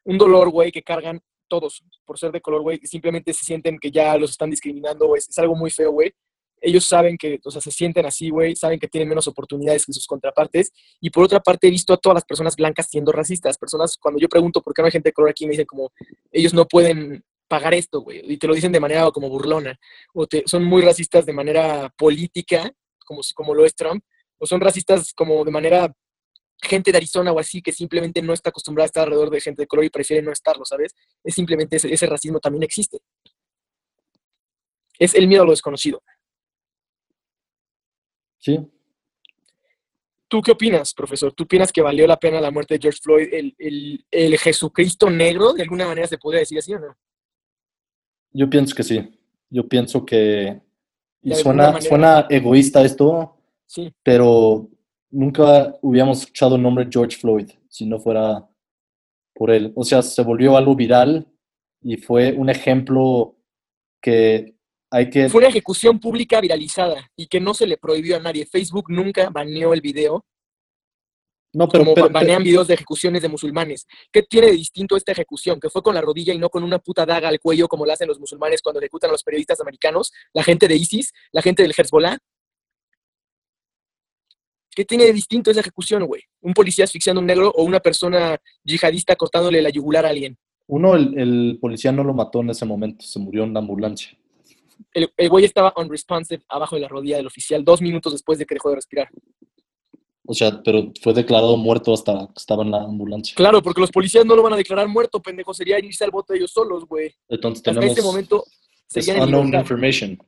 un 0.06 0.18
dolor, 0.18 0.50
güey, 0.50 0.72
que 0.72 0.84
cargan 0.84 1.22
todos 1.48 1.84
por 2.06 2.18
ser 2.20 2.32
de 2.32 2.42
color, 2.42 2.62
güey, 2.62 2.80
simplemente 2.84 3.34
se 3.34 3.46
sienten 3.46 3.78
que 3.80 3.92
ya 3.92 4.18
los 4.18 4.32
están 4.32 4.50
discriminando, 4.50 5.16
es 5.16 5.38
algo 5.38 5.56
muy 5.56 5.72
feo, 5.72 5.92
güey. 5.92 6.14
Ellos 6.60 6.86
saben 6.86 7.18
que, 7.18 7.40
o 7.44 7.52
sea, 7.52 7.62
se 7.62 7.72
sienten 7.72 8.06
así, 8.06 8.30
güey, 8.30 8.56
saben 8.56 8.80
que 8.80 8.88
tienen 8.88 9.08
menos 9.08 9.28
oportunidades 9.28 9.86
que 9.86 9.94
sus 9.94 10.08
contrapartes. 10.08 10.72
Y 11.00 11.10
por 11.12 11.24
otra 11.24 11.40
parte, 11.40 11.68
he 11.68 11.72
visto 11.72 11.94
a 11.94 11.98
todas 11.98 12.16
las 12.16 12.26
personas 12.26 12.56
blancas 12.56 12.88
siendo 12.90 13.12
racistas. 13.12 13.58
Personas, 13.58 13.96
cuando 13.98 14.20
yo 14.20 14.28
pregunto 14.28 14.62
por 14.62 14.74
qué 14.74 14.82
no 14.82 14.88
hay 14.88 14.92
gente 14.92 15.10
de 15.10 15.14
color 15.14 15.30
aquí, 15.30 15.46
me 15.46 15.52
dicen 15.52 15.68
como, 15.68 15.92
ellos 16.32 16.54
no 16.54 16.66
pueden 16.66 17.24
pagar 17.48 17.74
esto, 17.74 18.02
güey. 18.02 18.22
Y 18.24 18.38
te 18.38 18.48
lo 18.48 18.56
dicen 18.56 18.72
de 18.72 18.80
manera 18.80 19.10
como 19.12 19.30
burlona. 19.30 19.80
O 20.14 20.26
te, 20.26 20.44
son 20.48 20.64
muy 20.64 20.82
racistas 20.82 21.26
de 21.26 21.34
manera 21.34 21.94
política, 21.96 22.72
como, 23.06 23.22
como 23.36 23.54
lo 23.54 23.64
es 23.64 23.76
Trump. 23.76 24.04
O 24.40 24.48
son 24.48 24.60
racistas 24.60 25.14
como 25.14 25.46
de 25.46 25.52
manera 25.52 25.94
gente 26.62 26.92
de 26.92 26.98
Arizona 26.98 27.32
o 27.32 27.40
así 27.40 27.62
que 27.62 27.72
simplemente 27.72 28.22
no 28.22 28.34
está 28.34 28.50
acostumbrada 28.50 28.86
a 28.86 28.88
estar 28.88 29.04
alrededor 29.04 29.30
de 29.30 29.42
gente 29.42 29.64
de 29.64 29.68
color 29.68 29.86
y 29.86 29.90
prefiere 29.90 30.22
no 30.22 30.32
estarlo, 30.32 30.66
¿sabes? 30.66 30.96
Es 31.24 31.36
simplemente 31.36 31.78
ese, 31.78 31.94
ese 31.94 32.06
racismo 32.08 32.40
también 32.40 32.64
existe. 32.64 33.00
Es 35.00 35.14
el 35.14 35.28
miedo 35.28 35.44
a 35.44 35.46
lo 35.46 35.52
desconocido. 35.52 36.02
Sí, 38.40 38.60
¿Tú 40.30 40.42
qué 40.42 40.52
opinas, 40.52 40.94
profesor? 40.94 41.32
¿Tú 41.32 41.46
opinas 41.46 41.72
que 41.72 41.82
valió 41.82 42.06
la 42.06 42.18
pena 42.20 42.42
la 42.42 42.52
muerte 42.52 42.74
de 42.74 42.82
George 42.82 43.00
Floyd, 43.02 43.30
el, 43.32 43.56
el, 43.58 44.06
el 44.12 44.38
Jesucristo 44.38 45.10
negro, 45.10 45.54
de 45.54 45.64
alguna 45.64 45.88
manera 45.88 46.06
se 46.06 46.18
podría 46.18 46.42
decir 46.42 46.58
así 46.58 46.74
o 46.74 46.80
no? 46.80 46.98
yo 48.34 48.50
pienso 48.50 48.76
que 48.76 48.84
sí. 48.84 49.20
Yo 49.50 49.68
pienso 49.68 50.06
que... 50.06 50.62
Y 51.24 51.34
suena, 51.34 51.72
manera. 51.72 51.82
suena 51.82 52.28
egoísta 52.30 52.84
esto, 52.84 53.34
Sí, 53.66 53.94
pero 54.02 54.70
nunca 55.10 55.76
hubiéramos 55.82 56.20
escuchado 56.22 56.56
el 56.56 56.62
nombre 56.62 56.88
George 56.92 57.18
Floyd 57.18 57.50
si 57.70 57.86
no 57.86 58.00
fuera 58.00 58.48
por 59.34 59.52
él. 59.52 59.72
O 59.76 59.84
sea, 59.84 60.02
se 60.02 60.24
volvió 60.24 60.58
algo 60.58 60.76
viral 60.76 61.28
y 61.82 61.98
fue 61.98 62.34
un 62.34 62.50
ejemplo 62.50 63.38
que 64.02 64.56
hay 64.92 65.10
que... 65.10 65.30
fue 65.30 65.40
una 65.40 65.50
ejecución 65.50 66.00
pública 66.00 66.42
viralizada 66.42 67.10
y 67.16 67.28
que 67.28 67.40
no 67.40 67.54
se 67.54 67.68
le 67.68 67.78
prohibió 67.78 68.16
a 68.16 68.20
nadie. 68.20 68.46
Facebook 68.46 68.86
nunca 68.90 69.30
baneó 69.30 69.74
el 69.74 69.82
video, 69.82 70.26
No, 71.54 71.68
pero, 71.68 71.84
como 71.84 71.94
pero- 71.96 72.10
banean 72.10 72.44
videos 72.44 72.68
de 72.68 72.74
ejecuciones 72.76 73.22
de 73.22 73.30
musulmanes. 73.30 73.86
¿Qué 74.12 74.24
tiene 74.24 74.48
de 74.48 74.54
distinto 74.54 74.96
esta 74.96 75.12
ejecución? 75.12 75.60
Que 75.60 75.70
fue 75.70 75.84
con 75.84 75.94
la 75.94 76.02
rodilla 76.02 76.34
y 76.34 76.40
no 76.40 76.50
con 76.50 76.64
una 76.64 76.80
puta 76.80 77.06
daga 77.06 77.28
al 77.30 77.40
cuello 77.40 77.68
como 77.68 77.86
lo 77.86 77.92
hacen 77.94 78.08
los 78.08 78.20
musulmanes 78.20 78.62
cuando 78.62 78.80
ejecutan 78.80 79.10
a 79.10 79.14
los 79.14 79.24
periodistas 79.24 79.60
americanos, 79.60 80.12
la 80.34 80.44
gente 80.44 80.68
de 80.68 80.76
ISIS, 80.76 81.14
la 81.32 81.42
gente 81.42 81.64
del 81.64 81.74
Hezbollah. 81.78 82.18
¿Qué 84.78 84.86
tiene 84.86 85.06
de 85.06 85.14
distinto 85.14 85.50
esa 85.50 85.62
ejecución, 85.62 86.06
güey? 86.06 86.22
¿Un 86.40 86.54
policía 86.54 86.86
asfixiando 86.86 87.20
a 87.20 87.24
un 87.24 87.26
negro 87.26 87.52
o 87.56 87.64
una 87.64 87.80
persona 87.80 88.40
yihadista 88.64 89.16
cortándole 89.16 89.60
la 89.60 89.72
yugular 89.72 90.06
a 90.06 90.10
alguien? 90.10 90.38
uno, 90.68 90.94
el, 90.94 91.18
el 91.18 91.58
policía 91.60 91.92
no 91.92 92.04
lo 92.04 92.14
mató 92.14 92.42
en 92.42 92.52
ese 92.52 92.64
momento, 92.64 93.04
se 93.04 93.18
murió 93.18 93.44
en 93.44 93.56
la 93.56 93.60
ambulancia. 93.60 94.16
El, 94.94 95.10
el 95.18 95.30
güey 95.30 95.46
estaba 95.46 95.74
unresponsive 95.78 96.44
abajo 96.48 96.76
de 96.76 96.82
la 96.82 96.90
rodilla 96.90 97.18
del 97.18 97.26
oficial 97.26 97.66
dos 97.66 97.82
minutos 97.82 98.14
después 98.14 98.38
de 98.38 98.46
que 98.46 98.54
dejó 98.54 98.70
de 98.70 98.76
respirar. 98.76 99.10
O 100.28 100.36
sea, 100.36 100.62
pero 100.62 100.92
fue 101.02 101.12
declarado 101.16 101.58
muerto 101.58 101.92
hasta 101.92 102.28
que 102.28 102.38
estaba 102.38 102.62
en 102.62 102.70
la 102.70 102.84
ambulancia. 102.84 103.34
Claro, 103.36 103.64
porque 103.64 103.82
los 103.82 103.90
policías 103.90 104.28
no 104.28 104.36
lo 104.36 104.44
van 104.44 104.54
a 104.54 104.58
declarar 104.58 104.88
muerto, 104.88 105.20
pendejo. 105.20 105.56
Sería 105.56 105.84
irse 105.84 106.04
al 106.04 106.12
bote 106.12 106.36
ellos 106.36 106.52
solos, 106.52 106.86
güey. 106.86 107.12
Entonces 107.28 107.62
Hasta 107.62 107.72
tenemos 107.72 107.98
ese 107.98 108.06
momento 108.06 108.44
es 108.94 109.08
unknown 109.08 109.56
information. 109.56 110.20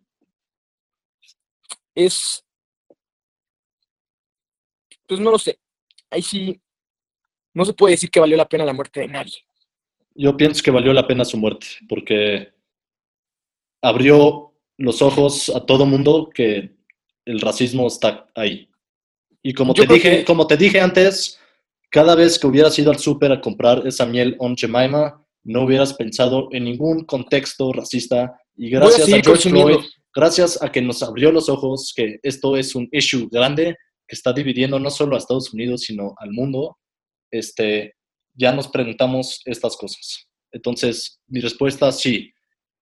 Es. 1.93 2.43
Pues 5.09 5.19
no 5.19 5.31
lo 5.31 5.39
sé. 5.39 5.59
Ahí 6.11 6.21
sí. 6.21 6.61
No 7.53 7.65
se 7.65 7.73
puede 7.73 7.93
decir 7.95 8.11
que 8.11 8.19
valió 8.19 8.37
la 8.37 8.47
pena 8.47 8.63
la 8.63 8.73
muerte 8.73 8.99
de 8.99 9.07
nadie. 9.07 9.33
Yo 10.13 10.37
pienso 10.37 10.61
que 10.63 10.69
valió 10.69 10.93
la 10.93 11.07
pena 11.07 11.25
su 11.25 11.35
muerte 11.35 11.65
porque 11.89 12.53
abrió 13.81 14.53
los 14.77 15.01
ojos 15.01 15.49
a 15.49 15.65
todo 15.65 15.87
mundo 15.87 16.29
que 16.31 16.75
el 17.25 17.41
racismo 17.41 17.87
está 17.87 18.27
ahí. 18.35 18.69
Y 19.41 19.53
como 19.53 19.73
Yo 19.73 19.87
te 19.87 19.93
dije, 19.95 20.17
que- 20.19 20.25
como 20.25 20.45
te 20.45 20.57
dije 20.57 20.79
antes, 20.79 21.39
cada 21.89 22.13
vez 22.13 22.37
que 22.37 22.45
hubieras 22.45 22.77
ido 22.77 22.91
al 22.91 22.99
súper 22.99 23.31
a 23.31 23.41
comprar 23.41 23.87
esa 23.87 24.05
miel 24.05 24.35
on 24.37 24.55
Jemima, 24.55 25.25
no 25.43 25.63
hubieras 25.63 25.93
pensado 25.93 26.49
en 26.51 26.65
ningún 26.65 27.05
contexto 27.05 27.73
racista. 27.73 28.39
Y 28.55 28.75
a 28.75 28.79
a, 28.83 28.89
George. 29.23 29.49
Floyd, 29.49 29.77
gracias 30.13 30.61
a 30.61 30.71
que 30.71 30.81
nos 30.81 31.01
abrió 31.01 31.31
los 31.31 31.49
ojos 31.49 31.93
que 31.95 32.19
esto 32.21 32.55
es 32.57 32.75
un 32.75 32.87
issue 32.91 33.27
grande 33.31 33.75
que 34.09 34.15
está 34.15 34.33
dividiendo 34.33 34.79
no 34.79 34.89
solo 34.89 35.15
a 35.15 35.19
Estados 35.19 35.53
Unidos, 35.53 35.81
sino 35.81 36.15
al 36.17 36.31
mundo, 36.31 36.79
este, 37.31 37.93
ya 38.33 38.51
nos 38.51 38.67
preguntamos 38.67 39.41
estas 39.45 39.77
cosas. 39.77 40.27
Entonces, 40.51 41.21
mi 41.27 41.39
respuesta 41.39 41.91
sí. 41.91 42.33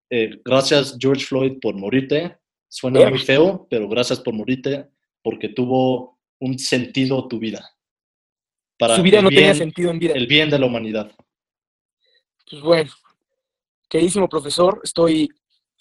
Eh, 0.10 0.40
gracias, 0.46 0.98
George 0.98 1.26
Floyd, 1.26 1.60
por 1.62 1.76
morirte. 1.76 2.38
Suena 2.70 3.00
Yeah. 3.02 3.10
muy 3.10 3.20
feo, 3.20 3.68
pero 3.70 3.90
gracias 3.90 4.22
por 4.22 4.34
morirte 4.34 4.88
porque 5.22 5.50
tuvo 5.50 6.18
un 6.40 6.58
sentido 6.58 7.28
tu 7.28 7.40
vida. 7.40 7.70
Para 8.80 8.96
Su 8.96 9.02
vida 9.02 9.22
no 9.22 9.30
tenía 9.30 9.54
sentido 9.54 9.92
en 9.92 10.00
vida. 10.00 10.14
El 10.14 10.28
bien 10.28 10.50
de 10.50 10.60
la 10.60 10.66
humanidad. 10.66 11.12
Pues 12.50 12.62
bueno, 12.62 12.92
queridísimo 13.90 14.30
profesor, 14.30 14.80
estoy, 14.84 15.30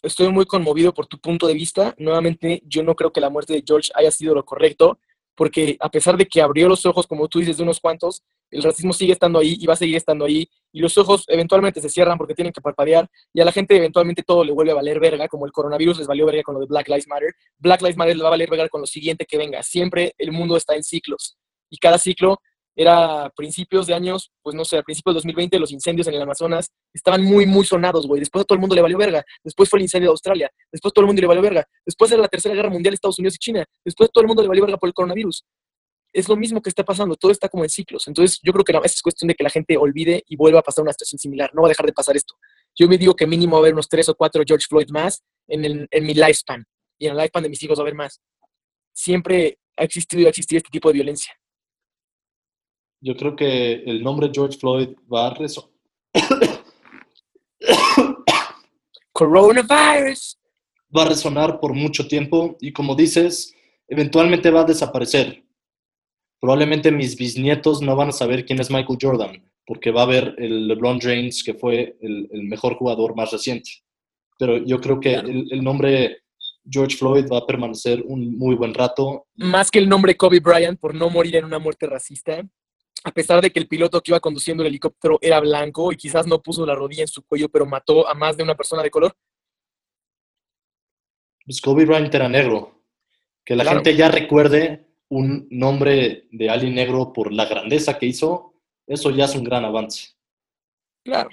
estoy 0.02 0.28
muy 0.32 0.46
conmovido 0.46 0.92
por 0.92 1.06
tu 1.06 1.20
punto 1.20 1.46
de 1.46 1.54
vista. 1.54 1.94
Nuevamente, 1.98 2.62
yo 2.64 2.82
no 2.82 2.96
creo 2.96 3.12
que 3.12 3.20
la 3.20 3.30
muerte 3.30 3.52
de 3.52 3.62
George 3.64 3.92
haya 3.94 4.10
sido 4.10 4.34
lo 4.34 4.44
correcto, 4.44 4.98
porque 5.36 5.76
a 5.80 5.90
pesar 5.90 6.16
de 6.16 6.26
que 6.26 6.40
abrió 6.40 6.68
los 6.68 6.86
ojos, 6.86 7.06
como 7.06 7.28
tú 7.28 7.38
dices, 7.38 7.56
de 7.58 7.62
unos 7.62 7.78
cuantos, 7.78 8.22
el 8.50 8.62
racismo 8.62 8.92
sigue 8.92 9.12
estando 9.12 9.38
ahí 9.38 9.56
y 9.60 9.66
va 9.66 9.74
a 9.74 9.76
seguir 9.76 9.96
estando 9.96 10.24
ahí, 10.24 10.48
y 10.72 10.80
los 10.80 10.96
ojos 10.98 11.24
eventualmente 11.28 11.80
se 11.80 11.88
cierran 11.88 12.16
porque 12.16 12.34
tienen 12.34 12.52
que 12.52 12.60
parpadear, 12.60 13.08
y 13.32 13.40
a 13.40 13.44
la 13.44 13.52
gente 13.52 13.76
eventualmente 13.76 14.22
todo 14.22 14.44
le 14.44 14.52
vuelve 14.52 14.72
a 14.72 14.76
valer 14.76 14.98
verga, 14.98 15.28
como 15.28 15.46
el 15.46 15.52
coronavirus 15.52 15.98
les 15.98 16.06
valió 16.06 16.26
verga 16.26 16.42
con 16.42 16.54
lo 16.54 16.60
de 16.60 16.66
Black 16.66 16.88
Lives 16.88 17.06
Matter, 17.08 17.32
Black 17.58 17.82
Lives 17.82 17.96
Matter 17.96 18.16
le 18.16 18.22
va 18.22 18.28
a 18.28 18.30
valer 18.30 18.50
verga 18.50 18.68
con 18.68 18.80
lo 18.80 18.86
siguiente 18.86 19.26
que 19.26 19.36
venga. 19.36 19.62
Siempre 19.62 20.14
el 20.18 20.32
mundo 20.32 20.56
está 20.56 20.74
en 20.74 20.82
ciclos, 20.82 21.36
y 21.70 21.78
cada 21.78 21.98
ciclo 21.98 22.40
era 22.76 23.32
principios 23.34 23.86
de 23.86 23.94
años, 23.94 24.30
pues 24.42 24.54
no 24.54 24.62
sé, 24.62 24.76
a 24.76 24.82
principios 24.82 25.14
del 25.14 25.22
2020, 25.22 25.58
los 25.58 25.72
incendios 25.72 26.06
en 26.08 26.14
el 26.14 26.22
Amazonas 26.22 26.70
estaban 26.92 27.24
muy, 27.24 27.46
muy 27.46 27.64
sonados, 27.64 28.06
güey. 28.06 28.20
Después 28.20 28.42
a 28.42 28.44
todo 28.44 28.56
el 28.56 28.60
mundo 28.60 28.74
le 28.74 28.82
valió 28.82 28.98
verga. 28.98 29.24
Después 29.42 29.70
fue 29.70 29.78
el 29.78 29.84
incendio 29.84 30.10
de 30.10 30.12
Australia. 30.12 30.50
Después 30.70 30.92
todo 30.92 31.02
el 31.02 31.06
mundo 31.06 31.22
le 31.22 31.26
valió 31.26 31.42
verga. 31.42 31.66
Después 31.86 32.12
era 32.12 32.20
la 32.20 32.28
Tercera 32.28 32.54
Guerra 32.54 32.68
Mundial, 32.68 32.92
Estados 32.92 33.18
Unidos 33.18 33.36
y 33.36 33.38
China. 33.38 33.64
Después 33.82 34.10
todo 34.12 34.20
el 34.20 34.28
mundo 34.28 34.42
le 34.42 34.48
valió 34.48 34.62
verga 34.62 34.76
por 34.76 34.88
el 34.88 34.92
coronavirus. 34.92 35.42
Es 36.12 36.28
lo 36.28 36.36
mismo 36.36 36.60
que 36.60 36.68
está 36.68 36.84
pasando, 36.84 37.16
todo 37.16 37.32
está 37.32 37.48
como 37.48 37.64
en 37.64 37.70
ciclos. 37.70 38.06
Entonces 38.08 38.38
yo 38.42 38.52
creo 38.52 38.64
que 38.64 38.78
es 38.84 39.00
cuestión 39.00 39.28
de 39.28 39.34
que 39.34 39.42
la 39.42 39.50
gente 39.50 39.76
olvide 39.78 40.22
y 40.26 40.36
vuelva 40.36 40.60
a 40.60 40.62
pasar 40.62 40.82
una 40.82 40.92
situación 40.92 41.18
similar. 41.18 41.50
No 41.54 41.62
va 41.62 41.68
a 41.68 41.70
dejar 41.70 41.86
de 41.86 41.94
pasar 41.94 42.14
esto. 42.14 42.34
Yo 42.78 42.88
me 42.88 42.98
digo 42.98 43.14
que 43.16 43.26
mínimo 43.26 43.52
va 43.52 43.58
a 43.58 43.62
haber 43.62 43.72
unos 43.72 43.88
tres 43.88 44.06
o 44.10 44.14
cuatro 44.14 44.42
George 44.46 44.66
Floyd 44.68 44.88
más 44.90 45.22
en, 45.48 45.88
en 45.90 46.04
mi 46.04 46.12
lifespan. 46.12 46.66
Y 46.98 47.06
en 47.06 47.12
el 47.12 47.16
lifespan 47.16 47.42
de 47.42 47.48
mis 47.48 47.62
hijos 47.62 47.78
va 47.78 47.82
a 47.82 47.84
haber 47.84 47.94
más. 47.94 48.20
Siempre 48.92 49.58
ha 49.78 49.84
existido 49.84 50.20
y 50.20 50.24
va 50.24 50.28
a 50.28 50.30
existir 50.30 50.58
este 50.58 50.70
tipo 50.70 50.90
de 50.90 50.94
violencia. 50.94 51.32
Yo 53.00 53.14
creo 53.16 53.36
que 53.36 53.74
el 53.84 54.02
nombre 54.02 54.30
George 54.32 54.58
Floyd 54.58 54.88
va 55.12 55.28
a 55.28 55.34
resonar. 55.34 55.70
Coronavirus. 59.12 60.38
Va 60.96 61.02
a 61.02 61.08
resonar 61.08 61.60
por 61.60 61.74
mucho 61.74 62.06
tiempo 62.06 62.56
y 62.60 62.72
como 62.72 62.94
dices, 62.94 63.54
eventualmente 63.88 64.50
va 64.50 64.60
a 64.62 64.64
desaparecer. 64.64 65.44
Probablemente 66.40 66.90
mis 66.90 67.16
bisnietos 67.16 67.80
no 67.82 67.96
van 67.96 68.10
a 68.10 68.12
saber 68.12 68.44
quién 68.44 68.60
es 68.60 68.70
Michael 68.70 68.98
Jordan, 69.00 69.50
porque 69.66 69.90
va 69.90 70.02
a 70.02 70.04
haber 70.04 70.34
el 70.38 70.68
LeBron 70.68 71.00
James, 71.00 71.42
que 71.42 71.54
fue 71.54 71.96
el, 72.00 72.28
el 72.30 72.44
mejor 72.44 72.76
jugador 72.76 73.16
más 73.16 73.32
reciente. 73.32 73.70
Pero 74.38 74.58
yo 74.58 74.80
creo 74.80 75.00
que 75.00 75.14
el, 75.14 75.48
el 75.50 75.64
nombre 75.64 76.18
George 76.68 76.96
Floyd 76.96 77.26
va 77.32 77.38
a 77.38 77.46
permanecer 77.46 78.02
un 78.06 78.36
muy 78.36 78.54
buen 78.54 78.74
rato. 78.74 79.26
Más 79.36 79.70
que 79.70 79.78
el 79.78 79.88
nombre 79.88 80.16
Kobe 80.16 80.40
Bryant 80.40 80.78
por 80.78 80.94
no 80.94 81.10
morir 81.10 81.36
en 81.36 81.44
una 81.44 81.58
muerte 81.58 81.86
racista, 81.86 82.42
a 83.06 83.12
pesar 83.12 83.40
de 83.40 83.52
que 83.52 83.60
el 83.60 83.68
piloto 83.68 84.00
que 84.00 84.10
iba 84.10 84.18
conduciendo 84.18 84.64
el 84.64 84.66
helicóptero 84.66 85.18
era 85.22 85.38
blanco 85.38 85.92
y 85.92 85.96
quizás 85.96 86.26
no 86.26 86.42
puso 86.42 86.66
la 86.66 86.74
rodilla 86.74 87.02
en 87.02 87.08
su 87.08 87.22
cuello, 87.24 87.48
pero 87.48 87.64
mató 87.64 88.08
a 88.08 88.14
más 88.14 88.36
de 88.36 88.42
una 88.42 88.56
persona 88.56 88.82
de 88.82 88.90
color. 88.90 89.16
Pues 91.44 91.60
Kobe 91.60 91.84
Bryant 91.84 92.12
era 92.12 92.28
negro. 92.28 92.82
Que 93.44 93.54
la 93.54 93.62
Claro. 93.62 93.76
gente 93.78 93.94
ya 93.94 94.08
recuerde 94.10 94.88
un 95.08 95.46
nombre 95.52 96.26
de 96.32 96.50
alguien 96.50 96.74
negro 96.74 97.12
por 97.12 97.32
la 97.32 97.46
grandeza 97.46 97.96
que 97.96 98.06
hizo, 98.06 98.54
eso 98.88 99.10
ya 99.10 99.26
es 99.26 99.36
un 99.36 99.44
gran 99.44 99.64
avance. 99.64 100.16
Claro. 101.04 101.30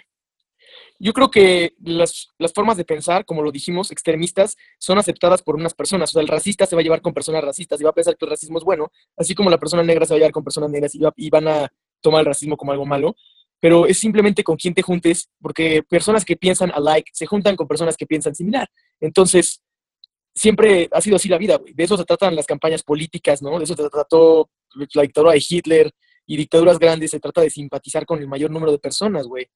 Yo 1.04 1.12
creo 1.12 1.30
que 1.30 1.74
las, 1.84 2.30
las 2.38 2.54
formas 2.54 2.78
de 2.78 2.86
pensar, 2.86 3.26
como 3.26 3.42
lo 3.42 3.52
dijimos, 3.52 3.92
extremistas, 3.92 4.56
son 4.80 4.98
aceptadas 4.98 5.42
por 5.42 5.56
unas 5.58 5.74
personas. 5.74 6.12
O 6.12 6.14
sea, 6.14 6.22
el 6.22 6.30
racista 6.30 6.66
se 6.66 6.78
va 6.78 6.80
a 6.80 6.84
llevar 6.84 7.02
con 7.02 7.14
personas 7.14 7.44
racistas 7.44 7.82
y 7.82 7.84
va 7.84 7.90
a 7.90 7.94
pensar 7.94 8.16
que 8.16 8.24
el 8.24 8.32
racismo 8.32 8.58
es 8.58 8.64
bueno, 8.64 8.90
así 9.18 9.36
como 9.36 9.50
la 9.50 9.58
persona 9.58 9.84
negra 9.84 10.06
se 10.06 10.14
va 10.14 10.16
a 10.16 10.20
llevar 10.20 10.32
con 10.32 10.46
personas 10.46 10.70
negras 10.72 10.96
y, 10.96 11.00
va- 11.00 11.12
y 11.18 11.30
van 11.30 11.48
a 11.50 11.70
tomar 12.00 12.22
el 12.22 12.28
racismo 12.28 12.56
como 12.56 12.72
algo 12.72 12.86
malo. 12.86 13.18
Pero 13.60 13.86
es 13.86 13.98
simplemente 14.00 14.46
con 14.46 14.56
quién 14.56 14.74
te 14.74 14.82
juntes, 14.82 15.30
porque 15.42 15.84
personas 15.84 16.24
que 16.24 16.38
piensan 16.38 16.72
alike 16.74 17.12
se 17.14 17.26
juntan 17.26 17.58
con 17.58 17.68
personas 17.68 17.98
que 17.98 18.06
piensan 18.06 18.34
similar. 18.34 18.70
Entonces, 19.02 19.62
siempre 20.34 20.88
ha 20.92 21.02
sido 21.02 21.18
así 21.18 21.28
la 21.28 21.38
vida, 21.38 21.58
güey. 21.58 21.74
De 21.74 21.84
eso 21.84 21.98
se 21.98 22.06
tratan 22.06 22.34
las 22.36 22.46
campañas 22.46 22.82
políticas, 22.82 23.42
¿no? 23.42 23.58
De 23.58 23.66
eso 23.66 23.76
se 23.76 23.90
trató 23.90 24.50
la 24.94 25.02
dictadura 25.02 25.34
de 25.34 25.44
Hitler 25.48 25.92
y 26.26 26.38
dictaduras 26.38 26.80
grandes. 26.80 27.12
Se 27.12 27.20
trata 27.20 27.42
de 27.42 27.50
simpatizar 27.50 28.06
con 28.06 28.20
el 28.20 28.28
mayor 28.28 28.52
número 28.52 28.72
de 28.72 28.80
personas, 28.80 29.28
güey. 29.28 29.48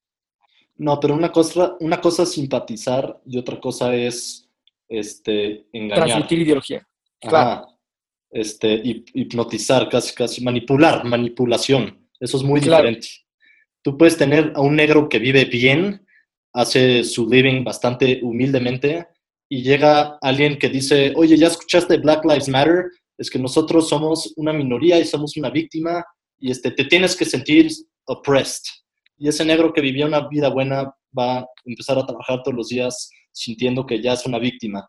No, 0.78 0.98
pero 1.00 1.14
una 1.14 1.30
cosa, 1.32 1.76
una 1.80 2.00
cosa 2.00 2.22
es 2.22 2.32
simpatizar 2.32 3.20
y 3.26 3.36
otra 3.38 3.58
cosa 3.60 3.94
es 3.94 4.48
este, 4.88 5.66
engañar. 5.72 6.06
Transmitir 6.06 6.38
ideología. 6.40 6.88
Ajá. 7.22 7.28
Claro. 7.30 7.66
Este, 8.30 8.74
hip- 8.74 9.10
hipnotizar, 9.14 9.88
casi, 9.88 10.14
casi, 10.14 10.42
manipular, 10.42 11.04
manipulación. 11.04 12.08
Eso 12.20 12.36
es 12.36 12.42
muy 12.42 12.60
Claro. 12.60 12.84
diferente. 12.84 13.08
Tú 13.82 13.96
puedes 13.96 14.16
tener 14.16 14.52
a 14.54 14.60
un 14.60 14.76
negro 14.76 15.08
que 15.08 15.18
vive 15.18 15.44
bien, 15.46 16.06
hace 16.52 17.04
su 17.04 17.28
living 17.28 17.64
bastante 17.64 18.20
humildemente, 18.22 19.06
y 19.50 19.62
llega 19.62 20.18
alguien 20.20 20.58
que 20.58 20.68
dice, 20.68 21.12
oye, 21.16 21.36
¿ya 21.36 21.46
escuchaste 21.46 21.96
Black 21.98 22.24
Lives 22.24 22.48
Matter? 22.48 22.84
Es 23.16 23.30
que 23.30 23.38
nosotros 23.38 23.88
somos 23.88 24.32
una 24.36 24.52
minoría 24.52 24.98
y 25.00 25.04
somos 25.04 25.36
una 25.36 25.48
víctima, 25.50 26.04
y 26.38 26.50
este, 26.50 26.70
te 26.70 26.84
tienes 26.84 27.16
que 27.16 27.24
sentir 27.24 27.68
oppressed. 28.06 28.64
Y 29.18 29.28
ese 29.28 29.44
negro 29.44 29.72
que 29.72 29.80
vivía 29.80 30.06
una 30.06 30.28
vida 30.28 30.48
buena 30.48 30.94
va 31.16 31.38
a 31.40 31.46
empezar 31.64 31.98
a 31.98 32.06
trabajar 32.06 32.42
todos 32.42 32.56
los 32.56 32.68
días 32.68 33.10
sintiendo 33.32 33.84
que 33.84 34.00
ya 34.00 34.12
es 34.12 34.24
una 34.26 34.38
víctima. 34.38 34.88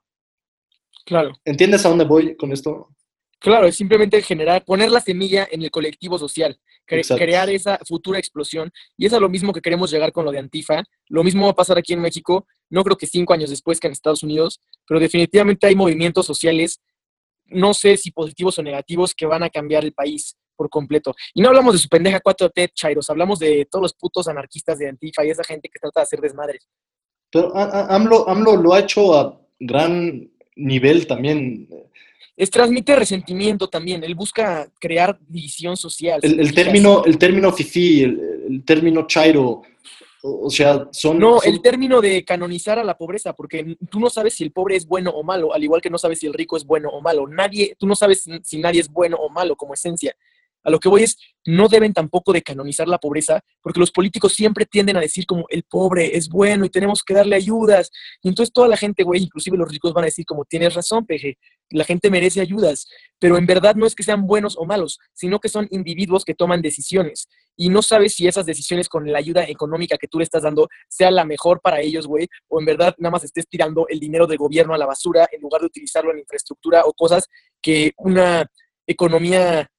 Claro. 1.05 1.31
¿Entiendes 1.45 1.85
a 1.85 1.89
dónde 1.89 2.05
voy 2.05 2.35
con 2.35 2.51
esto? 2.51 2.89
Claro, 3.39 3.67
es 3.67 3.77
simplemente 3.77 4.21
generar, 4.21 4.65
poner 4.65 4.91
la 4.91 4.99
semilla 4.99 5.47
en 5.49 5.63
el 5.63 5.71
colectivo 5.71 6.19
social, 6.19 6.59
cre- 6.85 6.97
Exacto. 6.97 7.23
crear 7.23 7.49
esa 7.49 7.79
futura 7.87 8.19
explosión. 8.19 8.69
Y 8.97 9.05
es 9.05 9.13
a 9.13 9.19
lo 9.19 9.29
mismo 9.29 9.53
que 9.53 9.61
queremos 9.61 9.89
llegar 9.91 10.11
con 10.11 10.25
lo 10.25 10.31
de 10.31 10.39
Antifa. 10.39 10.83
Lo 11.07 11.23
mismo 11.23 11.45
va 11.45 11.51
a 11.51 11.55
pasar 11.55 11.77
aquí 11.77 11.93
en 11.93 12.01
México, 12.01 12.45
no 12.69 12.83
creo 12.83 12.97
que 12.97 13.07
cinco 13.07 13.33
años 13.33 13.49
después 13.49 13.79
que 13.79 13.87
en 13.87 13.93
Estados 13.93 14.23
Unidos, 14.23 14.59
pero 14.85 14.99
definitivamente 14.99 15.65
hay 15.67 15.75
movimientos 15.75 16.25
sociales, 16.25 16.81
no 17.51 17.73
sé 17.73 17.97
si 17.97 18.11
positivos 18.11 18.57
o 18.59 18.63
negativos, 18.63 19.13
que 19.15 19.25
van 19.25 19.43
a 19.43 19.49
cambiar 19.49 19.83
el 19.83 19.93
país 19.93 20.35
por 20.55 20.69
completo. 20.69 21.15
Y 21.33 21.41
no 21.41 21.47
hablamos 21.49 21.73
de 21.73 21.79
su 21.79 21.87
pendeja 21.87 22.19
4T, 22.19 22.71
Chairos, 22.73 23.09
hablamos 23.09 23.39
de 23.39 23.65
todos 23.71 23.83
los 23.83 23.93
putos 23.93 24.27
anarquistas 24.27 24.77
de 24.77 24.89
Antifa 24.89 25.23
y 25.25 25.29
esa 25.29 25.43
gente 25.43 25.69
que 25.69 25.79
trata 25.79 26.01
de 26.01 26.03
hacer 26.03 26.19
desmadres. 26.19 26.67
Pero 27.31 27.55
a- 27.55 27.63
a- 27.63 27.95
AMLO, 27.95 28.27
AMLO 28.27 28.55
lo 28.57 28.73
ha 28.73 28.79
hecho 28.79 29.13
a 29.17 29.39
gran 29.59 30.29
nivel 30.55 31.07
también. 31.07 31.67
Es 32.35 32.49
transmite 32.49 32.95
resentimiento 32.95 33.67
también, 33.69 34.03
él 34.03 34.15
busca 34.15 34.69
crear 34.79 35.17
división 35.27 35.77
social. 35.77 36.19
El, 36.23 36.39
el 36.39 36.53
término, 36.53 37.03
el 37.05 37.17
término 37.17 37.51
fifí, 37.53 38.03
el, 38.03 38.19
el 38.49 38.63
término 38.65 39.05
chairo, 39.07 39.61
o, 40.23 40.47
o 40.47 40.49
sea, 40.49 40.87
son... 40.91 41.17
No, 41.19 41.39
son- 41.39 41.53
el 41.53 41.61
término 41.61 42.01
de 42.01 42.23
canonizar 42.25 42.77
a 42.79 42.83
la 42.83 42.97
pobreza, 42.97 43.33
porque 43.33 43.77
tú 43.89 43.99
no 43.99 44.09
sabes 44.09 44.33
si 44.35 44.43
el 44.43 44.51
pobre 44.51 44.75
es 44.75 44.85
bueno 44.87 45.11
o 45.11 45.23
malo, 45.23 45.53
al 45.53 45.63
igual 45.63 45.81
que 45.81 45.89
no 45.89 45.97
sabes 45.97 46.19
si 46.19 46.27
el 46.27 46.33
rico 46.33 46.57
es 46.57 46.65
bueno 46.65 46.89
o 46.89 47.01
malo. 47.01 47.27
Nadie, 47.27 47.75
tú 47.77 47.87
no 47.87 47.95
sabes 47.95 48.23
si- 48.23 48.39
si 48.43 48.59
nadie 48.59 48.81
es 48.81 48.89
bueno 48.89 49.17
o 49.17 49.29
malo 49.29 49.55
como 49.55 49.73
esencia. 49.73 50.15
A 50.63 50.69
lo 50.69 50.79
que 50.79 50.89
voy 50.89 51.03
es, 51.03 51.17
no 51.45 51.67
deben 51.67 51.93
tampoco 51.93 52.33
de 52.33 52.41
canonizar 52.41 52.87
la 52.87 52.97
pobreza, 52.97 53.41
porque 53.61 53.79
los 53.79 53.91
políticos 53.91 54.33
siempre 54.33 54.65
tienden 54.65 54.97
a 54.97 55.01
decir 55.01 55.25
como 55.25 55.45
el 55.49 55.63
pobre 55.63 56.17
es 56.17 56.29
bueno 56.29 56.65
y 56.65 56.69
tenemos 56.69 57.01
que 57.03 57.13
darle 57.13 57.35
ayudas. 57.35 57.91
Y 58.21 58.29
entonces 58.29 58.53
toda 58.53 58.67
la 58.67 58.77
gente, 58.77 59.03
güey, 59.03 59.23
inclusive 59.23 59.57
los 59.57 59.71
ricos 59.71 59.93
van 59.93 60.03
a 60.03 60.07
decir 60.07 60.25
como 60.25 60.45
tienes 60.45 60.73
razón, 60.73 61.05
peje, 61.05 61.37
la 61.69 61.83
gente 61.85 62.09
merece 62.09 62.41
ayudas. 62.41 62.87
Pero 63.19 63.37
en 63.37 63.45
verdad 63.45 63.75
no 63.75 63.85
es 63.85 63.95
que 63.95 64.03
sean 64.03 64.27
buenos 64.27 64.57
o 64.57 64.65
malos, 64.65 64.99
sino 65.13 65.39
que 65.39 65.49
son 65.49 65.67
individuos 65.71 66.25
que 66.25 66.35
toman 66.35 66.61
decisiones. 66.61 67.27
Y 67.55 67.69
no 67.69 67.81
sabes 67.81 68.13
si 68.15 68.27
esas 68.27 68.45
decisiones 68.45 68.87
con 68.87 69.09
la 69.11 69.17
ayuda 69.17 69.43
económica 69.43 69.97
que 69.97 70.07
tú 70.07 70.19
le 70.19 70.23
estás 70.23 70.43
dando 70.43 70.67
sea 70.87 71.11
la 71.11 71.25
mejor 71.25 71.61
para 71.61 71.81
ellos, 71.81 72.07
güey, 72.07 72.27
o 72.47 72.59
en 72.59 72.65
verdad 72.65 72.95
nada 72.97 73.11
más 73.11 73.23
estés 73.23 73.47
tirando 73.47 73.85
el 73.89 73.99
dinero 73.99 74.27
del 74.27 74.37
gobierno 74.37 74.73
a 74.73 74.77
la 74.77 74.85
basura 74.85 75.27
en 75.31 75.41
lugar 75.41 75.61
de 75.61 75.67
utilizarlo 75.67 76.11
en 76.11 76.19
infraestructura 76.19 76.83
o 76.85 76.93
cosas 76.93 77.27
que 77.61 77.93
una 77.97 78.49
economía 78.87 79.69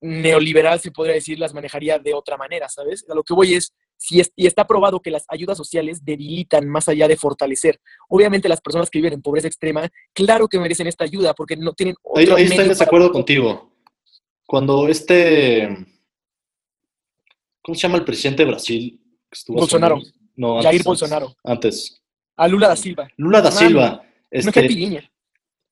neoliberal, 0.00 0.80
se 0.80 0.90
podría 0.90 1.14
decir, 1.14 1.38
las 1.38 1.54
manejaría 1.54 1.98
de 1.98 2.14
otra 2.14 2.36
manera, 2.36 2.68
¿sabes? 2.68 3.04
A 3.08 3.14
lo 3.14 3.22
que 3.22 3.34
voy 3.34 3.54
es, 3.54 3.74
si 3.96 4.20
es, 4.20 4.30
y 4.36 4.46
está 4.46 4.66
probado 4.66 5.00
que 5.00 5.10
las 5.10 5.24
ayudas 5.28 5.56
sociales 5.56 6.04
debilitan 6.04 6.68
más 6.68 6.88
allá 6.88 7.08
de 7.08 7.16
fortalecer. 7.16 7.80
Obviamente 8.08 8.48
las 8.48 8.60
personas 8.60 8.90
que 8.90 8.98
viven 8.98 9.14
en 9.14 9.22
pobreza 9.22 9.48
extrema, 9.48 9.88
claro 10.12 10.46
que 10.48 10.58
merecen 10.60 10.86
esta 10.86 11.04
ayuda 11.04 11.34
porque 11.34 11.56
no 11.56 11.72
tienen 11.72 11.96
Ahí, 12.14 12.24
otro 12.24 12.36
ahí 12.36 12.44
estoy 12.44 12.56
en 12.58 12.62
para- 12.62 12.68
desacuerdo 12.68 13.10
contigo. 13.12 13.72
Cuando 14.46 14.88
este... 14.88 15.68
¿Cómo 17.62 17.74
se 17.74 17.82
llama 17.82 17.98
el 17.98 18.04
presidente 18.04 18.44
de 18.44 18.50
Brasil? 18.50 19.00
estuvo 19.30 19.58
Bolsonaro. 19.58 20.00
No, 20.36 20.54
Jair 20.62 20.66
antes, 20.68 20.84
Bolsonaro. 20.84 21.36
Antes. 21.44 22.02
A 22.36 22.46
Lula 22.48 22.68
da 22.68 22.76
Silva. 22.76 23.08
Lula 23.16 23.40
da 23.42 23.50
Mami, 23.50 23.66
Silva. 23.66 23.90
No 23.90 24.02
Este, 24.30 25.10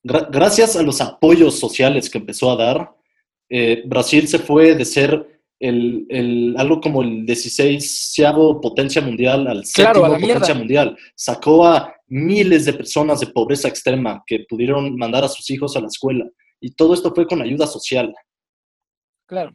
gracias 0.03 0.77
a 0.77 0.83
los 0.83 1.01
apoyos 1.01 1.59
sociales 1.59 2.11
que 2.11 2.19
empezó 2.19 2.51
a 2.51 2.57
dar, 2.57 2.96
eh, 3.49 3.83
Brasil 3.87 4.27
se 4.29 4.39
fue 4.39 4.75
de 4.75 4.85
ser 4.85 5.41
el, 5.61 6.07
el- 6.11 6.55
algo 6.59 6.81
como 6.81 7.03
el 7.03 7.25
16 7.25 8.15
potencia 8.63 9.01
mundial 9.01 9.47
al 9.47 9.63
Claro, 9.75 10.01
séptimo 10.01 10.09
mierda. 10.19 10.35
potencia 10.41 10.55
mundial. 10.55 10.99
Sacó 11.15 11.67
a 11.67 11.95
miles 12.09 12.65
de 12.67 12.73
personas 12.75 13.21
de 13.21 13.29
pobreza 13.29 13.69
extrema 13.69 14.23
que 14.27 14.45
pudieron 14.49 14.97
mandar 14.97 15.25
a 15.25 15.29
sus 15.29 15.49
hijos 15.51 15.77
a 15.77 15.81
la 15.81 15.87
escuela. 15.87 16.29
Y 16.61 16.73
todo 16.73 16.93
esto 16.95 17.15
fue 17.15 17.27
con 17.27 17.41
ayuda 17.43 17.67
social. 17.67 18.15
Claro. 19.29 19.55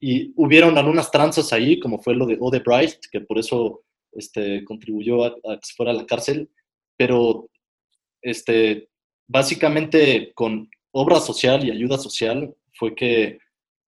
Y 0.00 0.32
hubieron 0.36 0.76
algunas 0.78 1.10
tranzas 1.10 1.52
ahí, 1.52 1.78
como 1.78 2.00
fue 2.02 2.14
lo 2.14 2.26
de 2.26 2.36
Odebrecht, 2.40 3.04
que 3.10 3.20
por 3.20 3.38
eso 3.38 3.84
este, 4.12 4.64
contribuyó 4.64 5.24
a, 5.24 5.28
a 5.28 5.56
que 5.56 5.64
se 5.64 5.74
fuera 5.76 5.92
a 5.92 5.94
la 5.94 6.06
cárcel. 6.06 6.50
Pero 6.96 7.48
este, 8.22 8.88
básicamente 9.28 10.32
con 10.34 10.68
obra 10.92 11.20
social 11.20 11.64
y 11.66 11.70
ayuda 11.70 11.98
social 11.98 12.54
fue 12.82 12.96
que 12.96 13.38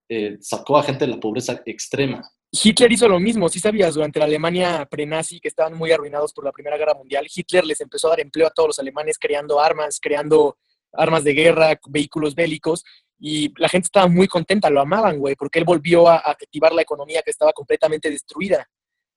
eh, 0.09 0.37
sacó 0.41 0.79
a 0.79 0.85
gente 0.85 1.05
de 1.05 1.11
la 1.11 1.19
pobreza 1.19 1.61
extrema. 1.66 2.23
Hitler 2.53 2.93
hizo 2.93 3.09
lo 3.09 3.19
mismo, 3.19 3.49
si 3.49 3.59
sabías, 3.59 3.97
durante 3.97 4.21
la 4.21 4.27
Alemania 4.27 4.87
prenazi, 4.89 5.41
que 5.41 5.49
estaban 5.49 5.75
muy 5.75 5.91
arruinados 5.91 6.33
por 6.33 6.45
la 6.45 6.53
Primera 6.53 6.77
Guerra 6.77 6.95
Mundial, 6.95 7.27
Hitler 7.35 7.65
les 7.65 7.81
empezó 7.81 8.07
a 8.07 8.11
dar 8.11 8.21
empleo 8.21 8.47
a 8.47 8.51
todos 8.51 8.69
los 8.69 8.79
alemanes 8.79 9.19
creando 9.19 9.59
armas, 9.59 9.99
creando 10.01 10.57
armas 10.93 11.25
de 11.25 11.33
guerra, 11.33 11.77
vehículos 11.89 12.37
bélicos, 12.37 12.85
y 13.19 13.53
la 13.61 13.69
gente 13.69 13.87
estaba 13.87 14.07
muy 14.07 14.29
contenta, 14.29 14.71
lo 14.71 14.81
amaban, 14.81 15.19
güey, 15.19 15.35
porque 15.35 15.59
él 15.59 15.65
volvió 15.65 16.09
a, 16.09 16.19
activar 16.19 16.73
la 16.73 16.83
economía 16.83 17.21
que 17.23 17.33
estaba 17.33 17.53
completamente 17.53 18.09
destruida. 18.11 18.65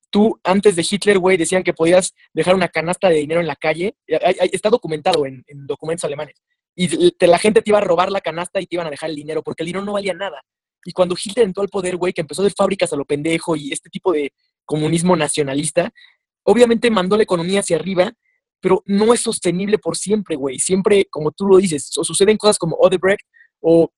Tú, 0.10 0.40
antes 0.44 0.76
de 0.76 0.88
Hitler, 0.90 1.20
güey, 1.20 1.38
decían 1.38 1.62
que 1.62 1.74
podías 1.74 2.16
dejar 2.34 2.56
una 2.56 2.70
canasta 2.70 3.10
de 3.10 3.18
dinero 3.18 3.42
en 3.42 3.48
la 3.48 3.56
calle. 3.58 3.94
Está 4.08 4.72
documentado 4.72 5.28
en, 5.28 5.44
en 5.46 5.68
documentos 5.68 6.06
alemanes. 6.06 6.42
Y 6.80 7.16
la 7.26 7.40
gente 7.40 7.64
te 7.64 7.72
iba 7.72 7.80
a 7.80 7.82
robar 7.82 8.12
la 8.12 8.22
canasta 8.22 8.62
y 8.62 8.68
te 8.68 8.76
iban 8.76 8.86
a 8.86 8.92
dejar 8.92 9.10
el 9.10 9.16
dinero, 9.16 9.42
porque 9.42 9.64
el 9.64 9.68
dinero 9.68 9.84
no 9.84 9.94
valía 9.94 10.14
nada. 10.14 10.44
Y 10.86 10.92
cuando 10.92 11.16
Hitler 11.22 11.48
entró 11.48 11.64
al 11.64 11.70
poder, 11.70 11.98
güey, 11.98 12.14
que 12.14 12.22
empezó 12.22 12.44
de 12.44 12.52
fábricas 12.52 12.94
a 12.94 12.96
lo 12.96 13.04
pendejo 13.04 13.56
y 13.56 13.74
este 13.74 13.90
tipo 13.90 14.14
de 14.14 14.32
comunismo 14.64 15.16
nacionalista, 15.16 15.92
obviamente 16.44 16.92
mandó 16.92 17.18
la 17.18 17.24
economía 17.24 17.62
hacia 17.62 17.78
arriba, 17.78 18.14
pero 18.60 18.84
no 18.86 19.12
es 19.12 19.22
sostenible 19.22 19.80
por 19.80 19.98
siempre, 19.98 20.36
güey. 20.36 20.60
Siempre, 20.60 21.06
como 21.10 21.32
tú 21.32 21.48
lo 21.48 21.58
dices, 21.58 21.92
o 21.98 22.04
suceden 22.04 22.38
cosas 22.38 22.60
como 22.60 22.76
Odebrecht 22.76 23.26
o 23.60 23.92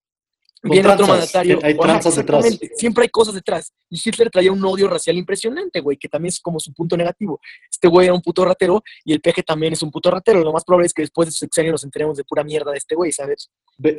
Viene 0.61 0.89
otro 0.89 1.07
mandatario. 1.07 1.59
hay 1.63 1.73
Ajá, 1.73 1.81
tranzas 1.81 2.15
detrás. 2.15 2.45
exactamente. 2.45 2.75
Siempre 2.77 3.03
hay 3.03 3.09
cosas 3.09 3.33
detrás. 3.33 3.73
Y 3.89 3.99
Hitler 4.03 4.29
traía 4.29 4.51
un 4.51 4.63
odio 4.65 4.89
racial 4.89 5.17
impresionante, 5.17 5.79
güey, 5.79 5.97
que 5.97 6.09
también 6.09 6.29
es 6.29 6.39
como 6.39 6.59
su 6.59 6.73
punto 6.73 6.97
negativo. 6.97 7.39
Este 7.71 7.87
güey 7.87 8.07
era 8.07 8.13
un 8.13 8.21
puto 8.21 8.43
ratero 8.43 8.83
y 9.05 9.13
el 9.13 9.21
peje 9.21 9.41
también 9.41 9.73
es 9.73 9.81
un 9.81 9.91
puto 9.91 10.11
ratero. 10.11 10.43
Lo 10.43 10.51
más 10.51 10.65
probable 10.65 10.87
es 10.87 10.93
que 10.93 11.01
después 11.01 11.27
de 11.27 11.31
su 11.31 11.39
sexenio 11.39 11.71
nos 11.71 11.83
enteremos 11.83 12.17
de 12.17 12.25
pura 12.25 12.43
mierda 12.43 12.71
de 12.71 12.77
este 12.77 12.95
güey, 12.95 13.11
¿sabes? 13.11 13.49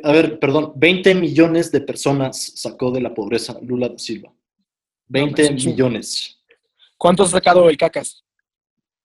A 0.03 0.11
ver, 0.11 0.39
perdón, 0.39 0.73
20 0.75 1.15
millones 1.15 1.71
de 1.71 1.81
personas 1.81 2.53
sacó 2.55 2.91
de 2.91 3.01
la 3.01 3.13
pobreza 3.13 3.57
Lula 3.61 3.89
da 3.89 3.97
Silva. 3.97 4.31
20 5.07 5.43
manches, 5.43 5.65
millones. 5.65 6.37
¿Cuánto 6.97 7.23
ha 7.23 7.27
sacado 7.27 7.69
el 7.69 7.77
cacas? 7.77 8.23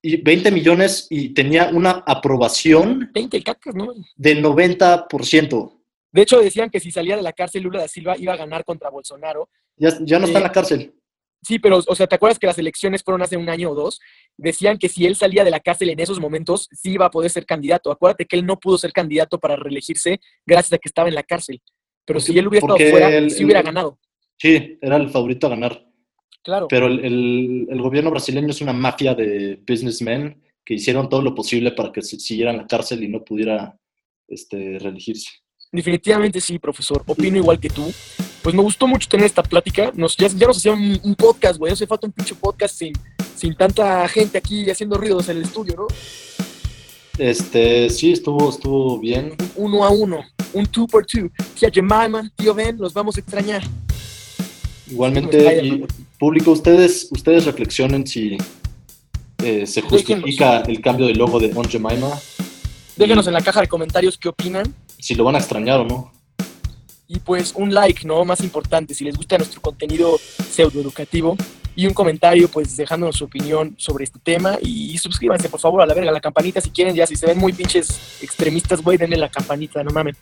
Y 0.03 0.19
20 0.19 0.51
millones 0.53 1.07
y 1.09 1.31
tenía 1.31 1.71
una 1.73 2.05
aprobación 2.07 3.11
20 3.13 3.37
el 3.39 3.45
cacas, 3.45 3.75
¿no? 3.75 3.89
de 4.15 4.43
90%. 4.43 5.76
De 6.13 6.23
hecho, 6.23 6.41
decían 6.41 6.71
que 6.71 6.81
si 6.81 6.91
salía 6.91 7.17
de 7.17 7.23
la 7.23 7.33
cárcel 7.33 7.63
Lula 7.63 7.81
da 7.81 7.89
Silva 7.89 8.17
iba 8.19 8.33
a 8.33 8.37
ganar 8.37 8.65
contra 8.65 8.91
Bolsonaro. 8.91 9.49
Ya, 9.77 9.91
ya 10.01 10.19
no 10.19 10.27
está 10.27 10.39
en 10.39 10.45
Eh, 10.45 10.49
la 10.49 10.53
cárcel. 10.53 10.95
Sí, 11.43 11.59
pero, 11.59 11.81
o 11.87 11.95
sea, 11.95 12.07
¿te 12.07 12.15
acuerdas 12.17 12.39
que 12.39 12.47
las 12.47 12.59
elecciones 12.59 13.03
fueron 13.05 13.23
hace 13.23 13.37
un 13.37 13.49
año 13.49 13.71
o 13.71 13.75
dos? 13.75 14.01
Decían 14.37 14.79
que 14.79 14.89
si 14.89 15.07
él 15.07 15.15
salía 15.15 15.45
de 15.45 15.51
la 15.51 15.61
cárcel 15.61 15.91
en 15.91 16.01
esos 16.01 16.19
momentos, 16.19 16.69
sí 16.73 16.93
iba 16.93 17.07
a 17.07 17.11
poder 17.11 17.31
ser 17.31 17.45
candidato. 17.47 17.91
Acuérdate 17.93 18.25
que 18.27 18.37
él 18.37 18.47
no 18.47 18.59
pudo 18.59 18.79
ser 18.79 18.93
candidato 18.93 19.39
para 19.39 19.55
reelegirse 19.55 20.19
gracias 20.47 20.73
a 20.73 20.79
que 20.79 20.89
estaba 20.89 21.09
en 21.09 21.15
la 21.15 21.23
cárcel. 21.23 21.61
Pero 22.05 22.19
si 22.21 22.37
él 22.39 22.49
hubiera 22.49 22.67
estado 22.67 22.91
fuera, 22.91 23.31
sí 23.31 23.45
hubiera 23.45 23.63
ganado. 23.63 23.99
Sí, 24.39 24.79
era 24.81 24.97
el 24.97 25.11
favorito 25.11 25.47
a 25.47 25.51
ganar. 25.51 25.87
Claro. 26.43 26.67
Pero 26.69 26.87
el, 26.87 27.05
el- 27.05 27.67
el 27.71 27.83
gobierno 27.83 28.11
brasileño 28.11 28.49
es 28.51 28.61
una 28.61 28.73
mafia 28.73 29.15
de 29.15 29.61
businessmen 29.69 30.43
que 30.65 30.75
hicieron 30.75 31.09
todo 31.09 31.23
lo 31.23 31.35
posible 31.35 31.73
para 31.73 31.93
que 31.93 32.03
se 32.03 32.19
siguiera 32.19 32.51
en 32.51 32.57
la 32.59 32.67
cárcel 32.67 33.05
y 33.05 33.09
no 33.09 33.23
pudiera 33.25 33.79
este, 34.27 34.79
reelegirse. 34.81 35.31
Definitivamente 35.73 36.41
sí, 36.41 36.59
profesor. 36.59 37.03
Opino 37.07 37.37
igual 37.37 37.59
que 37.59 37.69
tú. 37.69 37.93
Pues 38.43 38.55
me 38.55 38.63
gustó 38.63 38.87
mucho 38.87 39.09
tener 39.09 39.27
esta 39.27 39.43
plática. 39.43 39.93
Nos, 39.95 40.17
ya, 40.17 40.29
ya 40.29 40.47
nos 40.47 40.59
hacía 40.59 40.73
un, 40.73 40.99
un 41.03 41.15
podcast, 41.15 41.59
güey. 41.59 41.73
Hace 41.73 41.87
falta 41.87 42.07
un 42.07 42.13
pinche 42.13 42.35
podcast 42.35 42.77
sin, 42.77 42.93
sin 43.35 43.55
tanta 43.57 44.07
gente 44.09 44.39
aquí 44.39 44.71
haciendo 44.71 44.97
ruidos 44.97 45.29
en 45.29 45.39
el 45.39 45.43
estudio, 45.43 45.75
¿no? 45.77 45.87
Este, 47.19 47.89
sí, 47.91 48.13
estuvo, 48.13 48.51
estuvo 48.51 48.99
bien. 48.99 49.35
Uno 49.57 49.85
a 49.85 49.91
uno. 49.91 50.23
Un 50.53 50.67
two 50.67 50.87
por 50.87 51.05
two. 51.07 51.31
Tía 51.59 51.71
Jemima, 51.73 52.31
tío 52.37 52.55
Ben, 52.55 52.77
los 52.79 52.93
vamos 52.93 53.17
a 53.17 53.21
extrañar. 53.21 53.63
Igualmente, 54.89 55.39
Spider-Man. 55.39 55.89
y 55.99 56.19
público, 56.19 56.53
ustedes, 56.53 57.09
ustedes 57.11 57.45
reflexionen 57.45 58.07
si 58.07 58.37
eh, 59.43 59.67
se 59.67 59.83
justifica 59.83 60.61
el 60.61 60.81
cambio 60.81 61.07
del 61.07 61.19
logo 61.19 61.41
de 61.41 61.53
On 61.55 61.65
Jemima, 61.69 62.19
Déjenos 62.97 63.27
en 63.27 63.35
la 63.35 63.43
caja 63.43 63.61
de 63.61 63.69
comentarios 63.69 64.17
qué 64.17 64.29
opinan. 64.29 64.75
Si 64.99 65.15
lo 65.15 65.25
van 65.25 65.37
a 65.37 65.39
extrañar 65.39 65.81
o 65.81 65.85
no. 65.85 66.13
Y 67.09 67.21
pues 67.21 67.53
un 67.55 67.73
like, 67.73 68.07
¿no? 68.07 68.25
Más 68.25 68.41
importante, 68.41 68.95
si 68.95 69.05
les 69.05 69.17
gusta 69.17 69.39
nuestro 69.39 69.61
contenido 69.61 70.19
pseudoeducativo. 70.19 71.37
Y 71.79 71.87
un 71.87 71.93
comentario, 71.93 72.49
pues 72.49 72.75
dejándonos 72.77 73.17
su 73.17 73.25
opinión 73.25 73.75
sobre 73.77 74.05
este 74.05 74.19
tema. 74.19 74.59
Y 74.63 74.97
suscríbanse, 74.97 75.51
por 75.51 75.61
favor, 75.61 75.83
a 75.83 75.87
la 75.87 75.93
verga, 75.93 76.11
a 76.11 76.15
la 76.15 76.21
campanita 76.21 76.61
si 76.61 76.71
quieren. 76.71 76.95
Ya, 76.95 77.07
si 77.07 77.17
se 77.17 77.27
ven 77.27 77.39
muy 77.39 77.53
pinches 77.53 78.23
extremistas, 78.23 78.83
güey, 78.83 78.97
denle 78.97 79.19
la 79.19 79.29
campanita, 79.29 79.85
no 79.85 79.91
mamen. 79.91 80.17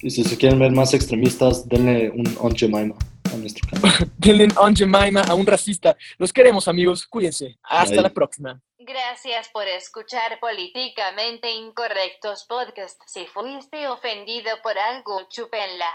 Y 0.00 0.10
si 0.10 0.24
se 0.24 0.36
quieren 0.36 0.58
ver 0.58 0.72
más 0.72 0.92
extremistas, 0.94 1.68
denle 1.68 2.10
un 2.10 2.36
On 2.40 2.54
Jemima 2.54 2.96
a 3.32 3.36
nuestro 3.36 3.68
canal. 3.70 4.10
Denle 4.18 4.48
on 4.56 4.74
Jemima 4.74 5.20
a 5.20 5.34
un 5.34 5.46
racista. 5.46 5.96
Los 6.18 6.32
queremos, 6.32 6.66
amigos. 6.66 7.06
Cuídense. 7.06 7.56
Hasta 7.62 8.02
la 8.02 8.10
próxima. 8.10 8.60
Gracias 8.84 9.48
por 9.50 9.68
escuchar 9.68 10.40
Políticamente 10.40 11.52
Incorrectos 11.52 12.44
Podcast. 12.46 13.00
Si 13.06 13.26
fuiste 13.26 13.86
ofendido 13.86 14.50
por 14.60 14.76
algo, 14.76 15.28
chúpenla. 15.28 15.86